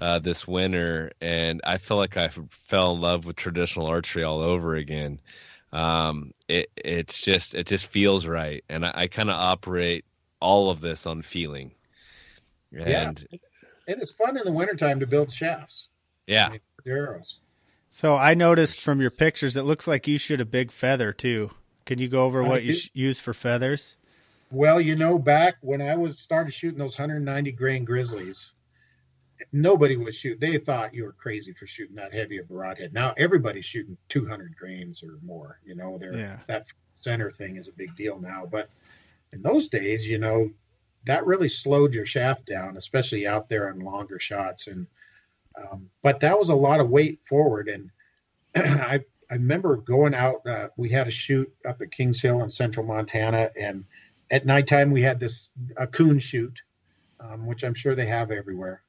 uh, 0.00 0.18
this 0.18 0.46
winter, 0.46 1.12
and 1.20 1.60
I 1.64 1.78
feel 1.78 1.96
like 1.96 2.16
I 2.16 2.30
fell 2.50 2.94
in 2.94 3.00
love 3.00 3.24
with 3.24 3.36
traditional 3.36 3.86
archery 3.86 4.24
all 4.24 4.40
over 4.40 4.76
again. 4.76 5.20
Um, 5.72 6.32
it, 6.48 6.70
it's 6.76 7.20
just, 7.20 7.54
it 7.54 7.66
just 7.66 7.86
feels 7.86 8.26
right, 8.26 8.64
and 8.68 8.86
I, 8.86 8.92
I 8.94 9.06
kind 9.08 9.30
of 9.30 9.36
operate 9.36 10.04
all 10.40 10.70
of 10.70 10.80
this 10.80 11.06
on 11.06 11.22
feeling. 11.22 11.72
And 12.72 13.26
yeah, 13.30 13.38
and 13.88 14.02
it's 14.02 14.12
fun 14.12 14.36
in 14.36 14.44
the 14.44 14.52
wintertime 14.52 15.00
to 15.00 15.06
build 15.06 15.32
shafts. 15.32 15.88
Yeah, 16.26 16.50
arrows. 16.86 17.40
So 17.90 18.16
I 18.16 18.34
noticed 18.34 18.80
from 18.80 19.00
your 19.00 19.10
pictures, 19.10 19.56
it 19.56 19.62
looks 19.62 19.86
like 19.86 20.06
you 20.06 20.18
shoot 20.18 20.40
a 20.40 20.44
big 20.44 20.70
feather 20.70 21.12
too. 21.12 21.50
Can 21.88 21.98
you 21.98 22.08
go 22.08 22.26
over 22.26 22.44
what 22.44 22.64
you 22.64 22.74
sh- 22.74 22.90
use 22.92 23.18
for 23.18 23.32
feathers? 23.32 23.96
Well, 24.50 24.78
you 24.78 24.94
know, 24.94 25.18
back 25.18 25.54
when 25.62 25.80
I 25.80 25.96
was 25.96 26.18
started 26.18 26.52
shooting 26.52 26.78
those 26.78 26.98
190 26.98 27.50
grain 27.52 27.86
grizzlies, 27.86 28.52
nobody 29.54 29.96
was 29.96 30.14
shooting. 30.14 30.38
They 30.38 30.58
thought 30.58 30.92
you 30.92 31.04
were 31.04 31.14
crazy 31.14 31.54
for 31.54 31.66
shooting 31.66 31.96
that 31.96 32.12
heavy 32.12 32.36
of 32.36 32.44
a 32.44 32.52
broadhead. 32.52 32.92
Now 32.92 33.14
everybody's 33.16 33.64
shooting 33.64 33.96
200 34.10 34.54
grains 34.54 35.02
or 35.02 35.18
more. 35.24 35.60
You 35.64 35.76
know, 35.76 35.96
they're, 35.96 36.14
yeah. 36.14 36.40
that 36.46 36.66
center 37.00 37.30
thing 37.30 37.56
is 37.56 37.68
a 37.68 37.72
big 37.72 37.96
deal 37.96 38.20
now. 38.20 38.44
But 38.44 38.68
in 39.32 39.40
those 39.40 39.68
days, 39.68 40.06
you 40.06 40.18
know, 40.18 40.50
that 41.06 41.24
really 41.24 41.48
slowed 41.48 41.94
your 41.94 42.04
shaft 42.04 42.44
down, 42.44 42.76
especially 42.76 43.26
out 43.26 43.48
there 43.48 43.70
on 43.70 43.78
longer 43.78 44.20
shots. 44.20 44.66
And 44.66 44.86
um, 45.56 45.88
but 46.02 46.20
that 46.20 46.38
was 46.38 46.50
a 46.50 46.54
lot 46.54 46.80
of 46.80 46.90
weight 46.90 47.18
forward, 47.26 47.68
and 47.68 47.90
I 48.54 49.00
I 49.30 49.34
remember 49.34 49.76
going 49.76 50.14
out. 50.14 50.46
Uh, 50.46 50.68
we 50.76 50.88
had 50.88 51.06
a 51.06 51.10
shoot 51.10 51.52
up 51.66 51.80
at 51.82 51.90
Kings 51.90 52.20
Hill 52.20 52.42
in 52.42 52.50
central 52.50 52.86
Montana, 52.86 53.50
and 53.58 53.84
at 54.30 54.46
nighttime 54.46 54.90
we 54.90 55.02
had 55.02 55.20
this 55.20 55.50
a 55.76 55.86
coon 55.86 56.18
shoot, 56.18 56.62
um, 57.20 57.46
which 57.46 57.62
I'm 57.62 57.74
sure 57.74 57.94
they 57.94 58.06
have 58.06 58.30
everywhere, 58.30 58.82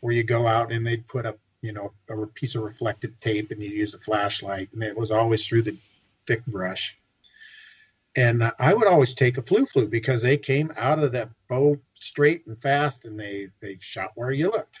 where 0.00 0.14
you 0.14 0.24
go 0.24 0.46
out 0.46 0.72
and 0.72 0.86
they'd 0.86 1.06
put 1.06 1.26
up 1.26 1.38
you 1.60 1.72
know 1.72 1.92
a 2.08 2.26
piece 2.26 2.54
of 2.54 2.62
reflective 2.62 3.18
tape 3.20 3.50
and 3.50 3.60
you 3.60 3.68
use 3.68 3.94
a 3.94 3.98
flashlight, 3.98 4.70
and 4.72 4.82
it 4.82 4.96
was 4.96 5.10
always 5.10 5.46
through 5.46 5.62
the 5.62 5.76
thick 6.26 6.44
brush. 6.46 6.96
And 8.16 8.50
I 8.58 8.74
would 8.74 8.86
always 8.86 9.14
take 9.14 9.38
a 9.38 9.42
flu 9.42 9.66
flu 9.66 9.88
because 9.88 10.22
they 10.22 10.36
came 10.36 10.72
out 10.76 10.98
of 10.98 11.12
that 11.12 11.30
bow 11.48 11.78
straight 11.94 12.46
and 12.46 12.60
fast, 12.60 13.04
and 13.04 13.18
they 13.18 13.48
they 13.60 13.76
shot 13.80 14.12
where 14.14 14.30
you 14.30 14.50
looked 14.50 14.80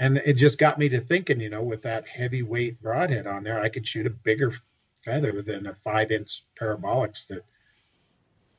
and 0.00 0.16
it 0.24 0.32
just 0.32 0.56
got 0.56 0.78
me 0.78 0.88
to 0.88 1.00
thinking, 1.00 1.40
you 1.40 1.50
know, 1.50 1.62
with 1.62 1.82
that 1.82 2.08
heavyweight 2.08 2.82
broadhead 2.82 3.26
on 3.26 3.44
there, 3.44 3.60
I 3.60 3.68
could 3.68 3.86
shoot 3.86 4.06
a 4.06 4.10
bigger 4.10 4.54
feather 5.04 5.42
than 5.42 5.66
a 5.66 5.76
five 5.84 6.10
inch 6.10 6.46
parabolics 6.58 7.26
that, 7.26 7.44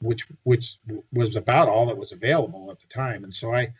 which 0.01 0.27
which 0.43 0.77
was 1.11 1.35
about 1.35 1.67
all 1.67 1.87
that 1.87 1.97
was 1.97 2.11
available 2.11 2.69
at 2.69 2.79
the 2.79 2.87
time. 2.87 3.23
And 3.23 3.33
so 3.33 3.55
I, 3.55 3.73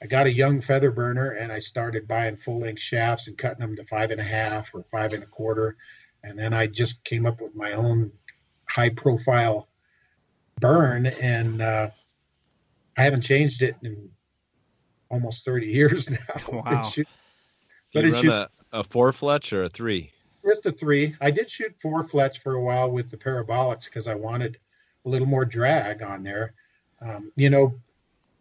I 0.00 0.06
got 0.06 0.28
a 0.28 0.32
young 0.32 0.60
feather 0.60 0.92
burner 0.92 1.32
and 1.32 1.50
I 1.50 1.58
started 1.58 2.06
buying 2.06 2.36
full 2.36 2.60
length 2.60 2.80
shafts 2.80 3.26
and 3.26 3.36
cutting 3.36 3.60
them 3.60 3.74
to 3.76 3.84
five 3.86 4.12
and 4.12 4.20
a 4.20 4.24
half 4.24 4.72
or 4.72 4.84
five 4.92 5.12
and 5.12 5.24
a 5.24 5.26
quarter, 5.26 5.76
and 6.22 6.38
then 6.38 6.52
I 6.52 6.68
just 6.68 7.02
came 7.02 7.26
up 7.26 7.40
with 7.40 7.56
my 7.56 7.72
own 7.72 8.12
high 8.66 8.90
profile 8.90 9.66
burn, 10.60 11.06
and 11.06 11.60
uh, 11.60 11.90
I 12.96 13.02
haven't 13.02 13.22
changed 13.22 13.62
it 13.62 13.74
in 13.82 14.08
almost 15.12 15.44
30 15.44 15.66
years 15.66 16.10
now. 16.10 16.18
Wow. 16.52 16.82
Shoot, 16.84 17.06
but 17.94 18.04
you 18.04 18.12
run 18.12 18.22
shoot, 18.22 18.32
a, 18.32 18.50
a 18.72 18.82
four 18.82 19.12
fletch 19.12 19.52
or 19.52 19.64
a 19.64 19.68
three? 19.68 20.10
Just 20.44 20.66
a 20.66 20.72
three. 20.72 21.14
I 21.20 21.30
did 21.30 21.48
shoot 21.48 21.72
four 21.80 22.02
fletch 22.02 22.40
for 22.40 22.54
a 22.54 22.60
while 22.60 22.90
with 22.90 23.10
the 23.10 23.16
parabolics 23.16 23.84
because 23.84 24.08
I 24.08 24.14
wanted 24.14 24.58
a 25.04 25.08
little 25.08 25.28
more 25.28 25.44
drag 25.44 26.02
on 26.02 26.24
there. 26.24 26.54
Um, 27.00 27.30
you 27.36 27.50
know, 27.50 27.74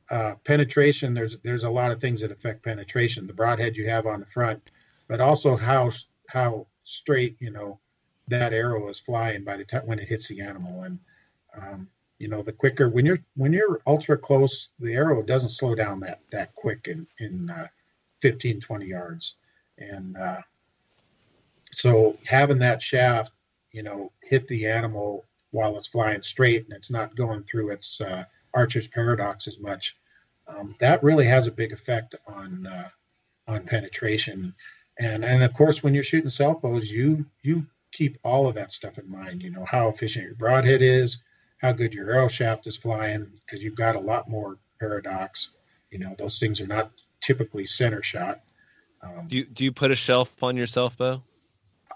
uh, 0.09 0.35
penetration. 0.45 1.13
There's 1.13 1.37
there's 1.43 1.63
a 1.63 1.69
lot 1.69 1.91
of 1.91 2.01
things 2.01 2.21
that 2.21 2.31
affect 2.31 2.63
penetration. 2.63 3.27
The 3.27 3.33
broadhead 3.33 3.75
you 3.75 3.87
have 3.89 4.07
on 4.07 4.19
the 4.19 4.25
front, 4.25 4.71
but 5.07 5.21
also 5.21 5.55
how 5.55 5.91
how 6.27 6.67
straight 6.83 7.37
you 7.39 7.51
know 7.51 7.79
that 8.27 8.53
arrow 8.53 8.89
is 8.89 8.99
flying 8.99 9.43
by 9.43 9.57
the 9.57 9.65
time 9.65 9.85
when 9.85 9.99
it 9.99 10.07
hits 10.07 10.27
the 10.27 10.41
animal. 10.41 10.83
And 10.83 10.99
um, 11.55 11.89
you 12.21 12.27
know 12.27 12.43
the 12.43 12.53
quicker 12.53 12.87
when 12.87 13.03
you're 13.03 13.19
when 13.35 13.51
you're 13.51 13.81
ultra 13.87 14.15
close 14.15 14.69
the 14.79 14.93
arrow 14.93 15.23
doesn't 15.23 15.49
slow 15.49 15.73
down 15.73 15.99
that 15.99 16.19
that 16.31 16.53
quick 16.53 16.87
in 16.87 17.07
in 17.17 17.49
uh, 17.49 17.67
15 18.21 18.61
20 18.61 18.85
yards. 18.85 19.35
And 19.79 20.15
uh, 20.15 20.41
so 21.71 22.15
having 22.25 22.59
that 22.59 22.83
shaft 22.83 23.31
you 23.71 23.81
know 23.81 24.11
hit 24.21 24.47
the 24.47 24.67
animal 24.67 25.25
while 25.49 25.77
it's 25.77 25.87
flying 25.87 26.21
straight 26.21 26.65
and 26.65 26.73
it's 26.73 26.91
not 26.91 27.15
going 27.15 27.43
through 27.43 27.71
its 27.71 27.99
uh, 27.99 28.23
archer's 28.53 28.87
paradox 28.87 29.47
as 29.47 29.59
much 29.59 29.97
um, 30.47 30.75
that 30.79 31.03
really 31.03 31.25
has 31.25 31.47
a 31.47 31.51
big 31.51 31.73
effect 31.73 32.13
on 32.27 32.67
uh, 32.67 32.89
on 33.47 33.65
penetration. 33.65 34.53
And 34.99 35.25
and 35.25 35.41
of 35.41 35.55
course 35.55 35.81
when 35.81 35.95
you're 35.95 36.03
shooting 36.03 36.29
self 36.29 36.61
bows 36.61 36.91
you 36.91 37.25
you 37.41 37.65
keep 37.91 38.19
all 38.23 38.47
of 38.47 38.53
that 38.55 38.71
stuff 38.71 38.99
in 38.99 39.09
mind 39.09 39.41
you 39.41 39.49
know 39.49 39.65
how 39.65 39.89
efficient 39.89 40.25
your 40.25 40.35
broadhead 40.35 40.83
is 40.83 41.17
how 41.61 41.71
good 41.71 41.93
your 41.93 42.11
arrow 42.11 42.27
shaft 42.27 42.65
is 42.67 42.75
flying 42.75 43.31
because 43.45 43.61
you've 43.61 43.75
got 43.75 43.95
a 43.95 43.99
lot 43.99 44.27
more 44.27 44.57
paradox. 44.79 45.51
You 45.91 45.99
know, 45.99 46.15
those 46.17 46.39
things 46.39 46.59
are 46.59 46.67
not 46.67 46.91
typically 47.21 47.67
center 47.67 48.01
shot. 48.01 48.41
Um, 49.03 49.27
do 49.27 49.37
you 49.37 49.45
do 49.45 49.63
you 49.63 49.71
put 49.71 49.91
a 49.91 49.95
shelf 49.95 50.31
on 50.43 50.57
your 50.57 50.67
self 50.67 50.97
bow? 50.97 51.21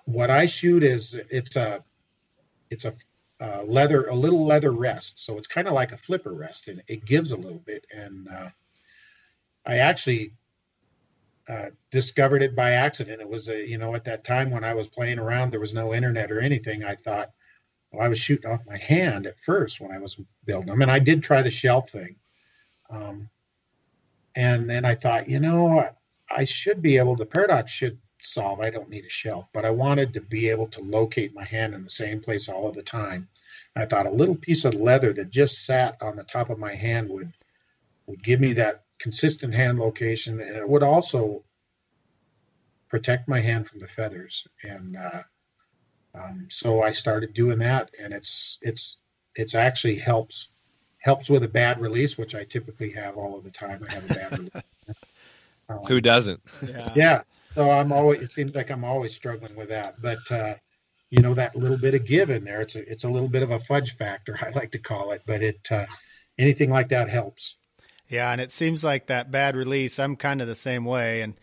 What 0.05 0.29
I 0.29 0.45
shoot 0.45 0.83
is 0.83 1.15
it's 1.29 1.55
a 1.55 1.83
it's 2.69 2.85
a 2.85 2.93
uh, 3.41 3.63
leather 3.63 4.07
a 4.07 4.15
little 4.15 4.45
leather 4.45 4.71
rest, 4.71 5.23
so 5.23 5.37
it's 5.37 5.47
kind 5.47 5.67
of 5.67 5.73
like 5.73 5.91
a 5.91 5.97
flipper 5.97 6.33
rest, 6.33 6.67
and 6.67 6.81
it 6.87 7.05
gives 7.05 7.31
a 7.31 7.35
little 7.35 7.59
bit. 7.59 7.85
And 7.93 8.27
uh, 8.29 8.49
I 9.65 9.77
actually 9.77 10.33
uh, 11.47 11.67
discovered 11.91 12.41
it 12.43 12.55
by 12.55 12.71
accident. 12.71 13.21
It 13.21 13.29
was 13.29 13.49
a 13.49 13.67
you 13.67 13.77
know 13.77 13.95
at 13.95 14.05
that 14.05 14.23
time 14.23 14.51
when 14.51 14.63
I 14.63 14.75
was 14.75 14.87
playing 14.87 15.19
around, 15.19 15.51
there 15.51 15.59
was 15.59 15.73
no 15.73 15.93
internet 15.93 16.31
or 16.31 16.39
anything. 16.39 16.83
I 16.83 16.95
thought 16.95 17.31
well, 17.91 18.05
I 18.05 18.09
was 18.09 18.19
shooting 18.19 18.49
off 18.49 18.65
my 18.65 18.77
hand 18.77 19.25
at 19.25 19.39
first 19.45 19.79
when 19.79 19.91
I 19.91 19.99
was 19.99 20.17
building 20.45 20.67
them, 20.67 20.81
and 20.81 20.91
I 20.91 20.99
did 20.99 21.23
try 21.23 21.41
the 21.41 21.51
shelf 21.51 21.89
thing. 21.89 22.15
Um, 22.89 23.29
and 24.35 24.69
then 24.69 24.85
I 24.85 24.95
thought, 24.95 25.29
you 25.29 25.39
know, 25.39 25.89
I 26.29 26.45
should 26.45 26.81
be 26.81 26.97
able. 26.97 27.15
The 27.15 27.25
paradox 27.25 27.71
should 27.71 27.97
solve. 28.21 28.59
I 28.59 28.69
don't 28.69 28.89
need 28.89 29.05
a 29.05 29.09
shelf, 29.09 29.47
but 29.53 29.65
I 29.65 29.69
wanted 29.69 30.13
to 30.13 30.21
be 30.21 30.49
able 30.49 30.67
to 30.67 30.81
locate 30.81 31.33
my 31.33 31.43
hand 31.43 31.73
in 31.73 31.83
the 31.83 31.89
same 31.89 32.19
place 32.19 32.49
all 32.49 32.67
of 32.67 32.75
the 32.75 32.83
time. 32.83 33.27
I 33.75 33.85
thought 33.85 34.05
a 34.05 34.11
little 34.11 34.35
piece 34.35 34.63
of 34.65 34.73
leather 34.75 35.11
that 35.13 35.29
just 35.31 35.65
sat 35.65 35.97
on 36.01 36.15
the 36.15 36.23
top 36.23 36.49
of 36.49 36.59
my 36.59 36.73
hand 36.73 37.09
would 37.09 37.33
would 38.07 38.23
give 38.23 38.39
me 38.39 38.53
that 38.53 38.83
consistent 38.99 39.53
hand 39.53 39.79
location, 39.79 40.39
and 40.39 40.55
it 40.55 40.67
would 40.67 40.83
also 40.83 41.43
protect 42.87 43.27
my 43.27 43.39
hand 43.39 43.67
from 43.67 43.79
the 43.79 43.87
feathers. 43.87 44.47
And 44.63 44.95
uh, 44.95 45.23
um, 46.17 46.47
so 46.49 46.83
I 46.83 46.91
started 46.91 47.33
doing 47.33 47.59
that, 47.59 47.91
and 48.01 48.13
it's 48.13 48.57
it's 48.61 48.97
it's 49.35 49.55
actually 49.55 49.97
helps 49.97 50.49
helps 50.99 51.29
with 51.29 51.43
a 51.43 51.47
bad 51.47 51.79
release, 51.79 52.17
which 52.17 52.35
I 52.35 52.43
typically 52.43 52.91
have 52.91 53.17
all 53.17 53.37
of 53.37 53.43
the 53.43 53.51
time. 53.51 53.85
I 53.87 53.93
have 53.93 54.09
a 54.09 54.13
bad 54.13 54.31
release. 54.31 54.63
Um, 55.69 55.77
Who 55.87 56.01
doesn't? 56.01 56.41
Yeah. 56.67 56.93
yeah. 56.95 57.21
So 57.53 57.69
I'm 57.69 57.91
always. 57.91 58.21
It 58.21 58.31
seems 58.31 58.55
like 58.55 58.69
I'm 58.71 58.83
always 58.83 59.15
struggling 59.15 59.55
with 59.55 59.69
that, 59.69 60.01
but 60.01 60.19
uh, 60.31 60.55
you 61.09 61.21
know 61.21 61.33
that 61.33 61.55
little 61.55 61.77
bit 61.77 61.93
of 61.93 62.05
give 62.05 62.29
in 62.29 62.43
there. 62.43 62.61
It's 62.61 62.75
a 62.75 62.91
it's 62.91 63.03
a 63.03 63.09
little 63.09 63.29
bit 63.29 63.43
of 63.43 63.51
a 63.51 63.59
fudge 63.59 63.95
factor. 63.95 64.37
I 64.41 64.49
like 64.49 64.71
to 64.71 64.79
call 64.79 65.11
it, 65.11 65.21
but 65.25 65.41
it 65.41 65.59
uh, 65.71 65.85
anything 66.37 66.69
like 66.69 66.89
that 66.89 67.09
helps. 67.09 67.55
Yeah, 68.07 68.31
and 68.31 68.39
it 68.39 68.51
seems 68.51 68.83
like 68.83 69.07
that 69.07 69.31
bad 69.31 69.55
release. 69.55 69.97
I'm 69.99 70.15
kind 70.15 70.41
of 70.41 70.47
the 70.47 70.55
same 70.55 70.85
way, 70.85 71.21
and 71.21 71.35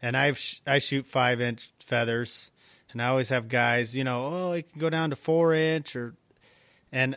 and 0.00 0.16
I've 0.16 0.38
sh- 0.38 0.60
I 0.66 0.78
shoot 0.78 1.06
five 1.06 1.40
inch 1.40 1.72
feathers, 1.80 2.49
and 2.92 3.02
I 3.02 3.08
always 3.08 3.28
have 3.28 3.48
guys, 3.48 3.94
you 3.94 4.04
know, 4.04 4.30
oh, 4.32 4.52
it 4.52 4.70
can 4.70 4.80
go 4.80 4.90
down 4.90 5.10
to 5.10 5.16
four 5.16 5.54
inch 5.54 5.94
or, 5.96 6.14
and, 6.92 7.16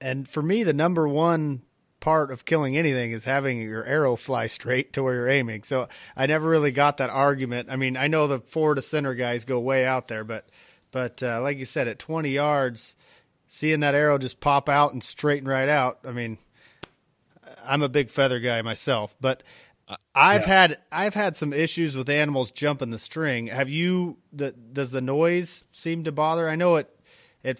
and 0.00 0.28
for 0.28 0.42
me, 0.42 0.62
the 0.62 0.72
number 0.72 1.06
one 1.08 1.62
part 2.00 2.30
of 2.30 2.44
killing 2.44 2.76
anything 2.76 3.12
is 3.12 3.24
having 3.24 3.60
your 3.60 3.84
arrow 3.84 4.16
fly 4.16 4.46
straight 4.46 4.92
to 4.92 5.02
where 5.02 5.14
you're 5.14 5.28
aiming. 5.28 5.62
So 5.62 5.88
I 6.16 6.26
never 6.26 6.48
really 6.48 6.70
got 6.70 6.96
that 6.98 7.10
argument. 7.10 7.68
I 7.70 7.76
mean, 7.76 7.96
I 7.96 8.06
know 8.06 8.26
the 8.26 8.40
four 8.40 8.74
to 8.74 8.82
center 8.82 9.14
guys 9.14 9.44
go 9.44 9.58
way 9.58 9.84
out 9.84 10.08
there, 10.08 10.24
but, 10.24 10.48
but 10.90 11.22
uh, 11.22 11.40
like 11.42 11.58
you 11.58 11.64
said, 11.64 11.88
at 11.88 11.98
20 11.98 12.30
yards, 12.30 12.94
seeing 13.46 13.80
that 13.80 13.94
arrow 13.94 14.18
just 14.18 14.40
pop 14.40 14.68
out 14.68 14.92
and 14.92 15.02
straighten 15.02 15.48
right 15.48 15.68
out. 15.68 16.00
I 16.04 16.12
mean, 16.12 16.38
I'm 17.64 17.82
a 17.82 17.88
big 17.88 18.10
feather 18.10 18.40
guy 18.40 18.62
myself, 18.62 19.16
but 19.20 19.42
I've 20.14 20.42
yeah. 20.42 20.46
had 20.46 20.78
I've 20.90 21.14
had 21.14 21.36
some 21.36 21.52
issues 21.52 21.96
with 21.96 22.08
animals 22.08 22.50
jumping 22.50 22.90
the 22.90 22.98
string. 22.98 23.46
Have 23.46 23.68
you? 23.68 24.18
The, 24.32 24.52
does 24.52 24.90
the 24.90 25.00
noise 25.00 25.64
seem 25.72 26.04
to 26.04 26.12
bother? 26.12 26.48
I 26.48 26.56
know 26.56 26.76
at 26.76 26.90
at 27.44 27.58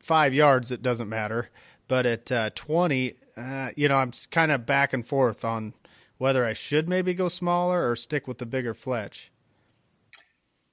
five 0.00 0.34
yards 0.34 0.70
it 0.70 0.82
doesn't 0.82 1.08
matter, 1.08 1.48
but 1.88 2.04
at 2.04 2.30
uh, 2.30 2.50
twenty, 2.54 3.14
uh, 3.36 3.70
you 3.74 3.88
know, 3.88 3.96
I'm 3.96 4.12
kind 4.30 4.52
of 4.52 4.66
back 4.66 4.92
and 4.92 5.06
forth 5.06 5.44
on 5.44 5.72
whether 6.18 6.44
I 6.44 6.52
should 6.52 6.88
maybe 6.88 7.14
go 7.14 7.28
smaller 7.28 7.90
or 7.90 7.96
stick 7.96 8.28
with 8.28 8.38
the 8.38 8.46
bigger 8.46 8.74
fletch. 8.74 9.32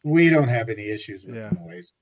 We 0.04 0.30
don't 0.30 0.50
have 0.50 0.70
any 0.70 0.90
issues 0.90 1.24
with 1.24 1.36
yeah. 1.36 1.52
noise, 1.66 1.94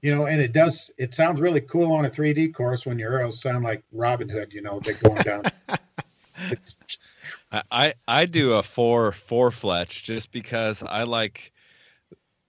you 0.00 0.12
know, 0.12 0.26
and 0.26 0.40
it 0.40 0.52
does. 0.52 0.90
It 0.98 1.14
sounds 1.14 1.40
really 1.40 1.60
cool 1.60 1.92
on 1.92 2.06
a 2.06 2.10
3D 2.10 2.54
course 2.54 2.86
when 2.86 2.98
your 2.98 3.12
arrows 3.12 3.40
sound 3.40 3.62
like 3.62 3.84
Robin 3.92 4.28
Hood, 4.28 4.52
you 4.52 4.62
know, 4.62 4.80
they're 4.80 4.94
going 4.94 5.22
down. 5.22 5.44
I 7.70 7.94
I 8.08 8.26
do 8.26 8.54
a 8.54 8.62
four 8.62 9.12
four 9.12 9.50
fletch 9.50 10.04
just 10.04 10.32
because 10.32 10.82
I 10.82 11.02
like 11.02 11.52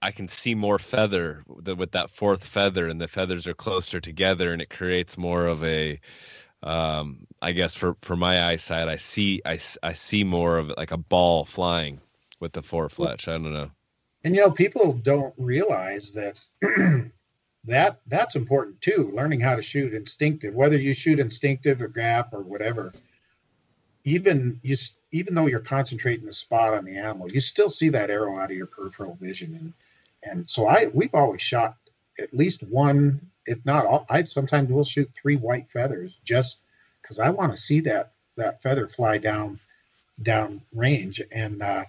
I 0.00 0.10
can 0.10 0.28
see 0.28 0.54
more 0.54 0.78
feather 0.78 1.44
with 1.46 1.92
that 1.92 2.10
fourth 2.10 2.44
feather, 2.44 2.88
and 2.88 3.00
the 3.00 3.08
feathers 3.08 3.46
are 3.46 3.54
closer 3.54 4.00
together, 4.00 4.52
and 4.52 4.62
it 4.62 4.70
creates 4.70 5.18
more 5.18 5.46
of 5.46 5.64
a 5.64 6.00
um, 6.62 7.26
I 7.42 7.52
guess 7.52 7.74
for 7.74 7.96
for 8.00 8.16
my 8.16 8.44
eyesight, 8.46 8.88
I 8.88 8.96
see 8.96 9.42
I, 9.44 9.58
I 9.82 9.92
see 9.92 10.24
more 10.24 10.58
of 10.58 10.72
like 10.76 10.92
a 10.92 10.96
ball 10.96 11.44
flying 11.44 12.00
with 12.40 12.52
the 12.52 12.62
four 12.62 12.88
fletch. 12.88 13.28
I 13.28 13.32
don't 13.32 13.52
know. 13.52 13.70
And 14.24 14.34
you 14.34 14.40
know, 14.40 14.50
people 14.50 14.94
don't 14.94 15.34
realize 15.36 16.12
that 16.12 16.40
that 17.64 18.00
that's 18.06 18.36
important 18.36 18.80
too. 18.80 19.12
Learning 19.14 19.40
how 19.40 19.56
to 19.56 19.62
shoot 19.62 19.92
instinctive, 19.92 20.54
whether 20.54 20.78
you 20.78 20.94
shoot 20.94 21.18
instinctive 21.18 21.82
or 21.82 21.88
gap 21.88 22.32
or 22.32 22.40
whatever 22.40 22.94
even 24.04 24.60
you 24.62 24.76
even 25.12 25.34
though 25.34 25.46
you're 25.46 25.60
concentrating 25.60 26.26
the 26.26 26.32
spot 26.32 26.74
on 26.74 26.84
the 26.84 26.96
animal, 26.96 27.30
you 27.30 27.40
still 27.40 27.70
see 27.70 27.88
that 27.90 28.10
arrow 28.10 28.38
out 28.38 28.50
of 28.50 28.56
your 28.56 28.66
peripheral 28.66 29.16
vision. 29.20 29.54
And 29.60 29.72
and 30.22 30.50
so 30.50 30.68
I 30.68 30.86
we've 30.92 31.14
always 31.14 31.42
shot 31.42 31.76
at 32.18 32.34
least 32.34 32.62
one, 32.62 33.20
if 33.46 33.64
not 33.64 33.86
all. 33.86 34.06
I 34.08 34.24
sometimes 34.24 34.70
will 34.70 34.84
shoot 34.84 35.10
three 35.20 35.36
white 35.36 35.70
feathers 35.70 36.16
just 36.24 36.58
because 37.02 37.18
I 37.18 37.30
want 37.30 37.52
to 37.52 37.58
see 37.58 37.80
that 37.80 38.12
that 38.36 38.62
feather 38.62 38.88
fly 38.88 39.18
down 39.18 39.58
down 40.22 40.60
range 40.72 41.20
and. 41.32 41.62
Uh, 41.62 41.84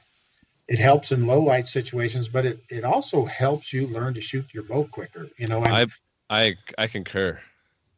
it 0.67 0.79
helps 0.79 1.11
in 1.11 1.27
low 1.27 1.39
light 1.41 1.67
situations, 1.67 2.27
but 2.27 2.43
it, 2.43 2.59
it 2.69 2.83
also 2.83 3.23
helps 3.23 3.71
you 3.71 3.85
learn 3.85 4.15
to 4.15 4.21
shoot 4.21 4.45
your 4.51 4.63
bow 4.63 4.85
quicker. 4.85 5.27
You 5.37 5.45
know, 5.45 5.63
and, 5.63 5.71
I 5.71 5.85
I 6.29 6.55
I 6.77 6.87
concur. 6.87 7.39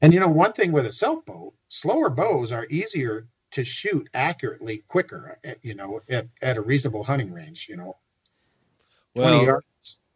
And 0.02 0.14
you 0.14 0.20
know, 0.20 0.28
one 0.28 0.52
thing 0.52 0.74
with 0.74 0.86
a 0.86 0.92
self 0.92 1.26
bow, 1.26 1.54
slower 1.70 2.10
bows 2.10 2.52
are 2.52 2.68
easier 2.70 3.26
to 3.52 3.64
shoot 3.64 4.10
accurately 4.14 4.84
quicker, 4.88 5.40
at, 5.44 5.58
you 5.64 5.74
know, 5.74 6.02
at, 6.10 6.28
at 6.42 6.58
a 6.58 6.62
reasonable 6.62 7.04
hunting 7.04 7.32
range, 7.32 7.68
you 7.70 7.78
know. 7.78 7.98
Well, 9.16 9.30
20 9.30 9.46
yards. 9.46 9.66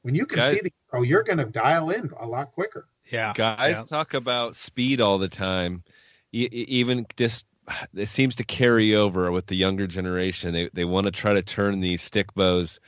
When 0.03 0.15
you 0.15 0.25
can 0.25 0.39
guys, 0.39 0.53
see 0.53 0.61
the 0.61 0.73
oh, 0.93 1.03
you're 1.03 1.23
going 1.23 1.37
to 1.37 1.45
dial 1.45 1.91
in 1.91 2.11
a 2.19 2.27
lot 2.27 2.53
quicker. 2.53 2.87
Yeah. 3.11 3.33
Guys 3.35 3.77
yeah. 3.77 3.83
talk 3.83 4.13
about 4.13 4.55
speed 4.55 4.99
all 4.99 5.17
the 5.17 5.29
time. 5.29 5.83
even 6.31 7.05
just 7.17 7.45
it 7.93 8.09
seems 8.09 8.37
to 8.37 8.43
carry 8.43 8.95
over 8.95 9.31
with 9.31 9.45
the 9.45 9.55
younger 9.55 9.87
generation. 9.87 10.53
They 10.53 10.69
they 10.73 10.85
want 10.85 11.05
to 11.05 11.11
try 11.11 11.33
to 11.33 11.43
turn 11.43 11.79
these 11.79 12.01
stick 12.01 12.33
bows 12.33 12.79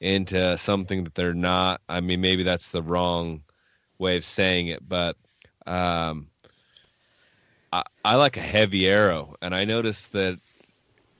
into 0.00 0.58
something 0.58 1.04
that 1.04 1.14
they're 1.14 1.34
not. 1.34 1.80
I 1.88 2.00
mean, 2.00 2.20
maybe 2.20 2.42
that's 2.42 2.70
the 2.70 2.82
wrong 2.82 3.42
way 3.98 4.16
of 4.16 4.24
saying 4.24 4.68
it, 4.68 4.86
but 4.86 5.16
um, 5.66 6.28
I, 7.72 7.84
I 8.04 8.16
like 8.16 8.36
a 8.36 8.42
heavy 8.42 8.88
arrow, 8.88 9.36
and 9.42 9.54
I 9.54 9.64
noticed 9.64 10.12
that 10.12 10.38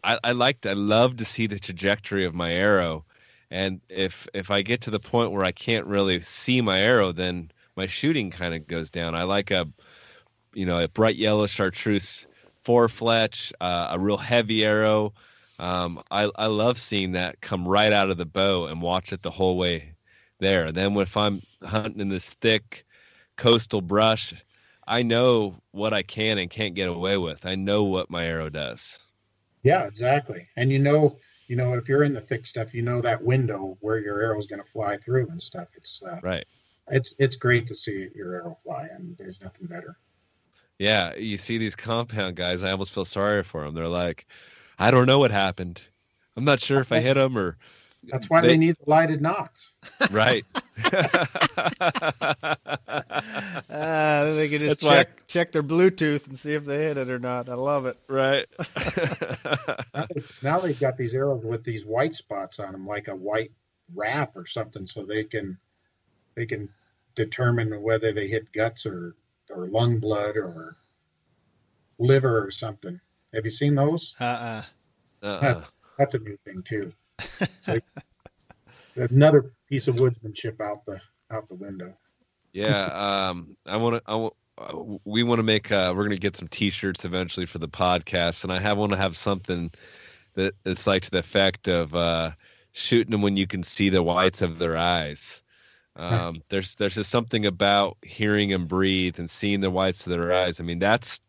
I, 0.03 0.19
I 0.23 0.33
liked 0.33 0.67
I 0.67 0.73
love 0.73 1.17
to 1.17 1.25
see 1.25 1.47
the 1.47 1.59
trajectory 1.59 2.25
of 2.25 2.35
my 2.35 2.53
arrow, 2.53 3.05
and 3.51 3.81
if 3.89 4.27
if 4.35 4.51
I 4.51 4.63
get 4.63 4.83
to 4.83 4.91
the 4.91 5.01
point 5.01 5.33
where 5.33 5.45
I 5.45 5.53
can't 5.53 5.87
really 5.87 6.23
see 6.23 6.61
my 6.61 6.81
arrow, 6.81 7.13
then 7.13 7.51
my 7.77 7.87
shooting 7.87 8.31
kind 8.31 8.55
of 8.55 8.67
goes 8.67 8.91
down. 8.91 9.15
I 9.15 9.25
like 9.25 9.51
a 9.51 9.69
you 10.55 10.67
know 10.67 10.79
a 10.79 10.89
bright 10.89 11.17
yellow 11.17 11.47
chartreuse 11.47 12.27
four 12.63 12.89
fletch, 12.89 13.53
uh, 13.61 13.89
a 13.93 13.99
real 13.99 14.19
heavy 14.19 14.65
arrow. 14.65 15.13
Um, 15.59 16.03
I 16.11 16.31
I 16.37 16.47
love 16.47 16.79
seeing 16.79 17.13
that 17.13 17.41
come 17.41 17.67
right 17.67 17.93
out 17.93 18.11
of 18.11 18.17
the 18.17 18.27
bow 18.27 18.67
and 18.67 18.81
watch 18.81 19.13
it 19.13 19.23
the 19.23 19.31
whole 19.31 19.57
way 19.57 19.95
there. 20.39 20.65
And 20.65 20.77
then 20.77 20.97
if 20.97 21.17
I'm 21.17 21.43
hunting 21.63 22.01
in 22.01 22.09
this 22.09 22.31
thick 22.31 22.85
coastal 23.37 23.81
brush, 23.81 24.35
I 24.89 25.03
know 25.03 25.55
what 25.73 25.93
I 25.93 26.03
can 26.03 26.39
and 26.39 26.51
can't 26.51 26.75
get 26.75 26.89
away 26.89 27.19
with. 27.19 27.45
I 27.45 27.55
know 27.55 27.85
what 27.85 28.11
my 28.11 28.25
arrow 28.25 28.49
does. 28.49 28.99
Yeah, 29.63 29.87
exactly. 29.87 30.49
And 30.57 30.73
you 30.73 30.79
know, 30.79 31.19
you 31.47 31.57
know, 31.57 31.75
if 31.75 31.89
you're 31.89 32.05
in 32.05 32.15
the 32.15 32.21
thick 32.21 32.47
stuff, 32.47 32.73
you 32.73 32.83
know 32.83 33.01
that 33.03 33.23
window 33.23 33.77
where 33.81 33.99
your 33.99 34.21
arrow 34.21 34.39
is 34.39 34.47
going 34.47 34.63
to 34.63 34.71
fly 34.71 34.97
through 34.97 35.29
and 35.29 35.43
stuff. 35.43 35.69
It's 35.77 36.03
uh, 36.03 36.19
right. 36.23 36.47
It's 36.89 37.15
it's 37.19 37.37
great 37.37 37.69
to 37.69 37.77
see 37.77 38.09
your 38.15 38.35
arrow 38.35 38.59
fly, 38.65 38.89
and 38.91 39.15
there's 39.19 39.41
nothing 39.43 39.67
better. 39.67 39.99
Yeah, 40.79 41.15
you 41.17 41.37
see 41.37 41.59
these 41.59 41.77
compound 41.77 42.37
guys. 42.37 42.63
I 42.63 42.71
almost 42.71 42.95
feel 42.95 43.05
sorry 43.05 43.43
for 43.43 43.65
them. 43.65 43.75
They're 43.75 43.89
like, 43.89 44.27
I 44.79 44.91
don't 44.91 45.07
know 45.07 45.19
what 45.19 45.31
happened. 45.31 45.83
I'm 46.37 46.45
not 46.45 46.61
sure 46.61 46.81
if 46.81 46.93
I 46.93 47.01
hit 47.09 47.15
them 47.15 47.37
or 47.37 47.59
that's 48.05 48.31
why 48.31 48.41
they, 48.41 48.49
they 48.49 48.57
need 48.57 48.77
the 48.83 48.91
lighted 48.91 49.21
nocks. 49.21 49.75
Right. 50.11 50.45
uh, 50.93 51.27
they 54.35 54.49
can 54.49 54.61
just 54.61 54.81
That's 54.81 54.83
check 54.83 55.09
why... 55.09 55.23
check 55.27 55.53
their 55.53 55.63
Bluetooth 55.63 56.27
and 56.27 56.39
see 56.39 56.55
if 56.55 56.65
they 56.65 56.79
hit 56.79 56.99
it 56.99 57.11
or 57.11 57.19
not. 57.19 57.49
I 57.49 57.55
love 57.55 57.87
it. 57.87 57.99
Right. 58.09 58.47
now, 59.95 60.07
they, 60.15 60.23
now 60.43 60.59
they've 60.61 60.79
got 60.79 60.97
these 60.97 61.15
arrows 61.15 61.45
with 61.45 61.65
these 61.65 61.85
white 61.85 62.15
spots 62.15 62.61
on 62.61 62.73
them, 62.73 62.87
like 62.87 63.09
a 63.09 63.17
white 63.17 63.53
wrap 63.95 64.37
or 64.37 64.47
something, 64.47 64.87
so 64.87 65.05
they 65.05 65.25
can 65.25 65.59
they 66.35 66.47
can 66.47 66.69
determine 67.17 67.83
whether 67.83 68.13
they 68.13 68.29
hit 68.29 68.53
guts 68.53 68.87
or 68.87 69.17
or 69.51 69.67
lung 69.67 69.99
blood 69.99 70.37
or 70.37 70.77
liver 71.99 72.45
or 72.45 72.51
something. 72.51 73.01
Have 73.35 73.45
you 73.45 73.51
seen 73.51 73.75
those? 73.75 74.15
Uh 74.21 74.25
uh-uh. 74.25 75.27
uh. 75.27 75.41
That, 75.41 75.69
that's 75.99 76.15
a 76.15 76.19
new 76.19 76.39
thing 76.45 76.63
too. 76.63 76.93
So 77.63 77.79
another 78.97 79.53
piece 79.69 79.89
of 79.89 79.97
woodsmanship 79.97 80.61
out 80.61 80.85
the 80.87 81.01
out 81.31 81.49
the 81.49 81.55
window. 81.55 81.95
Yeah, 82.53 83.29
um, 83.29 83.57
I 83.67 83.77
want 83.77 83.97
to. 83.97 84.03
I 84.07 84.13
w- 84.13 84.31
uh, 84.57 84.97
we 85.05 85.23
want 85.23 85.39
to 85.39 85.45
make. 85.45 85.71
Uh, 85.71 85.93
we're 85.95 86.05
going 86.05 86.11
to 86.11 86.19
get 86.19 86.37
some 86.37 86.49
T-shirts 86.49 87.05
eventually 87.05 87.47
for 87.47 87.59
the 87.59 87.69
podcast, 87.69 88.45
and 88.45 88.53
I 88.53 88.61
have 88.61 88.79
want 88.79 88.93
to 88.93 88.99
have 88.99 89.17
something 89.17 89.71
that 90.35 90.55
it's 90.65 90.87
like 90.87 91.03
to 91.03 91.11
the 91.11 91.19
effect 91.19 91.69
of 91.69 91.95
uh, 91.95 92.33
shooting 92.73 93.11
them 93.11 93.23
when 93.23 93.37
you 93.37 93.47
can 93.47 93.63
see 93.63 93.89
the 93.89 94.03
whites 94.03 94.43
of 94.43 94.59
their 94.59 94.77
eyes. 94.77 95.43
Um, 95.97 96.43
there's 96.49 96.77
there's 96.77 96.95
just 96.95 97.11
something 97.11 97.45
about 97.45 97.97
hearing 98.03 98.51
them 98.51 98.67
breathe 98.67 99.19
and 99.19 99.29
seeing 99.29 99.61
the 99.61 99.71
whites 99.71 100.07
of 100.07 100.11
their 100.11 100.33
eyes. 100.33 100.61
I 100.61 100.63
mean, 100.63 100.79
that's 100.79 101.21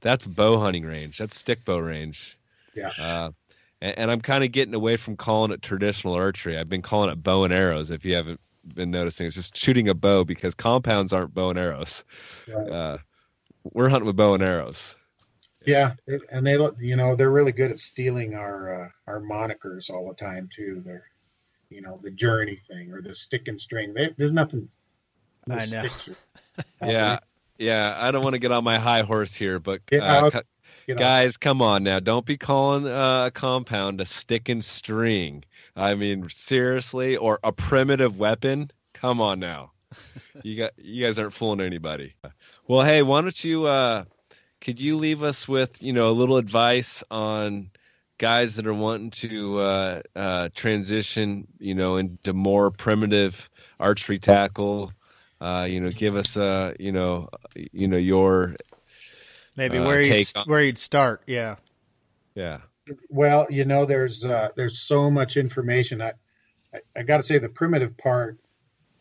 that's 0.00 0.26
bow 0.26 0.60
hunting 0.60 0.84
range. 0.84 1.18
That's 1.18 1.36
stick 1.36 1.64
bow 1.64 1.78
range. 1.78 2.38
Yeah. 2.74 2.90
Uh, 2.98 3.30
and, 3.80 3.98
and 3.98 4.10
I'm 4.10 4.20
kind 4.20 4.44
of 4.44 4.52
getting 4.52 4.74
away 4.74 4.96
from 4.96 5.16
calling 5.16 5.50
it 5.50 5.62
traditional 5.62 6.14
archery. 6.14 6.58
I've 6.58 6.68
been 6.68 6.82
calling 6.82 7.10
it 7.10 7.22
bow 7.22 7.44
and 7.44 7.52
arrows. 7.52 7.90
If 7.90 8.04
you 8.04 8.14
haven't 8.14 8.40
been 8.74 8.90
noticing, 8.90 9.26
it's 9.26 9.36
just 9.36 9.56
shooting 9.56 9.88
a 9.88 9.94
bow 9.94 10.24
because 10.24 10.54
compounds 10.54 11.12
aren't 11.12 11.34
bow 11.34 11.50
and 11.50 11.58
arrows. 11.58 12.04
Right. 12.46 12.70
Uh, 12.70 12.98
we're 13.72 13.88
hunting 13.88 14.06
with 14.06 14.16
bow 14.16 14.34
and 14.34 14.42
arrows. 14.42 14.96
Yeah, 15.66 15.94
and 16.30 16.46
they 16.46 16.56
you 16.80 16.96
know 16.96 17.14
they're 17.14 17.30
really 17.30 17.52
good 17.52 17.70
at 17.70 17.78
stealing 17.78 18.34
our 18.34 18.84
uh, 18.84 18.88
our 19.06 19.20
monikers 19.20 19.90
all 19.90 20.08
the 20.08 20.14
time 20.14 20.48
too. 20.54 20.82
They're 20.84 21.10
you 21.68 21.82
know 21.82 21.98
the 22.02 22.10
journey 22.10 22.60
thing 22.68 22.92
or 22.92 23.02
the 23.02 23.14
stick 23.14 23.48
and 23.48 23.60
string. 23.60 23.92
They, 23.92 24.10
there's 24.16 24.32
nothing. 24.32 24.68
No 25.46 25.56
I 25.56 25.66
know. 25.66 25.84
yeah, 26.82 27.18
yeah. 27.58 27.98
I 28.00 28.10
don't 28.10 28.22
want 28.22 28.34
to 28.34 28.38
get 28.38 28.52
on 28.52 28.64
my 28.64 28.78
high 28.78 29.02
horse 29.02 29.34
here, 29.34 29.58
but 29.58 29.80
uh, 29.92 30.30
you 30.88 30.94
know. 30.94 31.00
Guys, 31.00 31.36
come 31.36 31.62
on 31.62 31.84
now. 31.84 32.00
Don't 32.00 32.26
be 32.26 32.36
calling 32.36 32.86
uh, 32.86 33.26
a 33.26 33.30
compound 33.30 34.00
a 34.00 34.06
stick 34.06 34.48
and 34.48 34.64
string. 34.64 35.44
I 35.76 35.94
mean, 35.94 36.28
seriously, 36.30 37.16
or 37.16 37.38
a 37.44 37.52
primitive 37.52 38.18
weapon. 38.18 38.70
Come 38.94 39.20
on 39.20 39.38
now. 39.38 39.72
you 40.42 40.56
got 40.56 40.72
you 40.78 41.06
guys 41.06 41.18
aren't 41.18 41.34
fooling 41.34 41.60
anybody. 41.60 42.14
Well, 42.66 42.84
hey, 42.84 43.02
why 43.02 43.20
don't 43.20 43.44
you 43.44 43.66
uh 43.66 44.04
could 44.60 44.80
you 44.80 44.96
leave 44.96 45.22
us 45.22 45.46
with, 45.46 45.82
you 45.82 45.92
know, 45.92 46.10
a 46.10 46.12
little 46.12 46.36
advice 46.36 47.04
on 47.10 47.70
guys 48.18 48.56
that 48.56 48.66
are 48.66 48.74
wanting 48.74 49.10
to 49.10 49.58
uh, 49.58 50.02
uh, 50.16 50.48
transition, 50.54 51.46
you 51.58 51.74
know, 51.74 51.96
into 51.96 52.32
more 52.32 52.70
primitive 52.70 53.48
archery 53.78 54.18
tackle, 54.18 54.92
uh, 55.40 55.66
you 55.70 55.80
know, 55.80 55.90
give 55.90 56.16
us, 56.16 56.36
uh, 56.36 56.74
you 56.80 56.90
know, 56.90 57.28
you 57.54 57.86
know 57.86 57.96
your 57.96 58.54
maybe 59.58 59.76
uh, 59.76 59.84
where 59.84 60.00
you 60.00 60.10
take 60.10 60.28
on- 60.36 60.46
where 60.46 60.62
you'd 60.62 60.78
start. 60.78 61.22
Yeah. 61.26 61.56
yeah. 62.34 62.60
Well, 63.10 63.46
you 63.50 63.66
know, 63.66 63.84
there's 63.84 64.24
uh, 64.24 64.48
there's 64.56 64.80
so 64.80 65.10
much 65.10 65.36
information. 65.36 66.00
I 66.00 66.12
I, 66.72 66.80
I 66.96 67.02
got 67.02 67.18
to 67.18 67.22
say 67.22 67.38
the 67.38 67.48
primitive 67.48 67.96
part, 67.98 68.38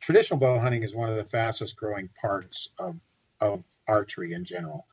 traditional 0.02 0.40
bow 0.40 0.60
hunting 0.60 0.84
is 0.84 0.94
one 0.94 1.10
of 1.10 1.16
the 1.16 1.24
fastest 1.24 1.78
growing 1.78 2.10
parts 2.20 2.70
of 2.78 2.98
of 3.40 3.64
archery 3.88 4.34
in 4.34 4.44
general. 4.44 4.86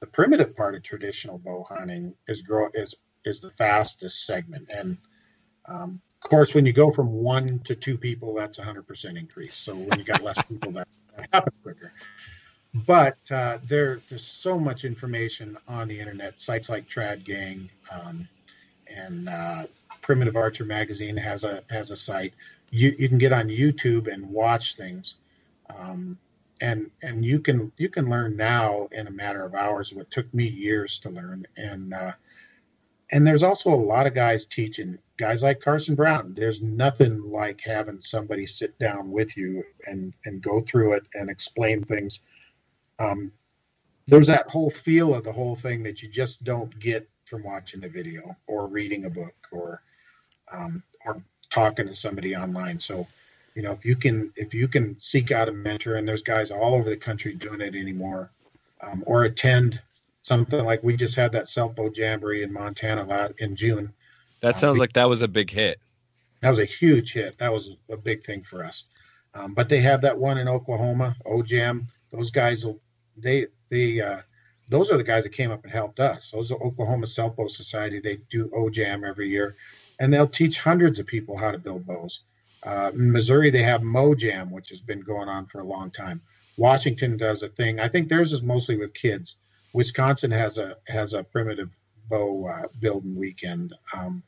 The 0.00 0.06
primitive 0.06 0.54
part 0.54 0.74
of 0.74 0.82
traditional 0.82 1.38
bow 1.38 1.64
hunting 1.66 2.14
is 2.26 2.42
grow 2.42 2.68
is 2.74 2.94
is 3.24 3.40
the 3.40 3.50
fastest 3.52 4.26
segment, 4.26 4.68
and 4.70 4.98
um, 5.66 6.00
of 6.22 6.30
course, 6.30 6.54
when 6.54 6.66
you 6.66 6.72
go 6.72 6.90
from 6.90 7.12
one 7.12 7.60
to 7.60 7.74
two 7.74 7.96
people, 7.96 8.34
that's 8.34 8.58
a 8.58 8.64
hundred 8.64 8.86
percent 8.86 9.16
increase. 9.16 9.54
So 9.54 9.74
when 9.74 9.98
you 9.98 10.04
got 10.04 10.22
less 10.22 10.38
people, 10.48 10.72
that, 10.72 10.88
that 11.16 11.28
happens 11.32 11.56
quicker. 11.62 11.92
But 12.74 13.18
uh, 13.30 13.58
there, 13.64 14.00
there's 14.08 14.26
so 14.26 14.58
much 14.58 14.84
information 14.84 15.56
on 15.66 15.88
the 15.88 15.98
internet. 15.98 16.40
Sites 16.40 16.68
like 16.68 16.88
Trad 16.88 17.24
Gang 17.24 17.68
um, 17.90 18.28
and 18.86 19.28
uh, 19.28 19.64
Primitive 20.02 20.36
Archer 20.36 20.64
Magazine 20.64 21.16
has 21.16 21.44
a 21.44 21.62
has 21.70 21.90
a 21.90 21.96
site. 21.96 22.34
You 22.70 22.94
you 22.98 23.08
can 23.08 23.18
get 23.18 23.32
on 23.32 23.48
YouTube 23.48 24.12
and 24.12 24.28
watch 24.30 24.76
things, 24.76 25.16
um, 25.76 26.18
and 26.60 26.90
and 27.02 27.24
you 27.24 27.40
can 27.40 27.72
you 27.78 27.88
can 27.88 28.08
learn 28.10 28.36
now 28.36 28.88
in 28.92 29.06
a 29.06 29.10
matter 29.10 29.44
of 29.44 29.54
hours 29.54 29.92
what 29.92 30.10
took 30.10 30.32
me 30.34 30.46
years 30.46 30.98
to 31.00 31.10
learn. 31.10 31.46
And 31.56 31.94
uh, 31.94 32.12
and 33.10 33.26
there's 33.26 33.42
also 33.42 33.70
a 33.70 33.74
lot 33.74 34.06
of 34.06 34.14
guys 34.14 34.46
teaching 34.46 34.98
guys 35.16 35.42
like 35.42 35.60
Carson 35.60 35.94
Brown. 35.94 36.34
There's 36.36 36.60
nothing 36.62 37.30
like 37.30 37.60
having 37.60 38.00
somebody 38.02 38.46
sit 38.46 38.78
down 38.78 39.10
with 39.10 39.36
you 39.36 39.64
and 39.86 40.12
and 40.24 40.42
go 40.42 40.60
through 40.60 40.94
it 40.94 41.04
and 41.14 41.30
explain 41.30 41.82
things. 41.84 42.20
Um, 42.98 43.32
there's 44.06 44.26
that 44.26 44.48
whole 44.48 44.70
feel 44.70 45.14
of 45.14 45.24
the 45.24 45.32
whole 45.32 45.56
thing 45.56 45.82
that 45.82 46.02
you 46.02 46.08
just 46.08 46.42
don't 46.44 46.76
get 46.80 47.08
from 47.26 47.42
watching 47.44 47.84
a 47.84 47.88
video 47.88 48.34
or 48.46 48.66
reading 48.66 49.04
a 49.04 49.10
book 49.10 49.34
or 49.52 49.82
um, 50.52 50.82
or 51.04 51.22
talking 51.50 51.86
to 51.86 51.94
somebody 51.94 52.34
online. 52.34 52.80
So, 52.80 53.06
you 53.54 53.62
know, 53.62 53.72
if 53.72 53.84
you 53.84 53.96
can 53.96 54.32
if 54.36 54.54
you 54.54 54.66
can 54.66 54.98
seek 54.98 55.30
out 55.30 55.48
a 55.48 55.52
mentor, 55.52 55.96
and 55.96 56.08
there's 56.08 56.22
guys 56.22 56.50
all 56.50 56.74
over 56.74 56.88
the 56.88 56.96
country 56.96 57.34
doing 57.34 57.60
it 57.60 57.74
anymore, 57.74 58.30
um, 58.80 59.04
or 59.06 59.24
attend 59.24 59.80
something 60.22 60.64
like 60.64 60.82
we 60.82 60.96
just 60.96 61.14
had 61.14 61.32
that 61.32 61.48
self 61.48 61.74
bow 61.76 61.90
jamboree 61.94 62.42
in 62.42 62.52
Montana 62.52 63.30
in 63.38 63.54
June. 63.56 63.92
That 64.40 64.54
Uh, 64.54 64.58
sounds 64.58 64.74
we- 64.74 64.80
like 64.80 64.94
that 64.94 65.08
was 65.08 65.20
a 65.22 65.28
big 65.28 65.50
hit. 65.50 65.78
That 66.40 66.50
was 66.50 66.60
a 66.60 66.64
huge 66.64 67.12
hit. 67.12 67.36
That 67.38 67.52
was 67.52 67.70
a 67.90 67.96
big 67.96 68.24
thing 68.24 68.42
for 68.44 68.64
us. 68.64 68.84
Um, 69.34 69.54
but 69.54 69.68
they 69.68 69.80
have 69.80 70.00
that 70.02 70.16
one 70.16 70.38
in 70.38 70.48
Oklahoma, 70.48 71.16
OJAM. 71.26 71.86
Those 72.12 72.30
guys 72.30 72.64
will 72.64 72.80
they 73.20 73.46
they 73.68 74.00
uh, 74.00 74.20
those 74.68 74.90
are 74.90 74.96
the 74.96 75.04
guys 75.04 75.24
that 75.24 75.32
came 75.32 75.50
up 75.50 75.64
and 75.64 75.72
helped 75.72 76.00
us. 76.00 76.30
Those 76.30 76.50
are 76.50 76.62
Oklahoma 76.62 77.06
Self 77.06 77.36
Bow 77.36 77.48
Society. 77.48 78.00
They 78.00 78.18
do 78.30 78.48
OJAM 78.48 79.06
every 79.08 79.28
year, 79.28 79.54
and 79.98 80.12
they'll 80.12 80.28
teach 80.28 80.60
hundreds 80.60 80.98
of 80.98 81.06
people 81.06 81.36
how 81.36 81.50
to 81.50 81.58
build 81.58 81.86
bows. 81.86 82.20
Uh, 82.64 82.90
in 82.92 83.12
Missouri, 83.12 83.50
they 83.50 83.62
have 83.62 83.82
MoJam, 83.82 84.50
which 84.50 84.68
has 84.70 84.80
been 84.80 85.00
going 85.00 85.28
on 85.28 85.46
for 85.46 85.60
a 85.60 85.64
long 85.64 85.90
time. 85.90 86.20
Washington 86.56 87.16
does 87.16 87.42
a 87.42 87.48
thing. 87.48 87.78
I 87.80 87.88
think 87.88 88.08
theirs 88.08 88.32
is 88.32 88.42
mostly 88.42 88.76
with 88.76 88.92
kids. 88.94 89.36
Wisconsin 89.72 90.30
has 90.30 90.58
a 90.58 90.76
has 90.88 91.14
a 91.14 91.22
primitive 91.22 91.70
bow 92.08 92.46
uh, 92.46 92.68
building 92.80 93.16
weekend. 93.16 93.74
Um, 93.94 94.22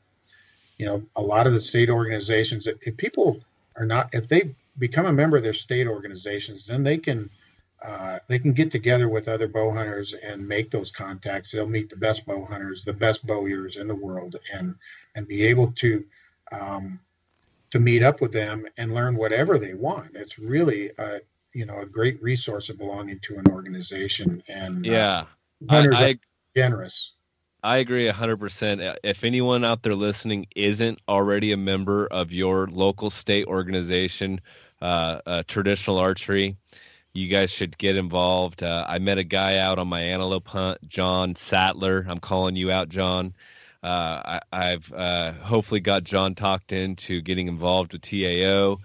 you 0.79 0.87
know, 0.87 1.03
a 1.17 1.23
lot 1.23 1.47
of 1.47 1.53
the 1.53 1.61
state 1.61 1.91
organizations, 1.91 2.67
if 2.67 2.97
people 2.97 3.41
are 3.77 3.85
not, 3.85 4.15
if 4.15 4.29
they 4.29 4.55
become 4.79 5.07
a 5.07 5.13
member 5.13 5.37
of 5.37 5.43
their 5.43 5.53
state 5.53 5.87
organizations, 5.87 6.67
then 6.67 6.83
they 6.83 6.97
can 6.97 7.29
uh, 7.83 8.19
they 8.29 8.39
can 8.39 8.53
get 8.53 8.71
together 8.71 9.09
with 9.09 9.29
other 9.29 9.49
bow 9.49 9.71
hunters 9.73 10.13
and 10.13 10.47
make 10.47 10.71
those 10.71 10.91
contacts. 10.91 11.51
They'll 11.51 11.69
meet 11.69 11.89
the 11.89 11.97
best 11.97 12.27
bow 12.27 12.45
hunters, 12.45 12.85
the 12.85 12.93
best 12.93 13.27
bowyers 13.27 13.77
in 13.77 13.87
the 13.87 13.95
world, 13.95 14.37
and 14.53 14.75
and 15.15 15.27
be 15.27 15.45
able 15.45 15.73
to 15.73 16.05
um, 16.53 17.01
to 17.71 17.79
meet 17.79 18.03
up 18.03 18.21
with 18.21 18.33
them 18.33 18.67
and 18.77 18.95
learn 18.95 19.17
whatever 19.17 19.59
they 19.59 19.75
want. 19.75 20.15
It's 20.15 20.39
really 20.39 20.91
a 20.99 21.21
you 21.53 21.67
know 21.67 21.81
a 21.81 21.87
great 21.87 22.23
resource 22.23 22.69
of 22.69 22.79
belonging 22.79 23.19
to 23.21 23.39
an 23.39 23.47
organization. 23.51 24.43
And 24.49 24.87
uh, 24.87 24.91
Yeah. 24.91 25.25
I, 25.69 25.75
hunters 25.75 26.01
I 26.01 26.11
are 26.11 26.15
generous. 26.57 27.13
I 27.63 27.79
agree 27.79 28.09
100%. 28.09 28.97
If 29.05 29.23
anyone 29.23 29.65
out 29.65 29.83
there 29.83 29.95
listening 29.95 30.47
isn't 30.57 30.99
already 31.07 31.53
a 31.53 31.59
member 31.59 32.07
of 32.07 32.33
your 32.33 32.69
local 32.69 33.11
state 33.11 33.47
organization, 33.47 34.41
uh, 34.81 35.21
uh, 35.27 35.43
traditional 35.47 35.99
archery, 35.99 36.57
you 37.13 37.29
guys 37.29 37.51
should 37.51 37.77
get 37.77 37.97
involved. 37.97 38.63
Uh, 38.63 38.85
I 38.87 38.99
met 38.99 39.19
a 39.19 39.25
guy 39.25 39.59
out 39.59 39.79
on 39.79 39.89
my 39.89 40.01
antelope 40.03 40.47
hunt, 40.47 40.89
John 40.89 41.35
Sattler. 41.35 42.07
I'm 42.09 42.19
calling 42.19 42.57
you 42.57 42.71
out, 42.71 42.89
John. 42.89 43.35
Uh, 43.83 43.87
I, 43.87 44.41
I've 44.53 44.93
uh, 44.93 45.33
hopefully 45.33 45.81
got 45.81 46.05
John 46.05 46.35
talked 46.35 46.73
into 46.73 47.21
getting 47.21 47.49
involved 47.49 47.93
with 47.93 48.03
TAO. 48.03 48.79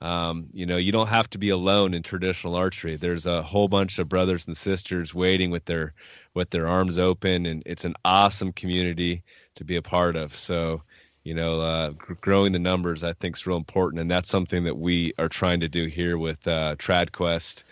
Um, 0.00 0.48
you 0.52 0.66
know, 0.66 0.76
you 0.76 0.92
don't 0.92 1.08
have 1.08 1.30
to 1.30 1.38
be 1.38 1.50
alone 1.50 1.94
in 1.94 2.02
traditional 2.02 2.56
archery. 2.56 2.96
There's 2.96 3.26
a 3.26 3.42
whole 3.42 3.68
bunch 3.68 3.98
of 3.98 4.08
brothers 4.08 4.46
and 4.46 4.56
sisters 4.56 5.14
waiting 5.14 5.50
with 5.50 5.64
their 5.64 5.94
with 6.34 6.50
their 6.50 6.66
arms 6.66 6.98
open, 6.98 7.46
and 7.46 7.62
it's 7.66 7.84
an 7.84 7.94
awesome 8.04 8.52
community 8.52 9.22
to 9.56 9.64
be 9.64 9.76
a 9.76 9.82
part 9.82 10.16
of. 10.16 10.36
So, 10.36 10.82
you 11.22 11.34
know, 11.34 11.60
uh, 11.60 11.90
gr- 11.90 12.14
growing 12.14 12.52
the 12.52 12.58
numbers 12.58 13.04
I 13.04 13.12
think 13.12 13.36
is 13.36 13.46
real 13.46 13.56
important, 13.56 14.00
and 14.00 14.10
that's 14.10 14.28
something 14.28 14.64
that 14.64 14.76
we 14.76 15.14
are 15.18 15.28
trying 15.28 15.60
to 15.60 15.68
do 15.68 15.86
here 15.86 16.18
with 16.18 16.46
uh, 16.48 16.76
TradQuest 16.76 17.62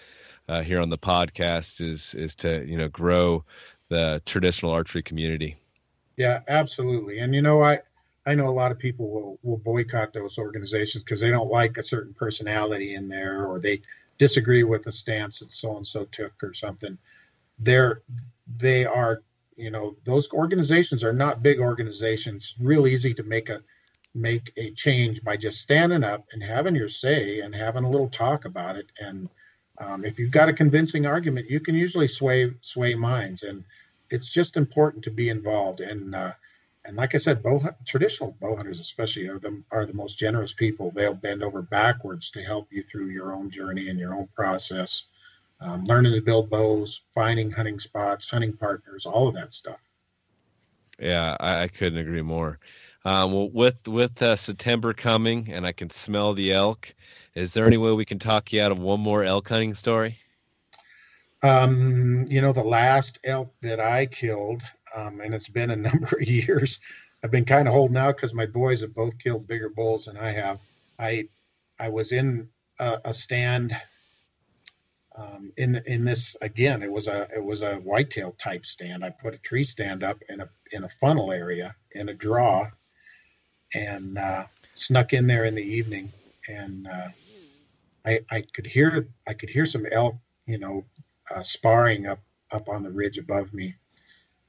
uh, 0.51 0.63
here 0.63 0.81
on 0.81 0.91
the 0.91 0.99
podcast 0.99 1.81
is 1.81 2.15
is 2.17 2.35
to 2.35 2.65
you 2.67 2.77
know 2.77 2.89
grow 2.89 3.45
the 3.89 4.21
traditional 4.27 4.73
archery 4.73 5.03
community. 5.03 5.57
Yeah, 6.17 6.41
absolutely. 6.49 7.21
And 7.21 7.35
you 7.35 7.41
know, 7.41 7.63
I 7.63 7.81
I 8.27 8.35
know 8.35 8.49
a 8.49 8.51
lot 8.51 8.73
of 8.73 8.79
people 8.79 9.09
will 9.09 9.39
will 9.43 9.59
boycott 9.59 10.13
those 10.13 10.39
organizations 10.39 11.05
because 11.05 11.21
they 11.21 11.31
don't 11.31 11.51
like 11.51 11.79
a 11.79 11.85
certain 11.85 12.15
personality 12.15 12.95
in 12.97 13.09
there 13.09 13.47
or 13.47 13.61
they 13.61 13.81
disagree 14.19 14.65
with 14.65 14.83
the 14.83 14.93
stance 14.93 15.39
that 15.39 15.53
so 15.53 15.77
and 15.77 15.87
so 15.87 16.05
took 16.07 16.33
or 16.43 16.53
something. 16.53 16.99
They're 17.61 18.03
they 18.59 18.85
are 18.87 19.23
you 19.57 19.71
know 19.71 19.95
those 20.05 20.29
organizations 20.33 21.05
are 21.05 21.13
not 21.13 21.45
big 21.45 21.61
organizations. 21.61 22.57
Real 22.59 22.89
easy 22.89 23.15
to 23.15 23.23
make 23.23 23.51
a 23.51 23.63
make 24.17 24.53
a 24.57 24.73
change 24.73 25.23
by 25.23 25.37
just 25.37 25.61
standing 25.61 26.03
up 26.03 26.27
and 26.33 26.43
having 26.43 26.75
your 26.75 26.89
say 26.89 27.39
and 27.39 27.55
having 27.55 27.85
a 27.85 27.91
little 27.91 28.09
talk 28.09 28.47
about 28.47 28.75
it. 28.75 28.87
And 28.99 29.29
um, 29.81 30.05
if 30.05 30.19
you've 30.19 30.31
got 30.31 30.49
a 30.49 30.53
convincing 30.53 31.07
argument, 31.07 31.51
you 31.51 31.59
can 31.59 31.75
usually 31.75 32.07
sway 32.07 32.53
sway 32.61 32.95
minds. 32.95 33.43
And 33.43 33.65
it's 34.11 34.31
just 34.31 34.57
important 34.57 35.05
to 35.05 35.11
be 35.11 35.29
involved. 35.29 35.81
And 35.81 36.15
uh, 36.15 36.33
and 36.85 36.97
like 36.97 37.15
I 37.15 37.19
said, 37.19 37.43
bow 37.43 37.63
traditional 37.87 38.37
bow 38.41 38.57
hunters 38.57 38.81
especially 38.81 39.29
are 39.29 39.39
the 39.39 39.63
are 39.71 39.87
the 39.87 39.95
most 39.95 40.19
generous 40.19 40.53
people. 40.53 40.91
They'll 40.91 41.15
bend 41.15 41.43
over 41.43 41.63
backwards 41.63 42.31
to 42.33 42.43
help 42.43 42.69
you 42.71 42.83
through 42.83 43.07
your 43.07 43.33
own 43.33 43.51
journey 43.51 43.89
and 43.89 43.99
your 43.99 44.15
own 44.15 44.29
process, 44.35 45.05
um, 45.61 45.85
learning 45.85 46.13
to 46.15 46.21
build 46.21 46.51
bows, 46.51 47.01
finding 47.15 47.51
hunting 47.51 47.79
spots, 47.79 48.29
hunting 48.29 48.57
partners, 48.57 49.07
all 49.07 49.29
of 49.29 49.35
that 49.35 49.55
stuff. 49.55 49.81
Yeah, 50.99 51.37
I, 51.41 51.63
I 51.63 51.69
couldn't 51.69 51.99
agree 51.99 52.23
more. 52.23 52.59
Um, 53.05 53.33
well, 53.33 53.51
with 53.51 53.89
with 53.89 54.21
uh, 54.21 54.37
September 54.37 54.93
coming, 54.93 55.51
and 55.51 55.67
I 55.67 55.73
can 55.73 55.89
smell 55.89 56.35
the 56.35 56.53
elk. 56.53 56.95
Is 57.35 57.55
there 57.55 57.67
any 57.67 57.77
way 57.77 57.93
we 57.93 58.05
can 58.05 58.19
talk 58.19 58.53
you 58.53 58.61
out 58.63 58.73
of 58.73 58.79
one 58.79 59.01
more 59.01 59.23
elk 59.23 59.49
hunting 59.49 59.75
story? 59.75 60.19
Um, 61.43 62.27
you 62.29 62.43
know, 62.43 62.53
the 62.53 62.63
last 62.63 63.19
elk 63.25 63.55
that 63.63 63.81
I 63.81 64.07
killed, 64.07 64.63
um, 64.95 65.21
and 65.21 65.35
it's 65.35 65.49
been 65.49 65.71
a 65.71 65.77
number 65.89 66.17
of 66.21 66.23
years. 66.23 66.81
I've 67.23 67.31
been 67.31 67.45
kind 67.45 67.69
of 67.69 67.75
holding 67.75 67.97
out 67.97 68.17
because 68.17 68.35
my 68.35 68.47
boys 68.47 68.81
have 68.81 68.95
both 68.95 69.19
killed 69.19 69.47
bigger 69.47 69.69
bulls 69.69 70.07
than 70.07 70.17
I 70.17 70.33
have. 70.33 70.61
I 70.99 71.29
I 71.79 71.89
was 71.89 72.13
in 72.13 72.49
a, 72.79 72.99
a 73.07 73.15
stand 73.15 73.77
um, 75.17 75.53
in 75.57 75.83
in 75.87 76.05
this 76.05 76.37
again. 76.41 76.83
It 76.83 76.91
was 76.91 77.07
a 77.07 77.29
it 77.35 77.43
was 77.43 77.63
a 77.63 77.77
whitetail 77.77 78.35
type 78.39 78.67
stand. 78.67 79.05
I 79.05 79.11
put 79.11 79.35
a 79.35 79.39
tree 79.39 79.65
stand 79.65 80.03
up 80.03 80.23
in 80.29 80.41
a 80.41 80.49
in 80.73 80.85
a 80.85 80.91
funnel 81.01 81.31
area 81.31 81.75
in 81.93 82.09
a 82.09 82.15
draw, 82.15 82.71
and 83.75 84.19
uh, 84.19 84.45
snuck 84.75 85.13
in 85.13 85.27
there 85.27 85.45
in 85.45 85.55
the 85.55 85.63
evening, 85.63 86.11
and 86.51 86.87
uh, 86.87 87.09
I 88.05 88.21
I 88.31 88.43
could 88.53 88.67
hear 88.67 89.09
I 89.27 89.35
could 89.35 89.51
hear 89.51 89.67
some 89.67 89.87
elk, 89.91 90.17
you 90.47 90.59
know, 90.59 90.85
uh, 91.35 91.43
sparring 91.43 92.07
up 92.07 92.21
up 92.51 92.69
on 92.69 92.83
the 92.83 92.91
ridge 92.91 93.19
above 93.19 93.53
me, 93.55 93.77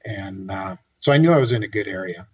and 0.04 0.50
uh, 0.50 0.76
so 1.00 1.12
I 1.12 1.18
knew 1.18 1.32
I 1.32 1.38
was 1.38 1.52
in 1.52 1.62
a 1.62 1.68
good 1.68 1.88
area. 1.88 2.26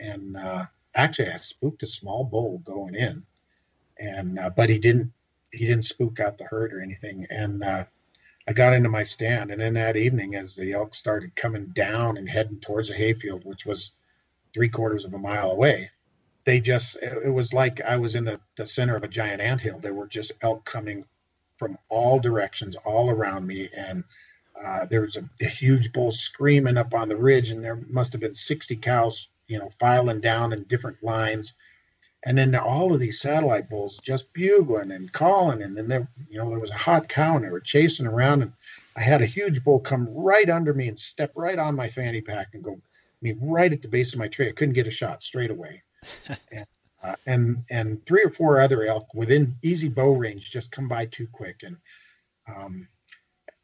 And 0.00 0.36
uh, 0.36 0.66
actually, 0.94 1.30
I 1.30 1.36
spooked 1.36 1.82
a 1.82 1.86
small 1.86 2.24
bull 2.24 2.58
going 2.58 2.94
in, 2.94 3.24
and 3.98 4.38
uh, 4.38 4.50
but 4.50 4.68
he 4.68 4.78
didn't 4.78 5.12
he 5.52 5.66
didn't 5.66 5.84
spook 5.84 6.20
out 6.20 6.38
the 6.38 6.44
herd 6.44 6.72
or 6.72 6.80
anything. 6.80 7.26
And 7.30 7.64
uh, 7.64 7.84
I 8.46 8.52
got 8.52 8.72
into 8.72 8.88
my 8.88 9.02
stand, 9.02 9.50
and 9.50 9.60
then 9.60 9.74
that 9.74 9.96
evening, 9.96 10.34
as 10.34 10.54
the 10.54 10.72
elk 10.72 10.94
started 10.94 11.36
coming 11.36 11.66
down 11.66 12.16
and 12.16 12.28
heading 12.28 12.60
towards 12.60 12.88
the 12.88 12.94
hayfield, 12.94 13.44
which 13.44 13.66
was 13.66 13.92
three 14.54 14.68
quarters 14.68 15.04
of 15.04 15.14
a 15.14 15.18
mile 15.18 15.50
away. 15.50 15.90
They 16.48 16.60
just, 16.60 16.96
it 17.02 17.30
was 17.30 17.52
like 17.52 17.82
I 17.82 17.96
was 17.96 18.14
in 18.14 18.24
the, 18.24 18.40
the 18.56 18.64
center 18.64 18.96
of 18.96 19.04
a 19.04 19.08
giant 19.08 19.42
anthill. 19.42 19.80
There 19.80 19.92
were 19.92 20.06
just 20.06 20.32
elk 20.40 20.64
coming 20.64 21.04
from 21.58 21.76
all 21.90 22.18
directions, 22.18 22.74
all 22.86 23.10
around 23.10 23.46
me. 23.46 23.68
And 23.76 24.02
uh, 24.58 24.86
there 24.86 25.02
was 25.02 25.16
a, 25.16 25.28
a, 25.42 25.44
huge 25.44 25.92
bull 25.92 26.10
screaming 26.10 26.78
up 26.78 26.94
on 26.94 27.10
the 27.10 27.18
ridge, 27.18 27.50
and 27.50 27.62
there 27.62 27.76
must 27.90 28.12
have 28.12 28.22
been 28.22 28.34
60 28.34 28.76
cows, 28.76 29.28
you 29.46 29.58
know, 29.58 29.68
filing 29.78 30.22
down 30.22 30.54
in 30.54 30.62
different 30.62 30.96
lines. 31.02 31.52
And 32.24 32.38
then 32.38 32.54
all 32.54 32.94
of 32.94 33.00
these 33.00 33.20
satellite 33.20 33.68
bulls 33.68 34.00
just 34.02 34.32
bugling 34.32 34.92
and 34.92 35.12
calling. 35.12 35.60
And 35.60 35.76
then 35.76 35.86
there, 35.86 36.08
you 36.30 36.38
know, 36.38 36.48
there 36.48 36.58
was 36.58 36.70
a 36.70 36.78
hot 36.78 37.10
cow, 37.10 37.36
and 37.36 37.44
they 37.44 37.50
were 37.50 37.60
chasing 37.60 38.06
around. 38.06 38.40
And 38.40 38.54
I 38.96 39.02
had 39.02 39.20
a 39.20 39.26
huge 39.26 39.62
bull 39.62 39.80
come 39.80 40.08
right 40.14 40.48
under 40.48 40.72
me 40.72 40.88
and 40.88 40.98
step 40.98 41.30
right 41.36 41.58
on 41.58 41.76
my 41.76 41.90
fanny 41.90 42.22
pack 42.22 42.54
and 42.54 42.64
go, 42.64 42.80
mean, 43.20 43.38
right 43.38 43.70
at 43.70 43.82
the 43.82 43.88
base 43.88 44.14
of 44.14 44.18
my 44.18 44.28
tree. 44.28 44.48
I 44.48 44.52
couldn't 44.52 44.72
get 44.72 44.86
a 44.86 44.90
shot 44.90 45.22
straight 45.22 45.50
away. 45.50 45.82
And, 46.28 46.66
uh, 47.02 47.14
and 47.26 47.64
and 47.70 48.04
three 48.06 48.22
or 48.22 48.30
four 48.30 48.60
other 48.60 48.84
elk 48.84 49.12
within 49.14 49.54
easy 49.62 49.88
bow 49.88 50.12
range 50.12 50.50
just 50.50 50.72
come 50.72 50.88
by 50.88 51.06
too 51.06 51.26
quick. 51.32 51.62
And 51.62 51.76
um, 52.48 52.88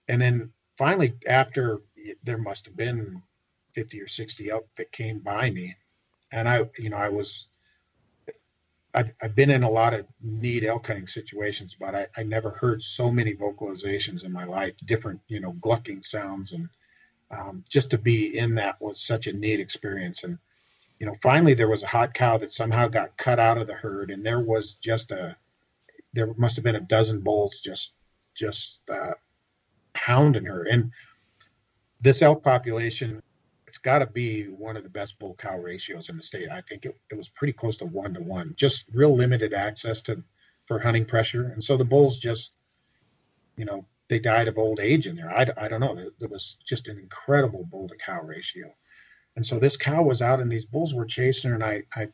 and 0.09 0.21
then 0.21 0.53
finally, 0.77 1.15
after 1.27 1.81
there 2.25 2.39
must 2.39 2.67
have 2.67 2.77
been 2.77 3.23
50 3.73 4.01
or 4.03 4.09
60 4.09 4.51
elk 4.51 4.69
that 4.77 4.93
came 4.93 5.19
by 5.21 5.51
me, 5.51 5.75
and 6.33 6.49
I, 6.49 6.69
you 6.79 6.91
know, 6.91 6.97
I 6.97 7.09
was 7.09 7.47
I've, 8.95 9.11
I've 9.21 9.35
been 9.35 9.51
in 9.51 9.65
a 9.65 9.71
lot 9.71 9.93
of 9.93 10.07
neat 10.23 10.65
elk 10.65 10.87
hunting 10.87 11.09
situations, 11.09 11.77
but 11.79 11.95
I, 11.95 12.07
I 12.17 12.23
never 12.23 12.51
heard 12.51 12.83
so 12.83 13.11
many 13.11 13.35
vocalizations 13.35 14.25
in 14.25 14.33
my 14.33 14.45
life, 14.45 14.75
different, 14.87 15.21
you 15.27 15.41
know, 15.41 15.53
glucking 15.61 16.03
sounds. 16.03 16.53
And 16.53 16.69
um, 17.33 17.65
just 17.69 17.91
to 17.91 17.99
be 17.99 18.39
in 18.39 18.55
that 18.55 18.81
was 18.81 19.05
such 19.05 19.27
a 19.27 19.33
neat 19.33 19.59
experience. 19.59 20.23
And, 20.23 20.39
you 20.99 21.07
know, 21.07 21.17
finally 21.23 21.55
there 21.55 21.69
was 21.69 21.83
a 21.83 21.89
hot 21.89 22.15
cow 22.15 22.39
that 22.39 22.53
somehow 22.53 22.89
got 22.89 23.17
cut 23.17 23.39
out 23.39 23.59
of 23.59 23.67
the 23.67 23.75
herd 23.75 24.11
and 24.11 24.25
there 24.25 24.41
was 24.41 24.75
just 24.75 25.11
a, 25.11 25.37
there 26.13 26.33
must 26.35 26.57
have 26.57 26.65
been 26.65 26.77
a 26.77 26.81
dozen 26.81 27.21
bulls 27.21 27.61
just, 27.61 27.93
just 28.37 28.81
uh, 28.93 29.13
hounding 29.95 30.45
her. 30.45 30.65
And 30.65 30.93
this 32.01 32.23
elk 32.23 32.43
population 32.43 33.23
it's 33.75 33.81
got 33.81 33.99
to 33.99 34.07
be 34.07 34.45
one 34.45 34.77
of 34.77 34.85
the 34.85 34.89
best 34.89 35.19
bull 35.19 35.35
cow 35.35 35.59
ratios 35.59 36.09
in 36.09 36.17
the 36.17 36.23
state. 36.23 36.49
I 36.49 36.61
think 36.61 36.87
it, 36.87 36.97
it 37.11 37.17
was 37.17 37.29
pretty 37.31 37.53
close 37.53 37.77
to 37.79 37.87
one 37.87 38.15
to 38.15 38.21
one, 38.21 38.55
just 38.57 38.85
real 38.95 39.17
limited 39.17 39.53
access 39.53 40.01
to 40.03 40.23
for 40.67 40.79
hunting 40.79 41.05
pressure. 41.05 41.47
And 41.49 41.63
so 41.63 41.77
the 41.77 41.85
bulls 41.85 42.19
just, 42.21 42.53
you 43.57 43.65
know, 43.65 43.85
they 44.09 44.21
died 44.21 44.47
of 44.47 44.59
old 44.59 44.79
age 44.79 45.09
in 45.09 45.17
there. 45.17 45.29
I, 45.29 45.49
I 45.57 45.67
don't 45.67 45.81
know. 45.81 46.09
There, 46.21 46.29
was 46.29 46.57
just 46.65 46.87
an 46.87 47.01
incredible 47.01 47.65
bull 47.65 47.89
to 47.89 47.97
cow 47.97 48.23
ratio. 48.23 48.71
And 49.37 49.47
so 49.47 49.59
this 49.59 49.77
cow 49.77 50.03
was 50.03 50.23
out 50.23 50.41
and 50.41 50.51
these 50.51 50.65
bulls 50.65 50.95
were 50.95 51.07
chasing 51.07 51.51
her. 51.51 51.55
And 51.55 51.65
I, 51.65 51.83
I, 51.95 52.09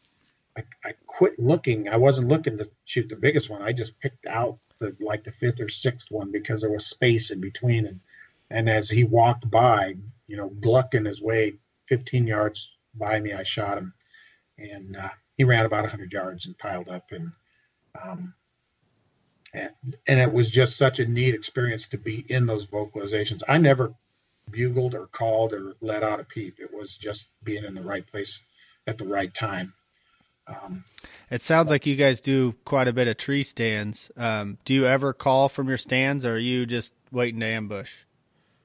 I, 0.57 0.63
I 0.85 0.95
quit 1.07 1.39
looking. 1.39 1.89
I 1.89 1.97
wasn't 1.97 2.29
looking 2.29 2.59
to 2.59 2.71
shoot 2.85 3.09
the 3.09 3.17
biggest 3.17 3.51
one. 3.51 3.63
I 3.63 3.73
just 3.73 3.99
picked 4.01 4.27
out 4.27 4.59
the 4.79 4.97
like 5.01 5.25
the 5.25 5.33
fifth 5.33 5.61
or 5.61 5.69
sixth 5.69 6.11
one 6.11 6.33
because 6.33 6.63
there 6.63 6.71
was 6.71 6.87
space 6.87 7.31
in 7.31 7.41
between. 7.41 7.87
And, 7.87 8.01
and 8.51 8.69
as 8.69 8.89
he 8.89 9.05
walked 9.05 9.51
by, 9.51 9.97
you 10.27 10.37
know, 10.37 10.49
glucking 10.49 11.05
his 11.05 11.21
way 11.21 11.55
15 11.91 12.27
yards 12.27 12.71
by 12.95 13.21
me. 13.21 13.33
I 13.33 13.43
shot 13.43 13.79
him, 13.79 13.93
and 14.59 14.97
uh, 14.97 15.09
he 15.37 15.45
ran 15.45 15.67
about 15.67 15.83
100 15.83 16.13
yards 16.13 16.47
and 16.47 16.57
piled 16.57 16.89
up. 16.89 17.11
And, 17.11 17.33
um, 18.01 18.35
and 19.53 19.71
and 20.07 20.21
it 20.21 20.33
was 20.33 20.49
just 20.51 20.77
such 20.77 21.01
a 21.01 21.07
neat 21.07 21.35
experience 21.35 21.89
to 21.89 21.99
be 21.99 22.25
in 22.29 22.47
those 22.47 22.67
vocalizations. 22.67 23.43
I 23.49 23.59
never 23.59 23.93
bugled 24.51 24.95
or 24.95 25.07
called 25.07 25.53
or 25.53 25.75
let 25.81 26.03
out 26.03 26.21
a 26.21 26.25
peep. 26.25 26.59
It 26.59 26.73
was 26.73 26.97
just 26.97 27.27
being 27.45 27.65
in 27.65 27.75
the 27.75 27.83
right 27.83 28.07
place 28.07 28.41
at 28.87 28.99
the 28.99 29.07
right 29.07 29.33
time. 29.33 29.73
Um, 30.47 30.85
it 31.31 31.43
sounds 31.43 31.71
like 31.71 31.87
you 31.87 31.97
guys 31.97 32.21
do 32.21 32.55
quite 32.65 32.89
a 32.89 32.93
bit 32.93 33.09
of 33.09 33.17
tree 33.17 33.43
stands. 33.43 34.11
Um, 34.17 34.59
do 34.65 34.75
you 34.75 34.87
ever 34.87 35.13
call 35.13 35.49
from 35.49 35.69
your 35.69 35.77
stands, 35.77 36.25
or 36.25 36.35
are 36.35 36.39
you 36.39 36.67
just 36.67 36.93
waiting 37.13 37.41
to 37.41 37.47
ambush? 37.47 37.99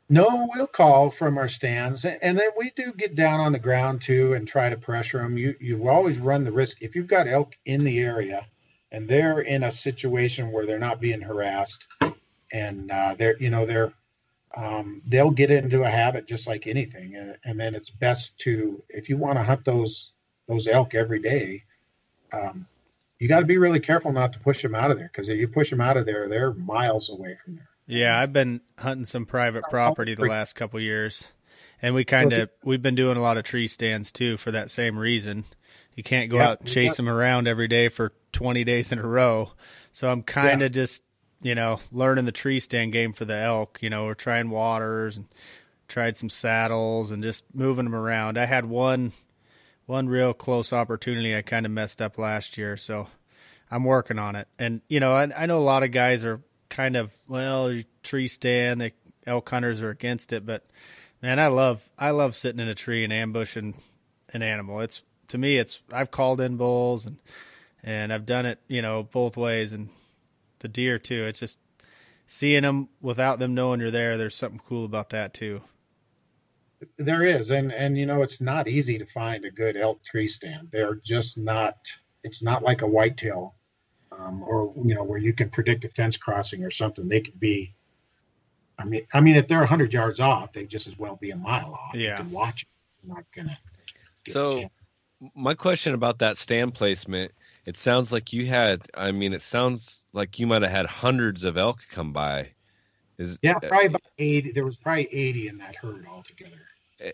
No, 0.08 0.48
we'll 0.54 0.68
call 0.68 1.10
from 1.10 1.38
our 1.38 1.48
stands, 1.48 2.06
and 2.06 2.38
then 2.38 2.50
we 2.58 2.72
do 2.76 2.94
get 2.94 3.16
down 3.16 3.40
on 3.40 3.52
the 3.52 3.60
ground 3.60 4.04
too 4.04 4.34
and 4.34 4.48
try 4.48 4.70
to 4.70 4.78
pressure 4.78 5.18
them. 5.18 5.38
You 5.38 5.56
you 5.60 5.90
always 5.90 6.20
run 6.20 6.44
the 6.44 6.52
risk 6.52 6.82
if 6.82 6.96
you've 6.96 7.08
got 7.08 7.28
elk 7.28 7.56
in 7.66 7.84
the 7.84 8.00
area, 8.00 8.46
and 8.92 9.08
they're 9.08 9.40
in 9.40 9.64
a 9.64 9.72
situation 9.72 10.52
where 10.52 10.68
they're 10.68 10.78
not 10.78 11.02
being 11.02 11.22
harassed, 11.22 11.86
and 12.54 12.92
uh, 12.92 13.16
they're 13.18 13.38
you 13.38 13.50
know 13.50 13.66
they're 13.66 13.94
um, 14.56 15.02
they'll 15.06 15.32
get 15.32 15.52
into 15.52 15.84
a 15.84 15.90
habit 15.90 16.27
just 16.27 16.48
like 16.48 16.68
anything, 16.68 17.15
and, 17.15 17.38
and 17.44 17.60
then 17.60 17.76
it's 17.76 17.90
best 17.90 18.38
to 18.40 18.82
if 18.90 19.10
you 19.10 19.18
want 19.18 19.38
to 19.38 19.44
hunt 19.44 19.65
those 19.65 20.11
those 20.48 20.68
elk 20.68 20.95
every 20.95 21.22
day, 21.22 21.64
um, 22.32 22.68
you 23.19 23.27
got 23.27 23.40
to 23.40 23.45
be 23.45 23.57
really 23.57 23.80
careful 23.80 24.14
not 24.14 24.34
to 24.34 24.40
push 24.40 24.61
them 24.61 24.76
out 24.76 24.91
of 24.91 24.98
there 24.98 25.10
because 25.11 25.30
if 25.30 25.38
you 25.38 25.48
push 25.48 25.69
them 25.69 25.82
out 25.82 25.98
of 25.98 26.06
there, 26.06 26.27
they're 26.27 26.53
miles 26.53 27.10
away 27.10 27.38
from 27.44 27.56
there. 27.56 27.69
Yeah, 27.88 28.19
I've 28.19 28.34
been 28.34 28.61
hunting 28.77 29.06
some 29.06 29.26
private 29.26 29.64
property 29.69 30.15
the 30.15 30.26
last 30.26 30.53
couple 30.53 30.80
years, 30.80 31.27
and 31.82 31.94
we 31.94 32.03
kind 32.06 32.34
of 32.34 32.49
we've 32.64 32.82
been 32.82 32.95
doing 32.95 33.18
a 33.18 33.22
lot 33.22 33.38
of 33.38 33.44
tree 33.44 33.68
stands 33.68 34.11
too 34.11 34.38
for 34.38 34.52
that 34.52 34.72
same 34.72 34.98
reason. 34.98 35.45
You 35.95 36.03
can't 36.03 36.30
go 36.30 36.40
out 36.40 36.60
and 36.60 36.69
chase 36.69 36.98
them 36.98 37.07
around 37.07 37.48
every 37.48 37.69
day 37.69 37.88
for 37.88 38.14
20 38.34 38.65
days 38.65 38.91
in 38.91 38.99
a 38.99 39.07
row. 39.07 39.52
So 39.94 40.11
I'm 40.11 40.23
kind 40.23 40.61
of 40.61 40.76
yeah. 40.76 40.82
just, 40.82 41.03
you 41.46 41.54
know, 41.54 41.80
learning 41.92 42.26
the 42.26 42.32
tree 42.32 42.60
stand 42.60 42.92
game 42.92 43.14
for 43.14 43.24
the 43.24 43.38
elk. 43.38 43.78
You 43.80 43.92
know, 43.92 44.06
we're 44.06 44.16
trying 44.16 44.50
waters 44.50 45.16
and 45.16 45.28
tried 45.88 46.18
some 46.18 46.32
saddles 46.32 47.12
and 47.12 47.22
just 47.22 47.46
moving 47.54 47.86
them 47.86 47.94
around. 47.94 48.40
I 48.40 48.46
had 48.46 48.66
one 48.66 49.14
one 49.86 50.10
real 50.10 50.34
close 50.34 50.74
opportunity 50.74 51.36
I 51.36 51.44
kind 51.44 51.68
of 51.68 51.72
messed 51.72 52.02
up 52.02 52.18
last 52.18 52.58
year, 52.58 52.78
so 52.78 53.10
I'm 53.70 53.84
working 53.84 54.18
on 54.18 54.36
it. 54.36 54.48
And 54.58 54.82
you 54.88 55.00
know, 55.00 55.12
I, 55.12 55.44
I 55.44 55.46
know 55.46 55.60
a 55.60 55.62
lot 55.62 55.84
of 55.84 55.92
guys 55.92 56.26
are 56.26 56.42
kind 56.70 56.96
of 56.96 57.14
well 57.28 57.80
tree 58.02 58.28
stand. 58.28 58.82
The 58.82 58.92
elk 59.28 59.48
hunters 59.48 59.82
are 59.82 59.92
against 59.92 60.34
it, 60.34 60.48
but 60.48 60.66
man, 61.22 61.40
I 61.40 61.48
love 61.48 61.88
I 61.96 62.10
love 62.10 62.36
sitting 62.36 62.60
in 62.60 62.70
a 62.70 62.76
tree 62.76 63.04
and 63.04 63.14
ambushing 63.14 63.76
an 64.30 64.42
animal. 64.42 64.80
It's 64.80 65.04
to 65.28 65.38
me, 65.38 65.58
it's 65.58 65.80
I've 65.94 66.10
called 66.10 66.42
in 66.42 66.58
bulls 66.58 67.06
and 67.06 67.20
and 67.84 68.12
I've 68.12 68.26
done 68.26 68.48
it, 68.48 68.58
you 68.68 68.82
know, 68.82 69.04
both 69.04 69.38
ways, 69.38 69.72
and 69.72 69.90
the 70.60 70.68
deer 70.68 70.99
too. 70.99 71.26
It's 71.26 71.40
just 71.40 71.57
seeing 72.27 72.64
them 72.64 72.90
without 73.02 73.40
them 73.40 73.53
knowing 73.53 73.80
you're 73.80 73.91
there. 73.91 74.18
There's 74.18 74.36
something 74.36 74.61
cool 74.68 74.86
about 74.86 75.10
that 75.10 75.34
too. 75.34 75.61
There 76.98 77.23
is, 77.23 77.52
and 77.52 77.72
and 77.72 77.98
you 77.98 78.06
know, 78.06 78.22
it's 78.22 78.41
not 78.41 78.68
easy 78.68 78.98
to 78.98 79.06
find 79.06 79.45
a 79.45 79.52
good 79.52 79.77
elk 79.77 80.03
tree 80.03 80.27
stand. 80.27 80.69
They're 80.72 80.95
just 80.95 81.38
not. 81.38 81.77
It's 82.23 82.41
not 82.41 82.64
like 82.64 82.82
a 82.82 82.88
whitetail 82.88 83.56
um, 84.19 84.44
or 84.44 84.73
you 84.84 84.95
know 84.95 85.03
where 85.03 85.19
you 85.19 85.34
can 85.34 85.49
predict 85.49 85.86
a 85.86 85.90
fence 85.90 86.18
crossing 86.18 86.64
or 86.64 86.72
something. 86.72 87.07
They 87.07 87.22
could 87.22 87.40
be. 87.40 87.73
I 88.77 88.84
mean, 88.84 89.07
I 89.14 89.22
mean, 89.22 89.36
if 89.36 89.48
they're 89.48 89.65
hundred 89.65 89.94
yards 89.94 90.19
off, 90.19 90.53
they 90.53 90.65
just 90.65 90.88
as 90.88 90.98
well 90.98 91.15
be 91.15 91.32
a 91.32 91.36
mile 91.36 91.73
off. 91.73 91.95
Yeah. 91.95 92.18
You 92.18 92.23
can 92.23 92.32
watch 92.32 92.64
it. 92.64 92.68
You're 93.03 93.15
not 93.15 93.26
gonna. 93.36 93.57
So, 94.27 94.69
my 95.36 95.53
question 95.53 95.94
about 95.94 96.19
that 96.19 96.38
stand 96.38 96.73
placement. 96.73 97.32
It 97.65 97.77
sounds 97.77 98.11
like 98.11 98.34
you 98.34 98.45
had. 98.48 98.82
I 98.94 99.11
mean, 99.11 99.34
it 99.34 99.41
sounds 99.41 100.05
like 100.16 100.40
you 100.40 100.48
might 100.48 100.62
have 100.62 100.72
had 100.72 100.86
hundreds 100.86 101.44
of 101.44 101.58
elk 101.58 101.80
come 101.92 102.14
by. 102.14 102.50
Is 103.18 103.38
yeah, 103.42 103.54
probably 103.60 103.88
about 103.88 104.02
eighty. 104.18 104.52
There 104.52 104.66
was 104.66 104.78
probably 104.78 105.14
eighty 105.14 105.48
in 105.48 105.58
that 105.60 105.76
herd 105.76 106.06
altogether. 106.08 106.62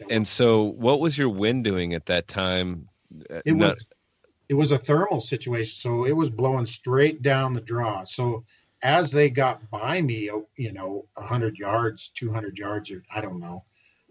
And 0.10 0.28
so, 0.28 0.64
what 0.64 1.00
was 1.00 1.18
your 1.18 1.30
wind 1.30 1.64
doing 1.64 1.94
at 1.94 2.06
that 2.06 2.28
time? 2.28 2.88
It 3.46 3.56
Not, 3.56 3.72
was 3.72 3.86
it 4.52 4.56
was 4.56 4.72
a 4.72 4.78
thermal 4.78 5.22
situation, 5.22 5.74
so 5.80 6.06
it 6.06 6.12
was 6.12 6.30
blowing 6.30 6.66
straight 6.66 7.22
down 7.22 7.54
the 7.54 7.62
draw. 7.62 8.04
So 8.04 8.44
as 8.84 9.10
they 9.10 9.30
got 9.30 9.70
by 9.70 10.02
me, 10.02 10.30
you 10.58 10.74
know, 10.74 11.06
100 11.14 11.58
yards, 11.58 12.12
200 12.16 12.58
yards, 12.58 12.92
or 12.92 13.02
I 13.14 13.22
don't 13.22 13.40
know, 13.40 13.64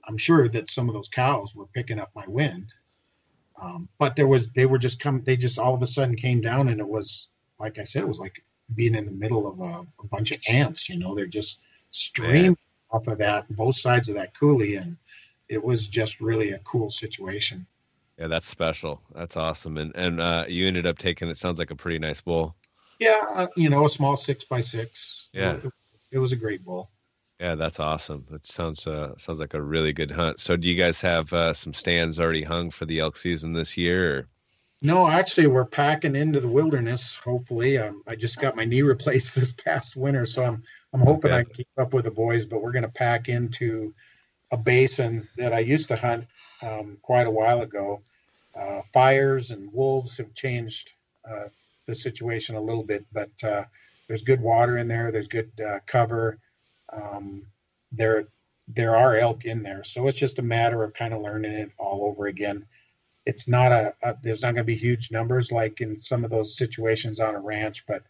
I'm 0.09 0.17
sure 0.17 0.49
that 0.49 0.71
some 0.71 0.89
of 0.89 0.95
those 0.95 1.09
cows 1.09 1.55
were 1.55 1.67
picking 1.67 1.99
up 1.99 2.11
my 2.15 2.25
wind. 2.27 2.73
Um, 3.61 3.89
but 3.99 4.17
there 4.17 4.27
was, 4.27 4.47
they 4.55 4.65
were 4.65 4.79
just 4.79 4.99
coming, 4.99 5.23
they 5.25 5.37
just 5.37 5.59
all 5.59 5.75
of 5.75 5.83
a 5.83 5.87
sudden 5.87 6.17
came 6.17 6.41
down, 6.41 6.69
and 6.69 6.81
it 6.81 6.89
was, 6.89 7.27
like 7.59 7.79
I 7.79 7.85
said, 7.85 8.03
it 8.03 8.09
was 8.09 8.19
like 8.19 8.43
being 8.75 8.95
in 8.95 9.07
the 9.07 9.13
middle 9.13 9.47
of 9.47 9.61
a, 9.61 9.87
a 10.03 10.07
bunch 10.11 10.33
of 10.33 10.41
ants. 10.49 10.89
You 10.89 10.99
know, 10.99 11.15
they're 11.15 11.27
just 11.27 11.59
streaming 11.91 12.57
off 12.91 13.07
of 13.07 13.19
that, 13.19 13.49
both 13.57 13.77
sides 13.77 14.09
of 14.09 14.15
that 14.17 14.35
coulee, 14.35 14.77
and 14.77 14.97
it 15.49 15.63
was 15.63 15.87
just 15.87 16.21
really 16.21 16.53
a 16.53 16.59
cool 16.61 16.91
situation. 16.91 17.67
Yeah, 18.19 18.29
that's 18.29 18.47
special. 18.47 19.01
That's 19.15 19.37
awesome. 19.37 19.79
And 19.79 19.95
and 19.97 20.21
uh, 20.21 20.45
you 20.49 20.67
ended 20.67 20.87
up 20.87 20.99
taking 20.99 21.29
it 21.29 21.37
sounds 21.37 21.59
like 21.59 21.71
a 21.71 21.77
pretty 21.77 21.99
nice 21.99 22.21
bull. 22.21 22.55
Yeah, 22.99 23.21
uh, 23.31 23.47
you 23.57 23.71
know, 23.71 23.87
a 23.87 23.91
small 23.91 24.17
six 24.17 24.45
by 24.45 24.61
six. 24.61 25.29
Yeah, 25.33 25.55
it, 25.57 25.73
it, 26.13 26.19
was 26.19 26.33
a 26.33 26.37
great 26.37 26.63
bull. 26.63 26.91
Yeah, 27.41 27.55
that's 27.55 27.81
awesome. 27.81 28.27
It 28.31 28.47
sounds 28.47 28.87
uh, 28.87 29.17
sounds 29.17 29.41
like 29.41 29.55
a 29.55 29.63
really 29.63 29.95
good 29.95 30.11
hunt. 30.11 30.39
So, 30.39 30.55
do 30.57 30.69
you 30.69 30.75
guys 30.75 31.01
have 31.01 31.33
uh, 31.33 31.55
some 31.55 31.73
stands 31.73 32.21
already 32.21 32.43
hung 32.43 32.71
for 32.71 32.85
the 32.85 32.99
elk 33.01 33.17
season 33.17 33.55
this 33.55 33.79
year? 33.79 34.15
Or? 34.15 34.29
No, 34.83 35.07
actually, 35.07 35.47
we're 35.47 35.67
packing 35.67 36.17
into 36.17 36.41
the 36.41 36.49
wilderness. 36.49 37.15
Hopefully, 37.23 37.79
um, 37.79 38.03
I 38.07 38.17
just 38.17 38.41
got 38.41 38.57
my 38.57 38.65
knee 38.65 38.83
replaced 38.97 39.35
this 39.35 39.53
past 39.53 39.97
winter, 39.97 40.27
so 40.27 40.45
I'm 40.45 40.63
I'm 40.93 41.01
hoping 41.01 41.31
okay. 41.31 41.41
I 41.41 41.45
can 41.45 41.55
keep 41.55 41.69
up 41.79 41.93
with 41.93 42.05
the 42.05 42.11
boys. 42.11 42.47
But 42.47 42.63
we're 42.63 42.73
going 42.73 42.83
to 42.83 42.89
pack 42.89 43.29
into 43.29 43.95
a 44.51 44.57
basin 44.57 45.29
that 45.37 45.53
I 45.53 45.61
used 45.61 45.89
to 45.89 45.97
hunt 45.97 46.27
um, 46.63 46.99
quite 47.03 47.27
a 47.27 47.31
while 47.31 47.61
ago 47.63 48.01
uh, 48.55 48.83
fires 48.93 49.51
and 49.51 49.73
wolves 49.73 50.17
have 50.17 50.35
changed 50.35 50.91
uh, 51.29 51.49
the 51.87 51.95
situation 51.95 52.57
a 52.57 52.61
little 52.61 52.83
bit, 52.83 53.05
but 53.13 53.31
uh, 53.43 53.65
there's 54.09 54.23
good 54.23 54.41
water 54.41 54.79
in 54.79 54.89
there. 54.89 55.13
There's 55.13 55.29
good 55.29 55.51
uh, 55.65 55.79
cover. 55.87 56.39
Um, 56.93 57.47
there, 57.93 58.27
there 58.69 58.97
are 58.97 59.17
elk 59.17 59.45
in 59.45 59.63
there, 59.63 59.85
so 59.85 60.09
it's 60.09 60.19
just 60.19 60.39
a 60.39 60.43
matter 60.43 60.83
of 60.83 60.95
kind 60.95 61.15
of 61.15 61.23
learning 61.23 61.53
it 61.53 61.71
all 61.79 62.05
over 62.05 62.27
again. 62.27 62.65
It's 63.27 63.47
not 63.47 63.73
a, 63.73 63.95
a 64.03 64.17
there's 64.23 64.43
not 64.43 64.55
going 64.55 64.65
to 64.67 64.73
be 64.73 64.77
huge 64.77 65.11
numbers 65.11 65.53
like 65.53 65.81
in 65.81 66.01
some 66.01 66.25
of 66.25 66.31
those 66.31 66.57
situations 66.57 67.21
on 67.21 67.35
a 67.35 67.41
ranch, 67.41 67.85
but 67.87 68.03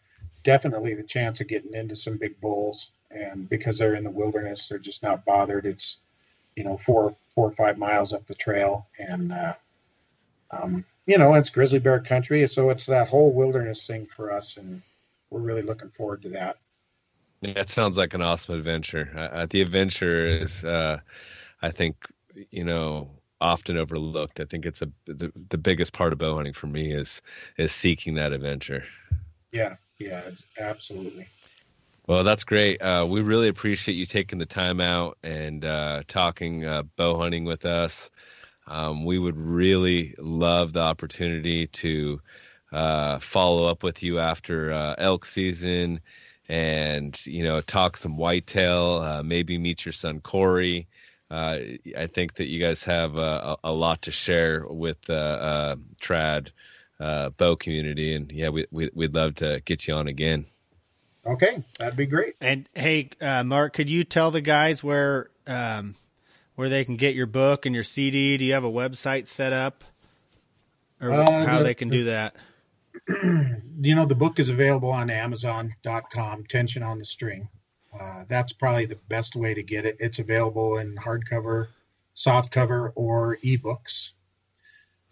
definitely 0.43 0.93
the 0.93 1.03
chance 1.03 1.41
of 1.41 1.47
getting 1.47 1.73
into 1.73 1.95
some 1.95 2.17
big 2.17 2.39
bulls. 2.41 2.91
And 3.11 3.49
because 3.49 3.77
they're 3.77 3.95
in 3.95 4.03
the 4.03 4.09
wilderness, 4.09 4.67
they're 4.67 4.79
just 4.79 5.03
not 5.03 5.25
bothered. 5.25 5.65
It's 5.65 5.97
you 6.55 6.63
know 6.63 6.77
four 6.77 7.15
four 7.35 7.47
or 7.47 7.51
five 7.51 7.77
miles 7.77 8.13
up 8.13 8.25
the 8.27 8.35
trail, 8.35 8.87
and 8.99 9.31
uh, 9.31 9.53
um, 10.51 10.85
you 11.05 11.17
know 11.17 11.33
it's 11.33 11.49
grizzly 11.49 11.79
bear 11.79 11.99
country, 11.99 12.47
so 12.47 12.69
it's 12.69 12.85
that 12.85 13.07
whole 13.07 13.31
wilderness 13.31 13.85
thing 13.85 14.07
for 14.15 14.31
us, 14.31 14.57
and 14.57 14.81
we're 15.29 15.39
really 15.39 15.61
looking 15.61 15.89
forward 15.89 16.21
to 16.23 16.29
that. 16.29 16.57
That 17.41 17.69
sounds 17.69 17.97
like 17.97 18.13
an 18.13 18.21
awesome 18.21 18.55
adventure. 18.55 19.09
Uh, 19.33 19.47
the 19.49 19.61
adventure 19.61 20.25
is, 20.25 20.63
uh, 20.63 20.99
I 21.63 21.71
think, 21.71 21.95
you 22.51 22.63
know, 22.63 23.09
often 23.41 23.77
overlooked. 23.77 24.39
I 24.39 24.45
think 24.45 24.65
it's 24.65 24.81
a 24.81 24.89
the, 25.05 25.31
the 25.49 25.57
biggest 25.57 25.93
part 25.93 26.13
of 26.13 26.19
bow 26.19 26.35
hunting 26.35 26.53
for 26.53 26.67
me 26.67 26.93
is 26.93 27.21
is 27.57 27.71
seeking 27.71 28.15
that 28.15 28.31
adventure. 28.31 28.85
Yeah, 29.51 29.75
yeah, 29.99 30.21
absolutely. 30.59 31.27
Well, 32.07 32.23
that's 32.23 32.43
great. 32.43 32.81
Uh, 32.81 33.05
we 33.09 33.21
really 33.21 33.47
appreciate 33.47 33.95
you 33.95 34.05
taking 34.05 34.39
the 34.39 34.45
time 34.45 34.81
out 34.81 35.17
and 35.23 35.63
uh, 35.63 36.03
talking 36.07 36.65
uh, 36.65 36.83
bow 36.95 37.17
hunting 37.17 37.45
with 37.45 37.65
us. 37.65 38.09
Um, 38.67 39.05
we 39.05 39.19
would 39.19 39.37
really 39.37 40.15
love 40.17 40.73
the 40.73 40.81
opportunity 40.81 41.67
to 41.67 42.21
uh, 42.71 43.19
follow 43.19 43.65
up 43.65 43.83
with 43.83 44.01
you 44.01 44.19
after 44.19 44.71
uh, 44.71 44.95
elk 44.97 45.25
season 45.25 45.99
and 46.49 47.23
you 47.25 47.43
know 47.43 47.61
talk 47.61 47.97
some 47.97 48.17
whitetail 48.17 48.97
uh, 48.97 49.23
maybe 49.23 49.57
meet 49.57 49.85
your 49.85 49.93
son 49.93 50.19
corey 50.19 50.87
uh, 51.31 51.57
i 51.97 52.07
think 52.07 52.35
that 52.35 52.47
you 52.47 52.59
guys 52.59 52.83
have 52.83 53.15
a, 53.15 53.57
a 53.63 53.71
lot 53.71 54.01
to 54.03 54.11
share 54.11 54.65
with 54.67 55.01
the 55.03 55.15
uh, 55.15 55.75
trad 56.01 56.49
uh, 57.01 57.29
bow 57.31 57.55
community. 57.55 58.13
And 58.13 58.31
yeah 58.31 58.49
we, 58.49 58.67
we, 58.71 58.89
would 58.93 59.13
love 59.13 59.35
to 59.35 59.61
get 59.65 59.87
you 59.87 59.95
on 59.95 60.07
again. 60.07 60.45
Okay. 61.25 61.63
That'd 61.79 61.97
be 61.97 62.05
great. 62.05 62.35
And 62.39 62.69
hey 62.75 63.09
uh, 63.19 63.43
mark 63.43 63.73
could 63.73 63.89
you 63.89 64.03
tell 64.03 64.31
the 64.31 64.41
guys 64.41 64.83
where 64.83 65.29
um, 65.47 65.95
where 66.55 66.69
they 66.69 66.85
can 66.85 66.95
get 66.95 67.15
your 67.15 67.25
book 67.25 67.65
and 67.65 67.73
your 67.73 67.83
cd 67.83 68.37
do 68.37 68.45
you 68.45 68.53
have 68.53 68.63
a 68.63 68.71
website 68.71 69.27
set 69.27 69.51
up? 69.51 69.83
Or 71.01 71.11
uh, 71.11 71.45
how 71.45 71.57
the, 71.59 71.63
they 71.63 71.73
can 71.73 71.89
do 71.89 72.05
that? 72.05 72.35
You 73.83 73.95
know, 73.95 74.05
the 74.05 74.13
book 74.13 74.39
is 74.39 74.49
available 74.49 74.91
on 74.91 75.09
Amazon.com, 75.09 76.43
Tension 76.47 76.83
on 76.83 76.99
the 76.99 77.05
String. 77.05 77.49
Uh, 77.99 78.23
that's 78.29 78.53
probably 78.53 78.85
the 78.85 78.99
best 79.09 79.35
way 79.35 79.53
to 79.53 79.63
get 79.63 79.85
it. 79.85 79.97
It's 79.99 80.19
available 80.19 80.77
in 80.77 80.95
hardcover, 80.95 81.67
softcover, 82.15 82.91
or 82.95 83.37
ebooks. 83.43 84.11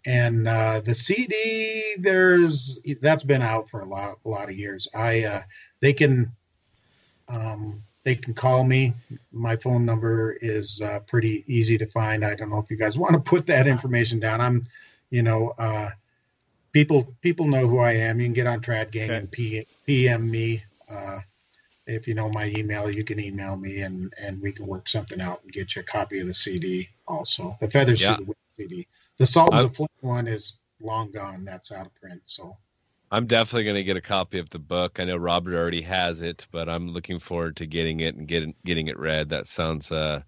And 0.06 0.48
uh, 0.48 0.80
the 0.80 0.94
CD, 0.94 1.96
there's 1.98 2.78
that's 3.02 3.22
been 3.22 3.42
out 3.42 3.68
for 3.68 3.80
a 3.80 3.86
lot, 3.86 4.16
a 4.24 4.28
lot 4.28 4.48
of 4.48 4.56
years. 4.56 4.88
I 4.94 5.24
uh, 5.24 5.42
they 5.80 5.92
can 5.92 6.32
um, 7.28 7.82
they 8.04 8.14
can 8.14 8.32
call 8.32 8.64
me. 8.64 8.94
My 9.30 9.56
phone 9.56 9.84
number 9.84 10.32
is 10.40 10.80
uh, 10.80 11.00
pretty 11.00 11.44
easy 11.46 11.76
to 11.78 11.86
find. 11.86 12.24
I 12.24 12.34
don't 12.34 12.50
know 12.50 12.58
if 12.58 12.70
you 12.70 12.76
guys 12.76 12.98
want 12.98 13.12
to 13.12 13.20
put 13.20 13.46
that 13.46 13.66
information 13.66 14.18
down. 14.18 14.40
I'm, 14.40 14.66
you 15.10 15.22
know, 15.22 15.52
uh, 15.58 15.90
people 16.72 17.14
people 17.20 17.46
know 17.46 17.68
who 17.68 17.78
I 17.78 17.92
am. 17.92 18.20
You 18.20 18.26
can 18.26 18.32
get 18.32 18.46
on 18.46 18.60
Trad 18.60 18.90
Gang 18.90 19.10
okay. 19.10 19.16
and 19.16 19.30
P, 19.30 19.66
PM 19.84 20.30
me. 20.30 20.64
If 21.86 22.06
you 22.06 22.14
know 22.14 22.28
my 22.30 22.46
email, 22.46 22.90
you 22.90 23.04
can 23.04 23.18
email 23.18 23.56
me 23.56 23.80
and 23.80 24.12
and 24.20 24.40
we 24.40 24.52
can 24.52 24.66
work 24.66 24.88
something 24.88 25.20
out 25.20 25.42
and 25.42 25.52
get 25.52 25.74
you 25.74 25.82
a 25.82 25.84
copy 25.84 26.20
of 26.20 26.26
the 26.26 26.34
CD. 26.34 26.88
Also, 27.06 27.56
the 27.60 27.70
Feathers 27.70 28.02
yeah. 28.02 28.16
the 28.16 28.34
CD. 28.56 28.86
The 29.18 29.26
Salt 29.26 29.52
and 29.52 29.68
the 29.68 29.74
Flame 29.74 29.88
one 30.00 30.28
is 30.28 30.54
long 30.80 31.10
gone. 31.10 31.44
That's 31.44 31.72
out 31.72 31.86
of 31.86 31.94
print. 31.94 32.22
So. 32.24 32.56
I'm 33.12 33.26
definitely 33.26 33.64
going 33.64 33.76
to 33.76 33.84
get 33.84 33.96
a 33.96 34.00
copy 34.00 34.38
of 34.38 34.48
the 34.50 34.60
book. 34.60 35.00
I 35.00 35.04
know 35.04 35.16
Robert 35.16 35.56
already 35.56 35.82
has 35.82 36.22
it, 36.22 36.46
but 36.52 36.68
I'm 36.68 36.90
looking 36.90 37.18
forward 37.18 37.56
to 37.56 37.66
getting 37.66 38.00
it 38.00 38.14
and 38.14 38.28
getting 38.28 38.54
getting 38.64 38.86
it 38.86 38.98
read. 38.98 39.30
That 39.30 39.48
sounds 39.48 39.90
uh, 39.90 40.22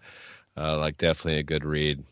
uh, 0.57 0.79
like 0.79 0.99
definitely 0.99 1.39
a 1.39 1.45
good 1.45 1.65
read. 1.65 2.05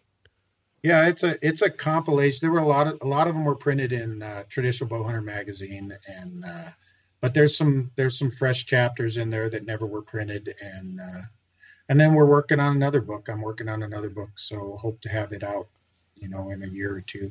Yeah, 0.83 1.09
it's 1.09 1.23
a 1.23 1.37
it's 1.47 1.62
a 1.62 1.71
compilation. 1.71 2.39
There 2.43 2.53
were 2.53 2.61
a 2.61 2.67
lot 2.67 2.87
of 2.87 2.99
a 3.03 3.07
lot 3.07 3.27
of 3.27 3.35
them 3.35 3.45
were 3.45 3.57
printed 3.57 3.93
in 3.93 4.23
uh, 4.23 4.45
traditional 4.49 4.89
bowhunter 4.89 5.25
magazine, 5.25 5.93
and 6.07 6.45
uh, 6.45 6.69
but 7.20 7.34
there's 7.34 7.56
some 7.56 7.90
there's 7.97 8.18
some 8.18 8.30
fresh 8.30 8.66
chapters 8.66 9.16
in 9.16 9.30
there 9.30 9.51
that 9.51 9.66
never 9.66 9.86
were 9.86 10.02
printed, 10.02 10.55
and 10.60 11.01
uh, 11.01 11.22
and 11.88 12.01
then 12.01 12.14
we're 12.14 12.26
working 12.26 12.60
on 12.60 12.76
another 12.76 13.01
book. 13.01 13.28
I'm 13.28 13.42
working 13.42 13.68
on 13.68 13.82
another 13.82 14.10
book, 14.10 14.30
so 14.36 14.76
hope 14.80 15.01
to 15.02 15.09
have 15.09 15.32
it 15.32 15.42
out, 15.42 15.68
you 16.16 16.28
know, 16.28 16.51
in 16.51 16.62
a 16.62 16.66
year 16.66 16.94
or 16.94 17.01
two. 17.01 17.30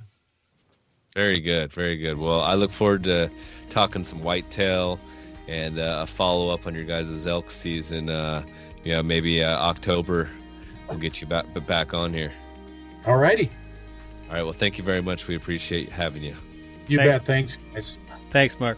Very 1.15 1.39
good, 1.39 1.73
very 1.73 1.97
good. 1.97 2.17
Well, 2.17 2.41
I 2.41 2.53
look 2.53 2.71
forward 2.71 3.03
to 3.05 3.31
talking 3.69 4.03
some 4.03 4.21
whitetail 4.21 4.99
and 5.47 5.79
uh, 5.79 6.01
a 6.03 6.07
follow 6.07 6.53
up 6.53 6.67
on 6.67 6.75
your 6.75 6.83
guys' 6.83 7.25
elk 7.25 7.49
season. 7.49 8.09
Uh, 8.09 8.43
yeah, 8.83 9.01
maybe 9.01 9.43
uh, 9.43 9.57
October. 9.57 10.29
We'll 10.87 10.99
get 10.99 11.21
you 11.21 11.27
back 11.27 11.45
back 11.65 11.93
on 11.93 12.13
here. 12.13 12.31
All 13.05 13.17
righty. 13.17 13.51
All 14.27 14.35
right. 14.35 14.43
Well, 14.43 14.53
thank 14.53 14.77
you 14.77 14.83
very 14.83 15.01
much. 15.01 15.27
We 15.27 15.35
appreciate 15.35 15.91
having 15.91 16.23
you. 16.23 16.35
You 16.87 16.97
Thank- 16.97 17.09
bet. 17.09 17.25
Thanks, 17.25 17.57
guys. 17.73 17.97
Thanks, 18.31 18.59
Mark. 18.59 18.77